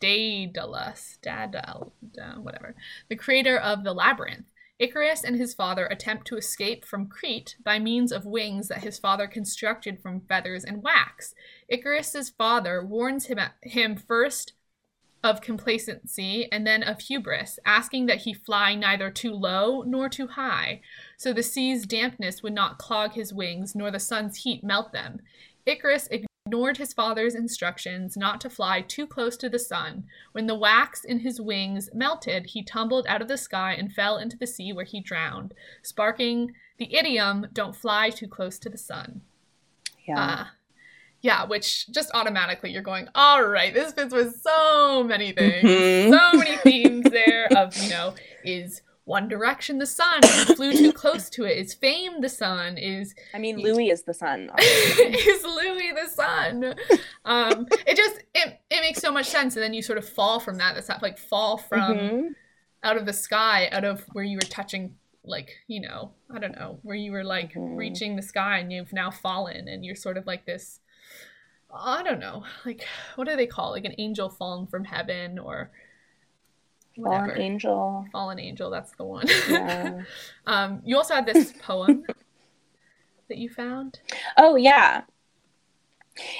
Daedalus, 0.00 1.18
Daedal, 1.22 1.92
whatever, 2.40 2.74
the 3.08 3.16
creator 3.16 3.56
of 3.58 3.82
the 3.84 3.92
labyrinth. 3.92 4.46
Icarus 4.78 5.24
and 5.24 5.36
his 5.36 5.54
father 5.54 5.86
attempt 5.86 6.26
to 6.26 6.36
escape 6.36 6.84
from 6.84 7.08
Crete 7.08 7.56
by 7.64 7.78
means 7.78 8.12
of 8.12 8.26
wings 8.26 8.68
that 8.68 8.82
his 8.82 8.98
father 8.98 9.26
constructed 9.26 10.00
from 10.00 10.20
feathers 10.20 10.64
and 10.64 10.82
wax. 10.82 11.34
Icarus's 11.68 12.28
father 12.30 12.84
warns 12.84 13.26
him, 13.26 13.38
him 13.62 13.96
first 13.96 14.52
of 15.24 15.40
complacency 15.40 16.46
and 16.52 16.66
then 16.66 16.82
of 16.82 17.00
hubris, 17.00 17.58
asking 17.64 18.06
that 18.06 18.22
he 18.22 18.34
fly 18.34 18.74
neither 18.74 19.10
too 19.10 19.32
low 19.32 19.82
nor 19.82 20.08
too 20.08 20.28
high, 20.28 20.80
so 21.16 21.32
the 21.32 21.42
sea's 21.42 21.86
dampness 21.86 22.42
would 22.42 22.52
not 22.52 22.78
clog 22.78 23.12
his 23.12 23.32
wings 23.32 23.74
nor 23.74 23.90
the 23.90 23.98
sun's 23.98 24.38
heat 24.38 24.62
melt 24.62 24.92
them. 24.92 25.20
Icarus 25.64 26.08
ignored 26.46 26.76
his 26.76 26.94
father's 26.94 27.34
instructions 27.34 28.16
not 28.16 28.40
to 28.40 28.48
fly 28.48 28.80
too 28.80 29.04
close 29.06 29.36
to 29.36 29.48
the 29.48 29.58
sun. 29.58 30.04
When 30.30 30.46
the 30.46 30.54
wax 30.54 31.04
in 31.04 31.18
his 31.20 31.40
wings 31.40 31.90
melted, 31.92 32.46
he 32.46 32.62
tumbled 32.62 33.04
out 33.08 33.20
of 33.20 33.26
the 33.26 33.36
sky 33.36 33.72
and 33.72 33.92
fell 33.92 34.16
into 34.16 34.36
the 34.36 34.46
sea 34.46 34.72
where 34.72 34.84
he 34.84 35.00
drowned, 35.00 35.54
sparking 35.82 36.52
the 36.78 36.94
idiom, 36.94 37.48
don't 37.52 37.74
fly 37.74 38.10
too 38.10 38.28
close 38.28 38.60
to 38.60 38.68
the 38.68 38.78
sun. 38.78 39.22
Yeah. 40.06 40.20
Uh, 40.20 40.44
yeah, 41.20 41.44
which 41.46 41.90
just 41.90 42.12
automatically 42.14 42.70
you're 42.70 42.82
going, 42.82 43.08
all 43.16 43.42
right, 43.42 43.74
this 43.74 43.92
fits 43.92 44.14
with 44.14 44.40
so 44.40 45.02
many 45.02 45.32
things, 45.32 45.68
Mhm. 45.68 46.10
so 46.10 46.38
many 46.38 46.56
themes 46.58 47.06
there 47.10 47.48
of, 47.56 47.76
you 47.76 47.90
know, 47.90 48.14
is 48.44 48.82
One 49.06 49.28
Direction 49.28 49.78
the 49.78 49.86
sun? 49.86 50.20
Flew 50.56 50.72
too 50.72 50.92
close 50.92 51.30
to 51.30 51.44
it? 51.44 51.56
Is 51.56 51.72
Fame 51.72 52.20
the 52.20 52.28
sun? 52.28 52.76
Is 52.76 53.14
I 53.32 53.38
mean, 53.38 53.56
Louis 53.56 53.88
is 53.90 54.02
the 54.02 54.12
sun. 54.12 54.50
is 54.58 55.42
Louis 55.44 55.92
the 55.92 56.08
sun? 56.10 56.74
Um, 57.24 57.66
it 57.86 57.96
just 57.96 58.16
it, 58.34 58.60
it 58.68 58.80
makes 58.80 59.00
so 59.00 59.12
much 59.12 59.26
sense, 59.26 59.54
and 59.54 59.62
then 59.62 59.72
you 59.74 59.80
sort 59.80 59.96
of 59.98 60.08
fall 60.08 60.40
from 60.40 60.56
that. 60.58 60.74
That's 60.74 60.88
not 60.88 61.02
like 61.02 61.18
fall 61.18 61.56
from 61.56 61.96
Mhm. 61.96 62.28
out 62.82 62.96
of 62.96 63.06
the 63.06 63.12
sky, 63.12 63.68
out 63.70 63.84
of 63.84 64.02
where 64.12 64.24
you 64.24 64.36
were 64.38 64.48
touching, 64.50 64.96
like 65.24 65.50
you 65.68 65.80
know, 65.82 66.10
I 66.28 66.40
don't 66.40 66.56
know, 66.58 66.80
where 66.82 66.96
you 66.96 67.12
were 67.12 67.24
like 67.24 67.54
Mhm. 67.54 67.76
reaching 67.76 68.16
the 68.16 68.22
sky, 68.22 68.58
and 68.58 68.72
you've 68.72 68.92
now 68.92 69.12
fallen, 69.12 69.68
and 69.68 69.84
you're 69.84 69.94
sort 69.94 70.16
of 70.16 70.26
like 70.26 70.46
this. 70.46 70.80
I 71.72 72.02
don't 72.02 72.20
know, 72.20 72.44
like 72.64 72.84
what 73.14 73.28
do 73.28 73.36
they 73.36 73.46
call 73.46 73.70
it? 73.74 73.82
like 73.82 73.84
an 73.92 73.94
angel 73.98 74.28
fallen 74.30 74.66
from 74.66 74.84
heaven 74.84 75.38
or 75.38 75.70
whatever. 76.96 77.26
Fallen 77.26 77.40
angel. 77.40 78.06
Fallen 78.12 78.38
angel, 78.38 78.70
that's 78.70 78.92
the 78.92 79.04
one. 79.04 79.26
Yeah. 79.48 80.02
um, 80.46 80.82
you 80.84 80.96
also 80.96 81.14
had 81.14 81.26
this 81.26 81.52
poem 81.60 82.04
that 83.28 83.38
you 83.38 83.48
found. 83.48 84.00
Oh 84.36 84.56
yeah. 84.56 85.02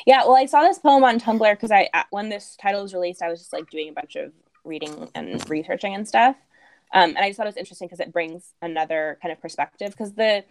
Yeah, 0.07 0.25
well, 0.25 0.37
I 0.37 0.47
saw 0.47 0.63
this 0.63 0.79
poem 0.79 1.05
on 1.05 1.21
Tumblr 1.21 1.53
because 1.53 1.71
I 1.71 1.89
uh, 1.93 2.05
when 2.11 2.29
this 2.29 2.57
title 2.57 2.83
was 2.83 2.95
released, 2.95 3.23
I 3.23 3.29
was 3.29 3.41
just 3.41 3.53
like 3.53 3.69
doing 3.71 3.91
a 3.91 3.93
bunch 3.93 4.17
of 4.17 4.33
reading 4.65 5.11
and 5.15 5.49
researching 5.51 5.95
and 5.95 6.09
stuff, 6.09 6.37
um, 6.95 7.11
and 7.11 7.19
I 7.19 7.29
just 7.29 7.37
thought 7.37 7.47
it 7.47 7.51
was 7.51 7.57
interesting 7.57 7.89
because 7.89 8.01
it 8.01 8.13
brings 8.13 8.55
another 8.63 9.19
kind 9.21 9.33
of 9.33 9.41
perspective. 9.41 9.91
Because 9.91 10.15
the 10.15 10.45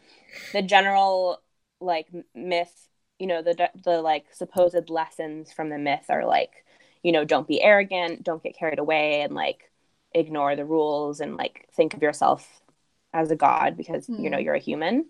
the 0.53 0.61
general 0.61 1.41
like 1.79 2.07
myth, 2.33 2.87
you 3.19 3.27
know, 3.27 3.41
the 3.41 3.69
the 3.83 4.01
like 4.01 4.25
supposed 4.33 4.89
lessons 4.89 5.51
from 5.51 5.69
the 5.69 5.77
myth 5.77 6.05
are 6.09 6.25
like, 6.25 6.65
you 7.03 7.11
know, 7.11 7.25
don't 7.25 7.47
be 7.47 7.61
arrogant, 7.61 8.23
don't 8.23 8.43
get 8.43 8.57
carried 8.57 8.79
away, 8.79 9.21
and 9.21 9.33
like 9.33 9.71
ignore 10.15 10.55
the 10.55 10.65
rules 10.65 11.19
and 11.19 11.37
like 11.37 11.67
think 11.75 11.93
of 11.93 12.01
yourself 12.01 12.61
as 13.13 13.29
a 13.29 13.35
god 13.35 13.77
because 13.77 14.09
you 14.09 14.29
know 14.31 14.37
Hmm. 14.37 14.43
you're 14.43 14.55
a 14.55 14.59
human. 14.59 15.05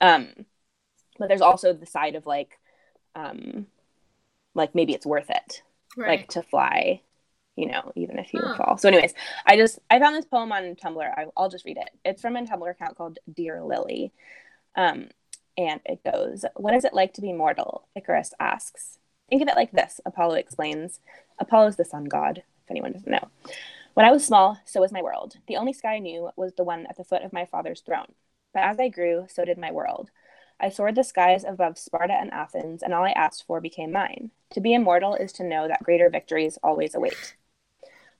Um, 0.00 0.28
but 1.18 1.26
there's 1.28 1.40
also 1.40 1.72
the 1.72 1.86
side 1.86 2.14
of 2.14 2.26
like 2.26 2.58
um 3.16 3.66
like 4.54 4.74
maybe 4.74 4.92
it's 4.94 5.06
worth 5.06 5.30
it 5.30 5.62
Right. 5.96 6.20
like 6.20 6.28
to 6.28 6.42
fly 6.42 7.00
you 7.56 7.66
know 7.66 7.90
even 7.96 8.18
if 8.18 8.32
you 8.32 8.40
Huh. 8.44 8.54
fall. 8.56 8.78
So 8.78 8.88
anyways 8.88 9.14
i 9.46 9.56
just 9.56 9.78
i 9.90 9.98
found 9.98 10.14
this 10.14 10.24
poem 10.26 10.52
on 10.52 10.76
tumblr. 10.76 11.02
I, 11.18 11.26
i'll 11.36 11.48
just 11.48 11.64
read 11.64 11.78
it. 11.78 11.90
It's 12.04 12.22
from 12.22 12.36
a 12.36 12.42
tumblr 12.42 12.70
account 12.70 12.96
called 12.96 13.18
dear 13.34 13.62
lily. 13.62 14.12
Um 14.76 15.08
and 15.56 15.80
it 15.86 16.04
goes 16.04 16.44
what 16.54 16.74
is 16.74 16.84
it 16.84 16.94
like 16.94 17.14
to 17.14 17.20
be 17.20 17.32
mortal? 17.32 17.88
Icarus 17.96 18.32
asks. 18.38 18.98
Think 19.28 19.42
of 19.42 19.48
it 19.48 19.56
like 19.56 19.72
this. 19.72 20.00
Apollo 20.06 20.34
explains. 20.36 21.00
Apollo's 21.40 21.76
the 21.76 21.84
sun 21.84 22.04
god 22.04 22.38
if 22.38 22.70
anyone 22.70 22.92
doesn't 22.92 23.10
know 23.10 23.28
when 23.98 24.06
i 24.06 24.12
was 24.12 24.24
small 24.24 24.56
so 24.64 24.80
was 24.80 24.92
my 24.92 25.02
world 25.02 25.38
the 25.48 25.56
only 25.56 25.72
sky 25.72 25.96
i 25.96 25.98
knew 25.98 26.30
was 26.36 26.52
the 26.54 26.62
one 26.62 26.86
at 26.86 26.96
the 26.96 27.02
foot 27.02 27.22
of 27.24 27.32
my 27.32 27.44
father's 27.44 27.80
throne 27.80 28.12
but 28.54 28.62
as 28.62 28.78
i 28.78 28.86
grew 28.86 29.26
so 29.28 29.44
did 29.44 29.58
my 29.58 29.72
world 29.72 30.10
I 30.60 30.70
soared 30.70 30.96
the 30.96 31.04
skies 31.04 31.44
above 31.44 31.78
Sparta 31.78 32.14
and 32.14 32.32
Athens, 32.32 32.82
and 32.82 32.92
all 32.92 33.04
I 33.04 33.12
asked 33.12 33.44
for 33.46 33.60
became 33.60 33.92
mine. 33.92 34.32
To 34.50 34.60
be 34.60 34.74
immortal 34.74 35.14
is 35.14 35.32
to 35.34 35.44
know 35.44 35.68
that 35.68 35.84
greater 35.84 36.10
victories 36.10 36.58
always 36.64 36.96
await. 36.96 37.36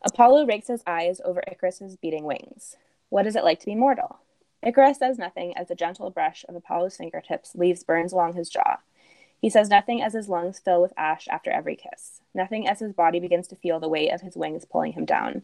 Apollo 0.02 0.46
rakes 0.46 0.68
his 0.68 0.84
eyes 0.86 1.20
over 1.24 1.42
Icarus's 1.50 1.96
beating 1.96 2.22
wings. 2.22 2.76
What 3.08 3.26
is 3.26 3.34
it 3.34 3.42
like 3.42 3.58
to 3.60 3.66
be 3.66 3.74
mortal? 3.74 4.20
Icarus 4.62 4.98
says 4.98 5.18
nothing 5.18 5.56
as 5.56 5.66
the 5.66 5.74
gentle 5.74 6.10
brush 6.10 6.44
of 6.48 6.54
Apollo's 6.54 6.96
fingertips 6.96 7.56
leaves 7.56 7.82
burns 7.82 8.12
along 8.12 8.34
his 8.34 8.48
jaw. 8.48 8.76
He 9.40 9.50
says 9.50 9.68
nothing 9.68 10.00
as 10.00 10.12
his 10.12 10.28
lungs 10.28 10.60
fill 10.60 10.80
with 10.80 10.92
ash 10.96 11.26
after 11.28 11.50
every 11.50 11.74
kiss, 11.74 12.20
nothing 12.34 12.68
as 12.68 12.78
his 12.78 12.92
body 12.92 13.18
begins 13.18 13.48
to 13.48 13.56
feel 13.56 13.80
the 13.80 13.88
weight 13.88 14.10
of 14.10 14.20
his 14.20 14.36
wings 14.36 14.64
pulling 14.64 14.92
him 14.92 15.04
down. 15.04 15.42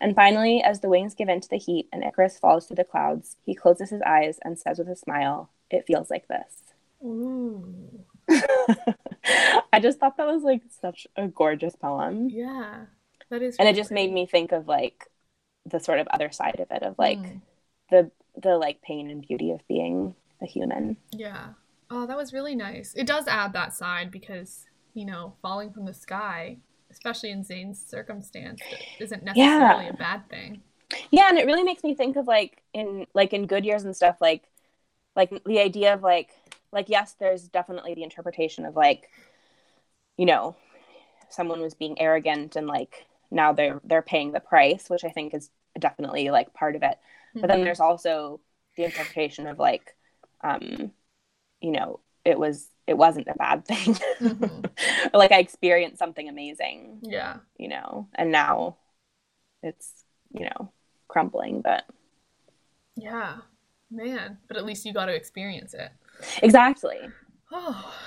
And 0.00 0.14
finally, 0.14 0.62
as 0.62 0.80
the 0.80 0.88
wings 0.88 1.14
give 1.14 1.28
in 1.28 1.40
to 1.40 1.48
the 1.48 1.56
heat 1.58 1.88
and 1.92 2.04
Icarus 2.04 2.38
falls 2.38 2.66
through 2.66 2.76
the 2.76 2.84
clouds, 2.84 3.36
he 3.44 3.54
closes 3.54 3.90
his 3.90 4.02
eyes 4.02 4.38
and 4.44 4.58
says 4.58 4.78
with 4.78 4.88
a 4.88 4.96
smile, 4.96 5.50
It 5.70 5.86
feels 5.86 6.10
like 6.10 6.28
this. 6.28 6.74
Ooh. 7.04 8.04
I 8.28 9.80
just 9.80 9.98
thought 9.98 10.16
that 10.16 10.26
was 10.26 10.42
like 10.42 10.62
such 10.80 11.06
a 11.16 11.28
gorgeous 11.28 11.76
poem. 11.76 12.28
Yeah. 12.30 12.86
That 13.30 13.42
is 13.42 13.56
And 13.58 13.68
it 13.68 13.76
just 13.76 13.90
made 13.90 14.12
me 14.12 14.26
think 14.26 14.52
of 14.52 14.68
like 14.68 15.08
the 15.64 15.80
sort 15.80 15.98
of 15.98 16.06
other 16.08 16.30
side 16.30 16.60
of 16.60 16.70
it 16.70 16.82
of 16.82 16.96
like 16.98 17.18
Mm. 17.18 17.40
the 17.90 18.10
the 18.40 18.56
like 18.58 18.82
pain 18.82 19.10
and 19.10 19.26
beauty 19.26 19.50
of 19.50 19.66
being 19.66 20.14
a 20.42 20.46
human. 20.46 20.96
Yeah. 21.12 21.48
Oh, 21.90 22.06
that 22.06 22.16
was 22.16 22.32
really 22.32 22.54
nice. 22.54 22.92
It 22.94 23.06
does 23.06 23.26
add 23.26 23.52
that 23.54 23.72
side 23.72 24.10
because, 24.10 24.66
you 24.92 25.06
know, 25.06 25.34
falling 25.40 25.72
from 25.72 25.86
the 25.86 25.94
sky, 25.94 26.58
especially 26.96 27.30
in 27.30 27.44
Zayn's 27.44 27.84
circumstance, 27.84 28.62
isn't 28.98 29.22
necessarily 29.22 29.86
a 29.88 29.92
bad 29.92 30.28
thing. 30.30 30.62
Yeah, 31.10 31.28
and 31.28 31.38
it 31.38 31.46
really 31.46 31.62
makes 31.64 31.82
me 31.82 31.94
think 31.94 32.16
of 32.16 32.26
like 32.26 32.62
in 32.72 33.06
like 33.14 33.32
in 33.32 33.46
good 33.46 33.64
years 33.64 33.84
and 33.84 33.94
stuff 33.96 34.16
like 34.20 34.44
like 35.16 35.30
the 35.44 35.60
idea 35.60 35.94
of 35.94 36.02
like 36.02 36.30
like 36.72 36.88
yes, 36.88 37.14
there's 37.18 37.48
definitely 37.48 37.94
the 37.94 38.02
interpretation 38.04 38.66
of 38.66 38.76
like 38.76 39.10
you 40.16 40.26
know, 40.26 40.56
someone 41.30 41.60
was 41.60 41.74
being 41.74 42.00
arrogant 42.00 42.56
and 42.56 42.66
like 42.66 43.06
now 43.30 43.52
they're 43.52 43.80
they're 43.84 44.02
paying 44.02 44.32
the 44.32 44.40
price, 44.40 44.90
which 44.90 45.04
I 45.04 45.10
think 45.10 45.34
is 45.34 45.50
definitely 45.78 46.30
like 46.30 46.54
part 46.54 46.76
of 46.76 46.82
it. 46.82 46.98
But 47.40 47.48
then 47.48 47.58
Mhm. 47.58 47.64
there's 47.64 47.80
also 47.80 48.40
the 48.76 48.84
interpretation 48.84 49.46
of 49.46 49.58
like 49.58 49.94
um 50.42 50.92
you 51.60 51.72
know, 51.72 52.00
it 52.26 52.38
was 52.38 52.70
it 52.86 52.96
wasn't 52.96 53.28
a 53.28 53.34
bad 53.34 53.64
thing. 53.66 53.94
Mhm. 54.20 54.70
like 55.14 55.32
I 55.32 55.38
experienced 55.38 55.98
something 55.98 56.28
amazing, 56.28 57.00
yeah. 57.02 57.38
you 57.58 57.68
know, 57.68 58.08
and 58.14 58.30
now 58.30 58.76
it's, 59.62 60.04
you 60.32 60.44
know, 60.44 60.72
crumbling, 61.08 61.62
but 61.62 61.84
Yeah. 62.96 63.38
Man, 63.90 64.38
but 64.48 64.56
at 64.56 64.64
least 64.64 64.84
you 64.84 64.92
got 64.92 65.06
to 65.06 65.14
experience 65.14 65.74
it. 65.74 65.90
exactly. 66.42 66.98
Oh. 67.52 67.92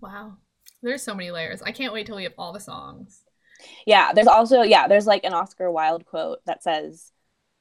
Wow. 0.00 0.36
There's 0.80 1.02
so 1.02 1.12
many 1.12 1.32
layers. 1.32 1.60
I 1.60 1.72
can't 1.72 1.92
wait 1.92 2.06
till 2.06 2.14
we 2.14 2.22
have 2.22 2.34
all 2.38 2.52
the 2.52 2.60
songs. 2.60 3.24
Yeah, 3.84 4.12
there's 4.12 4.28
also 4.28 4.62
yeah, 4.62 4.86
there's 4.86 5.08
like 5.08 5.24
an 5.24 5.34
Oscar 5.34 5.72
Wilde 5.72 6.06
quote 6.06 6.38
that 6.46 6.62
says, 6.62 7.10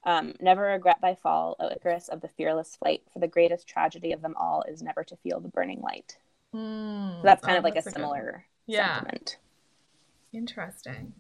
um, 0.04 0.34
"Never 0.40 0.64
regret 0.64 0.98
thy 1.02 1.16
fall, 1.16 1.56
O 1.60 1.70
Icarus 1.70 2.08
of 2.08 2.22
the 2.22 2.28
fearless 2.28 2.76
flight, 2.76 3.04
for 3.12 3.20
the 3.20 3.28
greatest 3.28 3.68
tragedy 3.68 4.12
of 4.14 4.22
them 4.22 4.36
all 4.38 4.64
is 4.64 4.82
never 4.82 5.04
to 5.04 5.16
feel 5.18 5.40
the 5.40 5.50
burning 5.50 5.82
light." 5.82 6.18
So 6.54 7.22
that's 7.24 7.44
kind 7.44 7.56
Oh, 7.56 7.60
of 7.60 7.64
like 7.64 7.74
a 7.74 7.76
that's 7.76 7.88
a 7.88 7.90
good 7.92 7.96
similar 7.96 8.46
Yeah. 8.66 8.96
sentiment. 9.00 9.38
Interesting. 10.34 11.14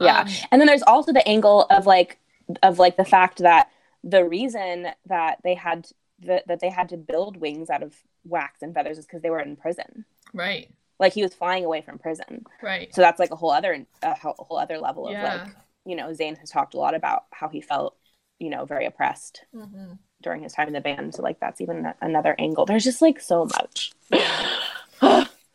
Yeah. 0.00 0.20
Um, 0.20 0.28
and 0.50 0.60
then 0.60 0.66
there's 0.66 0.82
also 0.82 1.12
the 1.12 1.26
angle 1.26 1.62
of 1.70 1.86
like 1.86 2.18
of 2.62 2.78
like 2.78 2.96
the 2.96 3.04
fact 3.04 3.38
that 3.38 3.70
the 4.04 4.24
reason 4.24 4.88
that 5.06 5.38
they 5.42 5.54
had 5.54 5.88
that, 6.20 6.46
that 6.46 6.60
they 6.60 6.70
had 6.70 6.88
to 6.90 6.96
build 6.96 7.36
wings 7.38 7.68
out 7.70 7.82
of 7.82 7.94
wax 8.24 8.62
and 8.62 8.72
feathers 8.74 8.98
is 8.98 9.04
because 9.06 9.22
they 9.22 9.30
were 9.30 9.40
in 9.40 9.56
prison. 9.56 10.04
right. 10.32 10.70
Like 10.98 11.12
he 11.12 11.22
was 11.22 11.34
flying 11.34 11.64
away 11.64 11.82
from 11.82 11.98
prison. 11.98 12.46
Right. 12.62 12.94
So 12.94 13.02
that's 13.02 13.18
like 13.18 13.30
a 13.30 13.36
whole 13.36 13.50
other 13.50 13.84
a 14.02 14.14
whole 14.18 14.34
whole 14.38 14.58
other 14.58 14.78
level 14.78 15.06
of 15.06 15.12
Yeah. 15.12 15.42
like 15.44 15.54
you 15.86 15.96
know 15.96 16.08
Zayn 16.08 16.36
has 16.38 16.50
talked 16.50 16.74
a 16.74 16.78
lot 16.78 16.94
about 16.94 17.24
how 17.32 17.48
he 17.48 17.60
felt 17.62 17.96
you 18.38 18.50
know 18.50 18.64
very 18.66 18.84
oppressed 18.86 19.44
hmm 19.54 19.92
during 20.22 20.42
his 20.42 20.52
time 20.54 20.66
in 20.66 20.72
the 20.72 20.80
band. 20.80 21.14
So 21.14 21.22
like 21.22 21.38
that's 21.40 21.60
even 21.60 21.92
another 22.00 22.34
angle. 22.38 22.64
There's 22.66 22.84
just 22.84 23.02
like 23.02 23.20
so 23.20 23.44
much. 23.44 23.92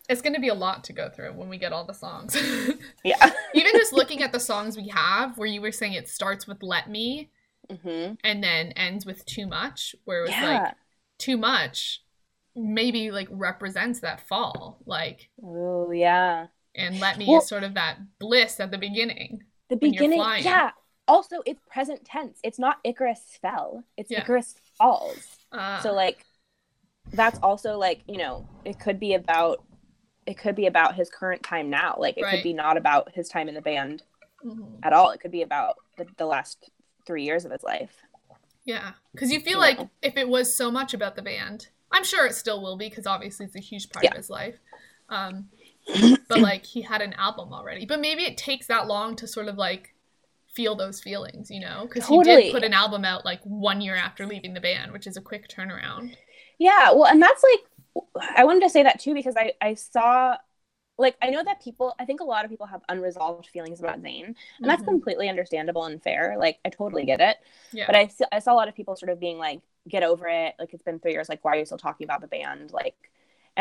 It's 0.10 0.22
going 0.22 0.34
to 0.36 0.42
be 0.42 0.50
a 0.50 0.54
lot 0.54 0.84
to 0.86 0.94
go 0.94 1.10
through 1.10 1.34
when 1.34 1.48
we 1.50 1.58
get 1.58 1.72
all 1.74 1.86
the 1.86 1.94
songs. 1.94 2.36
Yeah. 3.04 3.32
Even 3.56 3.72
just 3.74 3.94
looking 3.94 4.22
at 4.22 4.32
the 4.32 4.40
songs 4.40 4.78
we 4.78 4.90
have, 4.90 5.38
where 5.38 5.48
you 5.48 5.62
were 5.62 5.72
saying 5.72 5.94
it 5.94 6.08
starts 6.10 6.46
with 6.48 6.62
"Let 6.62 6.90
Me" 6.90 7.30
hmm 7.70 8.14
and 8.24 8.44
then 8.44 8.72
ends 8.74 9.06
with 9.06 9.26
"Too 9.26 9.48
Much," 9.48 9.96
where 10.06 10.20
it 10.20 10.24
was 10.24 10.32
Yeah. 10.32 10.64
like 10.64 10.74
"Too 11.18 11.38
Much" 11.38 12.04
maybe 12.56 13.10
like 13.12 13.28
represents 13.32 14.02
that 14.02 14.28
fall, 14.28 14.80
like, 14.86 15.30
Oh 15.44 15.90
yeah. 15.92 16.48
and 16.76 17.00
"Let 17.00 17.18
Me" 17.18 17.26
Well- 17.28 17.40
is 17.42 17.48
sort 17.48 17.64
of 17.64 17.74
that 17.74 17.98
bliss 18.20 18.60
at 18.60 18.70
the 18.72 18.78
beginning. 18.78 19.44
The 19.72 19.78
beginning. 19.78 20.20
Yeah. 20.40 20.72
Also, 21.08 21.38
it's 21.46 21.62
present 21.70 22.06
tense. 22.06 22.38
It's 22.44 22.60
not 22.60 22.78
Icarus 22.84 23.22
fell. 23.42 23.84
It's 23.98 24.12
Yeah. 24.12 24.22
Icarus 24.22 24.56
falls. 24.78 25.26
Uh, 25.52 25.80
so 25.82 25.94
like 25.94 26.26
that's 27.14 27.40
also 27.42 27.78
like 27.78 28.02
you 28.08 28.18
know 28.18 28.48
it 28.64 28.80
could 28.80 29.00
be 29.00 29.16
about 29.16 29.64
it 30.28 30.38
could 30.38 30.56
be 30.56 30.68
about 30.68 30.96
his 30.96 31.10
current 31.10 31.42
time 31.44 31.70
now 31.70 31.96
like 31.98 32.18
it 32.18 32.24
Right. 32.24 32.36
could 32.36 32.44
be 32.44 32.54
not 32.54 32.78
about 32.78 33.12
his 33.14 33.28
time 33.28 33.50
in 33.50 33.56
the 33.56 33.62
band 33.62 34.04
mhm. 34.46 34.78
at 34.84 34.94
all 34.94 35.10
it 35.10 35.20
could 35.20 35.32
be 35.32 35.42
about 35.42 35.76
the, 35.98 36.06
the 36.18 36.26
last 36.28 36.70
three 37.08 37.24
years 37.24 37.44
of 37.44 37.52
his 37.52 37.64
life 37.64 38.04
Yeah, 38.66 38.92
because 39.14 39.32
you 39.32 39.40
feel 39.42 39.54
You 39.54 39.60
like 39.60 39.80
know. 39.80 39.90
if 40.04 40.16
it 40.16 40.30
was 40.30 40.56
so 40.56 40.70
much 40.70 40.94
about 40.94 41.16
the 41.16 41.24
band, 41.24 41.70
I'm 41.92 42.04
sure 42.04 42.26
it 42.28 42.36
still 42.36 42.62
will 42.62 42.78
be 42.78 42.88
because 42.88 43.08
obviously 43.08 43.48
it's 43.48 43.56
a 43.56 43.60
huge 43.60 43.90
part 43.90 44.06
Yeah. 44.06 44.12
of 44.12 44.18
his 44.18 44.30
life. 44.30 44.60
Um, 45.10 45.50
but 46.28 46.42
like 46.42 46.66
he 46.66 46.82
had 46.82 47.02
an 47.02 47.14
album 47.14 47.54
already, 47.54 47.86
but 47.86 48.00
maybe 48.00 48.24
it 48.24 48.38
takes 48.38 48.68
that 48.68 48.88
long 48.88 49.16
to 49.18 49.28
sort 49.28 49.48
of 49.48 49.58
like 49.58 49.94
feel 50.54 50.76
those 50.76 51.02
feelings, 51.02 51.50
you 51.52 51.60
know? 51.62 51.84
Because 51.84 52.08
he 52.08 52.20
did 52.20 52.52
put 52.52 52.64
an 52.64 52.74
album 52.74 53.06
out 53.06 53.26
like 53.26 53.42
one 53.44 53.82
year 53.82 53.96
after 53.96 54.26
leaving 54.26 54.54
the 54.54 54.62
band, 54.62 54.92
which 54.92 55.08
is 55.08 55.18
a 55.18 55.22
quick 55.22 55.48
turnaround. 55.50 56.16
yeah 56.60 56.92
well 56.92 57.06
and 57.08 57.22
that's 57.22 57.44
like 57.44 57.62
i 58.38 58.44
wanted 58.44 58.62
to 58.62 58.70
say 58.70 58.84
that 58.84 59.00
too 59.00 59.14
because 59.14 59.36
i 59.38 59.52
i 59.62 59.74
saw 59.74 60.36
like 60.98 61.16
i 61.22 61.30
know 61.30 61.44
that 61.44 61.62
people 61.62 61.96
i 62.00 62.06
think 62.06 62.22
a 62.22 62.24
lot 62.24 62.46
of 62.46 62.52
people 62.52 62.66
have 62.68 62.82
unresolved 62.90 63.48
feelings 63.48 63.80
about 63.80 64.02
zayn 64.02 64.26
and 64.26 64.36
that's 64.64 64.84
Mhm. 64.84 64.88
completely 64.88 65.30
understandable 65.30 65.86
and 65.86 66.02
fair. 66.04 66.36
Like 66.38 66.60
i 66.66 66.70
totally 66.70 67.06
get 67.06 67.22
it. 67.22 67.38
Yeah, 67.72 67.86
but 67.88 67.96
I 67.96 68.10
I 68.32 68.40
saw 68.40 68.54
a 68.54 68.56
lot 68.56 68.68
of 68.70 68.76
people 68.76 68.96
sort 68.96 69.12
of 69.12 69.20
being 69.20 69.38
like 69.40 69.62
get 69.88 70.04
over 70.04 70.28
it. 70.28 70.56
Like 70.60 70.74
it's 70.74 70.84
been 70.84 71.00
three 71.00 71.14
years. 71.14 71.30
Like 71.30 71.44
why 71.44 71.54
are 71.56 71.60
you 71.60 71.66
still 71.66 71.78
talking 71.78 72.06
about 72.06 72.22
the 72.22 72.28
band? 72.28 72.72
Like 72.72 72.96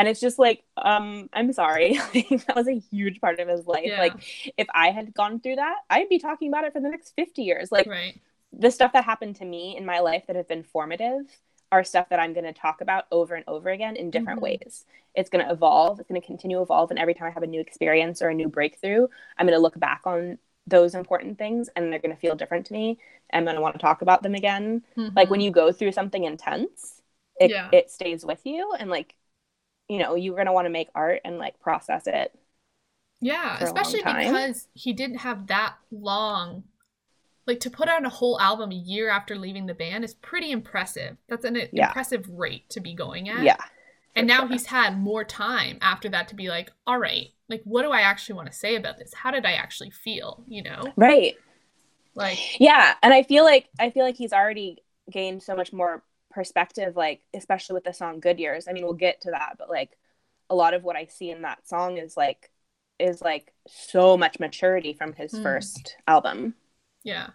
and 0.00 0.08
it's 0.08 0.20
just 0.20 0.38
like 0.38 0.62
um 0.78 1.28
i'm 1.32 1.52
sorry 1.52 1.94
that 2.14 2.56
was 2.56 2.68
a 2.68 2.78
huge 2.78 3.20
part 3.20 3.38
of 3.40 3.48
his 3.48 3.66
life 3.66 3.86
Yeah. 3.86 3.98
like 4.00 4.14
if 4.56 4.66
i 4.74 4.90
had 4.90 5.14
gone 5.14 5.40
through 5.40 5.56
that 5.56 5.76
i'd 5.90 6.08
be 6.08 6.18
talking 6.18 6.48
about 6.48 6.64
it 6.64 6.72
for 6.72 6.80
the 6.80 6.88
next 6.88 7.12
50 7.16 7.42
years 7.42 7.70
like 7.72 7.86
right. 7.86 8.18
the 8.52 8.70
stuff 8.70 8.92
that 8.94 9.04
happened 9.04 9.36
to 9.36 9.44
me 9.44 9.76
in 9.76 9.84
my 9.86 10.00
life 10.00 10.24
that 10.26 10.36
have 10.36 10.48
been 10.48 10.62
formative 10.62 11.22
are 11.72 11.84
stuff 11.84 12.08
that 12.10 12.18
i'm 12.20 12.32
going 12.32 12.44
to 12.46 12.52
talk 12.52 12.80
about 12.80 13.04
over 13.12 13.34
and 13.34 13.44
over 13.46 13.68
again 13.70 13.96
in 13.96 14.10
different 14.10 14.40
Mhm. 14.40 14.42
ways 14.48 14.84
it's 15.14 15.30
going 15.30 15.44
to 15.44 15.52
evolve 15.52 16.00
it's 16.00 16.08
going 16.08 16.20
to 16.20 16.26
continue 16.26 16.56
to 16.58 16.62
evolve 16.62 16.90
and 16.90 16.98
every 16.98 17.14
time 17.14 17.28
i 17.28 17.30
have 17.30 17.42
a 17.42 17.46
new 17.46 17.60
experience 17.60 18.22
or 18.22 18.28
a 18.28 18.34
new 18.34 18.48
breakthrough 18.48 19.06
i'm 19.38 19.46
going 19.46 19.56
to 19.56 19.62
look 19.62 19.78
back 19.78 20.02
on 20.04 20.38
those 20.66 20.94
important 20.94 21.38
things 21.38 21.68
and 21.74 21.92
they're 21.92 21.98
going 21.98 22.14
to 22.14 22.20
feel 22.20 22.36
different 22.36 22.66
to 22.66 22.72
me 22.72 22.98
i'm 23.32 23.44
going 23.44 23.56
to 23.56 23.62
want 23.62 23.74
to 23.74 23.80
talk 23.80 24.02
about 24.02 24.22
them 24.22 24.34
again 24.34 24.82
like 25.16 25.30
when 25.30 25.40
you 25.40 25.50
go 25.50 25.72
through 25.72 25.92
something 25.92 26.24
intense 26.24 27.02
it, 27.40 27.50
Yeah. 27.50 27.68
it 27.72 27.90
stays 27.90 28.24
with 28.24 28.40
you 28.44 28.72
and 28.78 28.90
like 28.90 29.14
you 29.90 29.98
know 29.98 30.16
you're 30.16 30.36
going 30.36 30.46
to 30.48 30.54
want 30.54 30.66
to 30.66 30.70
make 30.70 30.90
art 30.96 31.22
and 31.26 31.38
like 31.38 31.60
process 31.60 32.08
it 32.08 32.34
Yeah, 33.20 33.58
for 33.58 33.68
a 33.68 33.74
long 33.74 33.98
especially 33.98 34.02
because 34.02 34.68
he 34.74 34.92
didn't 34.92 35.18
have 35.18 35.46
that 35.48 35.76
long. 35.90 36.64
Like 37.46 37.60
to 37.60 37.70
put 37.70 37.88
out 37.88 38.06
a 38.06 38.10
whole 38.10 38.40
album 38.40 38.72
a 38.72 38.76
year 38.76 39.10
after 39.10 39.36
leaving 39.36 39.66
the 39.66 39.74
band 39.74 40.04
is 40.04 40.14
pretty 40.14 40.50
impressive. 40.52 41.16
That's 41.28 41.44
an 41.44 41.56
Yeah. 41.72 41.94
impressive 41.94 42.28
rate 42.28 42.70
to 42.70 42.80
be 42.80 42.94
going 42.94 43.28
at. 43.28 43.52
yeah 43.52 43.56
and 44.16 44.26
now 44.26 44.46
sure. 44.46 44.48
he's 44.48 44.66
had 44.66 44.98
more 44.98 45.24
time 45.24 45.78
after 45.82 46.08
that 46.10 46.28
to 46.28 46.34
be 46.36 46.48
like, 46.48 46.72
all 46.86 46.98
right, 46.98 47.30
like 47.48 47.62
what 47.64 47.82
do 47.82 47.90
I 47.92 48.02
actually 48.02 48.36
want 48.36 48.48
to 48.52 48.58
say 48.58 48.76
about 48.76 48.98
this? 48.98 49.14
How 49.14 49.30
did 49.32 49.46
I 49.46 49.52
actually 49.54 49.90
feel? 49.90 50.44
You 50.48 50.64
know, 50.64 50.96
right 50.96 51.36
like 52.14 52.44
yeah 52.58 52.94
and 53.02 53.14
i 53.14 53.22
feel 53.22 53.44
like 53.44 53.68
i 53.78 53.90
feel 53.90 54.04
like 54.04 54.16
he's 54.16 54.32
already 54.32 54.78
gained 55.10 55.42
so 55.42 55.54
much 55.56 55.72
more 55.72 56.02
perspective 56.30 56.96
like 56.96 57.22
especially 57.34 57.74
with 57.74 57.84
the 57.84 57.92
song 57.92 58.20
good 58.20 58.38
years 58.38 58.68
i 58.68 58.72
mean 58.72 58.84
we'll 58.84 58.92
get 58.94 59.20
to 59.20 59.30
that 59.30 59.56
but 59.58 59.68
like 59.68 59.96
a 60.50 60.54
lot 60.54 60.74
of 60.74 60.84
what 60.84 60.96
i 60.96 61.06
see 61.06 61.30
in 61.30 61.42
that 61.42 61.66
song 61.68 61.98
is 61.98 62.16
like 62.16 62.50
is 62.98 63.20
like 63.22 63.52
so 63.66 64.16
much 64.16 64.38
maturity 64.38 64.92
from 64.92 65.12
his 65.14 65.32
Mm. 65.32 65.42
first 65.42 65.96
album 66.06 66.54
yeah. 67.02 67.30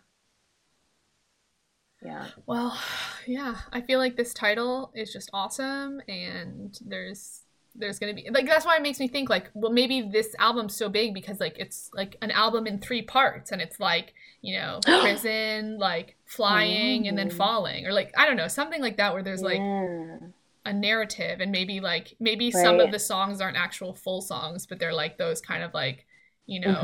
yeah 2.01 2.27
Well, 2.45 2.77
yeah, 3.27 3.55
I 3.71 3.81
feel 3.81 3.99
like 3.99 4.15
this 4.15 4.33
title 4.33 4.91
is 4.95 5.11
just 5.11 5.29
awesome, 5.33 6.01
and 6.07 6.77
there's 6.85 7.41
there's 7.77 7.99
gonna 7.99 8.13
be 8.13 8.27
like 8.31 8.45
that's 8.45 8.65
why 8.65 8.75
it 8.77 8.81
makes 8.81 8.99
me 8.99 9.07
think 9.07 9.29
like 9.29 9.49
well 9.53 9.71
maybe 9.71 10.01
this 10.01 10.33
album's 10.39 10.75
so 10.75 10.89
big 10.89 11.13
because 11.13 11.39
like 11.39 11.55
it's 11.59 11.89
like 11.93 12.15
an 12.21 12.31
album 12.31 12.67
in 12.67 12.79
three 12.79 13.01
parts 13.01 13.51
and 13.51 13.61
it's 13.61 13.79
like 13.79 14.13
you 14.41 14.57
know 14.57 14.79
prison 15.01 15.77
like 15.77 16.15
flying 16.25 17.07
and 17.07 17.17
then 17.17 17.29
falling 17.29 17.85
or 17.85 17.91
like 17.93 18.13
I 18.17 18.25
don't 18.25 18.37
know 18.37 18.47
something 18.47 18.81
like 18.81 18.97
that 18.97 19.13
where 19.13 19.23
there's 19.23 19.43
like 19.43 19.59
Yeah. 19.59 20.17
a 20.65 20.73
narrative 20.73 21.41
and 21.41 21.51
maybe 21.51 21.79
like 21.79 22.15
maybe 22.19 22.49
some 22.49 22.79
of 22.79 22.91
the 22.91 22.99
songs 22.99 23.39
aren't 23.39 23.57
actual 23.57 23.93
full 23.93 24.21
songs 24.21 24.65
but 24.65 24.79
they're 24.79 24.93
like 24.93 25.17
those 25.17 25.39
kind 25.41 25.63
of 25.63 25.73
like 25.73 26.05
you 26.47 26.59
know 26.59 26.81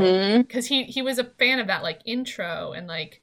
because 0.48 0.68
he 0.68 0.84
he 0.84 1.02
was 1.02 1.18
a 1.18 1.24
fan 1.24 1.60
of 1.60 1.68
that 1.68 1.82
like 1.84 2.00
intro 2.06 2.74
and 2.74 2.88
like 2.88 3.22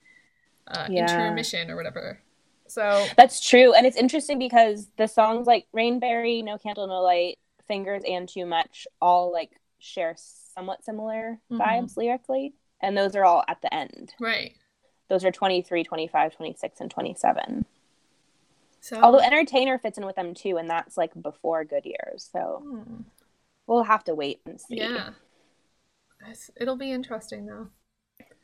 uh 0.68 0.88
Yeah. 0.90 1.06
intermission 1.06 1.70
or 1.70 1.76
whatever 1.76 2.20
so 2.66 3.08
That's 3.16 3.40
true. 3.40 3.72
And 3.72 3.86
it's 3.86 3.96
interesting 3.96 4.38
because 4.38 4.88
the 4.98 5.06
songs 5.06 5.46
like 5.46 5.66
Rainberry, 5.74 6.44
No 6.44 6.58
Candle, 6.58 6.86
No 6.86 7.00
Light, 7.00 7.38
Fingers, 7.68 8.02
and 8.08 8.28
Too 8.28 8.46
Much 8.46 8.86
all 9.00 9.30
like 9.32 9.60
share 9.78 10.14
somewhat 10.16 10.84
similar 10.84 11.40
Mhm. 11.50 11.58
vibes 11.60 11.96
lyrically. 11.96 12.54
And 12.80 12.96
those 12.96 13.14
are 13.14 13.24
all 13.24 13.44
at 13.48 13.60
the 13.62 13.72
end. 13.72 14.14
right 14.18 14.56
Those 15.08 15.24
are 15.24 15.30
23, 15.32 15.84
25, 15.84 16.34
26, 16.34 16.80
and 16.80 16.90
27. 16.90 17.64
so 18.80 19.00
Although 19.00 19.20
Entertainer 19.20 19.78
fits 19.78 19.98
in 19.98 20.04
with 20.06 20.16
them 20.16 20.34
too, 20.34 20.56
and 20.58 20.68
that's 20.68 20.96
like 20.96 21.12
before 21.20 21.64
Good 21.64 21.84
Years. 21.86 22.28
So 22.32 22.60
Hmm, 22.64 23.02
we'll 23.66 23.84
have 23.84 24.04
to 24.04 24.14
wait 24.14 24.40
and 24.46 24.60
see. 24.60 24.76
yeah 24.78 25.10
it'll 26.56 26.76
be 26.76 26.90
interesting 26.92 27.46
though 27.46 27.68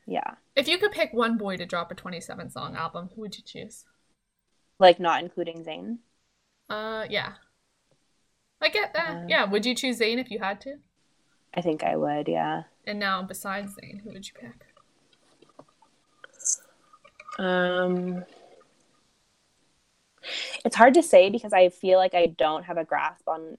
Yeah. 0.06 0.36
if 0.54 0.68
you 0.68 0.78
could 0.78 0.92
pick 0.92 1.12
one 1.12 1.36
boy 1.36 1.56
to 1.56 1.66
drop 1.66 1.90
a 1.90 1.94
27 1.94 2.48
song 2.50 2.76
album 2.76 3.10
who 3.14 3.20
would 3.22 3.36
you 3.36 3.42
choose 3.42 3.84
Like 4.78 4.98
not 5.00 5.22
including 5.22 5.64
Zayn. 5.64 5.98
uh 6.70 7.06
yeah 7.10 7.34
i 8.64 8.68
get 8.68 8.92
that 8.94 9.28
yeah 9.28 9.44
would 9.44 9.64
you 9.66 9.74
choose 9.74 9.98
zayn 10.00 10.18
if 10.18 10.30
you 10.30 10.38
had 10.38 10.60
to 10.60 10.74
I 11.56 11.60
think 11.60 11.84
I 11.84 11.94
would, 11.96 12.26
yeah. 12.26 12.64
and 12.84 12.98
now 12.98 13.22
besides 13.22 13.76
zayn 13.76 14.00
who 14.02 14.10
would 14.12 14.26
you 14.26 14.34
pick 14.34 14.58
Um, 17.38 18.24
it's 20.64 20.76
hard 20.76 20.94
to 20.94 21.02
say 21.02 21.30
because 21.30 21.52
I 21.52 21.68
feel 21.68 21.98
like 21.98 22.14
I 22.14 22.26
don't 22.26 22.64
have 22.64 22.78
a 22.78 22.84
grasp 22.84 23.28
on 23.28 23.56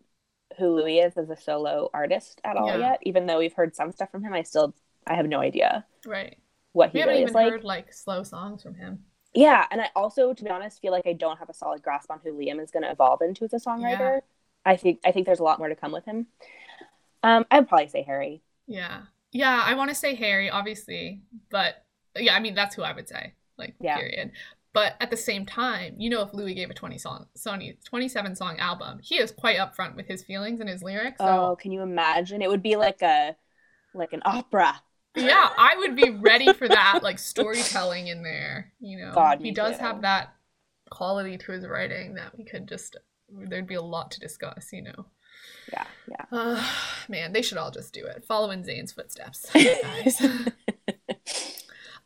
who 0.57 0.67
Louis 0.75 0.99
is 0.99 1.17
as 1.17 1.29
a 1.29 1.35
solo 1.37 1.89
artist 1.93 2.39
at 2.43 2.55
all 2.57 2.67
Yeah. 2.67 2.77
yet. 2.91 2.99
Even 3.03 3.25
though 3.25 3.37
we've 3.39 3.53
heard 3.53 3.75
some 3.75 3.91
stuff 3.91 4.09
from 4.11 4.23
him, 4.23 4.33
I 4.33 4.43
still 4.43 4.73
I 5.07 5.15
have 5.15 5.27
no 5.27 5.39
idea 5.39 5.85
right 6.05 6.37
what 6.73 6.89
he 6.91 6.97
we 6.97 6.99
he 6.99 7.01
haven't 7.01 7.13
really 7.13 7.21
even 7.23 7.29
is 7.31 7.35
like. 7.35 7.51
heard 7.51 7.63
like 7.63 7.93
slow 7.93 8.23
songs 8.23 8.63
from 8.63 8.75
him 8.75 9.03
Yeah, 9.33 9.65
and 9.71 9.81
I 9.81 9.89
also, 9.95 10.33
to 10.33 10.43
be 10.43 10.49
honest, 10.49 10.81
feel 10.81 10.91
like 10.93 11.05
I 11.05 11.13
don't 11.13 11.37
have 11.39 11.49
a 11.49 11.53
solid 11.53 11.81
grasp 11.81 12.09
on 12.09 12.19
who 12.23 12.31
Liam 12.33 12.61
is 12.63 12.71
going 12.71 12.83
to 12.83 12.91
evolve 12.91 13.21
into 13.21 13.43
as 13.45 13.53
a 13.53 13.57
songwriter. 13.57 13.99
Yeah. 13.99 14.19
I 14.65 14.75
think 14.77 14.99
I 15.05 15.11
think 15.11 15.25
there's 15.25 15.39
a 15.39 15.43
lot 15.43 15.59
more 15.59 15.69
to 15.69 15.75
come 15.75 15.91
with 15.91 16.05
him. 16.05 16.27
Um, 17.23 17.45
I'd 17.51 17.67
probably 17.67 17.87
say 17.89 18.03
Harry. 18.03 18.41
Yeah. 18.67 19.01
Yeah, 19.31 19.61
I 19.65 19.73
want 19.73 19.89
to 19.89 19.95
say 19.95 20.15
Harry, 20.15 20.49
obviously, 20.49 21.21
but 21.49 21.83
yeah, 22.17 22.35
I 22.35 22.39
mean 22.39 22.55
that's 22.55 22.75
who 22.75 22.83
I 22.83 22.93
would 22.93 23.07
say. 23.09 23.33
Like 23.57 23.75
Yeah. 23.79 23.97
period. 23.97 24.31
But 24.73 24.95
at 24.99 25.09
the 25.09 25.17
same 25.17 25.45
time, 25.45 25.95
you 25.97 26.09
know 26.09 26.21
if 26.21 26.33
Louis 26.33 26.53
gave 26.53 26.69
a 26.69 26.73
20 26.73 26.97
song 26.97 27.27
Sony 27.37 27.77
27 27.85 28.35
song 28.35 28.57
album, 28.59 28.99
he 29.01 29.17
is 29.19 29.31
quite 29.31 29.57
upfront 29.57 29.95
with 29.95 30.07
his 30.07 30.23
feelings 30.23 30.59
and 30.59 30.69
his 30.69 30.83
lyrics. 30.83 31.19
So 31.19 31.25
Oh, 31.27 31.55
can 31.55 31.71
you 31.71 31.81
imagine? 31.81 32.41
It 32.41 32.49
would 32.49 32.63
be 32.63 32.75
like 32.75 33.01
a 33.01 33.35
like 33.93 34.13
an 34.13 34.21
opera. 34.25 34.81
yeah, 35.15 35.49
I 35.57 35.75
would 35.77 35.95
be 35.95 36.09
ready 36.09 36.51
for 36.51 36.67
that, 36.67 36.99
like 37.03 37.19
storytelling 37.19 38.07
in 38.07 38.21
there. 38.23 38.73
You 38.81 38.97
know, 38.99 39.11
God, 39.13 39.39
he 39.41 39.51
does 39.51 39.77
too. 39.77 39.83
have 39.83 40.01
that 40.01 40.33
quality 40.89 41.37
to 41.37 41.51
his 41.53 41.65
writing 41.65 42.15
that 42.15 42.37
we 42.37 42.43
could 42.43 42.67
just 42.67 42.97
there'd 43.29 43.67
be 43.67 43.75
a 43.75 43.81
lot 43.81 44.11
to 44.11 44.19
discuss. 44.19 44.69
You 44.71 44.83
know, 44.83 45.05
Yeah, 45.71 45.85
yeah. 46.09 46.25
uh, 46.31 46.63
man, 47.09 47.33
they 47.33 47.41
should 47.41 47.57
all 47.57 47.71
just 47.71 47.93
do 47.93 48.05
it. 48.05 48.25
Follow 48.27 48.51
in 48.51 48.63
Zayn's 48.63 48.91
footsteps, 48.91 49.45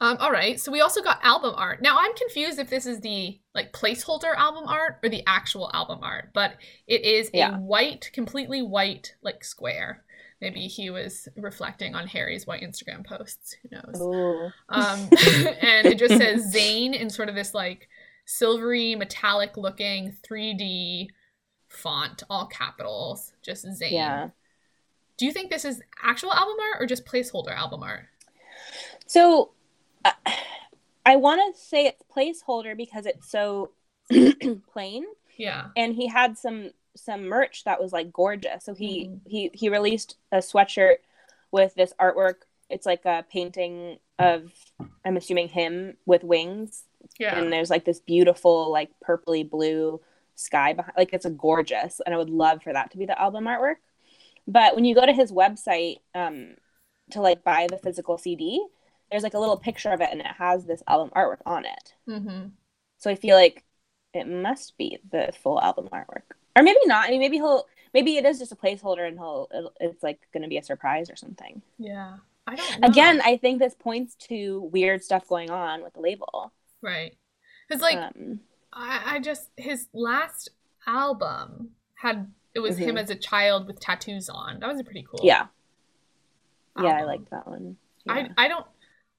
um, 0.02 0.16
all 0.20 0.32
right, 0.32 0.60
so 0.60 0.72
we 0.72 0.82
also 0.82 1.02
got 1.02 1.20
album 1.24 1.54
art. 1.58 1.82
Now 1.82 1.98
I'm 2.00 2.16
confused 2.16 2.58
if 2.60 2.70
this 2.70 2.86
is 2.86 3.02
the 3.02 3.40
like 3.54 3.74
placeholder 3.74 4.34
album 4.36 4.64
art 4.68 5.00
or 5.04 5.10
the 5.10 5.24
actual 5.28 5.70
album 5.74 6.00
art, 6.02 6.30
but 6.34 6.54
it 6.88 7.04
is 7.04 7.30
a 7.34 7.38
Yeah. 7.38 7.58
white, 7.58 8.10
completely 8.14 8.62
white, 8.62 9.16
like 9.22 9.44
square. 9.44 10.04
Maybe 10.42 10.68
he 10.68 10.90
was 10.90 11.28
reflecting 11.36 11.96
on 11.96 12.08
Harry's 12.08 12.48
white 12.48 12.62
Instagram 12.64 13.06
posts. 13.06 13.58
Who 13.62 13.70
knows? 13.76 14.54
Um, 14.70 15.00
and 15.62 15.86
it 15.86 16.00
just 16.00 16.16
says 16.16 16.54
Zayn 16.56 16.94
in 16.98 17.10
sort 17.10 17.28
of 17.28 17.36
this 17.36 17.54
like 17.54 17.90
silvery, 18.30 18.94
metallic 18.96 19.58
looking 19.58 20.16
3D 20.24 21.08
font, 21.68 22.22
all 22.30 22.46
capitals, 22.46 23.34
just 23.42 23.66
Zayn. 23.66 23.92
Yeah. 23.92 24.30
Do 25.18 25.26
you 25.26 25.32
think 25.32 25.50
this 25.50 25.66
is 25.66 25.82
actual 26.04 26.32
album 26.32 26.56
art 26.72 26.82
or 26.82 26.86
just 26.86 27.06
placeholder 27.08 27.52
album 27.56 27.82
art? 27.82 28.06
So 29.08 29.52
uh, 30.06 30.12
I 31.06 31.16
want 31.16 31.56
to 31.56 31.60
say 31.62 31.88
it's 31.88 32.04
placeholder 32.16 32.78
because 32.78 33.08
it's 33.08 33.30
so 33.30 33.72
plain 34.72 35.06
Yeah. 35.38 35.68
and 35.76 35.96
he 35.96 36.08
had 36.08 36.38
some 36.38 36.70
some 36.96 37.24
merch 37.28 37.64
that 37.64 37.82
was 37.82 37.92
like 37.92 38.14
gorgeous. 38.14 38.64
So 38.64 38.74
he 38.76 39.06
Mhm. 39.08 39.20
he 39.26 39.52
he 39.54 39.70
released 39.70 40.18
a 40.32 40.38
sweatshirt 40.38 40.98
with 41.52 41.74
this 41.74 41.94
artwork. 42.00 42.44
It's 42.70 42.86
like 42.86 43.06
a 43.06 43.26
painting 43.32 43.98
of 44.20 44.54
I'm 45.04 45.18
assuming 45.18 45.50
him 45.50 45.98
with 46.06 46.24
wings 46.24 46.84
Yeah. 47.20 47.38
and 47.38 47.52
there's 47.52 47.70
like 47.70 47.86
this 47.86 48.00
beautiful 48.00 48.72
like 48.72 48.90
purpley 49.06 49.50
blue 49.50 50.00
sky 50.36 50.74
behind 50.74 50.94
like 50.98 51.14
it's 51.14 51.26
a 51.26 51.30
gorgeous 51.30 52.00
and 52.06 52.16
i 52.16 52.18
would 52.18 52.30
love 52.30 52.64
for 52.64 52.72
that 52.72 52.92
to 52.92 52.98
be 52.98 53.06
the 53.06 53.20
album 53.20 53.46
artwork 53.46 53.76
but 54.48 54.74
when 54.76 54.86
you 54.86 54.96
go 54.96 55.06
to 55.06 55.14
his 55.14 55.32
website 55.32 55.98
um 56.16 56.56
to 57.12 57.22
like 57.22 57.44
buy 57.44 57.68
the 57.70 57.78
physical 57.78 58.18
cd 58.18 58.66
there's 59.12 59.24
like 59.24 59.34
a 59.34 59.40
little 59.40 59.58
picture 59.58 59.90
of 59.92 60.02
it 60.02 60.10
and 60.12 60.22
it 60.22 60.28
has 60.28 60.66
this 60.66 60.82
album 60.88 61.12
artwork 61.16 61.40
on 61.46 61.66
it 61.66 61.94
mm-hmm. 62.08 62.48
so 62.98 63.10
i 63.10 63.16
feel 63.16 63.36
like 63.36 63.64
it 64.14 64.28
must 64.28 64.78
be 64.78 64.98
the 65.12 65.32
full 65.44 65.60
album 65.62 65.90
artwork 65.92 66.24
or 66.56 66.64
maybe 66.64 66.80
not 66.86 67.08
i 67.08 67.12
mean 67.12 67.20
maybe 67.20 67.38
he'll 67.38 67.66
maybe 67.94 68.18
it 68.18 68.26
is 68.26 68.40
just 68.40 68.52
a 68.52 68.56
placeholder 68.56 69.08
and 69.08 69.18
he'll 69.18 69.50
it's 69.80 70.04
like 70.04 70.20
going 70.32 70.44
to 70.44 70.50
be 70.50 70.58
a 70.58 70.64
surprise 70.64 71.10
or 71.10 71.16
something 71.16 71.62
Yeah. 71.78 72.18
I 72.48 72.56
don't 72.56 72.80
know. 72.80 72.88
again 72.88 73.22
i 73.24 73.38
think 73.38 73.60
this 73.60 73.76
points 73.76 74.16
to 74.30 74.70
weird 74.72 75.04
stuff 75.04 75.28
going 75.28 75.52
on 75.52 75.84
with 75.84 75.94
the 75.94 76.00
label 76.00 76.52
right. 76.82 77.16
Because, 77.68 77.82
like, 77.82 77.98
um, 77.98 78.40
I, 78.74 79.16
I 79.16 79.20
just, 79.20 79.50
his 79.58 79.88
last 79.94 80.50
album 80.88 81.70
had, 81.96 82.32
it 82.54 82.60
was 82.60 82.78
him 82.78 82.96
Mhm. 82.96 83.02
as 83.02 83.10
a 83.10 83.16
child 83.16 83.68
with 83.68 83.80
tattoos 83.80 84.30
on. 84.30 84.60
That 84.60 84.68
was 84.70 84.80
a 84.80 84.84
pretty 84.84 85.06
cool. 85.10 85.20
yeah 85.24 85.48
yeah 86.82 86.98
i 86.98 87.04
like 87.04 87.30
that 87.30 87.46
one 87.48 87.76
Yeah. 88.06 88.14
I 88.14 88.30
I 88.38 88.48
don't 88.48 88.66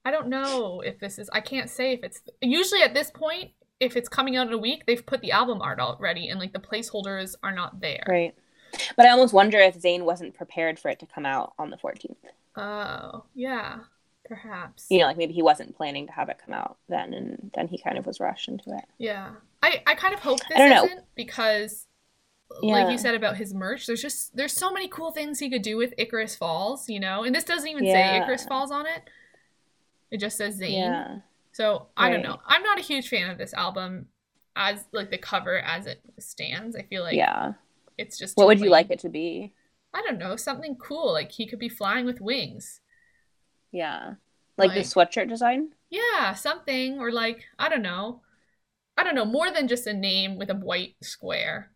I 0.03 0.09
don't 0.09 0.27
know 0.29 0.81
if 0.81 0.99
this 0.99 1.19
is 1.19 1.29
I 1.31 1.41
can't 1.41 1.69
say 1.69 1.93
if 1.93 2.03
it's 2.03 2.21
usually 2.41 2.81
at 2.81 2.93
this 2.95 3.11
point 3.11 3.51
if 3.79 3.95
it's 3.95 4.09
coming 4.09 4.35
out 4.35 4.47
in 4.47 4.53
a 4.53 4.57
week 4.57 4.85
they've 4.87 5.05
put 5.05 5.21
the 5.21 5.31
album 5.31 5.61
art 5.61 5.79
already 5.79 6.29
and 6.29 6.39
like 6.39 6.53
the 6.53 6.59
placeholders 6.59 7.35
are 7.43 7.51
not 7.51 7.79
there. 7.79 8.03
Right. 8.07 8.33
But 8.97 9.05
I 9.05 9.09
almost 9.09 9.33
wonder 9.33 9.59
if 9.59 9.77
Zayn 9.79 10.03
wasn't 10.05 10.33
prepared 10.33 10.79
for 10.79 10.89
it 10.89 10.97
to 11.01 11.05
come 11.05 11.25
out 11.25 11.53
on 11.59 11.69
the 11.69 11.77
14th. 11.77 12.15
Oh 12.55 13.25
yeah, 13.35 13.79
perhaps. 14.31 14.85
You 14.89 14.99
know, 14.99 15.07
like 15.07 15.17
maybe 15.17 15.33
he 15.33 15.41
wasn't 15.41 15.75
planning 15.75 16.07
to 16.07 16.13
have 16.13 16.29
it 16.29 16.39
come 16.43 16.53
out 16.53 16.77
then, 16.87 17.13
and 17.13 17.51
then 17.53 17.67
he 17.67 17.77
kind 17.77 17.97
of 17.97 18.05
was 18.05 18.21
rushed 18.21 18.47
into 18.47 18.71
it. 18.71 18.85
Yeah. 18.97 19.31
I 19.61 19.83
I 19.85 19.95
kind 19.95 20.13
of 20.13 20.21
hope 20.21 20.39
this 20.39 20.55
I 20.55 20.59
don't 20.59 20.69
know. 20.69 20.85
isn't 20.85 21.05
because 21.15 21.87
like 22.61 22.91
you 22.91 22.97
said 22.97 23.15
about 23.15 23.37
his 23.37 23.53
merch 23.53 23.87
there's 23.87 24.01
just 24.01 24.35
there's 24.35 24.51
so 24.51 24.73
many 24.73 24.89
cool 24.89 25.11
things 25.11 25.39
he 25.39 25.49
could 25.49 25.61
do 25.61 25.77
with 25.77 25.93
Icarus 25.97 26.35
Falls, 26.35 26.87
you 26.87 26.99
know. 26.99 27.23
And 27.23 27.35
this 27.35 27.43
doesn't 27.43 27.67
even 27.67 27.83
say 27.85 28.17
Icarus 28.17 28.45
Falls 28.45 28.71
on 28.71 28.85
it. 28.85 29.09
It 30.11 30.19
just 30.19 30.37
says 30.37 30.59
Zayn. 30.59 30.77
Yeah. 30.77 31.17
So 31.51 31.87
I 31.97 32.09
don't 32.09 32.23
know. 32.23 32.39
I'm 32.47 32.63
not 32.63 32.79
a 32.79 32.83
huge 32.83 33.09
fan 33.09 33.29
of 33.29 33.37
this 33.37 33.53
album 33.53 34.07
as 34.55 34.85
like 34.93 35.11
the 35.11 35.17
cover 35.17 35.59
as 35.59 35.87
it 35.87 35.99
stands. 36.19 36.77
I 36.77 36.83
feel 36.83 37.03
like 37.03 37.15
yeah. 37.15 37.53
it's 37.97 38.17
just 38.17 38.37
What 38.37 38.47
would 38.47 38.61
you 38.61 38.69
like 38.69 38.89
it 38.91 38.99
to 38.99 39.09
be? 39.09 39.53
I 39.93 40.01
don't 40.03 40.17
know, 40.19 40.37
something 40.37 40.77
cool. 40.77 41.11
Like 41.11 41.33
he 41.33 41.45
could 41.45 41.59
be 41.59 41.67
flying 41.67 42.05
with 42.05 42.21
wings. 42.21 42.79
Yeah. 43.71 44.15
Like, 44.57 44.73
the 44.73 44.81
sweatshirt 44.81 45.29
design? 45.29 45.69
Yeah, 45.89 46.33
something. 46.33 46.99
Or 46.99 47.11
like, 47.11 47.45
I 47.57 47.69
don't 47.69 47.81
know. 47.81 48.21
I 48.97 49.03
don't 49.03 49.15
know, 49.15 49.25
more 49.25 49.49
than 49.49 49.67
just 49.67 49.87
a 49.87 49.93
name 49.93 50.37
with 50.37 50.49
a 50.49 50.55
white 50.55 50.95
square. 51.01 51.71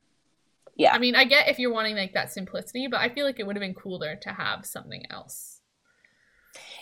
Yeah. 0.76 0.94
I 0.94 1.00
mean, 1.00 1.16
I 1.16 1.24
get 1.24 1.48
if 1.48 1.58
you're 1.58 1.74
wanting 1.74 1.96
like 1.96 2.14
that 2.14 2.32
simplicity, 2.32 2.88
but 2.88 3.00
I 3.00 3.10
feel 3.10 3.26
like 3.26 3.40
it 3.40 3.48
would 3.48 3.56
have 3.56 3.62
been 3.62 3.74
cooler 3.74 4.18
to 4.18 4.30
have 4.30 4.66
something 4.66 5.04
else. 5.10 5.62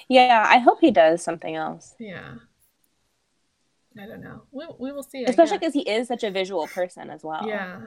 Yeah, 0.09 0.43
I 0.45 0.57
hope 0.57 0.80
he 0.82 0.91
does 0.91 1.22
something 1.22 1.55
else. 1.55 1.95
Yeah. 1.99 2.34
I 3.97 4.07
don't 4.07 4.22
know. 4.22 4.41
We, 4.51 4.66
we 4.80 4.91
will 4.91 5.03
see. 5.03 5.24
Especially 5.24 5.59
because 5.59 5.74
he 5.74 5.88
is 5.88 6.07
such 6.07 6.24
a 6.24 6.32
visual 6.32 6.68
person 6.68 7.09
as 7.11 7.24
well. 7.24 7.47
Yeah. 7.47 7.82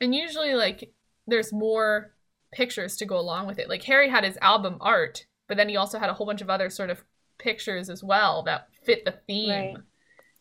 And 0.00 0.14
usually, 0.14 0.54
like, 0.54 0.94
there's 1.26 1.52
more 1.52 2.14
pictures 2.52 2.96
to 2.98 3.04
go 3.04 3.18
along 3.18 3.48
with 3.48 3.58
it. 3.58 3.68
Like, 3.68 3.82
Harry 3.82 4.08
had 4.08 4.24
his 4.24 4.38
album 4.40 4.78
art, 4.80 5.26
but 5.48 5.56
then 5.56 5.68
he 5.68 5.76
also 5.76 5.98
had 5.98 6.08
a 6.10 6.14
whole 6.14 6.26
bunch 6.26 6.40
of 6.42 6.50
other 6.50 6.70
sort 6.70 6.90
of 6.90 7.02
pictures 7.38 7.88
as 7.90 8.02
well 8.04 8.42
that 8.44 8.68
fit 8.84 9.04
the 9.04 9.12
theme. 9.26 9.50
Right. 9.50 9.76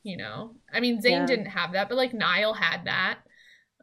You 0.04 0.18
know? 0.18 0.56
I 0.72 0.80
mean, 0.80 1.02
Zayn 1.02 1.10
Yeah. 1.12 1.26
didn't 1.26 1.46
have 1.48 1.72
that, 1.74 1.90
but 1.90 1.96
like, 1.98 2.14
Niall 2.14 2.54
had 2.54 2.86
that. 2.86 3.20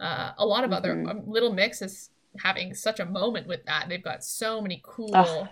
Uh, 0.00 0.32
a 0.38 0.46
lot 0.46 0.64
of 0.64 0.72
other 0.72 0.94
Mhm. 0.94 1.08
um, 1.10 1.22
Little 1.30 1.52
Mix 1.52 1.80
is 1.82 2.10
having 2.42 2.74
such 2.74 2.98
a 3.00 3.04
moment 3.04 3.46
with 3.46 3.64
that. 3.66 3.88
They've 3.88 4.02
got 4.02 4.24
so 4.24 4.60
many 4.60 4.80
cool 4.84 5.10
Ugh. 5.14 5.48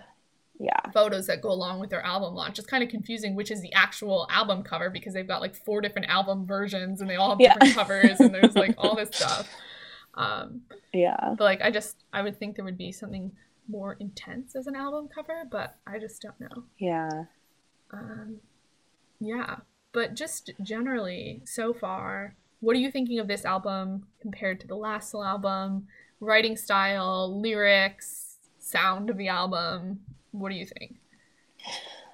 Yeah. 0.59 0.79
photos 0.93 1.27
that 1.27 1.41
go 1.41 1.49
along 1.51 1.79
with 1.79 1.89
their 1.89 2.01
album 2.05 2.33
launch. 2.35 2.59
It's 2.59 2.67
kind 2.67 2.83
of 2.83 2.89
confusing 2.89 3.35
which 3.35 3.51
is 3.51 3.61
the 3.61 3.71
actual 3.73 4.27
album 4.29 4.63
cover 4.63 4.89
because 4.89 5.13
they've 5.13 5.27
got 5.27 5.41
like 5.41 5.55
four 5.55 5.79
different 5.81 6.09
album 6.09 6.45
versions 6.45 6.99
and 7.01 7.09
they 7.09 7.15
all 7.15 7.29
have 7.31 7.39
Yeah. 7.41 7.53
different 7.53 7.75
covers 7.75 8.19
and 8.19 8.33
there's 8.35 8.55
like 8.55 8.75
all 8.77 8.95
this 8.95 9.09
stuff. 9.13 9.49
Um, 10.15 10.61
Yeah. 10.93 11.35
but 11.37 11.43
like 11.45 11.61
I 11.61 11.71
just 11.71 11.97
I 12.11 12.21
would 12.21 12.37
think 12.37 12.55
there 12.55 12.65
would 12.65 12.77
be 12.77 12.91
something 12.91 13.31
more 13.67 13.97
intense 13.99 14.55
as 14.55 14.67
an 14.67 14.75
album 14.75 15.09
cover, 15.13 15.43
but 15.49 15.77
I 15.87 15.99
just 15.99 16.21
don't 16.21 16.39
know. 16.39 16.63
Yeah. 16.77 17.25
Um, 17.91 18.37
yeah, 19.19 19.57
but 19.91 20.15
just 20.15 20.51
generally 20.61 21.41
so 21.45 21.73
far, 21.73 22.35
what 22.59 22.75
are 22.75 22.79
you 22.79 22.91
thinking 22.91 23.19
of 23.19 23.27
this 23.27 23.45
album 23.45 24.07
compared 24.21 24.59
to 24.61 24.67
the 24.67 24.75
last 24.75 25.13
album? 25.13 25.87
Writing 26.19 26.55
style, 26.55 27.41
lyrics, 27.41 28.37
sound 28.59 29.09
of 29.09 29.17
the 29.17 29.27
album. 29.27 29.99
What 30.31 30.49
do 30.49 30.55
you 30.55 30.65
think? 30.65 30.95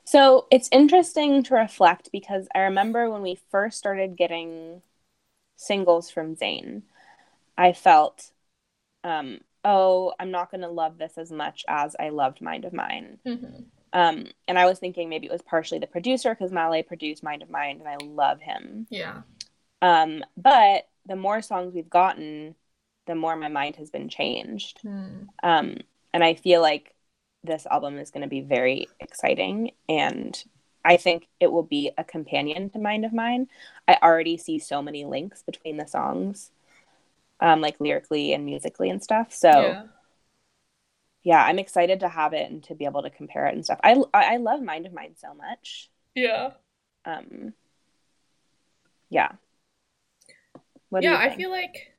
So 0.05 0.47
it's 0.49 0.69
interesting 0.71 1.43
to 1.43 1.53
reflect 1.53 2.09
because 2.11 2.47
I 2.55 2.61
remember 2.61 3.09
when 3.09 3.21
we 3.21 3.39
first 3.51 3.77
started 3.77 4.17
getting 4.17 4.81
singles 5.55 6.09
from 6.09 6.35
Zayn, 6.35 6.81
I 7.57 7.73
felt, 7.73 8.31
um, 9.03 9.41
oh, 9.63 10.13
I'm 10.19 10.31
not 10.31 10.51
going 10.51 10.61
to 10.61 10.69
love 10.69 10.97
this 10.97 11.17
as 11.17 11.31
much 11.31 11.65
as 11.67 11.95
I 11.99 12.09
loved 12.09 12.41
Mind 12.41 12.65
of 12.65 12.73
Mine. 12.73 13.17
Mm-hmm. 13.25 13.63
Um, 13.91 14.27
and 14.47 14.59
I 14.59 14.65
was 14.65 14.79
thinking 14.79 15.09
maybe 15.09 15.27
it 15.27 15.31
was 15.31 15.41
partially 15.41 15.79
the 15.79 15.87
producer 15.87 16.29
because 16.33 16.51
Malay 16.51 16.83
produced 16.83 17.23
Mind 17.23 17.41
of 17.41 17.49
Mine 17.49 17.79
and 17.79 17.87
I 17.87 17.97
love 18.03 18.39
him. 18.39 18.87
Yeah. 18.89 19.21
Um, 19.81 20.23
but 20.37 20.87
the 21.05 21.15
more 21.15 21.41
songs 21.41 21.73
we've 21.73 21.89
gotten, 21.89 22.55
the 23.07 23.15
more 23.15 23.35
my 23.35 23.47
mind 23.47 23.77
has 23.77 23.89
been 23.89 24.09
changed. 24.09 24.79
Hmm. 24.81 25.23
Um, 25.41 25.77
and 26.13 26.23
I 26.23 26.35
feel 26.35 26.61
like 26.61 26.93
this 27.43 27.65
album 27.65 27.97
is 27.97 28.11
going 28.11 28.21
to 28.21 28.27
be 28.27 28.41
very 28.41 28.87
exciting. 28.99 29.71
And 29.87 30.41
I 30.85 30.97
think 30.97 31.27
it 31.39 31.51
will 31.51 31.63
be 31.63 31.91
a 31.97 32.03
companion 32.03 32.69
to 32.71 32.79
Mind 32.79 33.05
of 33.05 33.13
Mine. 33.13 33.47
I 33.87 33.97
already 34.01 34.37
see 34.37 34.59
so 34.59 34.81
many 34.81 35.05
links 35.05 35.43
between 35.43 35.77
the 35.77 35.87
songs, 35.87 36.51
um, 37.39 37.61
like 37.61 37.79
lyrically 37.79 38.33
and 38.33 38.45
musically 38.45 38.89
and 38.89 39.03
stuff. 39.03 39.33
So, 39.33 39.49
yeah. 39.49 39.83
yeah. 41.23 41.43
I'm 41.43 41.59
excited 41.59 42.01
to 42.01 42.09
have 42.09 42.33
it 42.33 42.49
and 42.49 42.63
to 42.65 42.75
be 42.75 42.85
able 42.85 43.03
to 43.03 43.09
compare 43.09 43.47
it 43.47 43.55
and 43.55 43.63
stuff. 43.63 43.79
I, 43.83 44.01
I 44.13 44.37
love 44.37 44.61
Mind 44.61 44.85
of 44.85 44.93
Mine 44.93 45.15
so 45.17 45.33
much. 45.33 45.89
Yeah. 46.15 46.51
Um, 47.05 47.53
yeah. 49.09 49.31
What 50.89 51.03
yeah, 51.03 51.17
I 51.17 51.35
feel 51.35 51.51
like 51.51 51.93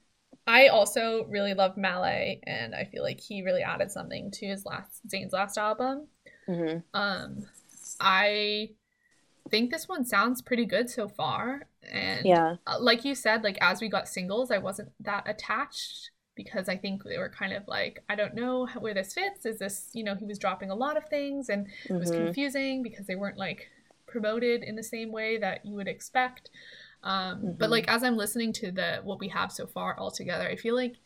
I 0.46 0.68
also 0.68 1.24
really 1.28 1.54
love 1.54 1.76
Malay 1.76 2.40
and 2.44 2.74
I 2.74 2.84
feel 2.84 3.02
like 3.02 3.20
he 3.20 3.42
really 3.42 3.62
added 3.62 3.90
something 3.90 4.30
to 4.32 4.46
his 4.46 4.64
last 4.64 5.00
Zayn's 5.08 5.32
last 5.32 5.58
album. 5.58 6.08
Mhm. 6.48 6.82
Um 6.92 7.46
I 8.00 8.70
think 9.48 9.70
this 9.70 9.88
one 9.88 10.04
sounds 10.04 10.42
pretty 10.42 10.64
good 10.66 10.90
so 10.90 11.08
far 11.08 11.66
and 11.90 12.26
Yeah. 12.26 12.56
uh, 12.66 12.78
like 12.80 13.04
you 13.04 13.14
said 13.14 13.42
like 13.42 13.58
as 13.60 13.80
we 13.80 13.88
got 13.88 14.08
singles 14.08 14.50
I 14.50 14.58
wasn't 14.58 14.92
that 15.00 15.28
attached 15.28 16.10
because 16.36 16.68
I 16.68 16.76
think 16.76 17.02
they 17.04 17.18
were 17.18 17.28
kind 17.28 17.52
of 17.52 17.64
like, 17.68 18.02
I 18.08 18.14
don't 18.14 18.34
know 18.34 18.64
how, 18.64 18.80
where 18.80 18.94
this 18.94 19.12
fits. 19.12 19.44
Is 19.44 19.58
this, 19.58 19.90
you 19.92 20.02
know, 20.02 20.14
he 20.14 20.24
was 20.24 20.38
dropping 20.38 20.70
a 20.70 20.74
lot 20.74 20.96
of 20.96 21.06
things 21.06 21.50
and 21.50 21.66
it 21.84 21.92
was 21.92 22.10
Mhm. 22.10 22.16
confusing 22.16 22.82
because 22.82 23.06
they 23.06 23.16
weren't 23.16 23.36
like 23.36 23.68
promoted 24.06 24.62
in 24.62 24.74
the 24.74 24.82
same 24.82 25.12
way 25.12 25.36
that 25.38 25.66
you 25.66 25.74
would 25.74 25.88
expect. 25.88 26.48
Um, 27.02 27.56
But 27.58 27.68
Mhm. 27.68 27.70
like 27.72 27.88
as 27.88 28.02
I'm 28.02 28.16
listening 28.16 28.52
to 28.54 28.70
the 28.70 29.00
what 29.04 29.18
we 29.18 29.28
have 29.28 29.52
so 29.52 29.66
far 29.66 29.94
all 29.98 30.10
together, 30.10 30.46
I 30.48 30.56
feel 30.56 30.74
like 30.74 30.96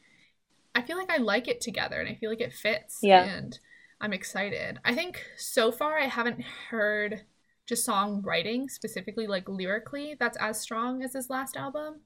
I 0.77 0.83
feel 0.83 0.97
like 0.97 1.11
I 1.11 1.17
like 1.19 1.49
it 1.49 1.61
together 1.61 1.99
and 2.01 2.09
I 2.09 2.15
feel 2.15 2.31
like 2.31 2.41
it 2.41 2.53
fits. 2.53 3.01
Yeah. 3.03 3.25
And 3.25 3.59
I'm 4.01 4.13
excited. 4.13 4.79
I 4.85 4.95
think 4.95 5.25
so 5.37 5.73
far 5.73 5.99
I 5.99 6.07
haven't 6.07 6.43
heard 6.43 7.23
just 7.67 7.87
songwriting 7.89 8.71
specifically 8.71 9.27
like 9.27 9.49
lyrically 9.49 10.17
that's 10.19 10.37
as 10.39 10.61
strong 10.61 11.03
as 11.03 11.13
his 11.15 11.31
last 11.31 11.57
album. 11.57 12.01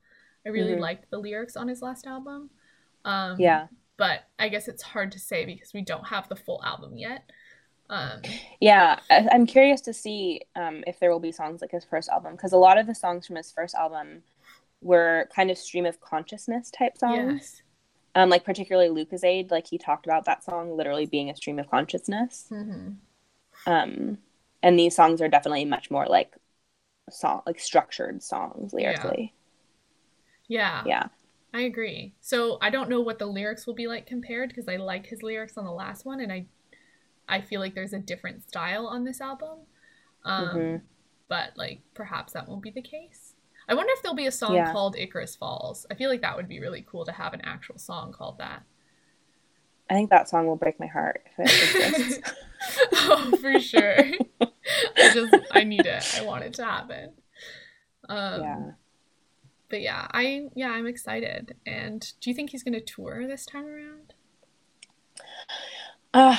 I 0.46 0.50
really 0.50 0.74
Mhm. 0.76 0.80
liked 0.80 1.10
the 1.10 1.18
lyrics 1.18 1.56
on 1.56 1.68
his 1.68 1.82
last 1.82 2.06
album. 2.06 2.50
Um, 3.04 3.40
Yeah. 3.40 3.68
But 3.96 4.20
I 4.38 4.48
guess 4.48 4.68
it's 4.68 4.82
hard 4.82 5.10
to 5.12 5.18
say 5.18 5.44
because 5.44 5.74
we 5.74 5.82
don't 5.82 6.06
have 6.06 6.28
the 6.28 6.36
full 6.36 6.62
album 6.64 6.96
yet. 6.96 7.24
Um, 7.90 8.22
Yeah, 8.60 9.00
I- 9.10 9.28
I'm 9.32 9.46
curious 9.46 9.80
to 9.82 9.92
see 9.92 10.42
um, 10.54 10.84
if 10.86 11.00
there 11.00 11.10
will 11.10 11.18
be 11.20 11.32
songs 11.32 11.60
like 11.60 11.72
his 11.72 11.84
first 11.84 12.08
album 12.08 12.32
because 12.36 12.52
a 12.52 12.56
lot 12.58 12.78
of 12.78 12.86
the 12.86 12.94
songs 12.94 13.26
from 13.26 13.34
his 13.36 13.50
first 13.50 13.74
album 13.74 14.22
were 14.80 15.28
kind 15.34 15.50
of 15.50 15.58
stream 15.58 15.84
of 15.86 16.00
consciousness 16.00 16.70
type 16.70 16.96
songs. 16.96 17.16
yes. 17.32 17.62
Um, 18.14 18.30
like 18.30 18.44
particularly 18.44 19.04
Lucozade, 19.04 19.50
like 19.50 19.66
he 19.66 19.78
talked 19.78 20.06
about 20.06 20.24
that 20.26 20.44
song 20.44 20.76
literally 20.76 21.06
being 21.06 21.30
a 21.30 21.36
stream 21.36 21.58
of 21.58 21.68
consciousness. 21.68 22.46
hmm 22.48 22.90
Um, 23.66 24.18
and 24.68 24.78
these 24.78 24.94
songs 24.94 25.22
are 25.22 25.28
definitely 25.28 25.64
much 25.64 25.90
more 25.90 26.06
like 26.06 26.36
song, 27.10 27.42
like 27.46 27.60
structured 27.60 28.22
songs 28.22 28.72
lyrically. 28.74 29.34
Yeah. 30.46 30.84
Yeah, 30.84 31.08
I 31.54 31.62
agree. 31.62 32.14
So 32.20 32.58
I 32.62 32.70
don't 32.70 32.90
know 32.90 33.00
what 33.00 33.18
the 33.18 33.26
lyrics 33.26 33.66
will 33.66 33.74
be 33.74 33.86
like 33.88 34.06
compared 34.06 34.50
because 34.50 34.68
I 34.68 34.76
like 34.76 35.06
his 35.06 35.22
lyrics 35.22 35.56
on 35.58 35.64
the 35.64 35.72
last 35.72 36.04
one, 36.04 36.20
and 36.20 36.32
I, 36.32 36.46
I 37.28 37.40
feel 37.42 37.60
like 37.60 37.74
there's 37.74 37.94
a 37.94 37.98
different 38.00 38.44
style 38.48 38.86
on 38.86 39.04
this 39.04 39.20
album. 39.20 39.60
Um, 40.24 40.58
Mhm. 40.58 40.82
But 41.28 41.56
like 41.56 41.82
perhaps 41.94 42.34
that 42.34 42.48
won't 42.48 42.62
be 42.62 42.70
the 42.72 42.82
case. 42.82 43.34
I 43.68 43.74
wonder 43.74 43.92
if 43.94 44.02
there'll 44.02 44.16
be 44.16 44.26
a 44.26 44.32
song 44.32 44.64
Yeah. 44.64 44.64
called 44.64 44.96
Icarus 44.96 45.36
Falls. 45.36 45.86
I 45.90 45.94
feel 45.94 46.10
like 46.10 46.22
that 46.22 46.36
would 46.36 46.48
be 46.48 46.60
really 46.60 46.84
cool 46.88 47.04
to 47.06 47.12
have 47.12 47.34
an 47.34 47.42
actual 47.44 47.78
song 47.78 48.12
called 48.12 48.38
that. 48.38 48.64
I 49.90 49.94
think 49.94 50.10
that 50.10 50.28
song 50.28 50.46
will 50.46 50.56
break 50.56 50.78
my 50.78 50.86
heart 50.86 51.22
if 51.26 51.38
it 51.38 51.58
exists. 51.62 52.20
oh, 52.92 53.34
for 53.40 53.58
sure. 53.58 54.12
I 55.72 55.82
just 55.82 56.16
I 56.16 56.20
need 56.20 56.20
it. 56.20 56.20
I 56.22 56.24
want 56.24 56.44
it 56.44 56.54
to 56.54 56.64
happen. 56.64 57.12
Um, 58.08 58.40
yeah. 58.40 58.70
But 59.68 59.80
yeah, 59.82 60.08
I 60.12 60.48
yeah 60.54 60.70
I'm 60.70 60.86
excited. 60.86 61.56
And 61.66 62.00
do 62.20 62.30
you 62.30 62.34
think 62.34 62.50
he's 62.50 62.62
gonna 62.62 62.80
tour 62.80 63.26
this 63.26 63.44
time 63.44 63.66
around? 63.66 64.14
Uh, 66.14 66.36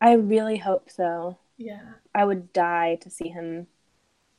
I 0.00 0.12
really 0.12 0.58
hope 0.58 0.90
so. 0.90 1.38
Yeah. 1.56 1.94
I 2.14 2.24
would 2.24 2.52
die 2.52 2.96
to 3.02 3.10
see 3.10 3.28
him 3.28 3.68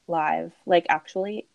live. 0.07 0.53
Like 0.65 0.85
actually, 0.89 1.47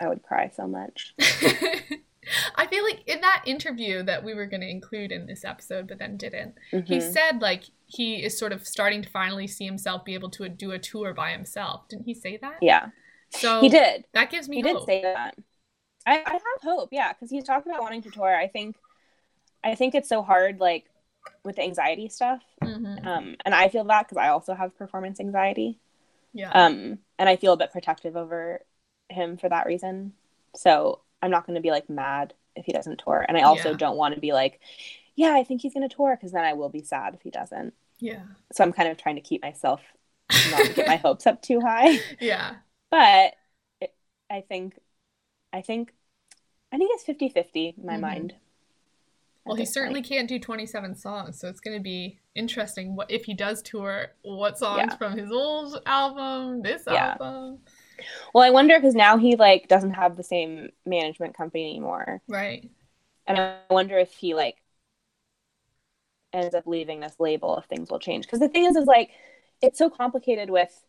I 0.00 0.08
would 0.08 0.22
cry 0.22 0.50
so 0.54 0.66
much. 0.66 1.14
I 2.56 2.66
feel 2.66 2.84
like 2.84 3.02
in 3.06 3.20
that 3.20 3.42
interview 3.46 4.02
that 4.04 4.22
we 4.24 4.34
were 4.34 4.46
going 4.46 4.60
to 4.60 4.68
include 4.68 5.12
in 5.12 5.26
this 5.26 5.44
episode, 5.44 5.88
but 5.88 5.98
then 5.98 6.16
didn't, 6.16 6.56
he 6.70 6.98
Mhm. 6.98 7.12
said 7.12 7.40
like 7.40 7.64
he 7.86 8.22
is 8.22 8.38
sort 8.38 8.52
of 8.52 8.66
starting 8.66 9.02
to 9.02 9.08
finally 9.10 9.46
see 9.46 9.64
himself 9.64 10.04
be 10.04 10.14
able 10.14 10.30
to 10.30 10.48
do 10.48 10.72
a 10.72 10.78
tour 10.78 11.14
by 11.14 11.30
himself. 11.30 11.88
Didn't 11.88 12.04
he 12.04 12.14
say 12.14 12.36
that? 12.38 12.58
Yeah, 12.62 12.90
So 13.30 13.60
he 13.60 13.68
did. 13.68 14.04
That 14.12 14.30
gives 14.30 14.48
me 14.48 14.56
He 14.56 14.62
hope. 14.62 14.80
did 14.80 14.84
say 14.86 15.02
that. 15.02 15.34
I, 16.06 16.22
I 16.24 16.32
have 16.32 16.62
hope, 16.62 16.88
yeah, 16.92 17.12
because 17.12 17.30
he's 17.30 17.44
talked 17.44 17.66
about 17.66 17.80
wanting 17.82 18.02
to 18.02 18.10
tour. 18.10 18.34
I 18.34 18.48
think, 18.48 18.76
I 19.64 19.74
think 19.74 19.94
it's 19.94 20.08
so 20.08 20.22
hard, 20.22 20.60
like 20.60 20.86
with 21.44 21.56
the 21.56 21.62
anxiety 21.62 22.08
stuff. 22.08 22.42
Mhm. 22.62 23.06
Um, 23.06 23.36
and 23.44 23.54
I 23.54 23.68
feel 23.68 23.84
that 23.84 24.06
because 24.06 24.16
I 24.16 24.28
also 24.28 24.54
have 24.54 24.76
performance 24.76 25.20
anxiety. 25.20 25.78
Yeah. 26.32 26.50
Um, 26.52 26.98
and 27.18 27.28
I 27.28 27.36
feel 27.36 27.52
a 27.54 27.56
bit 27.56 27.72
protective 27.72 28.16
over 28.16 28.64
him 29.10 29.36
for 29.36 29.48
that 29.48 29.66
reason. 29.66 30.12
So 30.54 31.00
I'm 31.22 31.30
not 31.30 31.46
going 31.46 31.54
to 31.56 31.60
be 31.60 31.70
like 31.70 31.88
mad 31.90 32.34
if 32.56 32.64
he 32.66 32.72
doesn't 32.72 32.98
tour. 32.98 33.24
And 33.28 33.36
I 33.36 33.42
also 33.42 33.70
Yeah. 33.70 33.76
don't 33.76 33.96
want 33.96 34.14
to 34.14 34.20
be 34.20 34.32
like, 34.32 34.60
yeah, 35.16 35.34
I 35.34 35.44
think 35.44 35.62
he's 35.62 35.74
going 35.74 35.88
to 35.88 35.94
tour 35.94 36.16
because 36.16 36.32
then 36.32 36.44
I 36.44 36.52
will 36.52 36.68
be 36.68 36.82
sad 36.82 37.14
if 37.14 37.22
he 37.22 37.30
doesn't. 37.30 37.74
yeah. 38.00 38.22
So 38.52 38.62
I'm 38.64 38.72
kind 38.72 38.88
of 38.88 38.96
trying 38.96 39.16
to 39.16 39.20
keep 39.20 39.42
myself 39.42 39.80
not 40.50 40.74
get 40.74 40.86
my 40.86 40.96
hopes 40.96 41.26
up 41.26 41.42
too 41.42 41.60
high. 41.60 41.98
Yeah. 42.20 42.56
But 42.90 43.34
it, 43.80 43.94
I 44.30 44.40
think, 44.42 44.78
I 45.52 45.62
think, 45.62 45.92
I 46.72 46.78
think 46.78 46.90
it's 46.94 47.04
50 47.04 47.28
50 47.30 47.74
in 47.78 47.84
my 47.86 47.96
Mhm. 47.96 48.00
mind. 48.00 48.34
Well, 49.44 49.56
he 49.56 49.64
certainly 49.64 50.00
point. 50.00 50.08
can't 50.10 50.28
do 50.28 50.38
27 50.38 50.94
songs, 50.94 51.40
so 51.40 51.48
it's 51.48 51.60
going 51.60 51.76
to 51.76 51.82
be 51.82 52.18
interesting 52.34 52.94
what 52.94 53.10
if 53.10 53.24
he 53.24 53.32
does 53.34 53.62
tour, 53.62 54.08
what 54.22 54.58
songs 54.58 54.88
Yeah. 54.90 54.96
from 54.96 55.16
his 55.18 55.30
old 55.32 55.80
album, 55.86 56.60
this 56.62 56.84
Yeah. 56.86 57.16
album. 57.18 57.60
Well, 58.34 58.44
I 58.44 58.50
wonder 58.50 58.78
because 58.78 58.94
now 58.94 59.16
he 59.16 59.36
like 59.36 59.68
doesn't 59.68 59.94
have 59.94 60.16
the 60.16 60.22
same 60.22 60.70
management 60.86 61.36
company 61.36 61.70
anymore. 61.70 62.22
Right. 62.28 62.70
and 63.26 63.38
I 63.38 63.58
wonder 63.70 63.98
if 63.98 64.12
he 64.12 64.34
like 64.34 64.56
ends 66.32 66.54
up 66.54 66.66
leaving 66.66 67.00
this 67.00 67.16
label 67.18 67.56
if 67.58 67.64
things 67.66 67.90
will 67.90 67.98
change. 67.98 68.26
Because 68.26 68.40
the 68.40 68.48
thing 68.48 68.64
is, 68.64 68.76
is 68.76 68.86
like 68.86 69.10
it's 69.62 69.78
so 69.78 69.90
complicated 69.90 70.50
with 70.50 70.84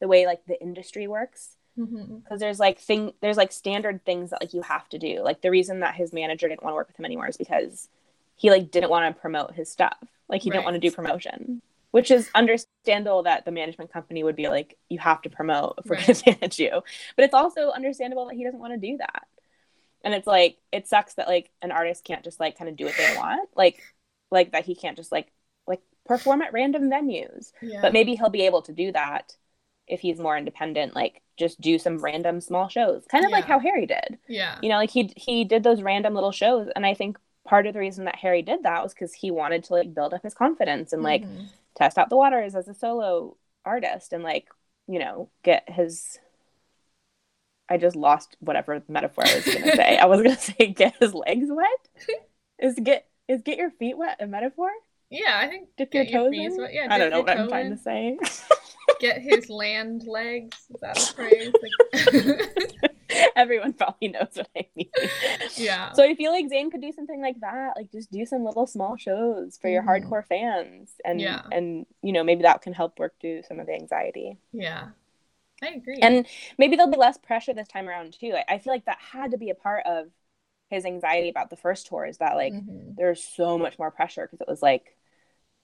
the 0.00 0.08
way 0.08 0.26
like 0.26 0.44
the 0.46 0.60
industry 0.60 1.06
works. 1.06 1.56
Mm-hmm. 1.78 2.18
Because 2.18 2.40
there's 2.40 2.60
like 2.60 2.78
thing 2.78 3.12
there's 3.20 3.36
like 3.36 3.52
standard 3.52 4.04
things 4.04 4.30
that 4.30 4.40
like 4.40 4.54
you 4.54 4.62
have 4.62 4.88
to 4.90 4.98
do. 4.98 5.22
Like 5.22 5.40
the 5.40 5.50
reason 5.50 5.80
that 5.80 5.94
his 5.94 6.12
manager 6.12 6.48
didn't 6.48 6.62
want 6.62 6.72
to 6.72 6.76
work 6.76 6.88
with 6.88 6.98
him 6.98 7.04
anymore 7.04 7.28
is 7.28 7.36
because 7.36 7.88
he 8.36 8.50
like 8.50 8.70
didn't 8.70 8.90
want 8.90 9.14
to 9.14 9.20
promote 9.20 9.54
his 9.54 9.70
stuff. 9.70 9.98
Like 10.28 10.42
he 10.42 10.50
didn't 10.50 10.64
want 10.64 10.74
to 10.74 10.80
do 10.80 10.90
promotion. 10.90 11.62
Which 11.94 12.10
is 12.10 12.28
understandable 12.34 13.22
that 13.22 13.44
the 13.44 13.52
management 13.52 13.92
company 13.92 14.24
would 14.24 14.34
be 14.34 14.48
like, 14.48 14.76
you 14.88 14.98
have 14.98 15.22
to 15.22 15.30
promote 15.30 15.74
if 15.78 15.84
we're 15.86 15.94
Right. 15.96 16.06
going 16.06 16.16
to 16.16 16.30
manage 16.40 16.58
you. 16.58 16.82
But 17.14 17.24
it's 17.24 17.34
also 17.34 17.70
understandable 17.70 18.26
that 18.26 18.34
he 18.34 18.42
doesn't 18.42 18.58
want 18.58 18.72
to 18.72 18.84
do 18.90 18.96
that. 18.96 19.22
And 20.02 20.12
it's 20.12 20.26
like, 20.26 20.56
it 20.72 20.88
sucks 20.88 21.14
that 21.14 21.28
like 21.28 21.50
an 21.62 21.70
artist 21.70 22.02
can't 22.04 22.24
just 22.24 22.40
like 22.40 22.58
kind 22.58 22.68
of 22.68 22.74
do 22.76 22.84
what 22.86 22.96
they 22.98 23.14
want. 23.16 23.48
Like, 23.54 23.80
like 24.32 24.50
that 24.52 24.64
he 24.64 24.74
can't 24.74 24.96
just 24.96 25.12
like, 25.12 25.28
like 25.68 25.82
perform 26.04 26.42
at 26.42 26.52
random 26.52 26.90
venues. 26.90 27.52
Yeah. 27.62 27.80
But 27.80 27.92
maybe 27.92 28.16
he'll 28.16 28.28
be 28.28 28.46
able 28.46 28.62
to 28.62 28.72
do 28.72 28.90
that 28.90 29.36
if 29.86 30.00
he's 30.00 30.18
more 30.18 30.36
independent, 30.36 30.96
like 30.96 31.22
just 31.36 31.60
do 31.60 31.78
some 31.78 31.98
random 31.98 32.40
small 32.40 32.66
shows. 32.68 33.04
Kind 33.08 33.24
of 33.24 33.30
like 33.30 33.44
how 33.44 33.60
Harry 33.60 33.86
did. 33.86 34.18
yeah. 34.26 34.58
You 34.62 34.68
know, 34.68 34.78
like 34.78 34.90
he 34.90 35.12
he 35.16 35.44
did 35.44 35.62
those 35.62 35.80
random 35.80 36.12
little 36.14 36.32
shows 36.32 36.68
and 36.74 36.84
I 36.84 36.94
think 36.94 37.18
part 37.46 37.66
of 37.68 37.72
the 37.74 37.78
reason 37.80 38.06
that 38.06 38.16
Harry 38.16 38.42
did 38.42 38.64
that 38.64 38.82
was 38.82 38.94
cuz 38.94 39.12
he 39.12 39.30
wanted 39.30 39.62
to 39.64 39.74
like 39.74 39.94
build 39.94 40.12
up 40.12 40.22
his 40.24 40.34
confidence 40.34 40.92
and 40.92 41.02
like 41.04 41.22
Mhm. 41.22 41.46
Test 41.76 41.98
out 41.98 42.08
the 42.10 42.16
waters 42.16 42.54
as 42.54 42.68
a 42.68 42.74
solo 42.74 43.36
artist 43.64 44.12
and 44.12 44.22
like, 44.22 44.48
you 44.86 44.98
know, 44.98 45.28
get 45.42 45.64
his 45.68 46.18
I 47.68 47.78
just 47.78 47.96
lost 47.96 48.36
whatever 48.40 48.82
metaphor 48.88 49.24
I 49.26 49.34
was 49.36 49.44
going 49.46 49.62
to 49.62 49.76
say. 49.76 49.96
I 49.96 50.04
was 50.06 50.20
going 50.22 50.36
to 50.36 50.40
say 50.40 50.66
get 50.68 50.94
his 51.00 51.14
legs 51.14 51.46
wet. 51.48 51.88
Is 52.58 52.78
get 52.82 53.06
is 53.26 53.42
get 53.42 53.58
your 53.58 53.70
feet 53.70 53.96
wet 53.98 54.18
a 54.20 54.26
metaphor? 54.26 54.70
Yeah, 55.10 55.38
I 55.38 55.48
think 55.48 55.68
Dip 55.76 55.90
Get 55.90 56.08
your 56.10 56.20
your 56.22 56.30
toes 56.30 56.30
feet 56.30 56.52
in? 56.52 56.56
wet. 56.62 56.74
Yeah, 56.74 56.86
I 56.90 56.98
don't 56.98 57.10
know 57.10 57.20
what 57.22 57.36
I'm 57.38 57.48
trying 57.48 57.66
in. 57.66 57.76
to 57.76 57.82
say. 57.82 58.18
get 59.00 59.20
his 59.20 59.48
land 59.50 60.04
legs. 60.06 60.56
Is 60.72 60.80
that 60.80 60.96
a 60.96 61.14
phrase? 61.14 61.52
Like- 61.92 62.90
Everyone 63.36 63.72
probably 63.72 64.08
knows 64.08 64.28
what. 64.34 64.48
Yeah. 65.64 65.92
So 65.92 66.02
I 66.04 66.14
feel 66.14 66.32
like 66.32 66.46
Zayn 66.50 66.70
could 66.70 66.80
do 66.82 66.92
something 66.92 67.20
like 67.20 67.40
that, 67.40 67.74
like 67.76 67.90
just 67.92 68.10
do 68.10 68.26
some 68.26 68.44
little 68.44 68.66
small 68.66 68.96
shows 68.96 69.58
for 69.58 69.68
your 69.68 69.82
Mhm. 69.82 69.88
hardcore 69.88 70.26
fans, 70.26 70.94
and 71.04 71.20
Yeah. 71.20 71.42
and 71.50 71.86
you 72.02 72.12
know 72.12 72.24
maybe 72.24 72.42
that 72.42 72.62
can 72.62 72.72
help 72.74 72.98
work 72.98 73.14
through 73.20 73.42
some 73.44 73.60
of 73.60 73.66
the 73.66 73.74
anxiety, 73.74 74.38
yeah. 74.52 74.88
I 75.62 75.68
agree. 75.68 75.98
and 76.02 76.26
maybe 76.58 76.76
there'll 76.76 76.90
be 76.90 76.98
less 76.98 77.18
pressure 77.18 77.54
this 77.54 77.68
time 77.68 77.88
around 77.88 78.14
too. 78.18 78.34
I, 78.34 78.54
I 78.54 78.58
feel 78.58 78.72
like 78.72 78.84
that 78.86 78.98
had 79.00 79.30
to 79.32 79.38
be 79.38 79.50
a 79.50 79.54
part 79.54 79.86
of 79.86 80.10
his 80.70 80.84
anxiety 80.84 81.28
about 81.28 81.50
the 81.50 81.56
first 81.56 81.86
tour 81.86 82.04
is 82.06 82.18
that 82.18 82.36
like 82.36 82.52
Mhm. 82.54 82.96
there's 82.96 83.22
so 83.22 83.58
much 83.58 83.78
more 83.78 83.90
pressure 83.90 84.22
because 84.26 84.40
it 84.40 84.48
was 84.48 84.62
like, 84.62 84.96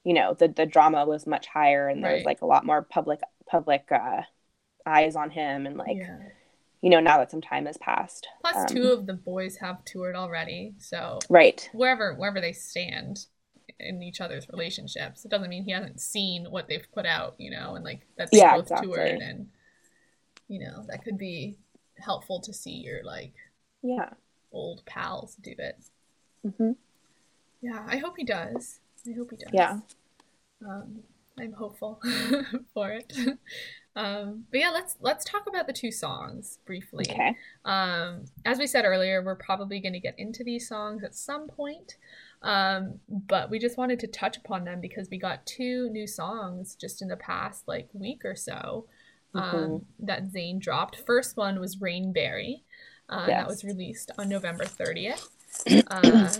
you 0.04 0.14
know, 0.14 0.34
the 0.34 0.48
the 0.48 0.66
drama 0.66 1.06
was 1.06 1.26
much 1.26 1.46
higher 1.46 1.88
and 1.88 2.04
there 2.04 2.14
was 2.14 2.24
like 2.24 2.42
a 2.42 2.46
lot 2.46 2.66
more 2.66 2.82
public 2.82 3.20
public 3.46 3.90
uh, 3.92 4.22
eyes 4.86 5.16
on 5.16 5.30
him, 5.30 5.66
and 5.66 5.76
like 5.78 5.98
yeah. 5.98 6.18
You 6.82 6.90
know 6.90 7.00
now 7.00 7.18
that 7.18 7.30
some 7.30 7.40
time 7.40 7.66
has 7.66 7.76
passed. 7.76 8.26
Plus, 8.40 8.56
um, 8.56 8.66
two 8.66 8.84
of 8.88 9.06
the 9.06 9.14
boys 9.14 9.56
have 9.58 9.84
toured 9.84 10.14
already, 10.16 10.74
so 10.78 11.18
Right. 11.28 11.68
wherever 11.72 12.14
wherever 12.14 12.40
they 12.40 12.52
stand 12.52 13.26
in 13.78 14.02
each 14.02 14.20
other's 14.20 14.48
relationships, 14.48 15.24
it 15.24 15.30
doesn't 15.30 15.48
mean 15.48 15.64
he 15.64 15.72
hasn't 15.72 16.00
seen 16.00 16.46
what 16.50 16.68
they've 16.68 16.90
put 16.92 17.06
out, 17.06 17.34
you 17.38 17.50
know, 17.50 17.74
and 17.76 17.84
like 17.84 18.06
that 18.16 18.30
they 18.30 18.38
Yeah, 18.38 18.54
both 18.56 18.64
exactly. 18.64 18.88
toured, 18.88 19.20
and 19.20 19.48
you 20.48 20.58
know 20.60 20.84
that 20.88 21.04
could 21.04 21.18
be 21.18 21.58
helpful 21.98 22.40
to 22.40 22.52
see 22.52 22.72
your 22.72 23.04
like 23.04 23.34
Yeah. 23.82 24.10
old 24.52 24.84
pals 24.86 25.36
do 25.36 25.54
it. 25.58 25.76
hmm 26.56 26.72
Yeah, 27.60 27.84
I 27.86 27.98
hope 27.98 28.16
he 28.16 28.24
does. 28.24 28.80
I 29.06 29.12
hope 29.16 29.30
he 29.30 29.36
does. 29.36 29.50
Yeah. 29.52 29.78
Um, 30.66 31.02
I'm 31.38 31.52
hopeful 31.52 32.00
for 32.74 32.90
it. 32.90 33.12
Um, 33.96 34.44
but 34.50 34.60
yeah, 34.60 34.70
let's 34.70 34.96
let's 35.00 35.24
talk 35.24 35.46
about 35.48 35.66
the 35.66 35.72
two 35.72 35.90
songs 35.90 36.58
briefly. 36.64 37.06
Okay. 37.10 37.34
Um, 37.64 38.24
as 38.44 38.58
we 38.58 38.66
said 38.66 38.84
earlier, 38.84 39.22
we're 39.22 39.34
probably 39.34 39.80
going 39.80 39.94
to 39.94 40.00
get 40.00 40.14
into 40.18 40.44
these 40.44 40.68
songs 40.68 41.02
at 41.02 41.14
some 41.14 41.48
point. 41.48 41.96
Um, 42.42 43.00
but 43.08 43.50
we 43.50 43.58
just 43.58 43.76
wanted 43.76 44.00
to 44.00 44.06
touch 44.06 44.36
upon 44.38 44.64
them 44.64 44.80
because 44.80 45.10
we 45.10 45.18
got 45.18 45.44
two 45.44 45.90
new 45.90 46.06
songs 46.06 46.74
just 46.74 47.02
in 47.02 47.08
the 47.08 47.16
past 47.16 47.66
like 47.68 47.88
week 47.92 48.24
or 48.24 48.34
so 48.34 48.86
um, 49.34 49.42
Mhm. 49.42 49.84
that 50.00 50.28
Zayn 50.32 50.58
dropped. 50.58 50.96
First 50.96 51.36
one 51.36 51.60
was 51.60 51.76
Rainberry. 51.76 52.62
Uh, 53.08 53.26
That 53.26 53.46
was 53.48 53.64
released 53.64 54.10
on 54.18 54.28
November 54.28 54.64
30th. 54.64 55.28
Uh, 55.88 56.30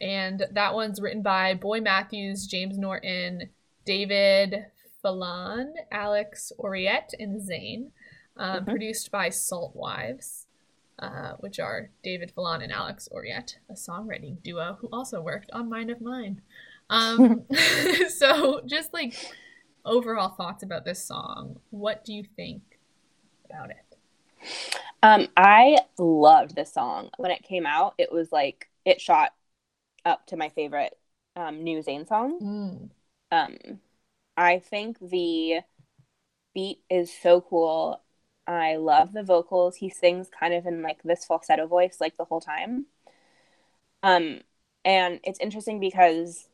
and 0.00 0.46
that 0.52 0.74
one's 0.74 1.00
written 1.00 1.22
by 1.22 1.54
Boy 1.54 1.80
Matthews, 1.80 2.46
James 2.46 2.76
Norton, 2.78 3.48
David 3.86 4.66
Fallon, 5.02 5.74
Alex 5.90 6.52
Oriet, 6.58 7.14
and 7.18 7.40
Zayn. 7.40 7.90
Um, 8.36 8.64
Mhm. 8.64 8.68
Produced 8.68 9.10
by 9.10 9.30
Salt 9.30 9.74
Wives, 9.74 10.46
uh, 11.00 11.32
which 11.40 11.58
are 11.58 11.90
David 12.04 12.30
Fallon 12.30 12.62
and 12.62 12.70
Alex 12.72 13.08
Oriet, 13.12 13.56
a 13.68 13.72
songwriting 13.74 14.40
duo 14.42 14.74
who 14.80 14.88
also 14.92 15.20
worked 15.20 15.50
on 15.52 15.68
Mind 15.68 15.90
of 15.90 16.00
Mine. 16.00 16.40
Um, 16.88 17.44
so, 18.08 18.60
just 18.64 18.92
like 18.94 19.14
overall 19.84 20.28
thoughts 20.30 20.62
about 20.62 20.84
this 20.84 21.02
song. 21.04 21.60
What 21.70 22.04
do 22.04 22.12
you 22.12 22.24
think 22.36 22.62
about 23.48 23.70
it? 23.70 23.96
Um, 25.02 25.28
I 25.36 25.78
loved 25.98 26.54
this 26.54 26.72
song 26.72 27.10
when 27.16 27.30
it 27.30 27.42
came 27.42 27.66
out. 27.66 27.94
It 27.98 28.12
was 28.12 28.30
like 28.32 28.68
it 28.84 29.00
shot 29.00 29.32
up 30.04 30.26
to 30.26 30.36
my 30.36 30.48
favorite 30.50 30.96
um, 31.36 31.62
new 31.64 31.78
Zayn 31.82 32.06
song. 32.06 32.40
Mm. 32.40 32.90
Um, 33.30 33.80
I 34.38 34.60
think 34.60 34.98
the 35.00 35.60
beat 36.54 36.80
is 36.88 37.12
so 37.12 37.40
cool. 37.40 38.02
I 38.46 38.76
love 38.76 39.12
the 39.12 39.22
vocals. 39.24 39.76
He 39.76 39.90
sings 39.90 40.28
kind 40.30 40.54
of 40.54 40.66
in 40.66 40.82
like 40.82 41.02
this 41.02 41.24
falsetto 41.24 41.66
voice 41.66 41.98
like 42.00 42.16
the 42.16 42.24
whole 42.24 42.40
time. 42.40 42.86
Um, 44.02 44.40
and 44.84 45.20
it's 45.24 45.40
interesting 45.40 45.80
because 45.80 46.48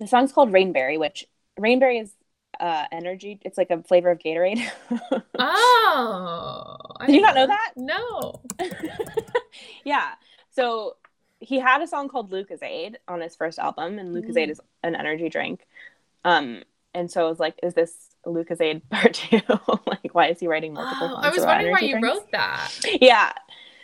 the 0.00 0.06
song's 0.06 0.32
called 0.32 0.52
Rainberry, 0.52 0.98
which 0.98 1.26
Rainberry 1.58 2.02
is 2.02 2.12
uh 2.60 2.86
energy. 2.92 3.38
It's 3.44 3.58
like 3.58 3.70
a 3.70 3.82
flavor 3.82 4.10
of 4.10 4.18
Gatorade. 4.18 4.62
Oh, 5.38 6.76
I 7.00 7.06
Did 7.06 7.16
you 7.16 7.20
not 7.22 7.34
know 7.34 7.46
that? 7.46 7.72
No. 7.76 8.40
yeah. 9.84 10.12
So 10.50 10.96
he 11.40 11.58
had 11.58 11.82
a 11.82 11.86
song 11.86 12.08
called 12.08 12.30
Lucozade 12.30 12.96
on 13.08 13.20
his 13.20 13.36
first 13.36 13.58
album, 13.58 13.98
and 13.98 14.14
Lucozade 14.14 14.48
Mm. 14.48 14.50
is 14.52 14.60
an 14.82 14.94
energy 14.94 15.28
drink. 15.28 15.66
Um, 16.24 16.62
and 16.96 17.10
so 17.10 17.26
I 17.26 17.28
was 17.28 17.38
like, 17.38 17.58
is 17.62 17.74
this 17.74 17.94
Lucozade 18.26 18.82
part 18.90 19.14
two? 19.14 19.40
like, 19.86 20.14
why 20.14 20.28
is 20.28 20.40
he 20.40 20.48
writing 20.48 20.74
multiple 20.74 21.08
Oh, 21.08 21.14
songs 21.14 21.26
I 21.26 21.30
was 21.30 21.44
wondering 21.46 21.72
why 21.72 21.80
you 21.80 22.00
drinks? 22.00 22.08
wrote 22.08 22.32
that. 22.32 22.72
Yeah, 23.00 23.32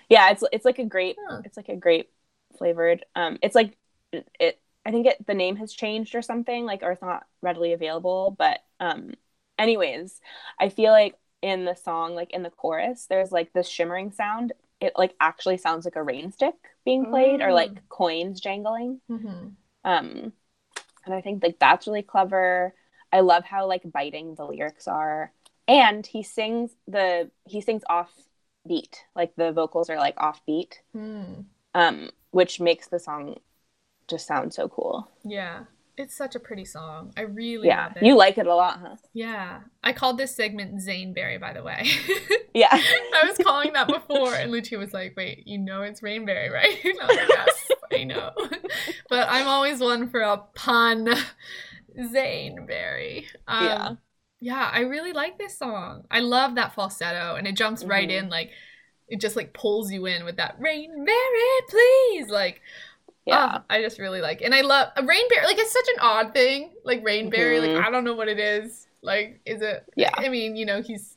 yeah. 0.09 0.31
It's 0.31 0.43
it's 0.53 0.65
like 0.65 0.79
a 0.79 0.85
grape. 0.85 1.17
Huh. 1.29 1.43
It's 1.45 1.57
like 1.57 1.69
a 1.69 1.77
grape 1.77 2.11
flavored. 2.59 3.05
Um, 3.15 3.39
it's 3.43 3.55
like 3.55 3.77
it. 4.13 4.59
I 4.85 4.91
think 4.91 5.07
it 5.07 5.25
the 5.27 5.35
name 5.35 5.57
has 5.57 5.73
changed 5.73 6.15
or 6.17 6.23
something, 6.23 6.65
like 6.65 6.83
or 6.83 6.93
it's 6.93 7.03
not 7.03 7.25
readily 7.43 7.73
available. 7.73 8.35
But 8.37 8.61
um, 8.81 9.15
anyways, 9.59 10.21
I 10.59 10.69
feel 10.71 10.93
like 10.93 11.15
in 11.43 11.65
the 11.65 11.75
song, 11.77 12.15
like 12.15 12.33
in 12.33 12.43
the 12.43 12.51
chorus, 12.51 13.07
there's 13.09 13.33
like 13.33 13.53
this 13.53 13.69
shimmering 13.69 14.11
sound. 14.13 14.53
It 14.81 14.95
like 14.97 15.15
actually 15.21 15.59
sounds 15.59 15.85
like 15.85 15.97
a 15.97 16.03
rain 16.03 16.33
stick 16.33 16.55
being 16.85 17.07
played 17.07 17.41
or 17.41 17.49
Mm. 17.49 17.55
like 17.55 17.89
coins 17.89 18.41
jangling. 18.41 19.01
Mm-hmm. 19.09 19.49
Um, 19.85 20.33
and 21.05 21.15
I 21.15 21.21
think 21.21 21.43
like 21.43 21.59
that's 21.61 21.87
really 21.87 22.03
clever. 22.03 22.75
I 23.13 23.21
love 23.21 23.45
how 23.45 23.67
like 23.67 23.83
biting 23.91 24.35
the 24.35 24.45
lyrics 24.47 24.89
are, 24.89 25.33
and 25.69 26.07
he 26.07 26.23
sings 26.23 26.73
the 26.89 27.31
he 27.45 27.61
sings 27.61 27.83
off 27.89 28.11
beat, 28.67 29.05
like 29.15 29.35
the 29.37 29.53
vocals 29.53 29.91
are 29.91 29.97
like 29.99 30.15
off 30.19 30.45
beat, 30.47 30.81
Hmm. 30.93 31.43
um, 31.75 32.11
which 32.31 32.61
makes 32.61 32.89
the 32.89 32.99
song 32.99 33.37
just 34.09 34.27
sound 34.27 34.55
so 34.55 34.69
cool. 34.69 35.09
Yeah. 35.25 35.65
It's 35.99 36.15
such 36.17 36.35
a 36.35 36.41
pretty 36.41 36.65
song. 36.65 37.13
I 37.19 37.23
really 37.23 37.69
yeah, 37.69 37.89
love 37.89 37.97
it. 37.99 38.03
you 38.03 38.17
like 38.17 38.39
it 38.39 38.47
a 38.47 38.55
lot, 38.55 38.81
huh? 38.81 38.97
yeah. 39.13 39.61
I 39.85 39.93
called 39.93 40.17
this 40.17 40.35
segment 40.35 40.77
Zaynberry, 40.81 41.39
by 41.39 41.53
the 41.53 41.63
way. 41.63 41.87
Yeah, 42.55 42.69
I 42.71 43.25
was 43.27 43.39
calling 43.39 43.73
that 43.73 43.89
before, 43.89 44.35
and 44.35 44.51
Lucia 44.53 44.77
was 44.77 44.93
like, 44.93 45.15
"Wait, 45.17 45.47
you 45.47 45.57
know 45.57 45.81
it's 45.85 46.03
Rainberry, 46.03 46.51
right?" 46.53 46.77
I 46.85 47.07
was 47.07 47.17
like, 47.17 47.29
"Yes, 47.31 47.69
I 47.95 48.05
know." 48.05 48.31
but 49.09 49.27
I'm 49.31 49.49
always 49.49 49.81
one 49.81 50.11
for 50.11 50.21
a 50.21 50.37
pun. 50.55 51.09
Zaynberry. 51.99 53.27
Um, 53.47 53.65
Yeah. 53.67 53.95
yeah. 54.41 54.71
I 54.73 54.81
really 54.81 55.13
like 55.13 55.39
this 55.39 55.57
song. 55.59 56.05
I 56.11 56.21
love 56.21 56.55
that 56.57 56.75
falsetto, 56.75 57.37
and 57.37 57.47
it 57.47 57.57
jumps 57.57 57.85
right 57.85 58.09
Mhm. 58.09 58.19
in, 58.25 58.29
like 58.31 58.51
it 59.09 59.21
just 59.21 59.37
like 59.37 59.53
pulls 59.53 59.93
you 59.93 60.07
in 60.07 60.25
with 60.25 60.37
that 60.39 60.57
rain 60.59 60.91
Rainberry, 61.07 61.69
please, 61.69 62.29
like. 62.31 62.63
yeah, 63.27 63.59
Oh, 63.59 63.65
I 63.71 63.81
just 63.83 63.99
really 63.99 64.21
like, 64.21 64.41
it. 64.43 64.47
and 64.47 64.55
I 64.55 64.63
love 64.63 64.89
a 64.97 65.03
rainberry. 65.03 65.45
Like 65.45 65.59
it's 65.59 65.73
such 65.73 65.89
an 65.95 66.01
odd 66.01 66.33
thing, 66.35 66.73
like 66.85 67.05
rainberry. 67.05 67.59
Mhm. 67.61 67.77
Like 67.77 67.87
I 67.87 67.91
don't 67.91 68.05
know 68.05 68.15
what 68.15 68.29
it 68.29 68.39
is. 68.39 68.89
Like, 69.03 69.41
is 69.45 69.63
it? 69.63 69.85
Yeah. 69.97 70.11
I 70.17 70.29
mean, 70.29 70.57
you 70.57 70.65
know, 70.67 70.81
he's. 70.83 71.17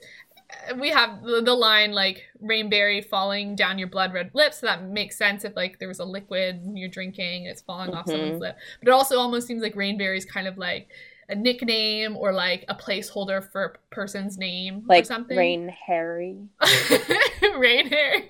We 0.77 0.89
have 0.91 1.23
the, 1.23 1.41
line 1.55 1.91
like 1.91 2.23
rainberry 2.41 3.03
falling 3.03 3.55
down 3.55 3.79
your 3.79 3.87
blood 3.87 4.13
red 4.13 4.31
lips. 4.33 4.59
So 4.59 4.67
that 4.67 4.83
makes 4.83 5.17
sense 5.17 5.43
if 5.43 5.55
like 5.55 5.79
there 5.79 5.87
was 5.87 5.99
a 5.99 6.05
liquid 6.05 6.61
you're 6.75 6.89
drinking 6.89 7.43
and 7.47 7.51
it's 7.51 7.61
falling 7.61 7.93
off 7.93 8.07
someone's 8.07 8.37
Mhm. 8.37 8.41
lip. 8.41 8.57
But 8.81 8.87
it 8.89 8.91
also 8.91 9.17
almost 9.17 9.47
seems 9.47 9.61
like 9.61 9.75
rainberry 9.75 10.17
is 10.17 10.25
kind 10.25 10.47
of 10.47 10.57
like 10.57 10.89
a 11.29 11.35
nickname 11.35 12.15
or 12.15 12.31
like 12.31 12.63
a 12.67 12.75
placeholder 12.75 13.43
for 13.51 13.63
a 13.65 13.93
person's 13.95 14.37
name 14.37 14.85
or 14.87 15.03
something. 15.03 15.35
Rain 15.37 15.67
Harry. 15.69 16.37
Rain 17.57 17.87
Harry. 17.87 18.29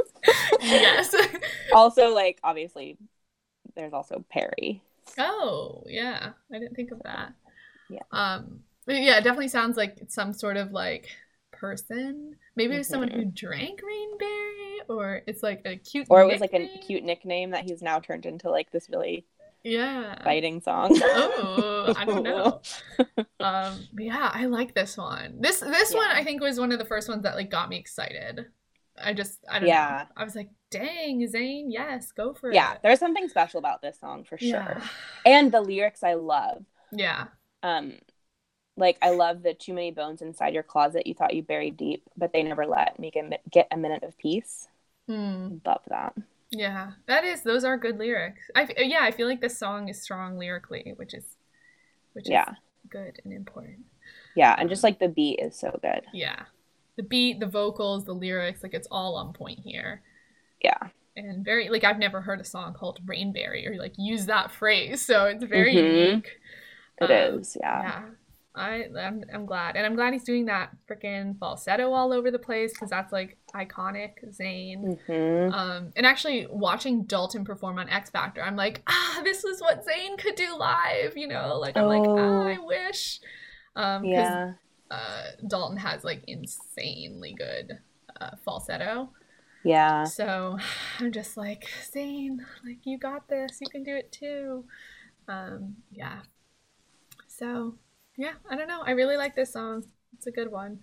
yes. 0.60 1.14
Also, 1.72 2.12
like 2.14 2.38
obviously, 2.42 2.96
there's 3.76 3.92
also 3.92 4.24
Perry. 4.28 4.82
Oh, 5.18 5.84
yeah. 5.86 6.30
I 6.52 6.58
didn't 6.58 6.74
think 6.74 6.90
of 6.90 7.02
that. 7.04 7.32
Yeah. 7.88 8.02
Um 8.10 8.64
yeah, 8.86 9.18
it 9.18 9.24
definitely 9.24 9.48
sounds 9.48 9.76
like 9.76 9.98
some 10.08 10.32
sort 10.32 10.56
of 10.56 10.72
like 10.72 11.08
person. 11.60 12.36
Maybe 12.56 12.74
it 12.74 12.78
was 12.78 12.88
someone 12.88 13.10
who 13.10 13.24
drank 13.26 13.80
rainberry 13.82 14.78
or 14.88 15.22
it's 15.26 15.42
like 15.42 15.62
a 15.66 15.76
cute 15.76 16.06
Or 16.10 16.22
it 16.22 16.26
was 16.32 16.40
like 16.40 16.54
a 16.54 16.68
cute 16.86 17.04
nickname 17.04 17.50
that 17.50 17.64
he's 17.64 17.82
now 17.82 18.00
turned 18.00 18.26
into 18.26 18.50
like 18.50 18.70
this 18.72 18.88
really 18.88 19.26
Yeah. 19.62 20.16
biting 20.24 20.60
song. 20.62 20.90
Oh, 21.02 21.94
I 21.96 22.04
don't 22.04 22.22
know. 22.22 22.60
Um 23.40 23.86
but 23.94 24.04
yeah, 24.04 24.30
I 24.34 24.46
like 24.46 24.74
this 24.74 24.96
one. 24.98 25.40
This 25.40 25.60
this 25.60 25.94
one 25.94 26.08
I 26.10 26.22
think 26.24 26.42
was 26.42 26.58
one 26.60 26.72
of 26.72 26.78
the 26.78 26.84
first 26.84 27.08
ones 27.08 27.22
that 27.22 27.36
like 27.36 27.50
got 27.50 27.68
me 27.68 27.78
excited. 27.78 28.46
I 29.02 29.14
just 29.14 29.38
I 29.48 29.58
don't 29.60 29.68
Yeah. 29.68 30.04
know. 30.08 30.14
I 30.20 30.24
was 30.24 30.36
like, 30.36 30.50
"Dang, 30.70 31.26
Zayn, 31.26 31.66
yes, 31.68 32.12
go 32.12 32.34
for 32.34 32.52
yeah, 32.52 32.72
it." 32.72 32.74
Yeah, 32.74 32.78
there's 32.82 32.98
something 32.98 33.28
special 33.30 33.58
about 33.58 33.80
this 33.80 33.98
song 33.98 34.24
for 34.24 34.36
sure. 34.36 34.48
Yeah. 34.50 34.86
And 35.24 35.50
the 35.52 35.62
lyrics 35.62 36.02
I 36.02 36.14
love. 36.14 36.64
Yeah. 36.92 37.28
Um 37.62 37.94
like 38.80 38.98
I 39.02 39.10
love 39.10 39.42
the 39.42 39.54
too 39.54 39.72
many 39.74 39.92
bones 39.92 40.22
inside 40.22 40.54
your 40.54 40.62
closet 40.64 41.06
you 41.06 41.14
thought 41.14 41.34
you 41.34 41.42
buried 41.42 41.76
deep, 41.76 42.02
but 42.16 42.32
they 42.32 42.42
never 42.42 42.66
let 42.66 42.98
me 42.98 43.10
get, 43.10 43.40
get 43.50 43.68
a 43.70 43.76
minute 43.76 44.02
of 44.02 44.18
peace. 44.18 44.68
Hmm. 45.06 45.58
Love 45.64 45.82
that. 45.88 46.14
Yeah, 46.50 46.92
that 47.06 47.24
is. 47.24 47.42
Those 47.42 47.62
are 47.64 47.76
good 47.76 47.98
lyrics. 47.98 48.42
I 48.56 48.68
yeah, 48.78 49.00
I 49.02 49.12
feel 49.12 49.28
like 49.28 49.40
this 49.40 49.58
song 49.58 49.88
is 49.88 50.02
strong 50.02 50.36
lyrically, 50.38 50.94
which 50.96 51.14
is, 51.14 51.24
which 52.14 52.24
is 52.24 52.30
Yeah. 52.30 52.54
good 52.88 53.20
and 53.24 53.32
important. 53.32 53.84
Yeah, 54.34 54.54
and 54.58 54.68
just 54.68 54.82
like 54.82 54.98
the 54.98 55.08
beat 55.08 55.38
is 55.40 55.56
so 55.58 55.78
good. 55.82 56.02
Yeah, 56.12 56.44
the 56.96 57.02
beat, 57.04 57.38
the 57.40 57.46
vocals, 57.46 58.04
the 58.04 58.14
lyrics, 58.14 58.62
like 58.62 58.74
it's 58.74 58.88
all 58.90 59.14
on 59.16 59.32
point 59.32 59.60
here, 59.60 60.02
Yeah. 60.62 60.88
and 61.16 61.44
very 61.44 61.68
like 61.68 61.84
I've 61.84 61.98
never 61.98 62.20
heard 62.20 62.40
a 62.40 62.44
song 62.44 62.74
called 62.74 63.00
Rainberry 63.06 63.66
or 63.68 63.76
like 63.76 63.94
use 63.96 64.26
that 64.26 64.50
phrase, 64.50 65.04
so 65.04 65.26
it's 65.26 65.44
very 65.44 65.74
Mhm. 65.74 65.74
unique. 65.74 66.40
It 67.00 67.10
Um, 67.10 67.38
is. 67.40 67.56
Yeah. 67.60 67.82
Yeah. 67.82 68.10
I 68.54 68.86
I'm, 68.98 69.22
I'm 69.32 69.46
glad, 69.46 69.76
and 69.76 69.86
I'm 69.86 69.94
glad 69.94 70.12
he's 70.12 70.24
doing 70.24 70.46
that 70.46 70.70
freaking 70.88 71.38
falsetto 71.38 71.92
all 71.92 72.12
over 72.12 72.30
the 72.32 72.38
place 72.38 72.72
because 72.72 72.90
that's 72.90 73.12
like 73.12 73.36
iconic 73.54 74.14
Zayn. 74.36 74.98
Mhm. 75.06 75.52
Um, 75.52 75.92
and 75.94 76.04
actually 76.04 76.46
watching 76.50 77.04
Dalton 77.04 77.44
perform 77.44 77.78
on 77.78 77.88
X 77.88 78.10
Factor, 78.10 78.42
I'm 78.42 78.56
like, 78.56 78.82
ah, 78.88 79.20
this 79.22 79.44
is 79.44 79.60
what 79.60 79.86
Zayn 79.86 80.18
could 80.18 80.34
do 80.34 80.56
live, 80.58 81.16
you 81.16 81.28
know? 81.28 81.58
Like 81.58 81.76
I'm 81.76 81.86
like, 81.86 82.02
ah, 82.02 82.42
Oh. 82.42 82.42
I 82.48 82.58
wish. 82.58 83.20
Um, 83.76 84.04
Yeah. 84.04 84.54
uh, 84.90 85.22
Dalton 85.46 85.76
has 85.78 86.02
like 86.02 86.24
insanely 86.26 87.34
good 87.34 87.78
uh, 88.20 88.30
falsetto. 88.44 89.10
Yeah. 89.62 90.02
So 90.04 90.58
I'm 90.98 91.12
just 91.12 91.36
like, 91.36 91.68
Zayn, 91.94 92.38
like 92.64 92.78
you 92.84 92.98
got 92.98 93.28
this, 93.28 93.58
you 93.60 93.68
can 93.70 93.84
do 93.84 93.94
it 93.94 94.10
too. 94.10 94.64
Um, 95.28 95.76
yeah. 95.92 96.22
So 97.28 97.76
yeah, 98.16 98.32
I 98.50 98.56
don't 98.56 98.68
know. 98.68 98.82
I 98.84 98.92
really 98.92 99.16
like 99.16 99.34
this 99.34 99.52
song. 99.52 99.84
It's 100.16 100.26
a 100.26 100.30
good 100.30 100.50
one. 100.50 100.82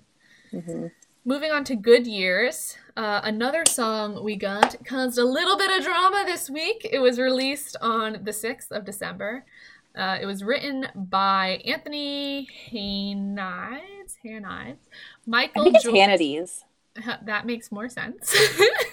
Mhm. 0.54 0.92
Moving 1.26 1.52
on 1.52 1.64
to 1.66 1.76
Good 1.76 2.08
Years, 2.08 2.78
uh, 2.96 3.20
another 3.24 3.64
song 3.68 4.24
we 4.24 4.38
got 4.38 4.78
caused 4.86 5.18
a 5.18 5.26
little 5.26 5.58
bit 5.58 5.78
of 5.78 5.84
drama 5.84 6.24
this 6.26 6.50
week. 6.50 6.88
It 6.90 7.00
was 7.00 7.20
released 7.20 7.76
on 7.82 8.20
the 8.24 8.32
6th 8.32 8.72
of 8.72 8.86
December. 8.86 9.44
Uh, 9.94 10.18
it 10.22 10.26
was 10.26 10.42
written 10.44 10.88
by 10.96 11.62
Anthony 11.66 12.48
Haynides. 12.72 14.16
Hanides. 14.26 14.46
I 14.46 14.76
Michael 15.26 15.64
think 15.66 15.76
it's 15.76 15.86
Hannides. 15.86 16.64
that 17.26 17.46
makes 17.46 17.72
more 17.74 17.90
sense. 17.90 18.34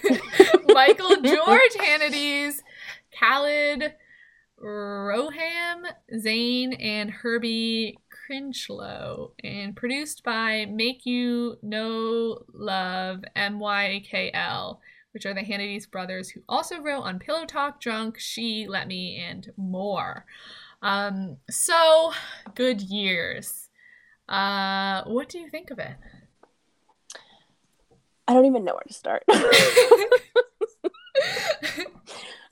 Michael 0.67 1.15
George 1.23 1.75
Hannides, 1.79 2.61
Khalid 3.17 3.93
Rohaim, 4.61 5.85
Zayn, 6.15 6.75
and 6.83 7.09
Herbie 7.11 7.97
Crinchlow, 8.29 9.31
and 9.43 9.75
produced 9.75 10.23
by 10.23 10.65
Make 10.65 11.05
You 11.05 11.57
Know 11.61 12.39
Love 12.53 13.23
MYKL, 13.35 14.79
which 15.11 15.25
are 15.25 15.33
the 15.33 15.41
Hannides 15.41 15.89
brothers 15.89 16.29
who 16.29 16.41
also 16.47 16.79
wrote 16.81 17.03
on 17.03 17.19
Pillow 17.19 17.45
Talk, 17.45 17.79
Drunk, 17.79 18.17
She, 18.19 18.67
Let 18.67 18.87
Me, 18.87 19.17
and 19.17 19.51
more. 19.57 20.25
Um, 20.81 21.37
so 21.49 22.13
good 22.53 22.81
years. 22.81 23.69
Uh, 24.27 25.03
what 25.05 25.29
do 25.29 25.39
you 25.39 25.49
think 25.49 25.71
of 25.71 25.79
it? 25.79 25.95
I 28.27 28.33
don't 28.33 28.45
even 28.45 28.65
know 28.65 28.73
where 28.73 28.81
to 28.87 28.93
start. 28.93 29.23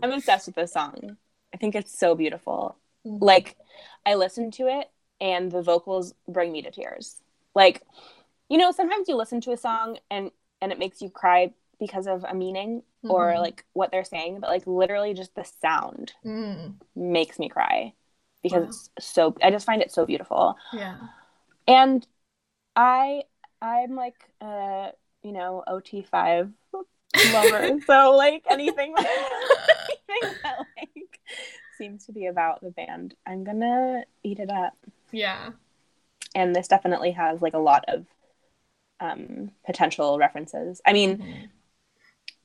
I'm 0.01 0.11
obsessed 0.11 0.47
with 0.47 0.55
this 0.55 0.73
song. 0.73 1.17
I 1.53 1.57
think 1.57 1.75
it's 1.75 1.97
so 1.97 2.15
beautiful. 2.15 2.77
Like, 3.03 3.57
I 4.05 4.15
listened 4.15 4.53
to 4.53 4.67
it 4.67 4.89
and 5.23 5.51
the 5.51 5.63
vocals 5.63 6.13
bring 6.27 6.51
me 6.51 6.61
to 6.63 6.71
tears. 6.71 7.23
Like, 7.55 7.81
you 8.49 8.59
know, 8.59 8.71
sometimes 8.71 9.09
you 9.09 9.15
listen 9.17 9.41
to 9.43 9.53
a 9.53 9.57
song 9.57 9.97
and 10.11 10.31
and 10.61 10.71
it 10.73 10.79
makes 10.79 11.01
you 11.01 11.09
cry 11.09 11.53
because 11.79 12.07
of 12.07 12.25
a 12.29 12.35
meaning 12.35 12.83
or 13.09 13.33
Mhm. 13.33 13.39
like 13.41 13.65
what 13.73 13.91
they're 13.91 14.03
saying, 14.05 14.41
but 14.41 14.49
like 14.51 14.67
literally 14.67 15.15
just 15.15 15.35
the 15.35 15.45
sound 15.45 16.13
Mm, 16.25 16.75
makes 16.95 17.39
me 17.39 17.49
cry 17.49 17.93
because 18.43 18.63
Wow. 18.63 18.69
it's 18.69 18.89
so 18.99 19.35
I 19.43 19.51
just 19.51 19.65
find 19.65 19.81
it 19.81 19.91
so 19.91 20.05
beautiful. 20.05 20.57
yeah. 20.73 20.97
And 21.67 22.05
I 22.75 23.23
I'm 23.61 23.95
like 23.95 24.29
uh 24.41 24.91
you 25.23 25.31
know 25.31 25.63
OT5 25.67 26.51
lover. 27.23 27.79
so 27.87 28.15
like 28.15 28.45
anything 28.49 28.95
anything 29.89 30.35
that 30.43 30.57
like 30.77 31.19
seems 31.77 32.05
to 32.05 32.11
be 32.13 32.27
about 32.27 32.61
the 32.61 32.71
band, 32.71 33.15
I'm 33.25 33.43
going 33.43 33.61
to 33.61 34.03
eat 34.23 34.39
it 34.39 34.51
up. 34.51 34.77
Yeah. 35.13 35.51
And 36.35 36.55
this 36.55 36.67
definitely 36.67 37.11
has 37.11 37.41
like 37.41 37.53
a 37.53 37.59
lot 37.59 37.85
of 37.87 38.05
um 38.99 39.51
potential 39.65 40.17
references. 40.17 40.81
I 40.85 40.93
mean, 40.93 41.17
Mhm. 41.17 41.49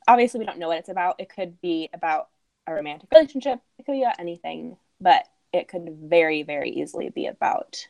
obviously 0.06 0.40
we 0.40 0.46
don't 0.46 0.58
know 0.58 0.68
what 0.68 0.78
it's 0.78 0.88
about. 0.88 1.20
It 1.20 1.28
could 1.28 1.60
be 1.60 1.88
about 1.92 2.28
a 2.66 2.74
romantic 2.74 3.10
relationship. 3.12 3.60
It 3.78 3.86
could 3.86 3.92
be 3.92 4.02
about 4.02 4.20
anything, 4.20 4.76
but 5.00 5.26
it 5.52 5.68
could 5.68 5.88
very, 5.90 6.42
very 6.42 6.70
easily 6.70 7.10
be 7.10 7.26
about 7.26 7.88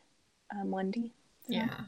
um, 0.51 0.71
1D. 0.71 1.13
Yeah. 1.47 1.85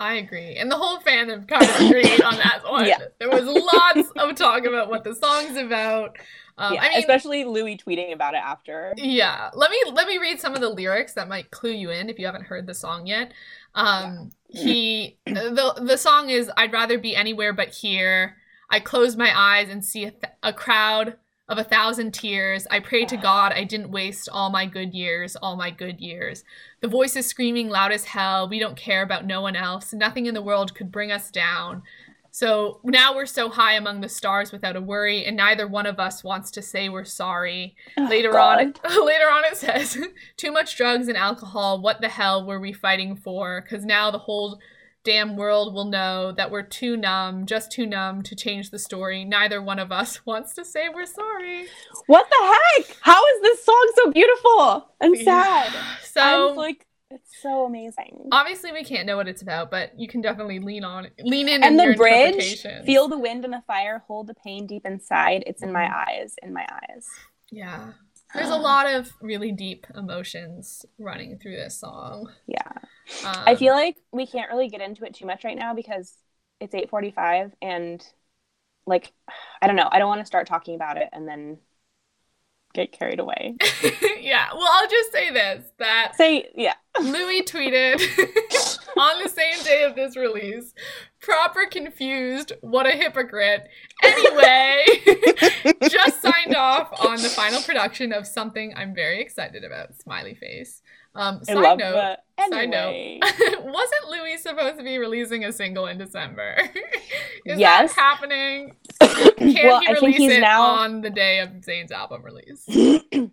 I 0.00 0.14
agree. 0.14 0.56
And 0.56 0.70
the 0.72 0.76
whole 0.76 0.98
fandom 0.98 1.46
kind 1.46 1.62
of 1.62 1.80
agreed 1.80 2.22
on 2.24 2.36
that 2.36 2.62
one. 2.64 2.86
Yeah. 2.86 2.98
There 3.18 3.28
was 3.28 3.44
lots 3.44 4.10
of 4.16 4.34
talk 4.34 4.64
about 4.64 4.88
what 4.88 5.04
the 5.04 5.14
song's 5.14 5.56
about. 5.58 6.16
Um, 6.56 6.74
yeah, 6.74 6.82
I 6.82 6.88
mean, 6.88 6.98
especially 6.98 7.44
Louis 7.44 7.76
tweeting 7.76 8.12
about 8.12 8.34
it 8.34 8.42
after. 8.42 8.94
yeah. 8.96 9.50
Let 9.54 9.70
me 9.70 9.78
let 9.92 10.08
me 10.08 10.18
read 10.18 10.40
some 10.40 10.54
of 10.54 10.60
the 10.60 10.68
lyrics 10.70 11.12
that 11.14 11.28
might 11.28 11.50
clue 11.50 11.72
you 11.72 11.90
in 11.90 12.08
if 12.10 12.18
you 12.18 12.26
haven't 12.26 12.44
heard 12.46 12.66
the 12.66 12.74
song 12.74 13.06
yet. 13.06 13.32
Um, 13.74 14.30
he 14.48 15.18
the 15.26 15.74
the 15.80 15.96
song 15.96 16.30
is 16.30 16.50
I'd 16.56 16.72
rather 16.72 16.98
be 16.98 17.14
anywhere 17.14 17.52
but 17.52 17.68
here. 17.68 18.36
I 18.70 18.80
close 18.80 19.16
my 19.16 19.32
eyes 19.36 19.68
and 19.68 19.84
see 19.84 20.04
a, 20.04 20.10
th- 20.12 20.32
a 20.42 20.52
crowd 20.52 21.16
of 21.50 21.58
a 21.58 21.64
thousand 21.64 22.14
tears. 22.14 22.66
I 22.70 22.78
pray 22.78 23.04
to 23.04 23.16
God 23.16 23.52
I 23.52 23.64
didn't 23.64 23.90
waste 23.90 24.28
all 24.32 24.50
my 24.50 24.64
good 24.66 24.94
years, 24.94 25.36
all 25.36 25.56
my 25.56 25.70
good 25.70 26.00
years. 26.00 26.44
The 26.80 26.88
voice 26.88 27.16
is 27.16 27.26
screaming 27.26 27.68
loud 27.68 27.90
as 27.90 28.04
hell. 28.04 28.48
We 28.48 28.60
don't 28.60 28.76
care 28.76 29.02
about 29.02 29.26
no 29.26 29.42
one 29.42 29.56
else. 29.56 29.92
Nothing 29.92 30.26
in 30.26 30.34
the 30.34 30.40
world 30.40 30.74
could 30.76 30.92
bring 30.92 31.10
us 31.10 31.30
down. 31.30 31.82
So 32.30 32.78
now 32.84 33.16
we're 33.16 33.26
so 33.26 33.48
high 33.48 33.74
among 33.74 34.00
the 34.00 34.08
stars 34.08 34.52
without 34.52 34.76
a 34.76 34.80
worry, 34.80 35.24
and 35.24 35.36
neither 35.36 35.66
one 35.66 35.86
of 35.86 35.98
us 35.98 36.22
wants 36.22 36.52
to 36.52 36.62
say 36.62 36.88
we're 36.88 37.04
sorry. 37.04 37.74
Oh, 37.98 38.04
later 38.04 38.38
on, 38.38 38.58
later 39.04 39.28
on 39.28 39.44
it 39.44 39.56
says, 39.56 39.98
"Too 40.36 40.52
much 40.52 40.76
drugs 40.76 41.08
and 41.08 41.16
alcohol. 41.16 41.82
What 41.82 42.00
the 42.00 42.08
hell 42.08 42.46
were 42.46 42.60
we 42.60 42.72
fighting 42.72 43.16
for? 43.16 43.60
Because 43.60 43.84
now 43.84 44.12
the 44.12 44.18
whole 44.18 44.60
damn 45.04 45.36
world 45.36 45.72
will 45.74 45.84
know 45.86 46.32
that 46.32 46.50
we're 46.50 46.62
too 46.62 46.96
numb, 46.96 47.46
just 47.46 47.72
too 47.72 47.86
numb 47.86 48.22
to 48.22 48.34
change 48.36 48.70
the 48.70 48.78
story. 48.78 49.24
Neither 49.24 49.62
one 49.62 49.78
of 49.78 49.90
us 49.92 50.24
wants 50.26 50.54
to 50.54 50.64
say 50.64 50.88
we're 50.88 51.06
sorry." 51.06 51.66
What 52.06 52.28
the 52.28 52.56
heck? 52.86 52.96
How 53.00 53.22
is 53.34 53.42
this 53.42 53.64
song 53.64 53.92
so 53.96 54.10
beautiful 54.12 54.88
and 55.00 55.16
sad? 55.18 55.72
So 56.10 56.50
I'm 56.50 56.56
like, 56.56 56.86
it's 57.12 57.40
so 57.40 57.64
amazing. 57.66 58.28
obviously 58.32 58.72
we 58.72 58.82
can't 58.84 59.06
know 59.06 59.16
what 59.16 59.28
it's 59.28 59.42
about, 59.42 59.70
but 59.70 59.92
you 59.98 60.08
can 60.08 60.20
definitely 60.20 60.58
lean 60.58 60.82
on 60.84 61.06
lean 61.22 61.48
in 61.48 61.62
and 61.62 61.80
in 61.80 61.90
the 61.90 61.96
bridge, 61.96 62.62
feel 62.84 63.06
the 63.08 63.16
wind 63.18 63.44
and 63.44 63.54
the 63.54 63.62
fire, 63.66 64.02
hold 64.08 64.26
the 64.26 64.34
pain 64.34 64.66
deep 64.66 64.84
inside. 64.84 65.44
It's 65.46 65.62
in 65.62 65.72
my 65.72 65.84
Mm. 65.84 66.06
eyes, 66.08 66.34
in 66.42 66.52
my 66.52 66.66
eyes. 66.68 67.06
Yeah. 67.52 67.92
There's 68.34 68.50
a 68.50 68.56
lot 68.56 68.86
of 68.88 69.10
really 69.20 69.50
deep 69.52 69.86
emotions 69.96 70.84
running 70.98 71.38
through 71.38 71.56
this 71.56 71.78
song. 71.78 72.30
Yeah. 72.46 72.72
Um, 73.24 73.42
I 73.46 73.54
feel 73.56 73.74
like 73.74 73.96
we 74.12 74.26
can't 74.26 74.50
really 74.50 74.68
get 74.68 74.80
into 74.80 75.04
it 75.04 75.14
too 75.14 75.26
much 75.26 75.44
right 75.44 75.58
now 75.58 75.74
because 75.74 76.14
it's 76.60 76.74
8:45 76.74 77.52
and 77.62 78.04
like 78.86 79.12
I 79.60 79.66
don't 79.66 79.76
know, 79.76 79.88
I 79.90 79.98
don't 79.98 80.08
want 80.08 80.20
to 80.20 80.26
start 80.26 80.46
talking 80.46 80.74
about 80.74 80.96
it 80.96 81.08
and 81.12 81.26
then 81.26 81.58
get 82.72 82.92
carried 82.92 83.20
away. 83.20 83.56
yeah. 84.20 84.48
Well, 84.54 84.68
I'll 84.72 84.88
just 84.88 85.12
say 85.12 85.30
this 85.30 85.64
that 85.78 86.16
Say 86.16 86.50
yeah. 86.54 86.74
Louis 87.00 87.42
tweeted 87.42 88.00
on 88.98 89.22
the 89.22 89.28
same 89.28 89.62
day 89.64 89.84
of 89.84 89.94
this 89.94 90.16
release, 90.16 90.74
proper 91.20 91.66
confused, 91.66 92.52
what 92.60 92.86
a 92.86 92.90
hypocrite. 92.90 93.68
Anyway, 94.02 94.84
just 95.88 96.20
signed 96.20 96.56
off 96.56 96.92
on 97.06 97.22
the 97.22 97.28
final 97.28 97.62
production 97.62 98.12
of 98.12 98.26
something 98.26 98.72
I'm 98.76 98.94
very 98.94 99.20
excited 99.20 99.64
about, 99.64 99.94
smiley 100.00 100.34
face. 100.34 100.82
Um, 101.14 101.40
I 101.42 101.44
side 101.44 101.56
love 101.56 101.78
note, 101.78 101.94
that. 101.94 102.20
side 102.50 102.70
note. 102.70 103.64
Wasn't 103.64 104.08
Louis 104.10 104.38
supposed 104.38 104.78
to 104.78 104.84
be 104.84 104.98
releasing 104.98 105.44
a 105.44 105.52
single 105.52 105.86
in 105.86 105.98
December? 105.98 106.56
Is 107.46 107.58
Yes. 107.58 107.94
that 107.94 108.00
happening? 108.00 108.76
Can 109.00 109.54
Well, 109.66 109.80
he 109.80 109.86
I 109.88 109.94
think 109.94 110.02
release 110.02 110.16
he's 110.18 110.32
it 110.32 110.40
now- 110.40 110.62
on 110.62 111.00
the 111.00 111.10
day 111.10 111.40
of 111.40 111.48
Zayn's 111.62 111.90
album 111.90 112.22
release? 112.22 112.64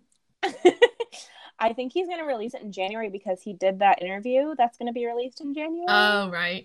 I 1.60 1.72
think 1.72 1.92
he's 1.92 2.06
going 2.06 2.18
to 2.20 2.24
release 2.24 2.54
it 2.54 2.62
in 2.62 2.70
January 2.72 3.10
because 3.10 3.42
he 3.42 3.52
did 3.52 3.80
that 3.80 4.00
interview 4.00 4.54
that's 4.56 4.78
going 4.78 4.86
to 4.86 4.92
be 4.92 5.06
released 5.06 5.40
in 5.40 5.54
January. 5.54 5.86
Oh, 5.88 6.30
right. 6.30 6.64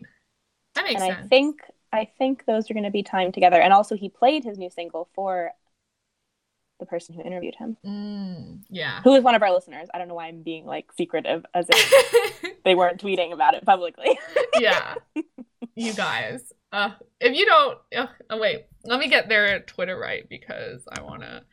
That 0.76 0.84
makes 0.86 1.01
and 1.01 1.11
sense. 1.14 1.26
I 1.26 1.28
think 1.30 1.61
I 1.91 2.09
think 2.18 2.45
those 2.45 2.70
are 2.70 2.74
going 2.74 2.84
to 2.86 2.91
be 2.91 3.03
timed 3.03 3.34
together. 3.34 3.59
And 3.61 3.72
also, 3.74 3.95
he 3.95 4.09
played 4.09 4.43
his 4.43 4.57
new 4.57 4.70
single 4.70 5.09
for 5.14 5.51
the 6.84 6.90
person 6.90 7.16
who 7.16 7.22
interviewed 7.24 7.56
him, 7.56 7.78
Mm, 7.86 8.60
yeah. 8.70 9.02
who 9.04 9.16
is 9.16 9.24
one 9.24 9.36
of 9.36 9.42
our 9.42 9.52
listeners. 9.54 9.88
I 9.94 9.98
don't 9.98 10.08
know 10.10 10.16
why 10.16 10.28
I'm 10.28 10.42
being 10.44 10.66
like 10.66 10.92
secretive, 10.98 11.46
as 11.54 11.66
if 11.70 12.46
they 12.66 12.76
weren't 12.76 13.02
tweeting 13.02 13.32
about 13.34 13.54
it 13.54 13.66
publicly. 13.66 14.20
yeah. 14.60 14.96
You 15.76 15.94
guys. 15.94 16.52
Uh, 16.72 16.92
if 17.22 17.36
you 17.38 17.46
don't, 17.46 17.78
uh, 17.96 18.08
oh, 18.30 18.38
wait, 18.40 18.66
let 18.84 19.00
me 19.00 19.08
get 19.08 19.30
their 19.30 19.60
Twitter 19.62 19.98
right 19.98 20.28
because 20.28 20.84
I 20.92 21.02
want 21.02 21.22
to. 21.22 21.44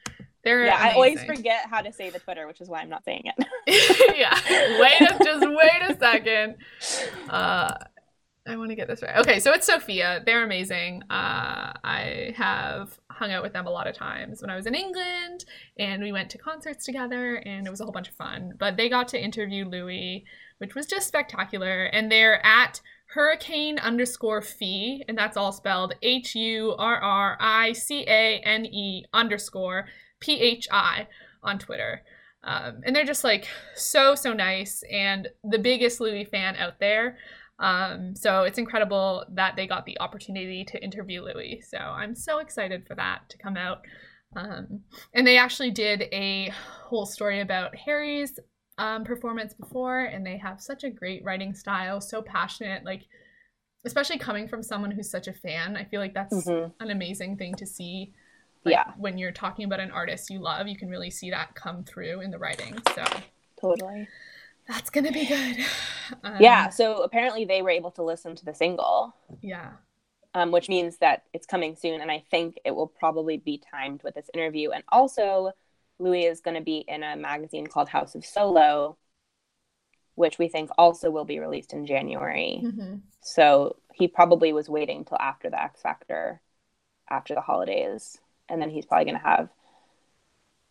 They're 0.43 0.65
yeah, 0.67 0.79
I 0.81 0.93
always 0.93 1.23
forget 1.23 1.67
how 1.71 1.83
to 1.83 1.93
say 1.93 2.09
the 2.09 2.19
Twitter, 2.19 2.47
which 2.47 2.63
is 2.63 2.69
why 2.69 2.81
I'm 2.81 2.89
not 2.89 3.05
saying 3.05 3.25
it. 3.27 4.17
yeah. 4.19 4.35
Wait 4.81 5.01
a, 5.11 5.23
just 5.23 5.47
wait 5.47 5.83
a 5.91 5.99
second. 5.99 6.57
Uh, 7.29 7.75
I 8.47 8.57
want 8.57 8.71
to 8.71 8.75
get 8.75 8.89
this 8.89 9.03
right. 9.03 9.19
Okay, 9.19 9.39
so 9.39 9.53
it's 9.53 9.67
Sophia. 9.67 10.23
They're 10.25 10.45
amazing. 10.45 11.03
Uh, 11.11 11.73
I 11.85 12.35
have 12.37 12.99
hung 13.11 13.33
out 13.33 13.43
with 13.43 13.53
them 13.53 13.67
a 13.67 13.71
lot 13.71 13.87
of 13.87 13.95
times 13.95 14.41
when 14.41 14.51
I 14.51 14.57
was 14.57 14.67
in 14.67 14.75
England, 14.75 15.45
and 15.79 16.03
we 16.03 16.11
went 16.11 16.31
to 16.31 16.39
concerts 16.39 16.85
together, 16.87 17.37
and 17.37 17.67
it 17.67 17.71
was 17.71 17.81
a 17.81 17.85
whole 17.85 17.93
bunch 17.93 18.09
of 18.09 18.15
fun. 18.15 18.55
But 18.59 18.77
they 18.77 18.89
got 18.89 19.09
to 19.09 19.23
interview 19.23 19.67
Louis, 19.67 20.25
which 20.59 20.75
was 20.75 20.87
just 20.87 21.07
spectacular. 21.07 21.85
And 21.85 22.11
they're 22.11 22.45
at 22.45 22.81
hurricane 23.15 23.79
underscore 23.79 24.41
fee, 24.41 25.05
and 25.07 25.19
that's 25.19 25.37
all 25.37 25.53
spelled 25.53 25.95
H 26.01 26.35
U 26.35 26.75
R 26.79 26.99
R 26.99 27.37
I 27.41 27.73
C 27.73 28.05
A 28.09 28.41
N 28.41 28.65
E 28.65 29.05
underscore 29.13 29.87
P 30.19 30.41
H 30.41 30.67
I 30.73 31.09
on 31.43 31.59
Twitter. 31.59 32.03
Um, 32.43 32.81
and 32.85 32.97
they're 32.97 33.05
just 33.05 33.23
like 33.23 33.47
so 33.75 34.15
so 34.15 34.33
nice 34.33 34.83
and 34.91 35.29
the 35.45 35.59
biggest 35.59 36.01
Louis 36.01 36.25
fan 36.25 36.57
out 36.57 36.81
there. 36.81 37.19
Um, 37.61 38.17
so 38.17 38.43
it's 38.45 38.59
incredible 38.59 39.25
that 39.31 39.55
they 39.55 39.67
got 39.67 39.85
the 39.85 40.01
opportunity 40.01 40.65
to 40.65 40.83
interview 40.83 41.23
Louis. 41.23 41.63
So 41.69 41.79
I'm 41.79 42.15
so 42.15 42.39
excited 42.39 42.87
for 42.87 42.95
that 42.97 43.29
to 43.29 43.39
come 43.39 43.57
out. 43.57 43.83
Um, 44.35 44.81
and 45.15 45.27
they 45.27 45.37
actually 45.37 45.71
did 45.71 46.03
a 46.13 46.53
whole 46.85 47.05
story 47.07 47.41
about 47.41 47.77
Harry's 47.77 48.39
um, 48.79 49.05
performance 49.05 49.53
before, 49.53 50.01
and 50.05 50.25
they 50.25 50.39
have 50.39 50.61
such 50.61 50.85
a 50.85 50.91
great 50.91 51.23
writing 51.23 51.53
style, 51.53 52.01
so 52.01 52.23
passionate, 52.23 52.85
like 52.85 53.03
especially 53.85 54.19
coming 54.19 54.49
from 54.49 54.63
someone 54.63 54.91
who's 54.91 55.11
such 55.11 55.29
a 55.29 55.33
fan. 55.33 55.77
I 55.77 55.85
feel 55.85 56.01
like 56.01 56.15
that's 56.15 56.47
Mhm. 56.47 56.73
an 56.81 56.91
amazing 56.91 57.37
thing 57.37 57.55
to 57.57 57.67
see. 57.67 58.15
Like, 58.65 58.73
Yeah. 58.73 58.93
When 58.97 59.19
you're 59.19 59.33
talking 59.33 59.65
about 59.65 59.81
an 59.81 59.91
artist 59.91 60.31
you 60.31 60.39
love, 60.39 60.67
you 60.69 60.77
can 60.77 60.89
really 60.89 61.11
see 61.11 61.31
that 61.31 61.55
come 61.55 61.85
through 61.85 62.21
in 62.21 62.31
the 62.31 62.39
writing. 62.39 62.79
So 62.95 63.05
Totally. 63.61 64.09
That's 64.71 64.91
gonna 64.91 65.13
be 65.13 65.27
good. 65.27 65.59
Um, 66.25 66.39
yeah, 66.41 66.71
so 66.71 67.05
apparently 67.05 67.45
they 67.45 67.63
were 67.63 67.71
able 67.71 67.93
to 67.93 68.03
listen 68.03 68.35
to 68.35 68.45
the 68.45 68.53
single, 68.53 69.15
Yeah. 69.43 69.75
um, 70.35 70.51
which 70.51 70.69
means 70.69 70.99
that 70.99 71.23
it's 71.33 71.47
coming 71.47 71.77
soon. 71.77 72.01
And 72.01 72.11
I 72.11 72.25
think 72.33 72.59
it 72.65 72.73
will 72.75 72.89
probably 72.89 73.37
be 73.37 73.63
timed 73.71 74.03
with 74.03 74.17
this 74.17 74.29
interview. 74.35 74.71
And 74.73 74.83
also, 74.89 75.53
Louis 76.01 76.25
is 76.25 76.41
going 76.41 76.57
to 76.57 76.63
be 76.63 76.79
in 76.89 77.05
a 77.05 77.15
magazine 77.15 77.69
called 77.69 77.89
House 77.91 78.17
of 78.17 78.27
Solo, 78.27 78.97
which 80.17 80.37
we 80.37 80.49
think 80.49 80.71
also 80.77 81.11
will 81.13 81.25
be 81.25 81.39
released 81.39 81.73
in 81.73 81.87
January. 81.87 82.59
hmm 82.61 82.97
So 83.21 83.77
he 83.95 84.09
probably 84.09 84.53
was 84.53 84.69
waiting 84.69 85.05
till 85.05 85.19
after 85.19 85.49
the 85.49 85.63
X 85.63 85.81
Factor, 85.81 86.41
after 87.09 87.37
the 87.37 87.41
holidays, 87.41 88.19
and 88.49 88.61
then 88.61 88.71
he's 88.71 88.85
probably 88.87 89.05
going 89.05 89.21
to 89.23 89.23
have 89.29 89.49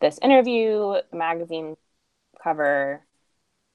this 0.02 0.18
interview, 0.20 0.96
magazine 1.14 1.78
cover, 2.42 3.06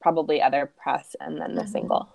probably 0.06 0.40
other 0.40 0.72
press, 0.80 1.16
and 1.18 1.40
then 1.40 1.56
the 1.56 1.62
Mhm. 1.62 1.68
single. 1.68 2.08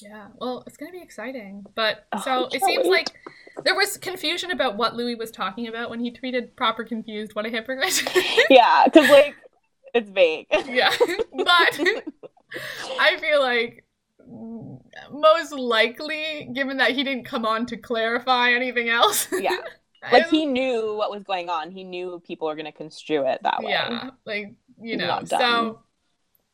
Yeah. 0.00 0.28
Well, 0.40 0.62
it's 0.64 0.76
gonna 0.76 0.92
be 0.92 1.02
exciting. 1.02 1.66
But 1.74 2.06
Oh, 2.12 2.20
so 2.20 2.44
it 2.52 2.62
seems 2.62 2.86
wait. 2.86 2.90
like 2.98 3.64
there 3.64 3.74
was 3.74 3.96
confusion 3.96 4.52
about 4.52 4.76
what 4.76 4.94
Louis 4.94 5.16
was 5.16 5.32
talking 5.32 5.66
about 5.66 5.90
when 5.90 5.98
he 5.98 6.12
tweeted 6.12 6.54
"proper 6.54 6.84
confused." 6.84 7.34
What 7.34 7.44
a 7.44 7.48
hypocrite. 7.48 8.04
yeah, 8.50 8.84
because 8.84 9.10
like 9.10 9.34
it's 9.92 10.08
vague. 10.08 10.46
yeah. 10.68 10.92
But 11.34 11.80
I 13.00 13.16
feel 13.18 13.40
like 13.40 13.84
most 15.10 15.50
likely, 15.52 16.48
given 16.52 16.76
that 16.76 16.92
he 16.92 17.02
didn't 17.02 17.24
come 17.24 17.44
on 17.44 17.66
to 17.66 17.76
clarify 17.76 18.52
anything 18.52 18.88
else. 18.88 19.26
yeah, 19.32 19.58
like 20.12 20.28
he 20.28 20.46
knew 20.46 20.94
what 20.94 21.10
was 21.10 21.24
going 21.24 21.48
on. 21.48 21.72
He 21.72 21.82
knew 21.82 22.22
people 22.24 22.46
were 22.46 22.54
going 22.54 22.66
to 22.66 22.78
construe 22.84 23.26
it 23.26 23.40
that 23.42 23.58
way. 23.64 23.70
Yeah, 23.72 24.10
like 24.24 24.54
you 24.80 24.96
know, 24.96 25.22
so 25.24 25.80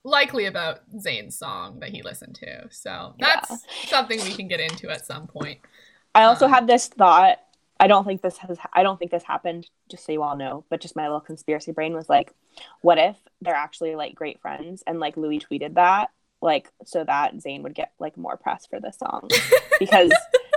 likely 0.05 0.47
about 0.47 0.81
Zayn's 0.97 1.39
song 1.39 1.81
that 1.81 1.91
he 1.91 2.03
listened 2.03 2.35
to. 2.37 2.69
So 2.71 3.15
Yeah. 3.19 3.41
that's 3.49 3.65
something 3.89 4.21
we 4.25 4.35
can 4.35 4.49
get 4.49 4.61
into 4.61 4.91
at 4.91 5.07
some 5.07 5.27
point. 5.27 5.61
I 6.15 6.25
also 6.25 6.47
Um, 6.47 6.53
had 6.53 6.67
this 6.67 6.89
thought. 6.89 7.39
I 7.81 7.87
don't 7.89 8.05
think 8.05 8.23
this 8.23 8.39
has. 8.39 8.59
I 8.73 8.83
don't 8.83 8.99
think 8.99 9.11
this 9.11 9.25
happened. 9.25 9.69
Just 9.89 10.05
so 10.05 10.13
you 10.13 10.23
all 10.23 10.37
know, 10.37 10.65
but 10.69 10.81
just 10.81 10.95
my 10.95 11.03
little 11.05 11.21
conspiracy 11.21 11.73
brain 11.73 11.95
was 11.95 12.09
like, 12.09 12.33
what 12.81 12.99
if 12.99 13.17
they're 13.41 13.55
actually 13.55 13.97
like 13.97 14.15
great 14.15 14.41
friends 14.41 14.83
and 14.87 15.01
like 15.01 15.17
Louis 15.17 15.41
tweeted 15.41 15.75
that 15.75 16.11
like 16.43 16.71
so 16.85 17.05
that 17.05 17.35
Zayn 17.37 17.63
would 17.63 17.75
get 17.75 17.93
like 17.99 18.17
more 18.19 18.37
press 18.37 18.67
for 18.67 18.81
this 18.81 18.99
song 18.99 19.29
because 19.79 20.13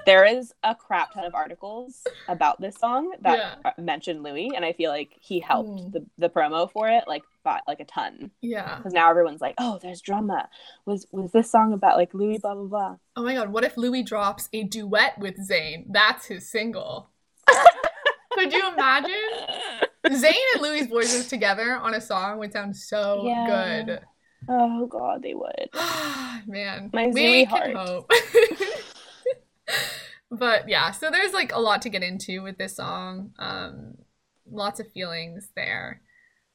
there 0.06 0.26
is 0.26 0.54
a 0.64 0.76
crap 0.76 1.14
ton 1.14 1.24
of 1.26 1.34
articles 1.34 2.04
about 2.28 2.60
this 2.60 2.76
song 2.76 3.14
that 3.22 3.58
Yeah. 3.64 3.72
mention 3.78 4.22
Louis 4.24 4.52
and 4.56 4.66
I 4.66 4.74
feel 4.74 4.92
like 4.92 5.12
he 5.22 5.40
helped 5.40 5.70
Mm. 5.70 5.92
the 5.94 6.06
the 6.18 6.30
promo 6.30 6.70
for 6.72 6.90
it 6.90 7.04
like 7.08 7.24
by, 7.44 7.60
like 7.68 7.80
a 7.80 7.86
ton 7.86 8.32
Yeah. 8.42 8.78
because 8.78 8.94
now 8.94 9.10
everyone's 9.10 9.42
like, 9.42 9.56
oh, 9.60 9.80
there's 9.82 10.02
drama. 10.02 10.50
Was 10.86 11.06
was 11.12 11.32
this 11.32 11.52
song 11.52 11.72
about 11.74 11.98
like 11.98 12.14
Louis 12.14 12.40
blah 12.40 12.56
blah 12.56 12.66
blah? 12.66 12.96
Oh 13.16 13.24
my 13.24 13.34
god, 13.36 13.50
what 13.52 13.64
if 13.64 13.78
Louis 13.78 14.04
drops 14.04 14.50
a 14.54 14.64
duet 14.64 15.18
with 15.20 15.38
Zayn? 15.48 15.86
That's 15.90 16.26
his 16.26 16.50
single. 16.50 17.10
Could 18.34 18.52
you 18.52 18.68
imagine? 18.74 19.12
Zayn 20.08 20.34
and 20.54 20.62
Louis' 20.62 20.88
voices 20.88 21.28
together 21.28 21.76
on 21.78 21.94
a 21.94 22.02
song 22.02 22.38
would 22.40 22.52
sound 22.54 22.76
so 22.76 23.24
Yeah. 23.26 23.84
good. 23.84 24.00
Oh 24.48 24.86
god, 24.88 25.24
they 25.24 25.34
would. 25.34 25.70
Man, 26.48 26.90
My 26.94 27.08
we 27.08 27.46
can 27.46 27.76
heart. 27.76 27.88
hope. 27.88 28.12
but 30.32 30.68
yeah, 30.70 30.92
so 30.92 31.10
there's 31.12 31.34
like 31.34 31.54
a 31.54 31.60
lot 31.60 31.82
to 31.84 31.90
get 31.90 32.04
into 32.04 32.42
with 32.44 32.58
this 32.58 32.76
song. 32.76 33.32
Um, 33.40 33.96
lots 34.50 34.80
of 34.80 34.92
feelings 34.92 35.50
there. 35.56 36.02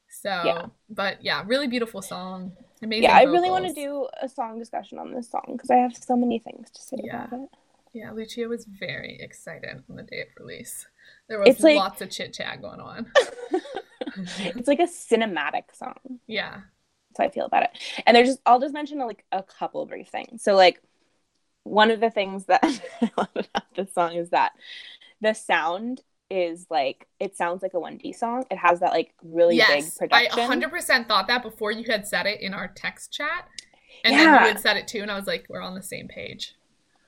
So, 0.09 0.29
Yeah. 0.45 0.65
but 0.89 1.23
yeah, 1.23 1.43
really 1.45 1.67
beautiful 1.67 2.01
song. 2.01 2.53
Amazing. 2.83 3.03
yeah, 3.03 3.15
I 3.15 3.23
really 3.23 3.49
want 3.51 3.67
to 3.67 3.73
do 3.73 4.07
a 4.21 4.27
song 4.27 4.57
discussion 4.59 4.97
on 4.97 5.13
this 5.13 5.29
song 5.29 5.43
because 5.53 5.69
I 5.69 5.75
have 5.75 5.95
so 5.95 6.15
many 6.15 6.39
things 6.39 6.71
to 6.71 6.81
say 6.81 6.97
Yeah. 7.03 7.25
about 7.25 7.39
it. 7.43 7.49
Yeah, 7.93 8.11
Lucia 8.11 8.47
was 8.47 8.65
very 8.65 9.19
excited 9.21 9.83
on 9.89 9.95
the 9.97 10.03
day 10.03 10.21
of 10.21 10.27
release. 10.39 10.87
There 11.27 11.39
was 11.39 11.49
It's 11.49 11.61
like- 11.61 11.75
lots 11.77 12.01
of 12.01 12.09
chit 12.09 12.33
chat 12.33 12.61
going 12.61 12.79
on. 12.79 13.11
It's 14.17 14.67
like 14.67 14.79
a 14.79 14.87
cinematic 14.87 15.73
song. 15.73 16.19
Yeah. 16.27 16.61
How 17.17 17.25
I 17.25 17.29
feel 17.29 17.45
about 17.45 17.63
it. 17.63 17.71
And 18.05 18.15
there's 18.15 18.29
just 18.29 18.41
I'll 18.45 18.59
just 18.59 18.73
mention 18.73 18.99
like 18.99 19.25
a 19.31 19.43
couple 19.43 19.85
brief 19.85 20.09
things. 20.09 20.43
So 20.43 20.55
like 20.55 20.81
one 21.63 21.91
of 21.91 21.99
the 21.99 22.09
things 22.09 22.45
that 22.45 22.61
I 23.01 23.11
love 23.17 23.29
about 23.35 23.75
this 23.75 23.93
song 23.93 24.15
is 24.15 24.29
that 24.31 24.53
the 25.21 25.33
sound 25.33 26.01
is 26.29 26.65
like 26.69 27.07
it 27.19 27.35
sounds 27.35 27.61
like 27.61 27.73
a 27.73 27.79
1D 27.79 28.13
song. 28.13 28.45
It 28.51 28.57
has 28.57 28.79
that 28.79 28.91
like 28.91 29.13
really 29.23 29.57
yes, 29.57 29.97
big 29.97 30.09
I 30.11 30.27
100% 30.31 31.07
thought 31.07 31.27
that 31.27 31.43
before 31.43 31.71
you 31.71 31.91
had 31.91 32.07
said 32.07 32.25
it 32.25 32.41
in 32.41 32.53
our 32.53 32.67
text 32.67 33.11
chat. 33.11 33.47
And 34.03 34.17
then 34.17 34.29
Yeah. 34.29 34.39
you 34.41 34.47
had 34.47 34.59
said 34.59 34.77
it 34.77 34.87
too, 34.87 35.01
and 35.01 35.11
I 35.11 35.15
was 35.15 35.27
like, 35.27 35.45
we're 35.49 35.61
on 35.61 35.75
the 35.75 35.83
same 35.83 36.07
page. 36.07 36.55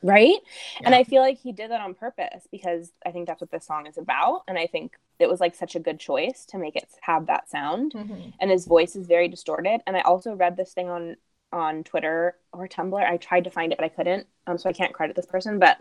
Right? 0.04 0.36
And 0.84 0.93
I 0.93 1.04
feel 1.04 1.22
like 1.22 1.39
he 1.39 1.51
did 1.51 1.72
that 1.72 1.82
on 1.82 1.93
purpose 1.93 2.47
because 2.51 2.91
I 3.06 3.12
think 3.12 3.26
that's 3.28 3.41
what 3.41 3.51
this 3.51 3.66
song 3.66 3.88
is 3.88 3.97
about. 3.97 4.43
And 4.47 4.58
I 4.58 4.68
think 4.68 4.97
it 5.20 5.30
was 5.30 5.39
like 5.39 5.56
such 5.56 5.76
a 5.76 5.80
good 5.80 5.99
choice 5.99 6.45
to 6.47 6.58
make 6.58 6.76
it 6.76 6.89
have 7.01 7.28
that 7.28 7.49
sound. 7.49 7.93
Mhm. 7.93 8.34
and 8.39 8.51
his 8.51 8.66
voice 8.66 8.95
is 8.95 9.08
very 9.08 9.28
distorted. 9.28 9.82
And 9.88 9.95
I 9.97 10.01
also 10.01 10.34
read 10.36 10.58
this 10.58 10.74
thing 10.74 10.89
on 10.89 11.16
on 11.51 11.84
Twitter 11.84 12.36
or 12.51 12.68
Tumblr. 12.68 12.99
I 12.99 13.18
tried 13.18 13.43
to 13.43 13.51
find 13.51 13.72
it, 13.72 13.78
but 13.78 13.86
I 13.86 13.89
couldn't. 13.89 14.26
Um, 14.47 14.58
so 14.58 14.68
I 14.70 14.74
can't 14.74 14.91
credit 14.91 15.16
this 15.16 15.28
person. 15.28 15.60
But 15.60 15.78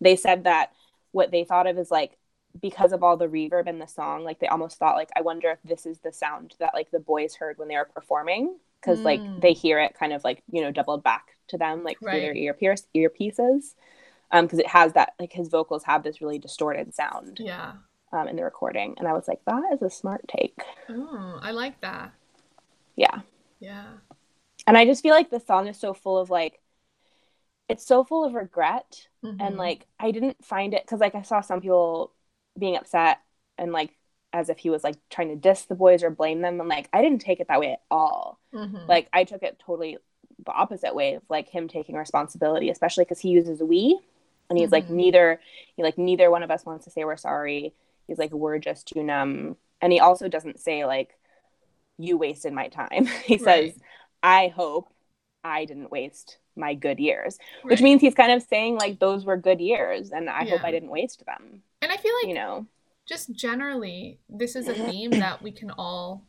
they 0.00 0.16
said 0.16 0.44
that 0.44 0.72
what 1.12 1.30
they 1.30 1.44
thought 1.44 1.66
of 1.66 1.76
is 1.78 1.90
like 1.90 2.16
because 2.60 2.92
of 2.92 3.02
all 3.04 3.16
the 3.18 3.28
reverb 3.28 3.68
in 3.68 3.78
the 3.78 3.86
song, 3.86 4.24
like 4.24 4.38
they 4.40 4.46
almost 4.48 4.78
thought 4.78 4.96
like 4.96 5.10
I 5.14 5.20
wonder 5.20 5.50
if 5.50 5.58
this 5.62 5.84
is 5.86 5.98
the 6.00 6.12
sound 6.12 6.54
that 6.58 6.72
like 6.74 6.90
the 6.90 7.00
boys 7.00 7.34
heard 7.36 7.58
when 7.58 7.68
they 7.68 7.76
were 7.76 7.84
performing 7.84 8.56
because 8.80 9.00
like 9.00 9.20
Mm. 9.20 9.42
they 9.42 9.52
hear 9.52 9.78
it 9.78 9.94
kind 9.94 10.14
of 10.14 10.24
like 10.24 10.42
you 10.50 10.62
know 10.62 10.72
doubled 10.72 11.02
back 11.04 11.36
to 11.50 11.58
them 11.58 11.84
like 11.84 11.98
through 11.98 12.12
their 12.12 12.30
Right. 12.32 12.36
ear 12.36 12.54
pierce 12.54 12.86
earpieces. 12.96 13.74
Um, 14.32 14.46
because 14.46 14.60
it 14.60 14.68
has 14.68 14.92
that 14.92 15.14
like 15.18 15.32
his 15.32 15.48
vocals 15.48 15.82
have 15.84 16.02
this 16.04 16.20
really 16.20 16.38
distorted 16.38 16.94
sound 16.94 17.38
Yeah. 17.40 17.72
um, 18.12 18.28
in 18.28 18.36
the 18.36 18.44
recording, 18.44 18.94
and 18.98 19.08
I 19.08 19.12
was 19.12 19.26
like, 19.26 19.40
that 19.46 19.62
is 19.72 19.82
a 19.82 19.90
smart 19.90 20.22
take. 20.28 20.56
Oh, 20.88 21.38
I 21.42 21.50
like 21.50 21.80
that. 21.80 22.12
Yeah. 22.96 23.20
Yeah. 23.58 23.86
and 24.66 24.76
i 24.76 24.84
just 24.84 25.02
feel 25.02 25.14
like 25.14 25.30
the 25.30 25.40
song 25.40 25.66
is 25.68 25.78
so 25.78 25.94
full 25.94 26.18
of 26.18 26.28
like 26.30 26.60
it's 27.68 27.84
so 27.86 28.04
full 28.04 28.24
of 28.24 28.34
regret 28.34 29.06
Mhm. 29.24 29.36
and 29.40 29.56
like 29.56 29.86
i 29.98 30.10
didn't 30.10 30.44
find 30.44 30.74
it 30.74 30.82
because 30.84 31.00
like 31.00 31.14
i 31.14 31.22
saw 31.22 31.40
some 31.40 31.60
people 31.60 32.12
being 32.58 32.76
upset 32.76 33.20
and 33.58 33.72
like 33.72 33.96
as 34.32 34.48
if 34.48 34.58
he 34.58 34.70
was 34.70 34.84
like 34.84 34.96
trying 35.08 35.28
to 35.28 35.36
diss 35.36 35.64
the 35.64 35.74
boys 35.74 36.02
or 36.02 36.10
blame 36.10 36.40
them 36.42 36.60
and 36.60 36.68
like 36.68 36.88
i 36.92 37.00
didn't 37.02 37.20
take 37.22 37.40
it 37.40 37.48
that 37.48 37.60
way 37.60 37.72
at 37.72 37.82
all 37.90 38.38
Mhm. 38.52 38.86
like 38.88 39.08
i 39.12 39.24
took 39.24 39.42
it 39.42 39.58
totally 39.58 39.96
opposite 40.48 40.94
way 40.94 41.14
of 41.14 41.22
like 41.28 41.48
him 41.48 41.68
taking 41.68 41.94
responsibility 41.96 42.70
especially 42.70 43.04
because 43.04 43.20
he 43.20 43.28
uses 43.30 43.62
we 43.62 43.98
and 44.48 44.58
he's 44.58 44.72
like 44.72 44.86
Mhm. 44.88 44.90
neither 44.94 45.40
he 45.76 45.82
like 45.82 45.98
neither 45.98 46.30
one 46.30 46.42
of 46.42 46.50
us 46.50 46.64
wants 46.66 46.84
to 46.84 46.90
say 46.90 47.04
we're 47.04 47.16
sorry. 47.16 47.72
He's 48.06 48.18
like 48.18 48.32
we're 48.32 48.58
just 48.58 48.88
too 48.88 49.02
numb. 49.02 49.56
And 49.80 49.92
he 49.92 50.00
also 50.00 50.28
doesn't 50.28 50.58
say 50.58 50.84
like 50.84 51.16
you 51.98 52.16
wasted 52.16 52.52
my 52.52 52.68
time. 52.68 53.06
He 53.24 53.38
says 53.38 53.72
I 54.22 54.48
hope 54.48 54.88
I 55.44 55.64
didn't 55.64 55.90
waste 55.92 56.38
my 56.56 56.74
good 56.74 56.98
years, 56.98 57.38
which 57.62 57.80
means 57.80 58.00
he's 58.00 58.14
kind 58.14 58.32
of 58.32 58.42
saying 58.42 58.76
like 58.78 58.98
those 58.98 59.24
were 59.24 59.36
good 59.36 59.60
years 59.60 60.10
and 60.10 60.28
I 60.28 60.44
hope 60.44 60.64
I 60.64 60.70
didn't 60.72 60.90
waste 60.90 61.24
them, 61.24 61.62
and 61.80 61.90
I 61.92 61.96
feel 61.96 62.12
like 62.20 62.28
you 62.28 62.34
know. 62.34 62.66
just 63.06 63.32
generally 63.32 64.18
this 64.28 64.56
is 64.56 64.68
a 64.68 64.74
theme 64.90 65.10
that 65.12 65.40
we 65.42 65.52
can 65.52 65.70
all 65.70 66.24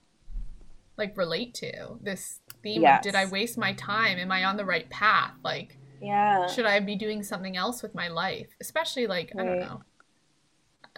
like 1.01 1.17
relate 1.17 1.53
to 1.55 1.71
this 2.01 2.39
theme 2.63 2.81
Yes. 2.83 2.99
of 2.99 3.03
did 3.03 3.15
i 3.15 3.25
waste 3.25 3.57
my 3.57 3.73
time 3.73 4.17
am 4.19 4.31
i 4.31 4.43
on 4.43 4.55
the 4.57 4.65
right 4.73 4.87
path 4.89 5.33
like 5.43 5.77
Yeah. 5.99 6.45
should 6.47 6.65
i 6.73 6.79
be 6.79 6.95
doing 6.95 7.23
something 7.23 7.55
else 7.57 7.81
with 7.83 7.93
my 7.95 8.07
life 8.07 8.49
especially 8.65 9.07
like 9.07 9.31
i 9.37 9.43
don't 9.43 9.59
know 9.59 9.81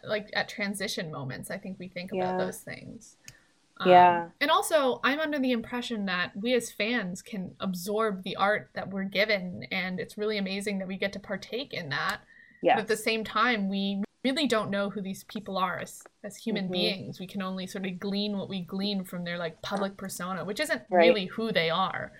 like 0.04 0.28
at 0.34 0.50
transition 0.50 1.12
moments 1.12 1.50
i 1.50 1.58
think 1.58 1.80
we 1.80 1.88
think 1.88 2.12
about 2.12 2.38
those 2.38 2.60
things 2.60 3.18
Um, 3.80 3.90
Yeah. 3.90 4.28
and 4.42 4.52
also 4.52 5.00
i'm 5.04 5.20
under 5.20 5.40
the 5.40 5.52
impression 5.60 6.06
that 6.08 6.32
we 6.36 6.54
as 6.54 6.70
fans 6.72 7.22
can 7.22 7.56
absorb 7.60 8.24
the 8.24 8.36
art 8.36 8.70
that 8.76 8.90
we're 8.90 9.06
given 9.22 9.66
and 9.72 10.00
it's 10.00 10.18
really 10.18 10.38
amazing 10.38 10.80
that 10.80 10.88
we 10.88 10.98
get 10.98 11.14
to 11.14 11.20
partake 11.20 11.74
in 11.74 11.90
that 11.90 12.18
Yeah. 12.62 12.76
but 12.76 12.82
at 12.82 12.88
the 12.90 12.98
same 12.98 13.24
time 13.24 13.70
we 13.70 14.04
really 14.24 14.48
don't 14.48 14.70
know 14.72 14.90
who 14.90 15.02
these 15.02 15.24
people 15.26 15.58
are 15.58 15.80
as, 15.80 16.02
as 16.24 16.38
human 16.38 16.68
Mhm. 16.68 16.72
beings 16.72 17.20
we 17.20 17.28
can 17.28 17.42
only 17.42 17.68
sort 17.68 17.86
of 17.86 18.00
glean 18.00 18.38
what 18.38 18.50
we 18.50 18.62
glean 18.62 19.04
from 19.04 19.24
their 19.24 19.38
like 19.38 19.62
public 19.62 19.98
persona 19.98 20.46
which 20.46 20.60
isn't 20.60 20.82
Right. 20.90 21.06
really 21.08 21.26
who 21.26 21.52
they 21.52 21.70
are 21.70 22.12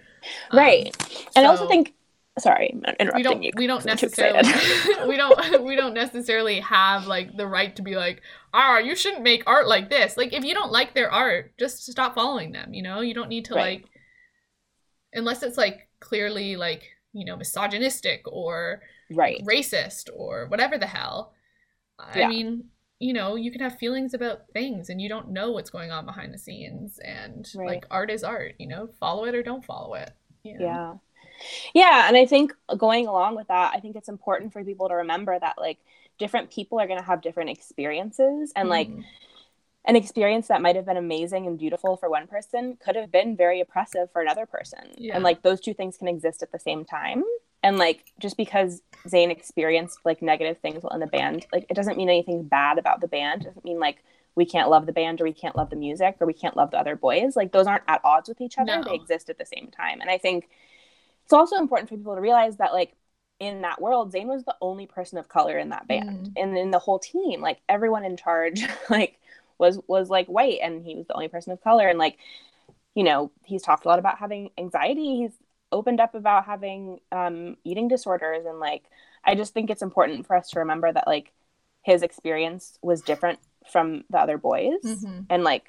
Um, 0.52 0.58
right. 0.60 0.96
and 1.36 1.46
I 1.46 1.50
also 1.50 1.68
think 1.68 1.94
sorry, 2.40 2.74
I'm 2.86 2.96
interrupting 3.00 3.16
we 3.20 3.24
don't 3.24 3.44
you. 3.44 3.52
we 3.56 3.68
don't 3.68 3.86
necessarily 3.86 4.42
we 5.08 5.16
don't 5.18 5.64
we 5.70 5.76
don't 5.76 5.94
necessarily 5.94 6.60
have 6.62 7.06
like 7.08 7.38
the 7.38 7.46
right 7.48 7.76
to 7.76 7.82
be 7.84 7.96
like 7.96 8.22
ah 8.54 8.80
you 8.80 8.96
shouldn't 8.96 9.22
make 9.24 9.44
art 9.46 9.68
like 9.68 9.90
this 9.90 10.18
like 10.18 10.34
if 10.34 10.44
you 10.44 10.54
don't 10.54 10.72
like 10.72 10.94
their 10.96 11.12
art 11.12 11.54
just 11.60 11.86
stop 11.86 12.16
following 12.16 12.52
them 12.52 12.74
you 12.74 12.82
know 12.82 13.02
you 13.02 13.14
don't 13.14 13.30
need 13.30 13.46
to 13.46 13.54
Right. 13.54 13.82
like 13.82 13.90
unless 15.14 15.44
it's 15.44 15.58
like 15.58 15.88
clearly 16.00 16.56
like 16.56 16.84
you 17.14 17.24
know 17.26 17.36
misogynistic 17.38 18.22
or 18.26 18.82
right. 19.12 19.40
racist 19.46 20.10
or 20.16 20.48
whatever 20.48 20.78
the 20.78 20.88
hell. 20.88 21.34
I 22.00 22.28
mean, 22.28 22.66
you 23.00 23.14
know, 23.14 23.36
you 23.36 23.52
can 23.52 23.62
have 23.62 23.78
feelings 23.78 24.14
about 24.14 24.48
things 24.54 24.90
and 24.90 25.02
you 25.02 25.10
don't 25.10 25.30
know 25.32 25.52
what's 25.52 25.70
going 25.70 25.92
on 25.92 26.06
behind 26.06 26.34
the 26.34 26.38
scenes 26.38 27.00
and 27.00 27.48
Right. 27.56 27.68
like 27.68 27.86
art 27.92 28.10
is 28.10 28.24
art, 28.24 28.56
you 28.60 28.68
know, 28.68 28.88
follow 29.00 29.26
it 29.26 29.36
or 29.36 29.44
don't 29.44 29.64
follow 29.66 29.94
it. 29.96 30.12
you 30.44 30.60
know? 30.60 30.66
Yeah. 30.66 30.94
Yeah. 31.74 32.08
And 32.10 32.18
I 32.18 32.26
think 32.26 32.54
going 32.78 33.08
along 33.08 33.36
with 33.36 33.48
that, 33.48 33.72
I 33.74 33.80
think 33.80 33.96
it's 33.96 34.10
important 34.10 34.52
for 34.52 34.64
people 34.64 34.90
to 34.90 34.96
remember 34.96 35.40
that 35.40 35.56
like 35.58 35.80
different 36.20 36.52
people 36.52 36.80
are 36.82 36.88
going 36.88 37.00
to 37.00 37.06
have 37.06 37.22
different 37.22 37.50
experiences 37.50 38.52
and 38.56 38.68
like 38.68 38.90
Mhm. 38.90 39.06
an 39.86 39.96
experience 39.96 40.48
that 40.50 40.62
might 40.62 40.76
have 40.76 40.86
been 40.86 40.98
amazing 40.98 41.48
and 41.48 41.58
beautiful 41.58 41.96
for 41.98 42.10
one 42.10 42.28
person 42.28 42.76
could 42.78 42.96
have 42.98 43.10
been 43.12 43.38
very 43.38 43.62
oppressive 43.62 44.12
for 44.12 44.22
another 44.22 44.46
person. 44.46 44.92
Yeah. 44.98 45.16
And 45.16 45.24
like 45.24 45.42
those 45.44 45.62
two 45.62 45.74
things 45.74 45.98
can 45.98 46.08
exist 46.10 46.44
at 46.44 46.52
the 46.52 46.60
same 46.60 46.84
time. 46.86 47.24
And 47.64 47.78
like 47.78 48.12
just 48.20 48.38
because 48.38 48.82
Zayn 49.08 49.32
experienced 49.32 50.00
like 50.06 50.22
negative 50.22 50.60
things 50.60 50.84
while 50.84 50.94
in 50.94 51.00
the 51.00 51.08
band, 51.08 51.48
like 51.52 51.66
it 51.70 51.74
doesn't 51.74 51.98
mean 51.98 52.10
anything 52.10 52.44
bad 52.44 52.78
about 52.78 53.02
the 53.02 53.08
band. 53.08 53.42
It 53.42 53.46
doesn't 53.46 53.66
mean 53.66 53.80
like 53.80 54.04
we 54.36 54.46
can't 54.46 54.70
love 54.70 54.86
the 54.86 54.94
band 54.94 55.22
or 55.22 55.24
we 55.24 55.34
can't 55.34 55.56
love 55.56 55.70
the 55.70 55.76
music 55.76 56.18
or 56.20 56.28
we 56.28 56.34
can't 56.34 56.58
love 56.58 56.72
the 56.72 56.80
other 56.80 56.96
boys. 56.96 57.36
Like 57.36 57.52
those 57.52 57.68
aren't 57.68 57.84
at 57.88 58.02
odds 58.04 58.28
with 58.28 58.42
each 58.42 58.58
other. 58.58 58.78
No. 58.78 58.84
They 58.84 58.96
exist 58.96 59.30
at 59.30 59.38
the 59.38 59.46
same 59.46 59.70
time. 59.70 60.02
And 60.02 60.10
I 60.10 60.18
think 60.18 60.50
it's 61.24 61.34
also 61.34 61.58
important 61.58 61.90
for 61.90 61.96
people 61.98 62.16
to 62.16 62.22
realize 62.22 62.58
that 62.58 62.74
like 62.74 62.94
in 63.40 63.62
that 63.62 63.82
world, 63.82 64.14
Zayn 64.14 64.26
was 64.26 64.44
the 64.44 64.56
only 64.62 64.88
person 64.88 65.18
of 65.18 65.30
color 65.30 65.58
in 65.58 65.70
that 65.70 65.88
band. 65.88 66.28
Mm. 66.28 66.34
And 66.42 66.58
in 66.58 66.72
the 66.72 66.80
whole 66.80 67.00
team, 67.00 67.42
like 67.42 67.60
everyone 67.70 68.06
in 68.06 68.18
charge, 68.18 68.64
like 68.90 69.20
was 69.58 69.80
was 69.88 70.10
like 70.10 70.28
white 70.28 70.60
and 70.62 70.84
he 70.84 70.96
was 70.96 71.08
the 71.08 71.14
only 71.14 71.28
person 71.28 71.54
of 71.54 71.62
color. 71.62 71.88
And 71.88 72.00
like, 72.00 72.18
you 72.96 73.04
know, 73.04 73.32
he's 73.46 73.62
talked 73.62 73.86
a 73.86 73.88
lot 73.88 74.00
about 74.00 74.18
having 74.18 74.50
anxiety. 74.58 75.18
He's 75.18 75.32
opened 75.74 76.00
up 76.00 76.14
about 76.16 76.46
having 76.46 77.00
um 77.12 77.58
eating 77.64 77.88
disorders 77.90 78.46
and 78.46 78.60
like 78.60 78.84
I 79.26 79.36
just 79.36 79.54
think 79.54 79.70
it's 79.70 79.82
important 79.82 80.26
for 80.28 80.36
us 80.36 80.50
to 80.52 80.60
remember 80.60 80.92
that 80.92 81.08
like 81.08 81.32
his 81.82 82.02
experience 82.04 82.78
was 82.82 83.02
different 83.02 83.40
from 83.72 84.04
the 84.10 84.18
other 84.20 84.38
boys. 84.38 84.82
Mhm. 84.86 85.26
And 85.30 85.44
like, 85.44 85.66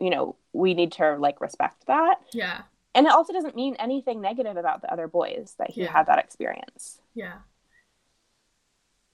you 0.00 0.10
know, 0.10 0.36
we 0.52 0.74
need 0.74 0.92
to 0.92 1.16
like 1.18 1.40
respect 1.40 1.86
that 1.86 2.16
Yeah. 2.32 2.62
and 2.94 3.06
it 3.06 3.12
also 3.12 3.32
doesn't 3.32 3.56
mean 3.56 3.74
anything 3.78 4.20
negative 4.20 4.56
about 4.56 4.82
the 4.82 4.92
other 4.92 5.08
boys 5.08 5.54
that 5.58 5.70
he 5.70 5.82
Yeah. 5.82 5.92
had 5.92 6.06
that 6.06 6.18
experience 6.18 7.00
Yeah. 7.14 7.38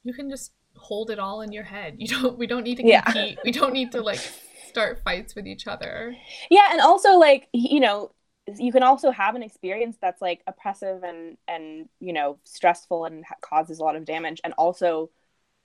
You 0.05 0.15
can 0.15 0.31
just 0.31 0.53
hold 0.77 1.11
it 1.11 1.19
all 1.19 1.41
in 1.43 1.51
your 1.53 1.65
head. 1.65 1.97
You 1.99 2.09
don't 2.09 2.39
we 2.39 2.47
don't 2.47 2.65
need 2.65 2.77
to 2.77 2.87
Yeah. 2.87 3.05
We 3.45 3.53
don't 3.53 3.73
need 3.73 3.93
to 3.93 4.01
like 4.01 4.21
start 4.69 5.03
fights 5.03 5.35
with 5.35 5.47
each 5.47 5.67
other. 5.67 6.15
yeah 6.51 6.69
and 6.73 6.81
also 6.81 7.11
like 7.19 7.49
you 7.53 7.81
know 7.81 8.13
you 8.59 8.73
can 8.73 8.83
also 8.83 9.11
have 9.11 9.35
an 9.35 9.43
experience 9.43 9.97
that's 10.01 10.23
like 10.23 10.43
oppressive 10.47 11.03
and 11.03 11.37
and 11.47 11.89
you 12.01 12.13
know 12.13 12.39
stressful 12.45 13.05
and 13.05 13.25
ha- 13.25 13.35
causes 13.41 13.79
a 13.79 13.85
lot 13.85 13.97
of 13.97 14.05
damage 14.05 14.41
and 14.45 14.55
also 14.57 15.11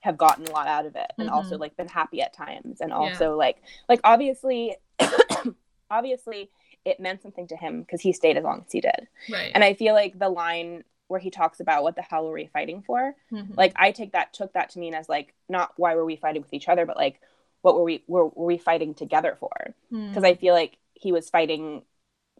have 0.02 0.18
gotten 0.18 0.46
a 0.48 0.52
lot 0.52 0.68
out 0.68 0.86
of 0.86 0.96
it 0.98 1.12
and 1.18 1.30
also 1.30 1.56
Mhm. 1.56 1.60
like 1.62 1.78
been 1.78 1.88
happy 1.88 2.22
at 2.22 2.34
times 2.34 2.82
and 2.82 2.92
also 2.92 3.36
like 3.38 3.58
like 3.88 4.02
obviously 4.04 4.76
obviously 5.90 6.50
it 6.86 7.00
meant 7.00 7.22
something 7.22 7.48
to 7.48 7.56
him 7.56 7.82
because 7.82 8.02
he 8.02 8.12
stayed 8.12 8.38
as 8.38 8.44
long 8.44 8.64
as 8.66 8.72
he 8.72 8.82
did 8.82 9.08
Right. 9.32 9.52
and 9.54 9.64
i 9.64 9.74
feel 9.74 9.94
like 9.94 10.18
the 10.18 10.30
line 10.30 10.84
where 11.08 11.20
he 11.20 11.30
talks 11.30 11.60
about 11.60 11.84
what 11.84 11.96
the 11.96 12.02
hell 12.02 12.26
were 12.26 12.34
we 12.34 12.48
fighting 12.48 12.82
for 12.82 13.16
Mhm. 13.32 13.56
like 13.56 13.74
i 13.76 13.92
take 13.92 14.14
that 14.14 14.34
took 14.34 14.54
that 14.54 14.72
to 14.72 14.80
mean 14.80 14.94
as 14.94 15.08
like 15.08 15.34
not 15.48 15.74
why 15.78 15.96
were 15.96 16.06
we 16.06 16.16
fighting 16.16 16.42
with 16.42 16.54
each 16.54 16.68
other 16.70 16.86
but 16.86 16.98
like 16.98 17.22
what 17.62 17.76
were 17.76 17.84
we 17.84 18.04
were, 18.08 18.28
were 18.28 18.46
we 18.48 18.58
fighting 18.58 18.94
together 18.94 19.38
for 19.40 19.74
because 20.10 20.24
i 20.24 20.34
feel 20.36 20.54
like 20.54 20.78
he 20.94 21.12
was 21.12 21.30
fighting 21.30 21.84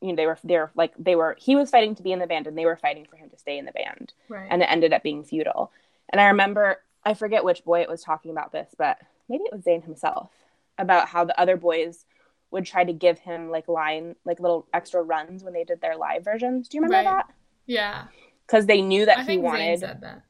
you 0.04 0.10
know 0.10 0.16
they 0.16 0.26
were 0.26 0.38
they're 0.44 0.72
like 0.76 0.94
they 1.00 1.16
were 1.16 1.36
he 1.40 1.56
was 1.56 1.70
fighting 1.70 1.96
to 1.96 2.04
be 2.04 2.12
in 2.12 2.20
the 2.20 2.28
band 2.28 2.46
and 2.46 2.58
they 2.58 2.66
were 2.66 2.76
fighting 2.76 3.06
for 3.10 3.16
him 3.16 3.30
to 3.30 3.38
stay 3.38 3.58
in 3.58 3.66
the 3.66 3.72
band 3.72 4.14
right. 4.28 4.48
and 4.52 4.62
it 4.62 4.66
ended 4.66 4.92
up 4.94 5.02
being 5.02 5.24
futile 5.24 5.72
and 6.10 6.20
i 6.20 6.26
remember 6.26 6.78
i 7.06 7.14
forget 7.14 7.44
which 7.46 7.64
boy 7.64 7.82
it 7.82 7.90
was 7.90 8.04
talking 8.04 8.30
about 8.32 8.52
this 8.52 8.76
but 8.78 8.98
maybe 9.30 9.46
it 9.46 9.54
was 9.54 9.62
Zayn 9.62 9.84
himself 9.84 10.30
about 10.78 11.08
how 11.08 11.24
the 11.24 11.40
other 11.40 11.56
boys 11.56 12.06
would 12.52 12.66
try 12.66 12.84
to 12.84 12.94
give 12.94 13.18
him 13.20 13.50
like 13.50 13.68
line 13.68 14.16
like 14.26 14.40
little 14.40 14.68
extra 14.74 15.02
runs 15.02 15.44
when 15.44 15.54
they 15.54 15.64
did 15.64 15.80
their 15.82 15.96
live 15.96 16.24
versions 16.24 16.68
do 16.68 16.78
you 16.78 16.84
remember 16.84 17.10
Right. 17.10 17.26
that 17.26 17.34
yeah. 17.66 18.04
because 18.46 18.66
they 18.66 18.82
knew 18.82 19.06
that 19.06 19.20
I 19.20 19.24
he 19.24 19.38
wanted 19.38 19.80
said 19.80 20.02
that. 20.02 20.24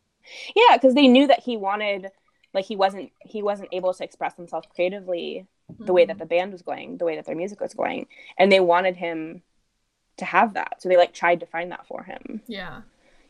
yeah 0.56 0.78
because 0.78 0.94
they 0.94 1.08
knew 1.08 1.28
that 1.28 1.40
he 1.41 1.58
wanted 1.58 2.12
like 2.54 2.66
he 2.66 2.76
wasn't 2.76 3.12
he 3.22 3.41
wasn't 3.41 3.70
able 3.72 3.94
to 3.94 4.04
express 4.04 4.36
himself 4.36 4.70
creatively 4.70 5.48
the 5.80 5.94
way 5.94 6.04
mm-hmm. 6.04 6.10
that 6.10 6.20
the 6.20 6.26
band 6.26 6.52
was 6.52 6.62
going 6.62 6.98
the 6.98 7.06
way 7.06 7.16
that 7.16 7.26
their 7.26 7.36
music 7.36 7.60
was 7.60 7.74
going 7.74 8.06
and 8.38 8.52
they 8.52 8.60
wanted 8.60 8.95
him 8.95 9.41
to 10.18 10.26
have 10.26 10.53
that 10.53 10.81
so 10.81 10.90
they 10.90 10.98
like 10.98 11.14
tried 11.14 11.40
to 11.40 11.45
find 11.45 11.72
that 11.72 11.88
for 11.88 12.03
him 12.03 12.41
Yeah. 12.48 12.81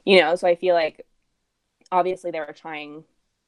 you 0.06 0.20
know 0.20 0.36
so 0.36 0.48
i 0.48 0.56
feel 0.56 0.76
like 0.76 1.06
obviously 1.92 2.32
they 2.32 2.40
were 2.40 2.54
trying 2.56 3.04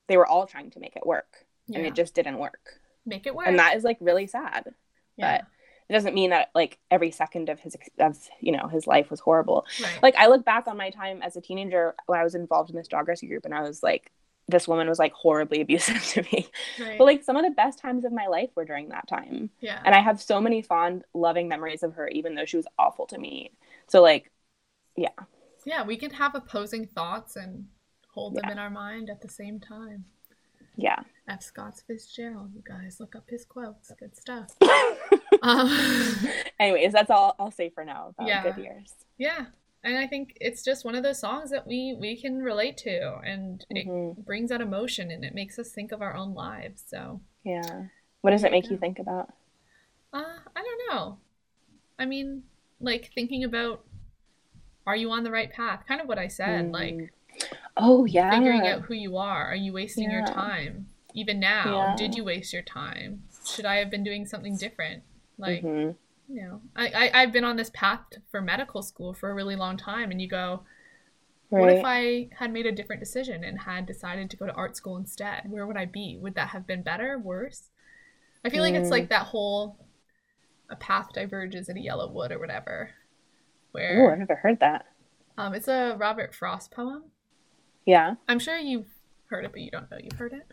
they 0.07 0.18
were 0.18 0.28
all 0.28 0.45
trying 0.45 0.70
to 0.72 0.80
make 0.80 0.95
it 0.95 1.06
work 1.06 1.45
Yeah. 1.68 1.80
and 1.80 1.88
it 1.88 1.94
just 1.95 2.14
didn't 2.16 2.38
work 2.38 2.80
Make 3.06 3.28
it 3.28 3.36
work. 3.36 3.48
and 3.48 3.60
that 3.60 3.76
is 3.76 3.84
like 3.84 3.98
really 3.99 4.28
sad 4.28 4.74
yeah. 5.18 5.38
but 5.40 5.48
it 5.88 5.94
doesn't 5.94 6.16
mean 6.16 6.32
that 6.32 6.49
like 6.56 6.80
every 6.90 7.12
second 7.12 7.49
of 7.49 7.60
his 7.60 7.76
of 7.99 8.18
you 8.40 8.52
know 8.52 8.68
his 8.68 8.88
life 8.88 9.12
was 9.12 9.20
horrible 9.20 9.66
right. 9.82 9.99
like 10.02 10.16
i 10.18 10.28
look 10.28 10.44
back 10.45 10.68
on 10.68 10.78
my 10.78 10.90
time 10.90 11.22
as 11.22 11.36
a 11.36 11.41
teenager 11.41 11.94
when 12.07 12.20
i 12.20 12.24
was 12.24 12.36
involved 12.36 12.70
in 12.70 12.76
this 12.76 12.88
dog 12.88 13.07
rescue 13.07 13.30
group 13.30 13.45
and 13.45 13.53
i 13.53 13.62
was 13.62 13.84
like 13.84 14.12
this 14.48 14.68
woman 14.68 14.88
was 14.88 15.00
like 15.00 15.14
horribly 15.14 15.62
abusive 15.66 16.04
to 16.04 16.22
me 16.24 16.48
right. 16.80 16.98
but 16.98 17.06
like 17.06 17.24
some 17.24 17.36
of 17.36 17.44
the 17.44 17.52
best 17.52 17.80
times 17.80 18.06
of 18.06 18.12
my 18.12 18.28
life 18.28 18.50
were 18.56 18.66
during 18.66 18.90
that 18.90 19.08
time 19.08 19.50
yeah. 19.60 19.82
and 19.86 19.96
i 19.96 20.00
have 20.02 20.22
so 20.22 20.40
many 20.40 20.62
fond 20.62 21.04
loving 21.14 21.48
memories 21.48 21.84
of 21.84 21.94
her 21.94 22.08
even 22.10 22.36
though 22.36 22.46
she 22.46 22.58
was 22.58 22.68
awful 22.78 23.06
to 23.08 23.18
me 23.18 23.52
so 23.88 24.02
like 24.02 24.32
yeah, 24.98 25.10
Yeah, 25.66 25.84
we 25.84 25.98
can 25.98 26.12
have 26.12 26.36
opposing 26.36 26.86
thoughts 26.88 27.36
and 27.36 27.66
hold 28.14 28.36
them 28.36 28.50
in 28.50 28.58
our 28.58 28.70
mind 28.70 29.10
at 29.10 29.20
the 29.22 29.28
same 29.28 29.60
time. 29.60 30.06
yeah 30.78 31.00
F. 31.28 31.42
Scott 31.42 31.82
Fitzgerald, 31.88 32.52
you 32.54 32.62
guys 32.66 33.00
look 33.00 33.16
up 33.16 33.30
his 33.30 33.44
quotes. 33.46 33.92
Good 34.00 34.16
stuff. 34.16 34.52
um, 35.42 35.70
anyways 36.60 36.94
that's 36.94 37.10
all 37.10 37.36
i'll 37.40 37.52
say 37.52 37.70
for 37.70 37.84
now 37.84 38.14
about 38.18 38.28
Yeah. 38.28 38.44
good 38.44 38.58
years 38.64 38.94
yeah, 39.18 39.46
and 39.86 39.98
I 39.98 40.07
think 40.07 40.36
it's 40.41 40.64
just 40.64 40.84
one 40.84 40.95
of 40.95 41.03
those 41.03 41.20
songs 41.20 41.52
that 41.52 41.66
we 41.66 41.95
we 41.98 42.20
can 42.20 42.40
relate 42.41 42.76
to, 42.78 43.20
and 43.24 43.64
it 43.70 43.88
Mhm. 43.88 44.26
brings 44.26 44.52
out 44.52 44.60
emotion 44.60 45.12
and 45.12 45.24
it 45.24 45.34
makes 45.34 45.57
us 45.57 45.72
think 45.72 45.91
of 45.94 46.02
our 46.02 46.16
own 46.16 46.34
lives. 46.34 46.84
So, 46.88 47.22
yeah 47.44 47.86
what 48.22 48.32
does 48.32 48.44
it 48.44 48.52
make 48.52 48.70
you 48.72 48.78
think 48.78 48.98
about 48.99 49.32
uh, 50.12 50.40
I 50.56 50.62
don't 50.64 50.82
know. 50.90 51.20
I 51.99 52.06
mean, 52.06 52.44
like 52.80 53.12
thinking 53.14 53.44
about, 53.44 53.86
are 54.88 54.95
you 54.95 55.12
on 55.12 55.24
the 55.24 55.32
right 55.32 55.52
path? 55.52 55.84
Kind 55.88 56.02
of 56.02 56.07
what 56.07 56.18
I 56.18 56.28
said. 56.28 56.72
Like 56.72 56.95
Mm. 56.95 57.10
oh 57.78 58.06
yeah 58.06 58.32
figuring 58.32 58.66
out 58.68 58.82
who 58.84 58.94
you 58.94 59.18
are. 59.18 59.45
Are 59.45 59.56
you 59.56 59.74
wasting 59.74 60.10
your 60.10 60.26
time? 60.26 60.88
Even 61.14 61.40
now, 61.40 61.72
Yeah. 61.72 61.95
did 61.98 62.16
you 62.16 62.24
waste 62.24 62.52
your 62.53 62.62
time? 62.64 63.24
Should 63.45 63.66
I 63.66 63.76
have 63.76 63.90
been 63.90 64.03
doing 64.03 64.26
something 64.26 64.57
different? 64.57 65.03
Like, 65.38 65.64
Mhm. 65.64 65.95
You 66.28 66.42
know, 66.42 66.62
I, 66.76 66.88
I, 67.14 67.22
I've 67.22 67.32
been 67.32 67.44
on 67.44 67.56
this 67.56 67.70
path 67.74 68.02
for 68.32 68.42
medical 68.42 68.82
school 68.82 69.14
for 69.14 69.30
a 69.30 69.34
really 69.34 69.56
long 69.56 69.78
time, 69.78 70.12
and 70.12 70.22
you 70.22 70.28
go, 70.28 70.64
what 71.56 71.70
if 71.70 71.82
I 71.84 72.30
had 72.40 72.54
made 72.54 72.66
a 72.66 72.72
different 72.72 73.02
decision 73.02 73.44
and 73.44 73.62
had 73.62 73.86
decided 73.86 74.30
to 74.32 74.38
go 74.38 74.46
to 74.48 74.54
art 74.54 74.78
school 74.78 74.98
instead? 74.98 75.44
Where 75.50 75.68
would 75.68 75.78
I 75.78 75.86
be? 75.86 76.18
Would 76.22 76.36
that 76.36 76.50
have 76.50 76.68
been 76.68 76.84
better, 76.84 77.20
worse? 77.20 77.70
I 78.46 78.50
feel 78.50 78.64
like 78.64 78.76
it's 78.76 78.92
Mm. 78.92 78.92
like 78.92 79.10
that 79.10 79.28
whole 79.28 79.88
a 80.70 80.76
path 80.76 81.10
diverges 81.14 81.70
in 81.70 81.78
a 81.78 81.82
yellow 81.82 82.12
wood 82.12 82.32
or 82.32 82.40
whatever. 82.40 82.92
oh 83.96 84.08
Where 84.08 84.12
i've 84.12 84.20
never 84.20 84.36
heard 84.36 84.60
that 84.60 84.86
um, 85.38 85.54
it's 85.54 85.68
a 85.68 85.96
Robert 85.98 86.34
Frost 86.34 86.72
poem. 86.72 87.12
yeah 87.86 88.16
I'm 88.28 88.40
sure 88.40 88.58
you've 88.58 88.88
heard 89.30 89.46
it, 89.46 89.52
but 89.52 89.62
you 89.62 89.72
don't 89.72 89.90
know 89.92 89.98
you've 90.02 90.18
heard 90.18 90.34
it. 90.34 90.48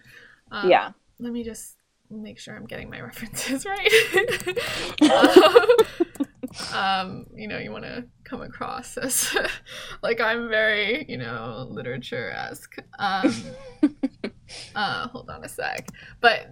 Um, 0.51 0.81
yeah 0.81 0.93
Let 1.19 1.33
me 1.33 1.43
just 1.45 1.77
make 2.13 2.39
sure 2.39 2.55
I'm 2.57 2.67
getting 2.67 2.91
my 2.91 3.01
references 3.09 3.65
right. 3.65 3.93
um, 6.73 6.75
um, 6.75 7.27
you 7.35 7.49
know, 7.49 7.59
you 7.59 7.71
want 7.73 7.85
to 7.85 8.05
come 8.25 8.43
across 8.43 8.97
as 8.99 9.35
like 10.03 10.21
I'm 10.21 10.49
very, 10.49 11.05
you 11.09 11.17
know, 11.19 11.67
literature 11.71 12.31
esque. 12.31 12.77
Um, 12.99 13.35
uh, 14.75 15.09
hold 15.09 15.31
on 15.31 15.45
a 15.45 15.49
sec. 15.49 15.89
But 16.21 16.49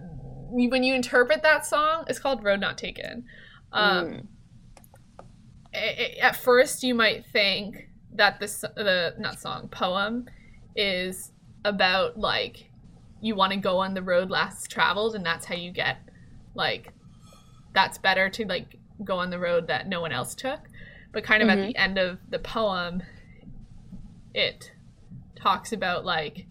when 0.49 0.83
you 0.83 0.93
interpret 0.95 1.43
that 1.43 1.65
song, 1.65 2.05
it's 2.07 2.19
called 2.19 2.43
Road 2.43 2.59
Not 2.59 2.77
Taken. 2.77 3.25
Um, 3.71 4.05
Mm. 4.05 4.27
i- 5.73 5.77
i- 5.77 6.17
at 6.21 6.35
first 6.35 6.83
you 6.83 6.93
might 6.95 7.25
think 7.27 7.87
that 8.13 8.39
this 8.39 8.61
the 8.75 9.15
not 9.19 9.39
song 9.39 9.69
poem 9.69 10.25
is 10.75 11.31
about 11.63 12.17
like 12.17 12.69
you 13.21 13.35
want 13.35 13.53
to 13.53 13.59
go 13.59 13.77
on 13.79 13.93
the 13.93 14.01
road 14.01 14.29
less 14.29 14.67
traveled 14.67 15.15
and 15.15 15.25
that's 15.25 15.45
how 15.45 15.55
you 15.55 15.71
get 15.71 15.97
like 16.55 16.91
that's 17.73 17.97
better 17.97 18.29
to 18.29 18.45
like 18.45 18.77
go 19.03 19.17
on 19.17 19.29
the 19.29 19.39
road 19.39 19.67
that 19.67 19.87
no 19.87 20.01
one 20.01 20.11
else 20.11 20.35
took. 20.35 20.59
But 21.13 21.23
kind 21.23 21.43
of 21.43 21.49
at 21.49 21.57
the 21.57 21.75
end 21.75 21.97
of 21.97 22.19
the 22.29 22.39
poem 22.39 23.03
it 24.33 24.71
talks 25.35 25.73
about 25.73 26.05
like 26.05 26.45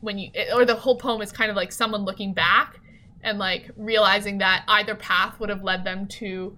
when 0.00 0.18
you 0.18 0.30
it, 0.34 0.48
or 0.54 0.64
the 0.64 0.74
whole 0.74 0.96
poem 0.96 1.22
is 1.22 1.32
kind 1.32 1.50
of 1.50 1.56
like 1.56 1.72
someone 1.72 2.04
looking 2.04 2.32
back 2.34 2.80
and 3.22 3.38
like 3.38 3.70
realizing 3.76 4.38
that 4.38 4.64
either 4.68 4.94
path 4.94 5.38
would 5.40 5.48
have 5.48 5.62
led 5.62 5.84
them 5.84 6.06
to 6.06 6.56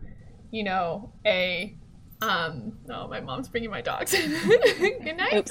you 0.50 0.64
know 0.64 1.12
a 1.26 1.76
um 2.20 2.78
oh 2.90 3.08
my 3.08 3.20
mom's 3.20 3.48
bringing 3.48 3.70
my 3.70 3.80
dogs. 3.80 4.12
Good 4.12 5.16
night 5.16 5.48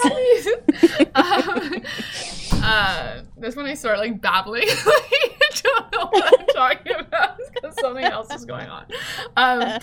um, 1.16 1.84
uh 2.64 3.22
that's 3.38 3.56
when 3.56 3.66
i 3.66 3.74
start 3.74 3.98
like 3.98 4.22
babbling 4.22 4.64
i 4.68 5.50
don't 5.64 5.92
know 5.94 6.08
what 6.12 6.40
i'm 6.40 6.46
talking 6.48 6.94
about 7.00 7.38
because 7.54 7.76
something 7.80 8.04
else 8.06 8.32
is 8.34 8.46
going 8.46 8.68
on 8.70 8.86
um 9.38 9.80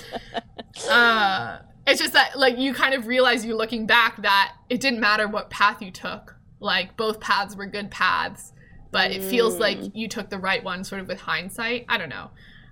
uh 0.88 1.58
it's 1.86 2.00
just 2.00 2.12
that 2.12 2.38
like 2.38 2.58
you 2.58 2.74
kind 2.74 2.94
of 2.94 3.06
realize 3.06 3.44
you 3.46 3.56
looking 3.56 3.86
back 3.86 4.20
that 4.22 4.54
it 4.68 4.80
didn't 4.80 5.00
matter 5.00 5.26
what 5.26 5.48
path 5.48 5.80
you 5.80 5.90
took. 5.90 6.36
Like 6.60 6.98
both 6.98 7.18
paths 7.18 7.56
were 7.56 7.64
good 7.64 7.90
paths, 7.90 8.52
but 8.90 9.10
it 9.10 9.22
feels 9.22 9.58
like 9.58 9.78
Mm. 9.78 9.92
you 9.94 10.06
took 10.06 10.28
the 10.28 10.36
right 10.38 10.62
one 10.62 10.84
sort 10.84 11.00
of 11.00 11.08
with 11.08 11.18
hindsight. 11.20 11.86
I 11.88 11.96
don't 11.96 12.10
know. 12.10 12.28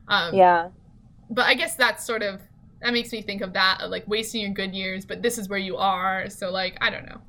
Um, 0.09 0.35
Yeah. 0.35 0.69
but 1.31 1.47
I 1.47 1.55
guess 1.55 1.77
that's 1.77 2.05
sort 2.05 2.23
of 2.23 2.43
that 2.83 2.93
makes 2.93 3.11
me 3.11 3.23
think 3.23 3.41
of 3.41 3.55
that 3.55 3.81
of 3.81 3.91
like 3.91 4.07
wasting 4.07 4.43
your 4.43 4.51
good 4.51 4.75
years, 4.75 5.07
but 5.07 5.23
this 5.23 5.39
is 5.39 5.49
where 5.49 5.59
you 5.59 5.79
are. 5.79 6.29
So 6.29 6.51
like 6.51 6.77
I 6.83 6.91
don't 6.91 7.07
know. 7.07 7.23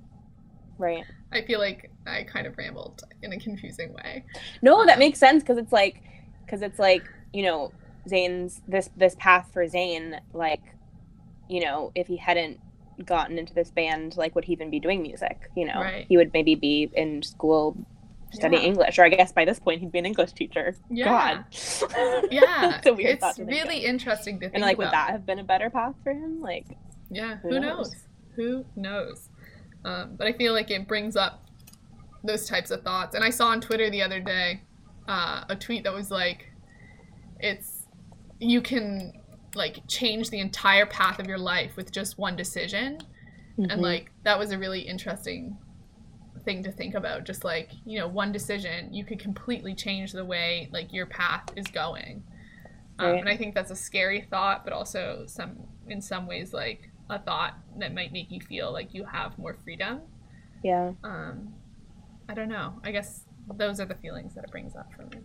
Right. 0.78 1.06
I 1.32 1.44
feel 1.44 1.60
like 1.60 1.90
I 2.08 2.24
kind 2.24 2.48
of 2.48 2.58
rambled 2.58 3.04
in 3.22 3.34
a 3.34 3.40
confusing 3.40 3.94
way. 3.94 4.24
No, 4.62 4.86
that 4.86 5.00
makes 5.00 5.20
sense 5.20 5.44
because 5.44 5.58
it's 5.58 5.72
like, 5.74 6.02
because 6.46 6.62
it's 6.62 6.80
like 6.80 7.04
you 7.34 7.44
know, 7.44 7.72
Zayn's 8.10 8.62
this 8.68 8.90
this 8.96 9.16
path 9.20 9.50
for 9.54 9.68
Zane. 9.68 10.20
like, 10.34 10.62
you 11.50 11.62
know, 11.62 11.92
if 11.96 12.08
he 12.08 12.18
hadn't 12.18 12.60
gotten 13.06 13.38
into 13.38 13.54
this 13.54 13.70
band, 13.70 14.18
like, 14.18 14.34
would 14.34 14.46
he 14.46 14.54
even 14.54 14.70
be 14.72 14.80
doing 14.80 15.02
music? 15.02 15.52
You 15.56 15.66
know, 15.66 15.80
Right. 15.82 16.06
he 16.10 16.18
would 16.18 16.32
maybe 16.34 16.56
be 16.56 16.90
in 16.94 17.22
school 17.22 17.78
studying 18.34 18.62
Yeah. 18.64 18.68
English, 18.70 18.98
or 19.00 19.04
I 19.04 19.10
guess 19.10 19.32
by 19.32 19.46
this 19.46 19.60
point 19.60 19.82
he'd 19.82 19.92
be 19.92 20.00
an 20.00 20.06
English 20.06 20.34
teacher. 20.34 20.76
Yeah. 20.90 21.06
God. 21.06 21.46
Yeah, 22.32 22.80
it's 22.84 22.98
weird 22.98 23.20
it's 23.22 23.40
really 23.40 23.86
interesting 23.86 24.40
to 24.40 24.46
think 24.48 24.56
And 24.56 24.64
like, 24.64 24.78
would 24.78 24.88
that 24.92 25.12
have 25.12 25.26
been 25.26 25.40
a 25.40 25.44
better 25.44 25.70
path 25.70 25.94
for 26.04 26.12
him? 26.12 26.42
Like, 26.42 26.66
Yeah, 27.10 27.36
Who 27.38 27.50
who, 27.50 27.60
knows? 27.60 27.92
knows? 27.92 27.96
Who 28.36 28.66
knows? 28.76 29.30
Um, 29.86 30.16
but 30.18 30.28
I 30.28 30.34
feel 30.34 30.54
like 30.54 30.72
it 30.72 30.88
brings 30.88 31.16
up 31.16 31.44
those 32.28 32.46
types 32.46 32.72
of 32.72 32.84
thoughts. 32.84 33.16
And 33.16 33.24
I 33.24 33.30
saw 33.32 33.48
on 33.48 33.62
Twitter 33.62 33.90
the 33.90 34.02
other 34.04 34.20
day 34.20 34.62
uh, 35.08 35.46
a 35.50 35.56
tweet 35.56 35.84
that 35.86 35.94
was 35.94 36.12
like, 36.12 36.52
"It's 37.40 37.88
you 38.40 38.62
can 38.62 39.14
like 39.56 39.80
change 39.88 40.30
the 40.30 40.40
entire 40.40 40.86
path 40.86 41.20
of 41.20 41.28
your 41.28 41.40
life 41.40 41.76
with 41.76 41.92
just 41.92 42.18
one 42.18 42.36
decision," 42.36 43.00
mhm. 43.58 43.72
and 43.72 43.82
like 43.82 44.12
that 44.24 44.38
was 44.38 44.52
a 44.52 44.58
really 44.58 44.82
interesting 44.82 45.58
thing 46.46 46.64
to 46.64 46.72
think 46.72 46.94
about. 46.96 47.24
Just 47.26 47.44
like 47.44 47.72
you 47.86 48.00
know, 48.00 48.08
one 48.08 48.32
decision 48.32 48.94
you 48.94 49.06
could 49.06 49.20
completely 49.20 49.74
change 49.74 50.12
the 50.12 50.26
way 50.26 50.70
like 50.72 50.94
your 50.94 51.06
path 51.08 51.46
is 51.56 51.68
going. 51.68 52.24
Um, 53.00 53.12
Right. 53.12 53.20
and 53.20 53.30
I 53.30 53.38
think 53.38 53.54
that's 53.56 53.72
a 53.72 53.76
scary 53.76 54.22
thought, 54.22 54.64
but 54.64 54.74
also 54.74 55.24
some 55.28 55.58
in 55.88 56.02
some 56.02 56.28
ways 56.28 56.54
like 56.54 56.90
a 57.10 57.20
thought 57.20 57.54
that 57.78 57.94
might 57.94 58.12
make 58.12 58.32
you 58.32 58.42
feel 58.42 58.72
like 58.72 58.94
you 58.94 59.06
have 59.06 59.38
more 59.38 59.54
freedom. 59.64 60.02
yeah, 60.64 60.92
Um, 61.04 61.54
I 62.30 62.34
don't 62.34 62.50
know. 62.50 62.74
I 62.84 62.92
guess 62.92 63.24
those 63.56 63.80
are 63.80 63.86
the 63.86 63.96
feelings 63.96 64.34
that 64.36 64.44
it 64.44 64.52
brings 64.52 64.76
up 64.76 64.92
for 64.94 65.04
me. 65.04 65.22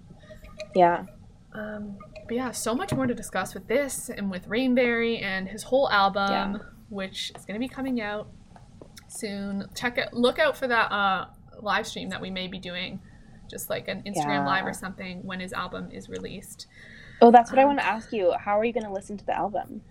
yeah, 0.74 1.04
Um, 1.52 1.98
but 2.26 2.34
yeah, 2.36 2.50
so 2.52 2.74
much 2.74 2.92
more 2.94 3.06
to 3.06 3.14
discuss 3.14 3.52
with 3.54 3.66
this 3.68 4.08
and 4.08 4.30
with 4.30 4.48
Zaynberry 4.48 5.22
and 5.22 5.48
his 5.48 5.64
whole 5.64 5.90
album, 5.90 6.30
Yeah. 6.30 6.58
which 6.88 7.32
is 7.36 7.44
going 7.44 7.54
to 7.54 7.58
be 7.60 7.68
coming 7.68 8.00
out 8.00 8.28
soon. 9.08 9.68
Check 9.74 9.98
it. 9.98 10.12
Look 10.14 10.38
out 10.38 10.56
for 10.56 10.66
that 10.68 10.90
uh, 10.92 11.26
live 11.60 11.86
stream 11.86 12.08
that 12.10 12.20
we 12.20 12.30
may 12.30 12.46
be 12.48 12.58
doing, 12.58 13.00
just 13.50 13.68
like 13.68 13.88
an 13.88 14.02
Instagram 14.04 14.46
live 14.46 14.64
or 14.66 14.72
something 14.72 15.22
when 15.24 15.40
his 15.40 15.52
album 15.52 15.90
is 15.90 16.08
released. 16.08 16.66
Oh, 17.20 17.30
that's 17.30 17.50
what 17.50 17.58
I 17.58 17.62
Um, 17.62 17.68
want 17.68 17.80
to 17.80 17.86
ask 17.86 18.12
you. 18.12 18.32
How 18.38 18.58
are 18.58 18.64
you 18.64 18.72
going 18.72 18.86
to 18.86 18.92
listen 18.92 19.16
to 19.18 19.24
the 19.26 19.36
album? 19.36 19.82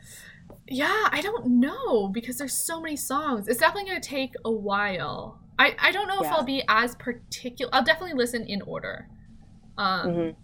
Yeah, 0.67 1.07
I 1.11 1.21
don't 1.21 1.45
know 1.47 2.07
because 2.07 2.38
there's 2.38 2.53
so 2.53 2.81
many 2.81 2.95
songs. 2.95 3.47
It's 3.47 3.59
definitely 3.59 3.89
going 3.89 4.01
to 4.01 4.09
take 4.09 4.33
a 4.43 4.51
while. 4.51 5.39
I, 5.61 5.75
I 5.79 5.91
don't 5.91 6.07
know 6.07 6.21
if 6.21 6.31
I'll 6.31 6.43
be 6.43 6.63
as 6.69 6.95
particular. 6.95 7.69
I'll 7.73 7.83
definitely 7.83 8.17
listen 8.17 8.45
in 8.45 8.61
order. 8.63 9.09
Um, 9.77 10.11
Mhm. 10.11 10.35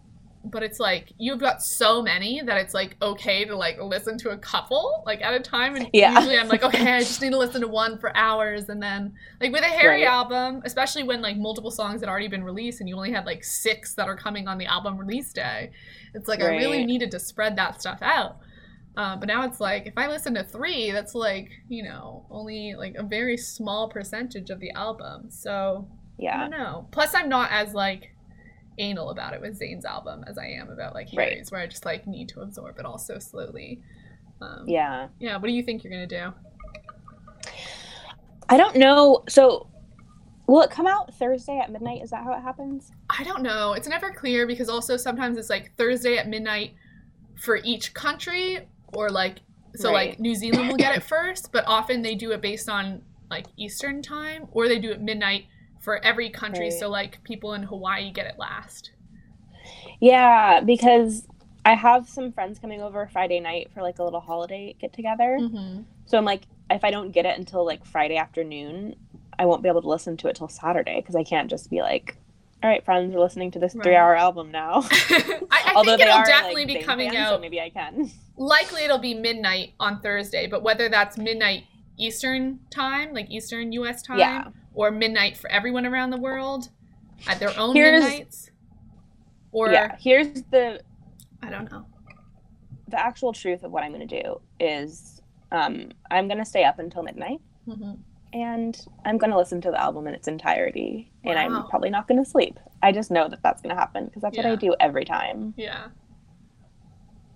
But 0.43 0.63
it's 0.63 0.79
like 0.79 1.13
you've 1.19 1.39
got 1.39 1.61
so 1.63 2.01
many 2.03 2.41
that 2.41 2.57
it's 2.57 2.73
like 2.73 2.97
okay 3.01 3.45
to 3.45 3.55
like 3.57 3.77
listen 3.81 4.17
to 4.19 4.31
a 4.31 4.37
couple 4.37 5.03
like 5.05 5.21
at 5.21 5.33
a 5.33 5.39
time. 5.41 5.75
And 5.75 5.91
Yeah. 5.93 6.13
usually 6.15 6.37
I'm 6.37 6.47
like, 6.49 6.63
okay, 6.69 6.93
I 6.93 7.05
just 7.05 7.21
need 7.21 7.31
to 7.31 7.37
listen 7.39 7.61
to 7.61 7.67
one 7.67 7.99
for 7.99 8.15
hours. 8.17 8.69
And 8.69 8.81
then 8.81 9.13
like 9.41 9.51
with 9.53 9.63
a 9.63 9.67
Harry 9.67 10.03
Right. 10.03 10.05
album, 10.05 10.61
especially 10.65 11.03
when 11.03 11.21
like 11.21 11.37
multiple 11.37 11.71
songs 11.71 12.01
had 12.01 12.09
already 12.09 12.29
been 12.29 12.43
released 12.45 12.79
and 12.81 12.89
you 12.89 12.95
only 12.97 13.11
had 13.11 13.25
like 13.25 13.43
six 13.43 13.95
that 13.95 14.07
are 14.09 14.17
coming 14.17 14.47
on 14.47 14.57
the 14.59 14.67
album 14.67 14.97
release 14.97 15.33
day, 15.33 15.71
it's 16.13 16.29
like 16.29 16.41
I 16.41 16.45
really 16.45 16.85
needed 16.85 17.11
to 17.11 17.19
spread 17.19 17.57
that 17.57 17.81
stuff 17.81 17.99
out. 18.01 18.37
Uh, 18.97 19.15
but 19.15 19.27
now 19.27 19.43
it's 19.43 19.61
like 19.61 19.85
if 19.85 19.93
I 19.95 20.07
listen 20.07 20.33
to 20.33 20.43
three, 20.43 20.91
that's 20.91 21.13
like 21.13 21.51
you 21.69 21.83
know 21.83 22.25
only 22.31 22.73
like 22.75 22.95
a 22.95 23.03
very 23.03 23.37
small 23.37 23.89
percentage 23.89 24.49
of 24.49 24.59
the 24.59 24.71
album. 24.71 25.29
So 25.29 25.87
yeah, 26.17 26.35
I 26.35 26.39
don't 26.41 26.49
know. 26.49 26.87
Plus, 26.91 27.13
I'm 27.13 27.29
not 27.29 27.51
as 27.51 27.73
like 27.75 28.11
anal 28.79 29.11
about 29.11 29.33
it 29.33 29.41
with 29.41 29.59
Zayn's 29.59 29.85
album 29.85 30.23
as 30.27 30.37
I 30.37 30.47
am 30.47 30.69
about 30.69 30.95
like 30.95 31.09
Right. 31.13 31.29
Harry's, 31.29 31.51
where 31.51 31.61
I 31.61 31.67
just 31.67 31.85
like 31.85 32.07
need 32.07 32.27
to 32.29 32.41
absorb 32.41 32.79
it 32.79 32.85
all 32.85 32.97
so 32.97 33.19
slowly. 33.19 33.81
Um, 34.41 34.65
yeah. 34.67 35.07
Yeah. 35.19 35.37
What 35.37 35.47
do 35.47 35.53
you 35.53 35.63
think 35.63 35.83
you're 35.83 35.93
gonna 35.93 36.07
do? 36.07 36.33
I 38.49 38.57
don't 38.57 38.77
know. 38.77 39.23
So, 39.29 39.67
will 40.47 40.61
it 40.61 40.71
come 40.71 40.87
out 40.87 41.13
Thursday 41.13 41.59
at 41.59 41.71
midnight? 41.71 42.01
Is 42.01 42.09
that 42.11 42.23
how 42.23 42.33
it 42.33 42.41
happens? 42.41 42.91
I 43.09 43.23
don't 43.23 43.43
know. 43.43 43.73
It's 43.73 43.87
never 43.87 44.11
clear 44.11 44.47
because 44.47 44.69
also 44.69 44.97
sometimes 44.97 45.37
it's 45.37 45.49
like 45.49 45.75
Thursday 45.77 46.17
at 46.17 46.27
midnight 46.27 46.73
for 47.35 47.57
each 47.57 47.93
country, 47.93 48.67
or 48.93 49.09
like 49.09 49.39
so 49.75 49.91
Right. 49.91 50.09
like 50.11 50.19
New 50.19 50.33
Zealand 50.35 50.69
will 50.69 50.77
get 50.77 50.95
it 50.95 51.03
first, 51.15 51.51
but 51.51 51.63
often 51.67 52.01
they 52.01 52.15
do 52.15 52.31
it 52.31 52.41
based 52.41 52.69
on 52.69 53.01
like 53.29 53.45
Eastern 53.57 54.01
time, 54.01 54.47
or 54.51 54.67
they 54.67 54.79
do 54.79 54.91
it 54.91 55.01
midnight 55.01 55.45
for 55.81 56.03
every 56.03 56.29
country. 56.29 56.69
Right. 56.69 56.73
So 56.73 56.89
like 56.89 57.23
people 57.23 57.53
in 57.53 57.63
Hawaii 57.63 58.11
get 58.11 58.25
it 58.25 58.39
last. 58.39 58.91
Yeah, 59.99 60.61
because 60.61 61.27
I 61.65 61.73
have 61.75 62.07
some 62.07 62.31
friends 62.31 62.59
coming 62.59 62.81
over 62.81 63.09
Friday 63.11 63.39
night 63.39 63.71
for 63.73 63.81
like 63.81 63.99
a 63.99 64.03
little 64.03 64.21
holiday 64.21 64.75
get 64.79 64.93
together. 64.93 65.37
Mm-hmm. 65.39 65.81
So 66.05 66.17
I'm 66.17 66.25
like, 66.25 66.43
if 66.69 66.83
I 66.83 66.91
don't 66.91 67.11
get 67.11 67.25
it 67.25 67.37
until 67.37 67.65
like 67.65 67.85
Friday 67.85 68.17
afternoon, 68.17 68.95
I 69.37 69.45
won't 69.45 69.61
be 69.61 69.69
able 69.69 69.81
to 69.81 69.89
listen 69.89 70.17
to 70.17 70.27
it 70.29 70.35
till 70.37 70.47
Saturday 70.47 71.01
because 71.01 71.15
I 71.15 71.23
can't 71.23 71.49
just 71.49 71.69
be 71.69 71.81
like, 71.81 72.17
all 72.63 72.69
right, 72.69 72.83
friends, 72.83 73.13
we're 73.13 73.21
listening 73.21 73.51
to 73.51 73.59
this 73.59 73.75
Right. 73.75 73.83
three-hour 73.83 74.15
album 74.15 74.51
now. 74.51 74.81
I, 74.91 75.41
I 75.51 75.73
Although 75.75 75.91
think 75.91 75.99
they 76.01 76.07
it'll 76.07 76.17
are 76.17 76.25
definitely 76.25 76.65
like, 76.65 76.79
be 76.79 76.83
coming 76.83 77.11
fans, 77.11 77.29
so 77.29 77.35
out. 77.35 77.41
maybe 77.41 77.61
I 77.61 77.69
can. 77.69 78.11
likely 78.35 78.83
it'll 78.83 78.97
be 78.97 79.13
midnight 79.13 79.73
on 79.79 80.01
Thursday, 80.01 80.47
but 80.47 80.63
whether 80.63 80.89
that's 80.89 81.17
midnight 81.17 81.65
Eastern 81.99 82.59
time, 82.71 83.13
like 83.13 83.29
Eastern 83.29 83.71
US 83.73 84.01
time, 84.01 84.19
Yeah. 84.19 84.47
or 84.73 84.91
midnight 84.91 85.37
for 85.37 85.49
everyone 85.51 85.85
around 85.85 86.09
the 86.11 86.17
world 86.19 86.69
at 87.27 87.39
their 87.39 87.57
own 87.57 87.75
Here's- 87.75 88.03
midnights, 88.03 88.51
or 89.51 89.71
yeah, 89.71 89.95
here's 89.99 90.41
the 90.51 90.81
I 91.41 91.49
don't 91.49 91.71
know. 91.71 91.85
the 92.87 92.99
actual 92.99 93.33
truth 93.33 93.63
of 93.63 93.71
what 93.71 93.83
I'm 93.83 93.93
going 93.93 94.07
to 94.07 94.21
do 94.23 94.41
is 94.59 95.21
um, 95.51 95.89
I'm 96.11 96.27
going 96.27 96.39
to 96.39 96.45
stay 96.45 96.63
up 96.63 96.79
until 96.79 97.03
midnight 97.03 97.39
hmm 97.65 97.93
and 98.33 98.85
I'm 99.05 99.17
going 99.17 99.29
to 99.31 99.37
listen 99.37 99.61
to 99.61 99.71
the 99.71 99.81
album 99.81 100.05
in 100.05 100.13
its 100.13 100.27
entirety. 100.27 101.09
And 101.27 101.51
Wow. 101.53 101.61
I'm 101.61 101.67
probably 101.69 101.89
not 101.89 102.07
going 102.07 102.23
to 102.23 102.29
sleep. 102.29 102.59
I 102.81 102.91
just 102.91 103.11
know 103.11 103.27
that 103.27 103.41
that's 103.43 103.61
going 103.61 103.75
to 103.75 103.79
happen 103.79 104.05
because 104.05 104.21
that's 104.21 104.37
what 104.37 104.45
I 104.45 104.55
do 104.55 104.75
every 104.79 105.05
time. 105.05 105.53
Yeah. 105.57 105.87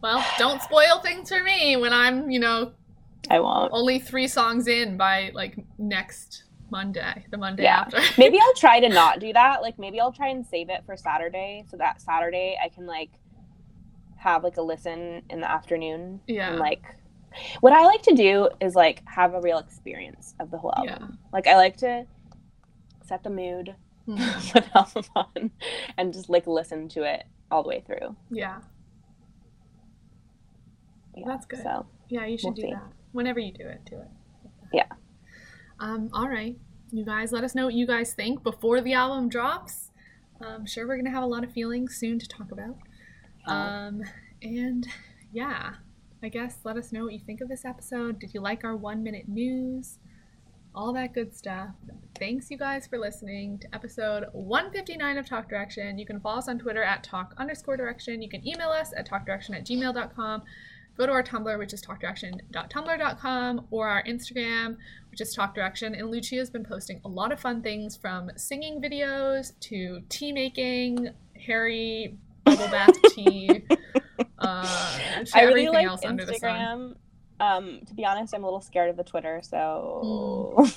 Well, 0.02 0.26
don't 0.40 0.62
spoil 0.62 1.00
things 1.00 1.30
for 1.30 1.44
me 1.44 1.78
when 1.78 1.94
I'm, 1.94 2.32
you 2.32 2.40
know, 2.40 2.74
I 3.30 3.40
won't. 3.40 3.72
only 3.72 4.00
three 4.00 4.28
songs 4.28 4.68
in 4.68 4.98
by 4.98 5.32
like 5.34 5.58
next 5.78 6.44
Monday, 6.72 7.26
the 7.30 7.38
Monday 7.38 7.64
Yeah. 7.64 7.82
after. 7.82 8.00
maybe 8.18 8.40
I'll 8.42 8.54
try 8.56 8.80
to 8.80 8.90
not 8.90 9.20
do 9.20 9.32
that. 9.34 9.62
Like 9.62 9.78
maybe 9.78 10.00
I'll 10.00 10.12
try 10.12 10.30
and 10.30 10.46
save 10.46 10.70
it 10.70 10.84
for 10.86 10.96
Saturday 10.98 11.66
so 11.70 11.78
that 11.78 12.02
Saturday 12.02 12.58
I 12.64 12.70
can 12.70 12.88
like 12.88 13.12
have 14.18 14.44
like 14.44 14.58
a 14.58 14.62
listen 14.62 15.22
in 15.30 15.40
the 15.42 15.50
afternoon. 15.52 16.22
Yeah. 16.28 16.50
And 16.52 16.60
like 16.60 16.84
what 17.60 17.74
I 17.74 17.86
like 17.86 18.02
to 18.04 18.16
do 18.16 18.50
is 18.60 18.74
like 18.74 19.04
have 19.08 19.36
a 19.36 19.42
real 19.42 19.60
experience 19.60 20.34
of 20.40 20.50
the 20.50 20.58
whole 20.58 20.74
album. 20.76 21.08
Yeah. 21.12 21.16
Like 21.32 21.46
I 21.48 21.58
like 21.58 21.78
to 21.78 22.06
set 23.04 23.24
the 23.24 23.30
mood, 23.30 23.76
Mhm. 24.08 24.52
put 24.54 24.76
album 24.76 25.04
on, 25.16 25.52
and 25.98 26.14
just 26.14 26.30
like 26.30 26.48
listen 26.48 26.88
to 26.90 27.04
it 27.04 27.26
all 27.52 27.64
the 27.64 27.70
way 27.70 27.84
through. 27.86 28.16
yeah. 28.30 28.62
Yeah, 31.16 31.24
That's 31.28 31.46
good. 31.46 31.62
So 31.64 31.86
Yeah, 32.10 32.26
you 32.26 32.38
should 32.38 32.48
We'll 32.48 32.54
do 32.56 32.62
see. 32.64 32.72
that. 32.74 32.84
Whenever 33.12 33.40
you 33.40 33.52
do 33.52 33.68
it, 33.68 33.82
do 33.86 33.98
it. 33.98 34.08
Yeah. 34.74 34.88
Um, 35.80 36.10
all 36.14 36.30
right. 36.30 36.58
You 36.92 37.04
guys 37.06 37.32
let 37.32 37.44
us 37.44 37.54
know 37.56 37.66
what 37.66 37.74
you 37.74 37.86
guys 37.88 38.14
think 38.14 38.44
before 38.44 38.82
the 38.82 38.94
album 38.94 39.28
drops. 39.30 39.92
I'm 40.42 40.66
sure 40.66 40.88
we're 40.88 40.98
gonna 40.98 41.12
have 41.12 41.24
a 41.24 41.28
lot 41.28 41.44
of 41.44 41.52
feelings 41.52 41.96
soon 41.96 42.18
to 42.20 42.28
talk 42.28 42.52
about. 42.52 42.78
Um, 43.46 44.04
and 44.42 44.88
yeah, 45.32 45.76
I 46.24 46.30
guess 46.30 46.60
let 46.64 46.78
us 46.78 46.92
know 46.92 47.04
what 47.06 47.14
you 47.14 47.20
think 47.20 47.42
of 47.42 47.50
this 47.50 47.66
episode. 47.66 48.20
Did 48.20 48.34
you 48.34 48.40
like 48.42 48.64
our 48.64 48.76
one 48.76 49.04
minute 49.04 49.28
news? 49.28 50.00
All 50.74 50.94
that 50.94 51.14
good 51.14 51.36
stuff. 51.36 51.70
Thanks, 52.18 52.50
you 52.50 52.58
guys, 52.58 52.88
for 52.88 52.98
listening 52.98 53.58
to 53.60 53.76
episode 53.76 54.26
159 54.32 55.18
of 55.18 55.28
Talk 55.28 55.50
Direction. 55.50 56.00
You 56.00 56.06
can 56.06 56.22
follow 56.22 56.38
us 56.38 56.48
on 56.48 56.60
Twitter 56.60 56.82
at 56.82 57.04
talk 57.04 57.34
underscore 57.38 57.76
direction. 57.76 58.22
You 58.22 58.30
can 58.30 58.48
email 58.48 58.70
us 58.70 58.94
at 58.96 59.10
talkdirection 59.10 59.54
at 59.56 59.66
gmail.com. 59.66 60.44
Go 60.98 61.06
to 61.06 61.12
our 61.12 61.24
Tumblr, 61.24 61.58
which 61.58 61.74
is 61.74 61.82
talkdirection.tumblr.com, 61.82 63.68
or 63.70 63.90
our 63.90 64.04
Instagram, 64.04 64.78
which 65.10 65.20
is 65.20 65.34
Talk 65.34 65.56
Direction. 65.56 65.94
And 65.94 66.10
Lucia's 66.10 66.50
been 66.50 66.64
posting 66.64 67.02
a 67.04 67.08
lot 67.10 67.34
of 67.34 67.40
fun 67.40 67.62
things 67.62 67.98
from 67.98 68.32
singing 68.38 68.82
videos 68.82 69.60
to 69.62 70.02
tea 70.08 70.32
making, 70.32 71.10
Harry 71.46 72.16
bubble 72.46 72.68
bath 72.70 72.96
tea, 73.10 73.64
uh, 74.40 74.98
I 75.34 75.42
really 75.42 75.66
everything 75.68 75.74
like 75.74 75.88
else 75.88 76.06
under 76.06 76.24
the 76.24 76.36
sun. 76.36 76.56
Instagram 76.56 76.96
Um, 77.42 77.82
to 77.88 77.94
be 77.94 78.06
honest, 78.06 78.34
I'm 78.36 78.44
a 78.44 78.46
little 78.46 78.62
scared 78.62 78.90
of 78.90 78.98
the 78.98 79.04
Twitter, 79.04 79.42
so 79.44 80.70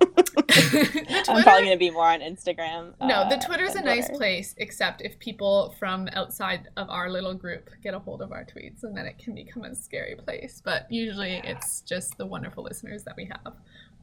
The 0.00 1.24
I'm 1.28 1.42
probably 1.42 1.64
gonna 1.64 1.76
be 1.76 1.90
more 1.90 2.06
on 2.06 2.20
Instagram. 2.20 2.94
No, 3.00 3.28
the 3.28 3.36
uh, 3.36 3.40
Twitter's 3.40 3.74
a 3.74 3.82
nice 3.82 4.06
Twitter. 4.06 4.18
place, 4.18 4.54
except 4.58 5.02
if 5.02 5.18
people 5.18 5.74
from 5.78 6.08
outside 6.12 6.68
of 6.76 6.88
our 6.88 7.10
little 7.10 7.34
group 7.34 7.70
get 7.82 7.92
a 7.92 7.98
hold 7.98 8.22
of 8.22 8.32
our 8.32 8.44
tweets, 8.44 8.84
and 8.84 8.96
then 8.96 9.04
it 9.04 9.18
can 9.18 9.34
become 9.34 9.64
a 9.64 9.74
scary 9.74 10.14
place. 10.14 10.62
But 10.64 10.86
usually 10.90 11.40
it's 11.44 11.80
just 11.82 12.16
the 12.16 12.26
wonderful 12.26 12.62
listeners 12.62 13.02
that 13.04 13.16
we 13.16 13.26
have 13.26 13.54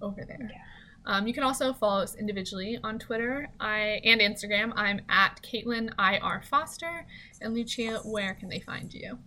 over 0.01 0.23
there. 0.27 0.51
Um, 1.05 1.25
you 1.25 1.33
can 1.33 1.43
also 1.43 1.71
follow 1.71 2.03
us 2.03 2.15
individually 2.15 2.77
on 2.83 2.99
Twitter 2.99 3.47
I 3.61 4.01
and 4.03 4.19
Instagram. 4.19 4.73
I'm 4.75 4.99
at 5.07 5.41
Caitlin 5.41 5.89
IR 5.97 6.41
Foster. 6.43 7.05
And 7.39 7.53
Lucia, 7.53 8.01
where 8.03 8.33
can 8.33 8.49
they 8.49 8.59
find 8.59 8.93
you? 8.93 9.17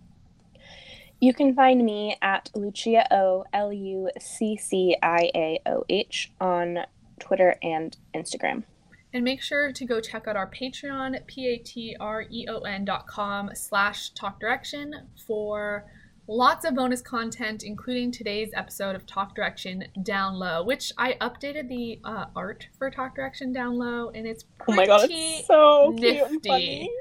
You 1.21 1.35
can 1.35 1.53
find 1.53 1.85
me 1.85 2.17
at 2.23 2.49
Lucia 2.55 3.05
O 3.13 3.45
L 3.53 3.71
U 3.71 4.09
C 4.19 4.57
C 4.57 4.97
I 5.03 5.29
A 5.35 5.59
O 5.67 5.85
H 5.87 6.31
on 6.41 6.79
Twitter 7.19 7.55
and 7.61 7.95
Instagram. 8.15 8.63
And 9.13 9.23
make 9.23 9.39
sure 9.39 9.71
to 9.71 9.85
go 9.85 10.01
check 10.01 10.27
out 10.27 10.35
our 10.35 10.49
Patreon, 10.49 11.27
P-A-T-R-E-O-N 11.27 12.85
dot 12.85 13.05
com 13.05 13.51
slash 13.53 14.09
talk 14.11 14.39
direction 14.39 14.95
for 15.27 15.85
lots 16.27 16.65
of 16.65 16.73
bonus 16.75 17.01
content, 17.01 17.61
including 17.63 18.11
today's 18.11 18.49
episode 18.55 18.95
of 18.95 19.05
Talk 19.05 19.35
Direction 19.35 19.83
Down 20.01 20.35
Low, 20.35 20.63
which 20.63 20.91
I 20.97 21.17
updated 21.21 21.67
the 21.67 21.99
uh, 22.03 22.25
art 22.35 22.67
for 22.79 22.89
Talk 22.89 23.15
Direction 23.15 23.51
Down 23.53 23.77
Low, 23.77 24.09
and 24.09 24.25
it's 24.25 24.45
Oh 24.61 24.63
pretty 24.63 24.77
my 24.77 24.85
god, 24.87 25.09
it's 25.11 25.45
so 25.45 25.93
nifty. 25.93 26.89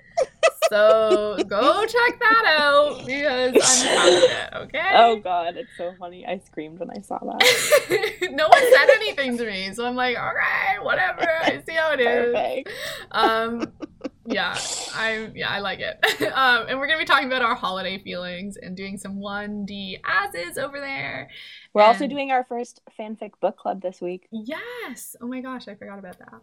So 0.70 1.36
go 1.48 1.84
check 1.84 2.20
that 2.20 2.56
out 2.58 3.04
because 3.04 3.54
I'm 3.86 4.12
it, 4.22 4.48
okay? 4.54 4.90
Oh 4.94 5.16
god, 5.16 5.56
it's 5.56 5.76
so 5.76 5.92
funny. 5.98 6.24
I 6.26 6.38
screamed 6.38 6.78
when 6.78 6.90
I 6.90 7.00
saw 7.00 7.18
that. 7.18 8.18
no 8.32 8.48
one 8.48 8.72
said 8.72 8.88
anything 8.94 9.36
to 9.38 9.44
me, 9.46 9.72
so 9.74 9.84
I'm 9.84 9.96
like, 9.96 10.16
all 10.16 10.32
right, 10.32 10.82
whatever. 10.82 11.26
I 11.42 11.60
see 11.66 11.74
how 11.74 11.92
it 11.92 12.00
is. 12.00 12.32
Perfect. 12.32 12.70
um 13.10 13.72
yeah 14.26 14.56
i 14.94 15.28
yeah 15.34 15.48
i 15.48 15.58
like 15.58 15.80
it 15.80 15.98
um 16.34 16.66
and 16.68 16.78
we're 16.78 16.86
gonna 16.86 16.98
be 16.98 17.04
talking 17.06 17.26
about 17.26 17.42
our 17.42 17.54
holiday 17.54 17.98
feelings 17.98 18.56
and 18.58 18.76
doing 18.76 18.96
some 18.98 19.16
1d 19.18 19.98
as 20.04 20.34
is 20.34 20.56
over 20.58 20.78
there 20.78 21.28
We're 21.72 21.82
also 21.82 22.06
doing 22.06 22.30
our 22.30 22.44
first 22.44 22.80
fanfic 22.98 23.30
book 23.40 23.56
club 23.56 23.80
this 23.82 24.00
week. 24.00 24.28
yes 24.30 25.16
oh 25.20 25.26
my 25.26 25.40
gosh 25.40 25.66
i 25.68 25.74
forgot 25.74 25.98
about 25.98 26.18
that 26.18 26.34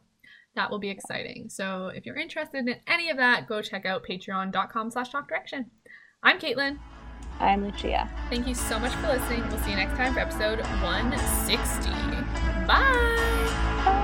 that 0.58 0.70
will 0.70 0.80
be 0.80 0.90
exciting. 0.90 1.48
So 1.50 1.88
if 1.96 2.06
you're 2.06 2.18
interested 2.18 2.68
in 2.68 2.76
any 2.86 3.10
of 3.10 3.18
that 3.18 3.48
go 3.48 3.62
check 3.62 3.86
out 3.86 4.06
patreon.com 4.06 4.92
slash 4.92 5.10
talk 5.10 5.30
direction. 5.30 5.72
I'm 6.22 6.40
caitlin. 6.40 6.80
I'm 7.40 7.64
Lucia. 7.64 8.10
thank 8.30 8.48
you 8.48 8.56
so 8.56 8.78
much 8.78 8.94
for 8.96 9.08
listening. 9.08 9.48
We'll 9.48 9.60
see 9.60 9.70
you 9.70 9.78
next 9.78 9.96
time 9.96 10.14
for 10.14 10.20
episode 10.20 10.60
160 10.60 11.90
bye 12.68 14.04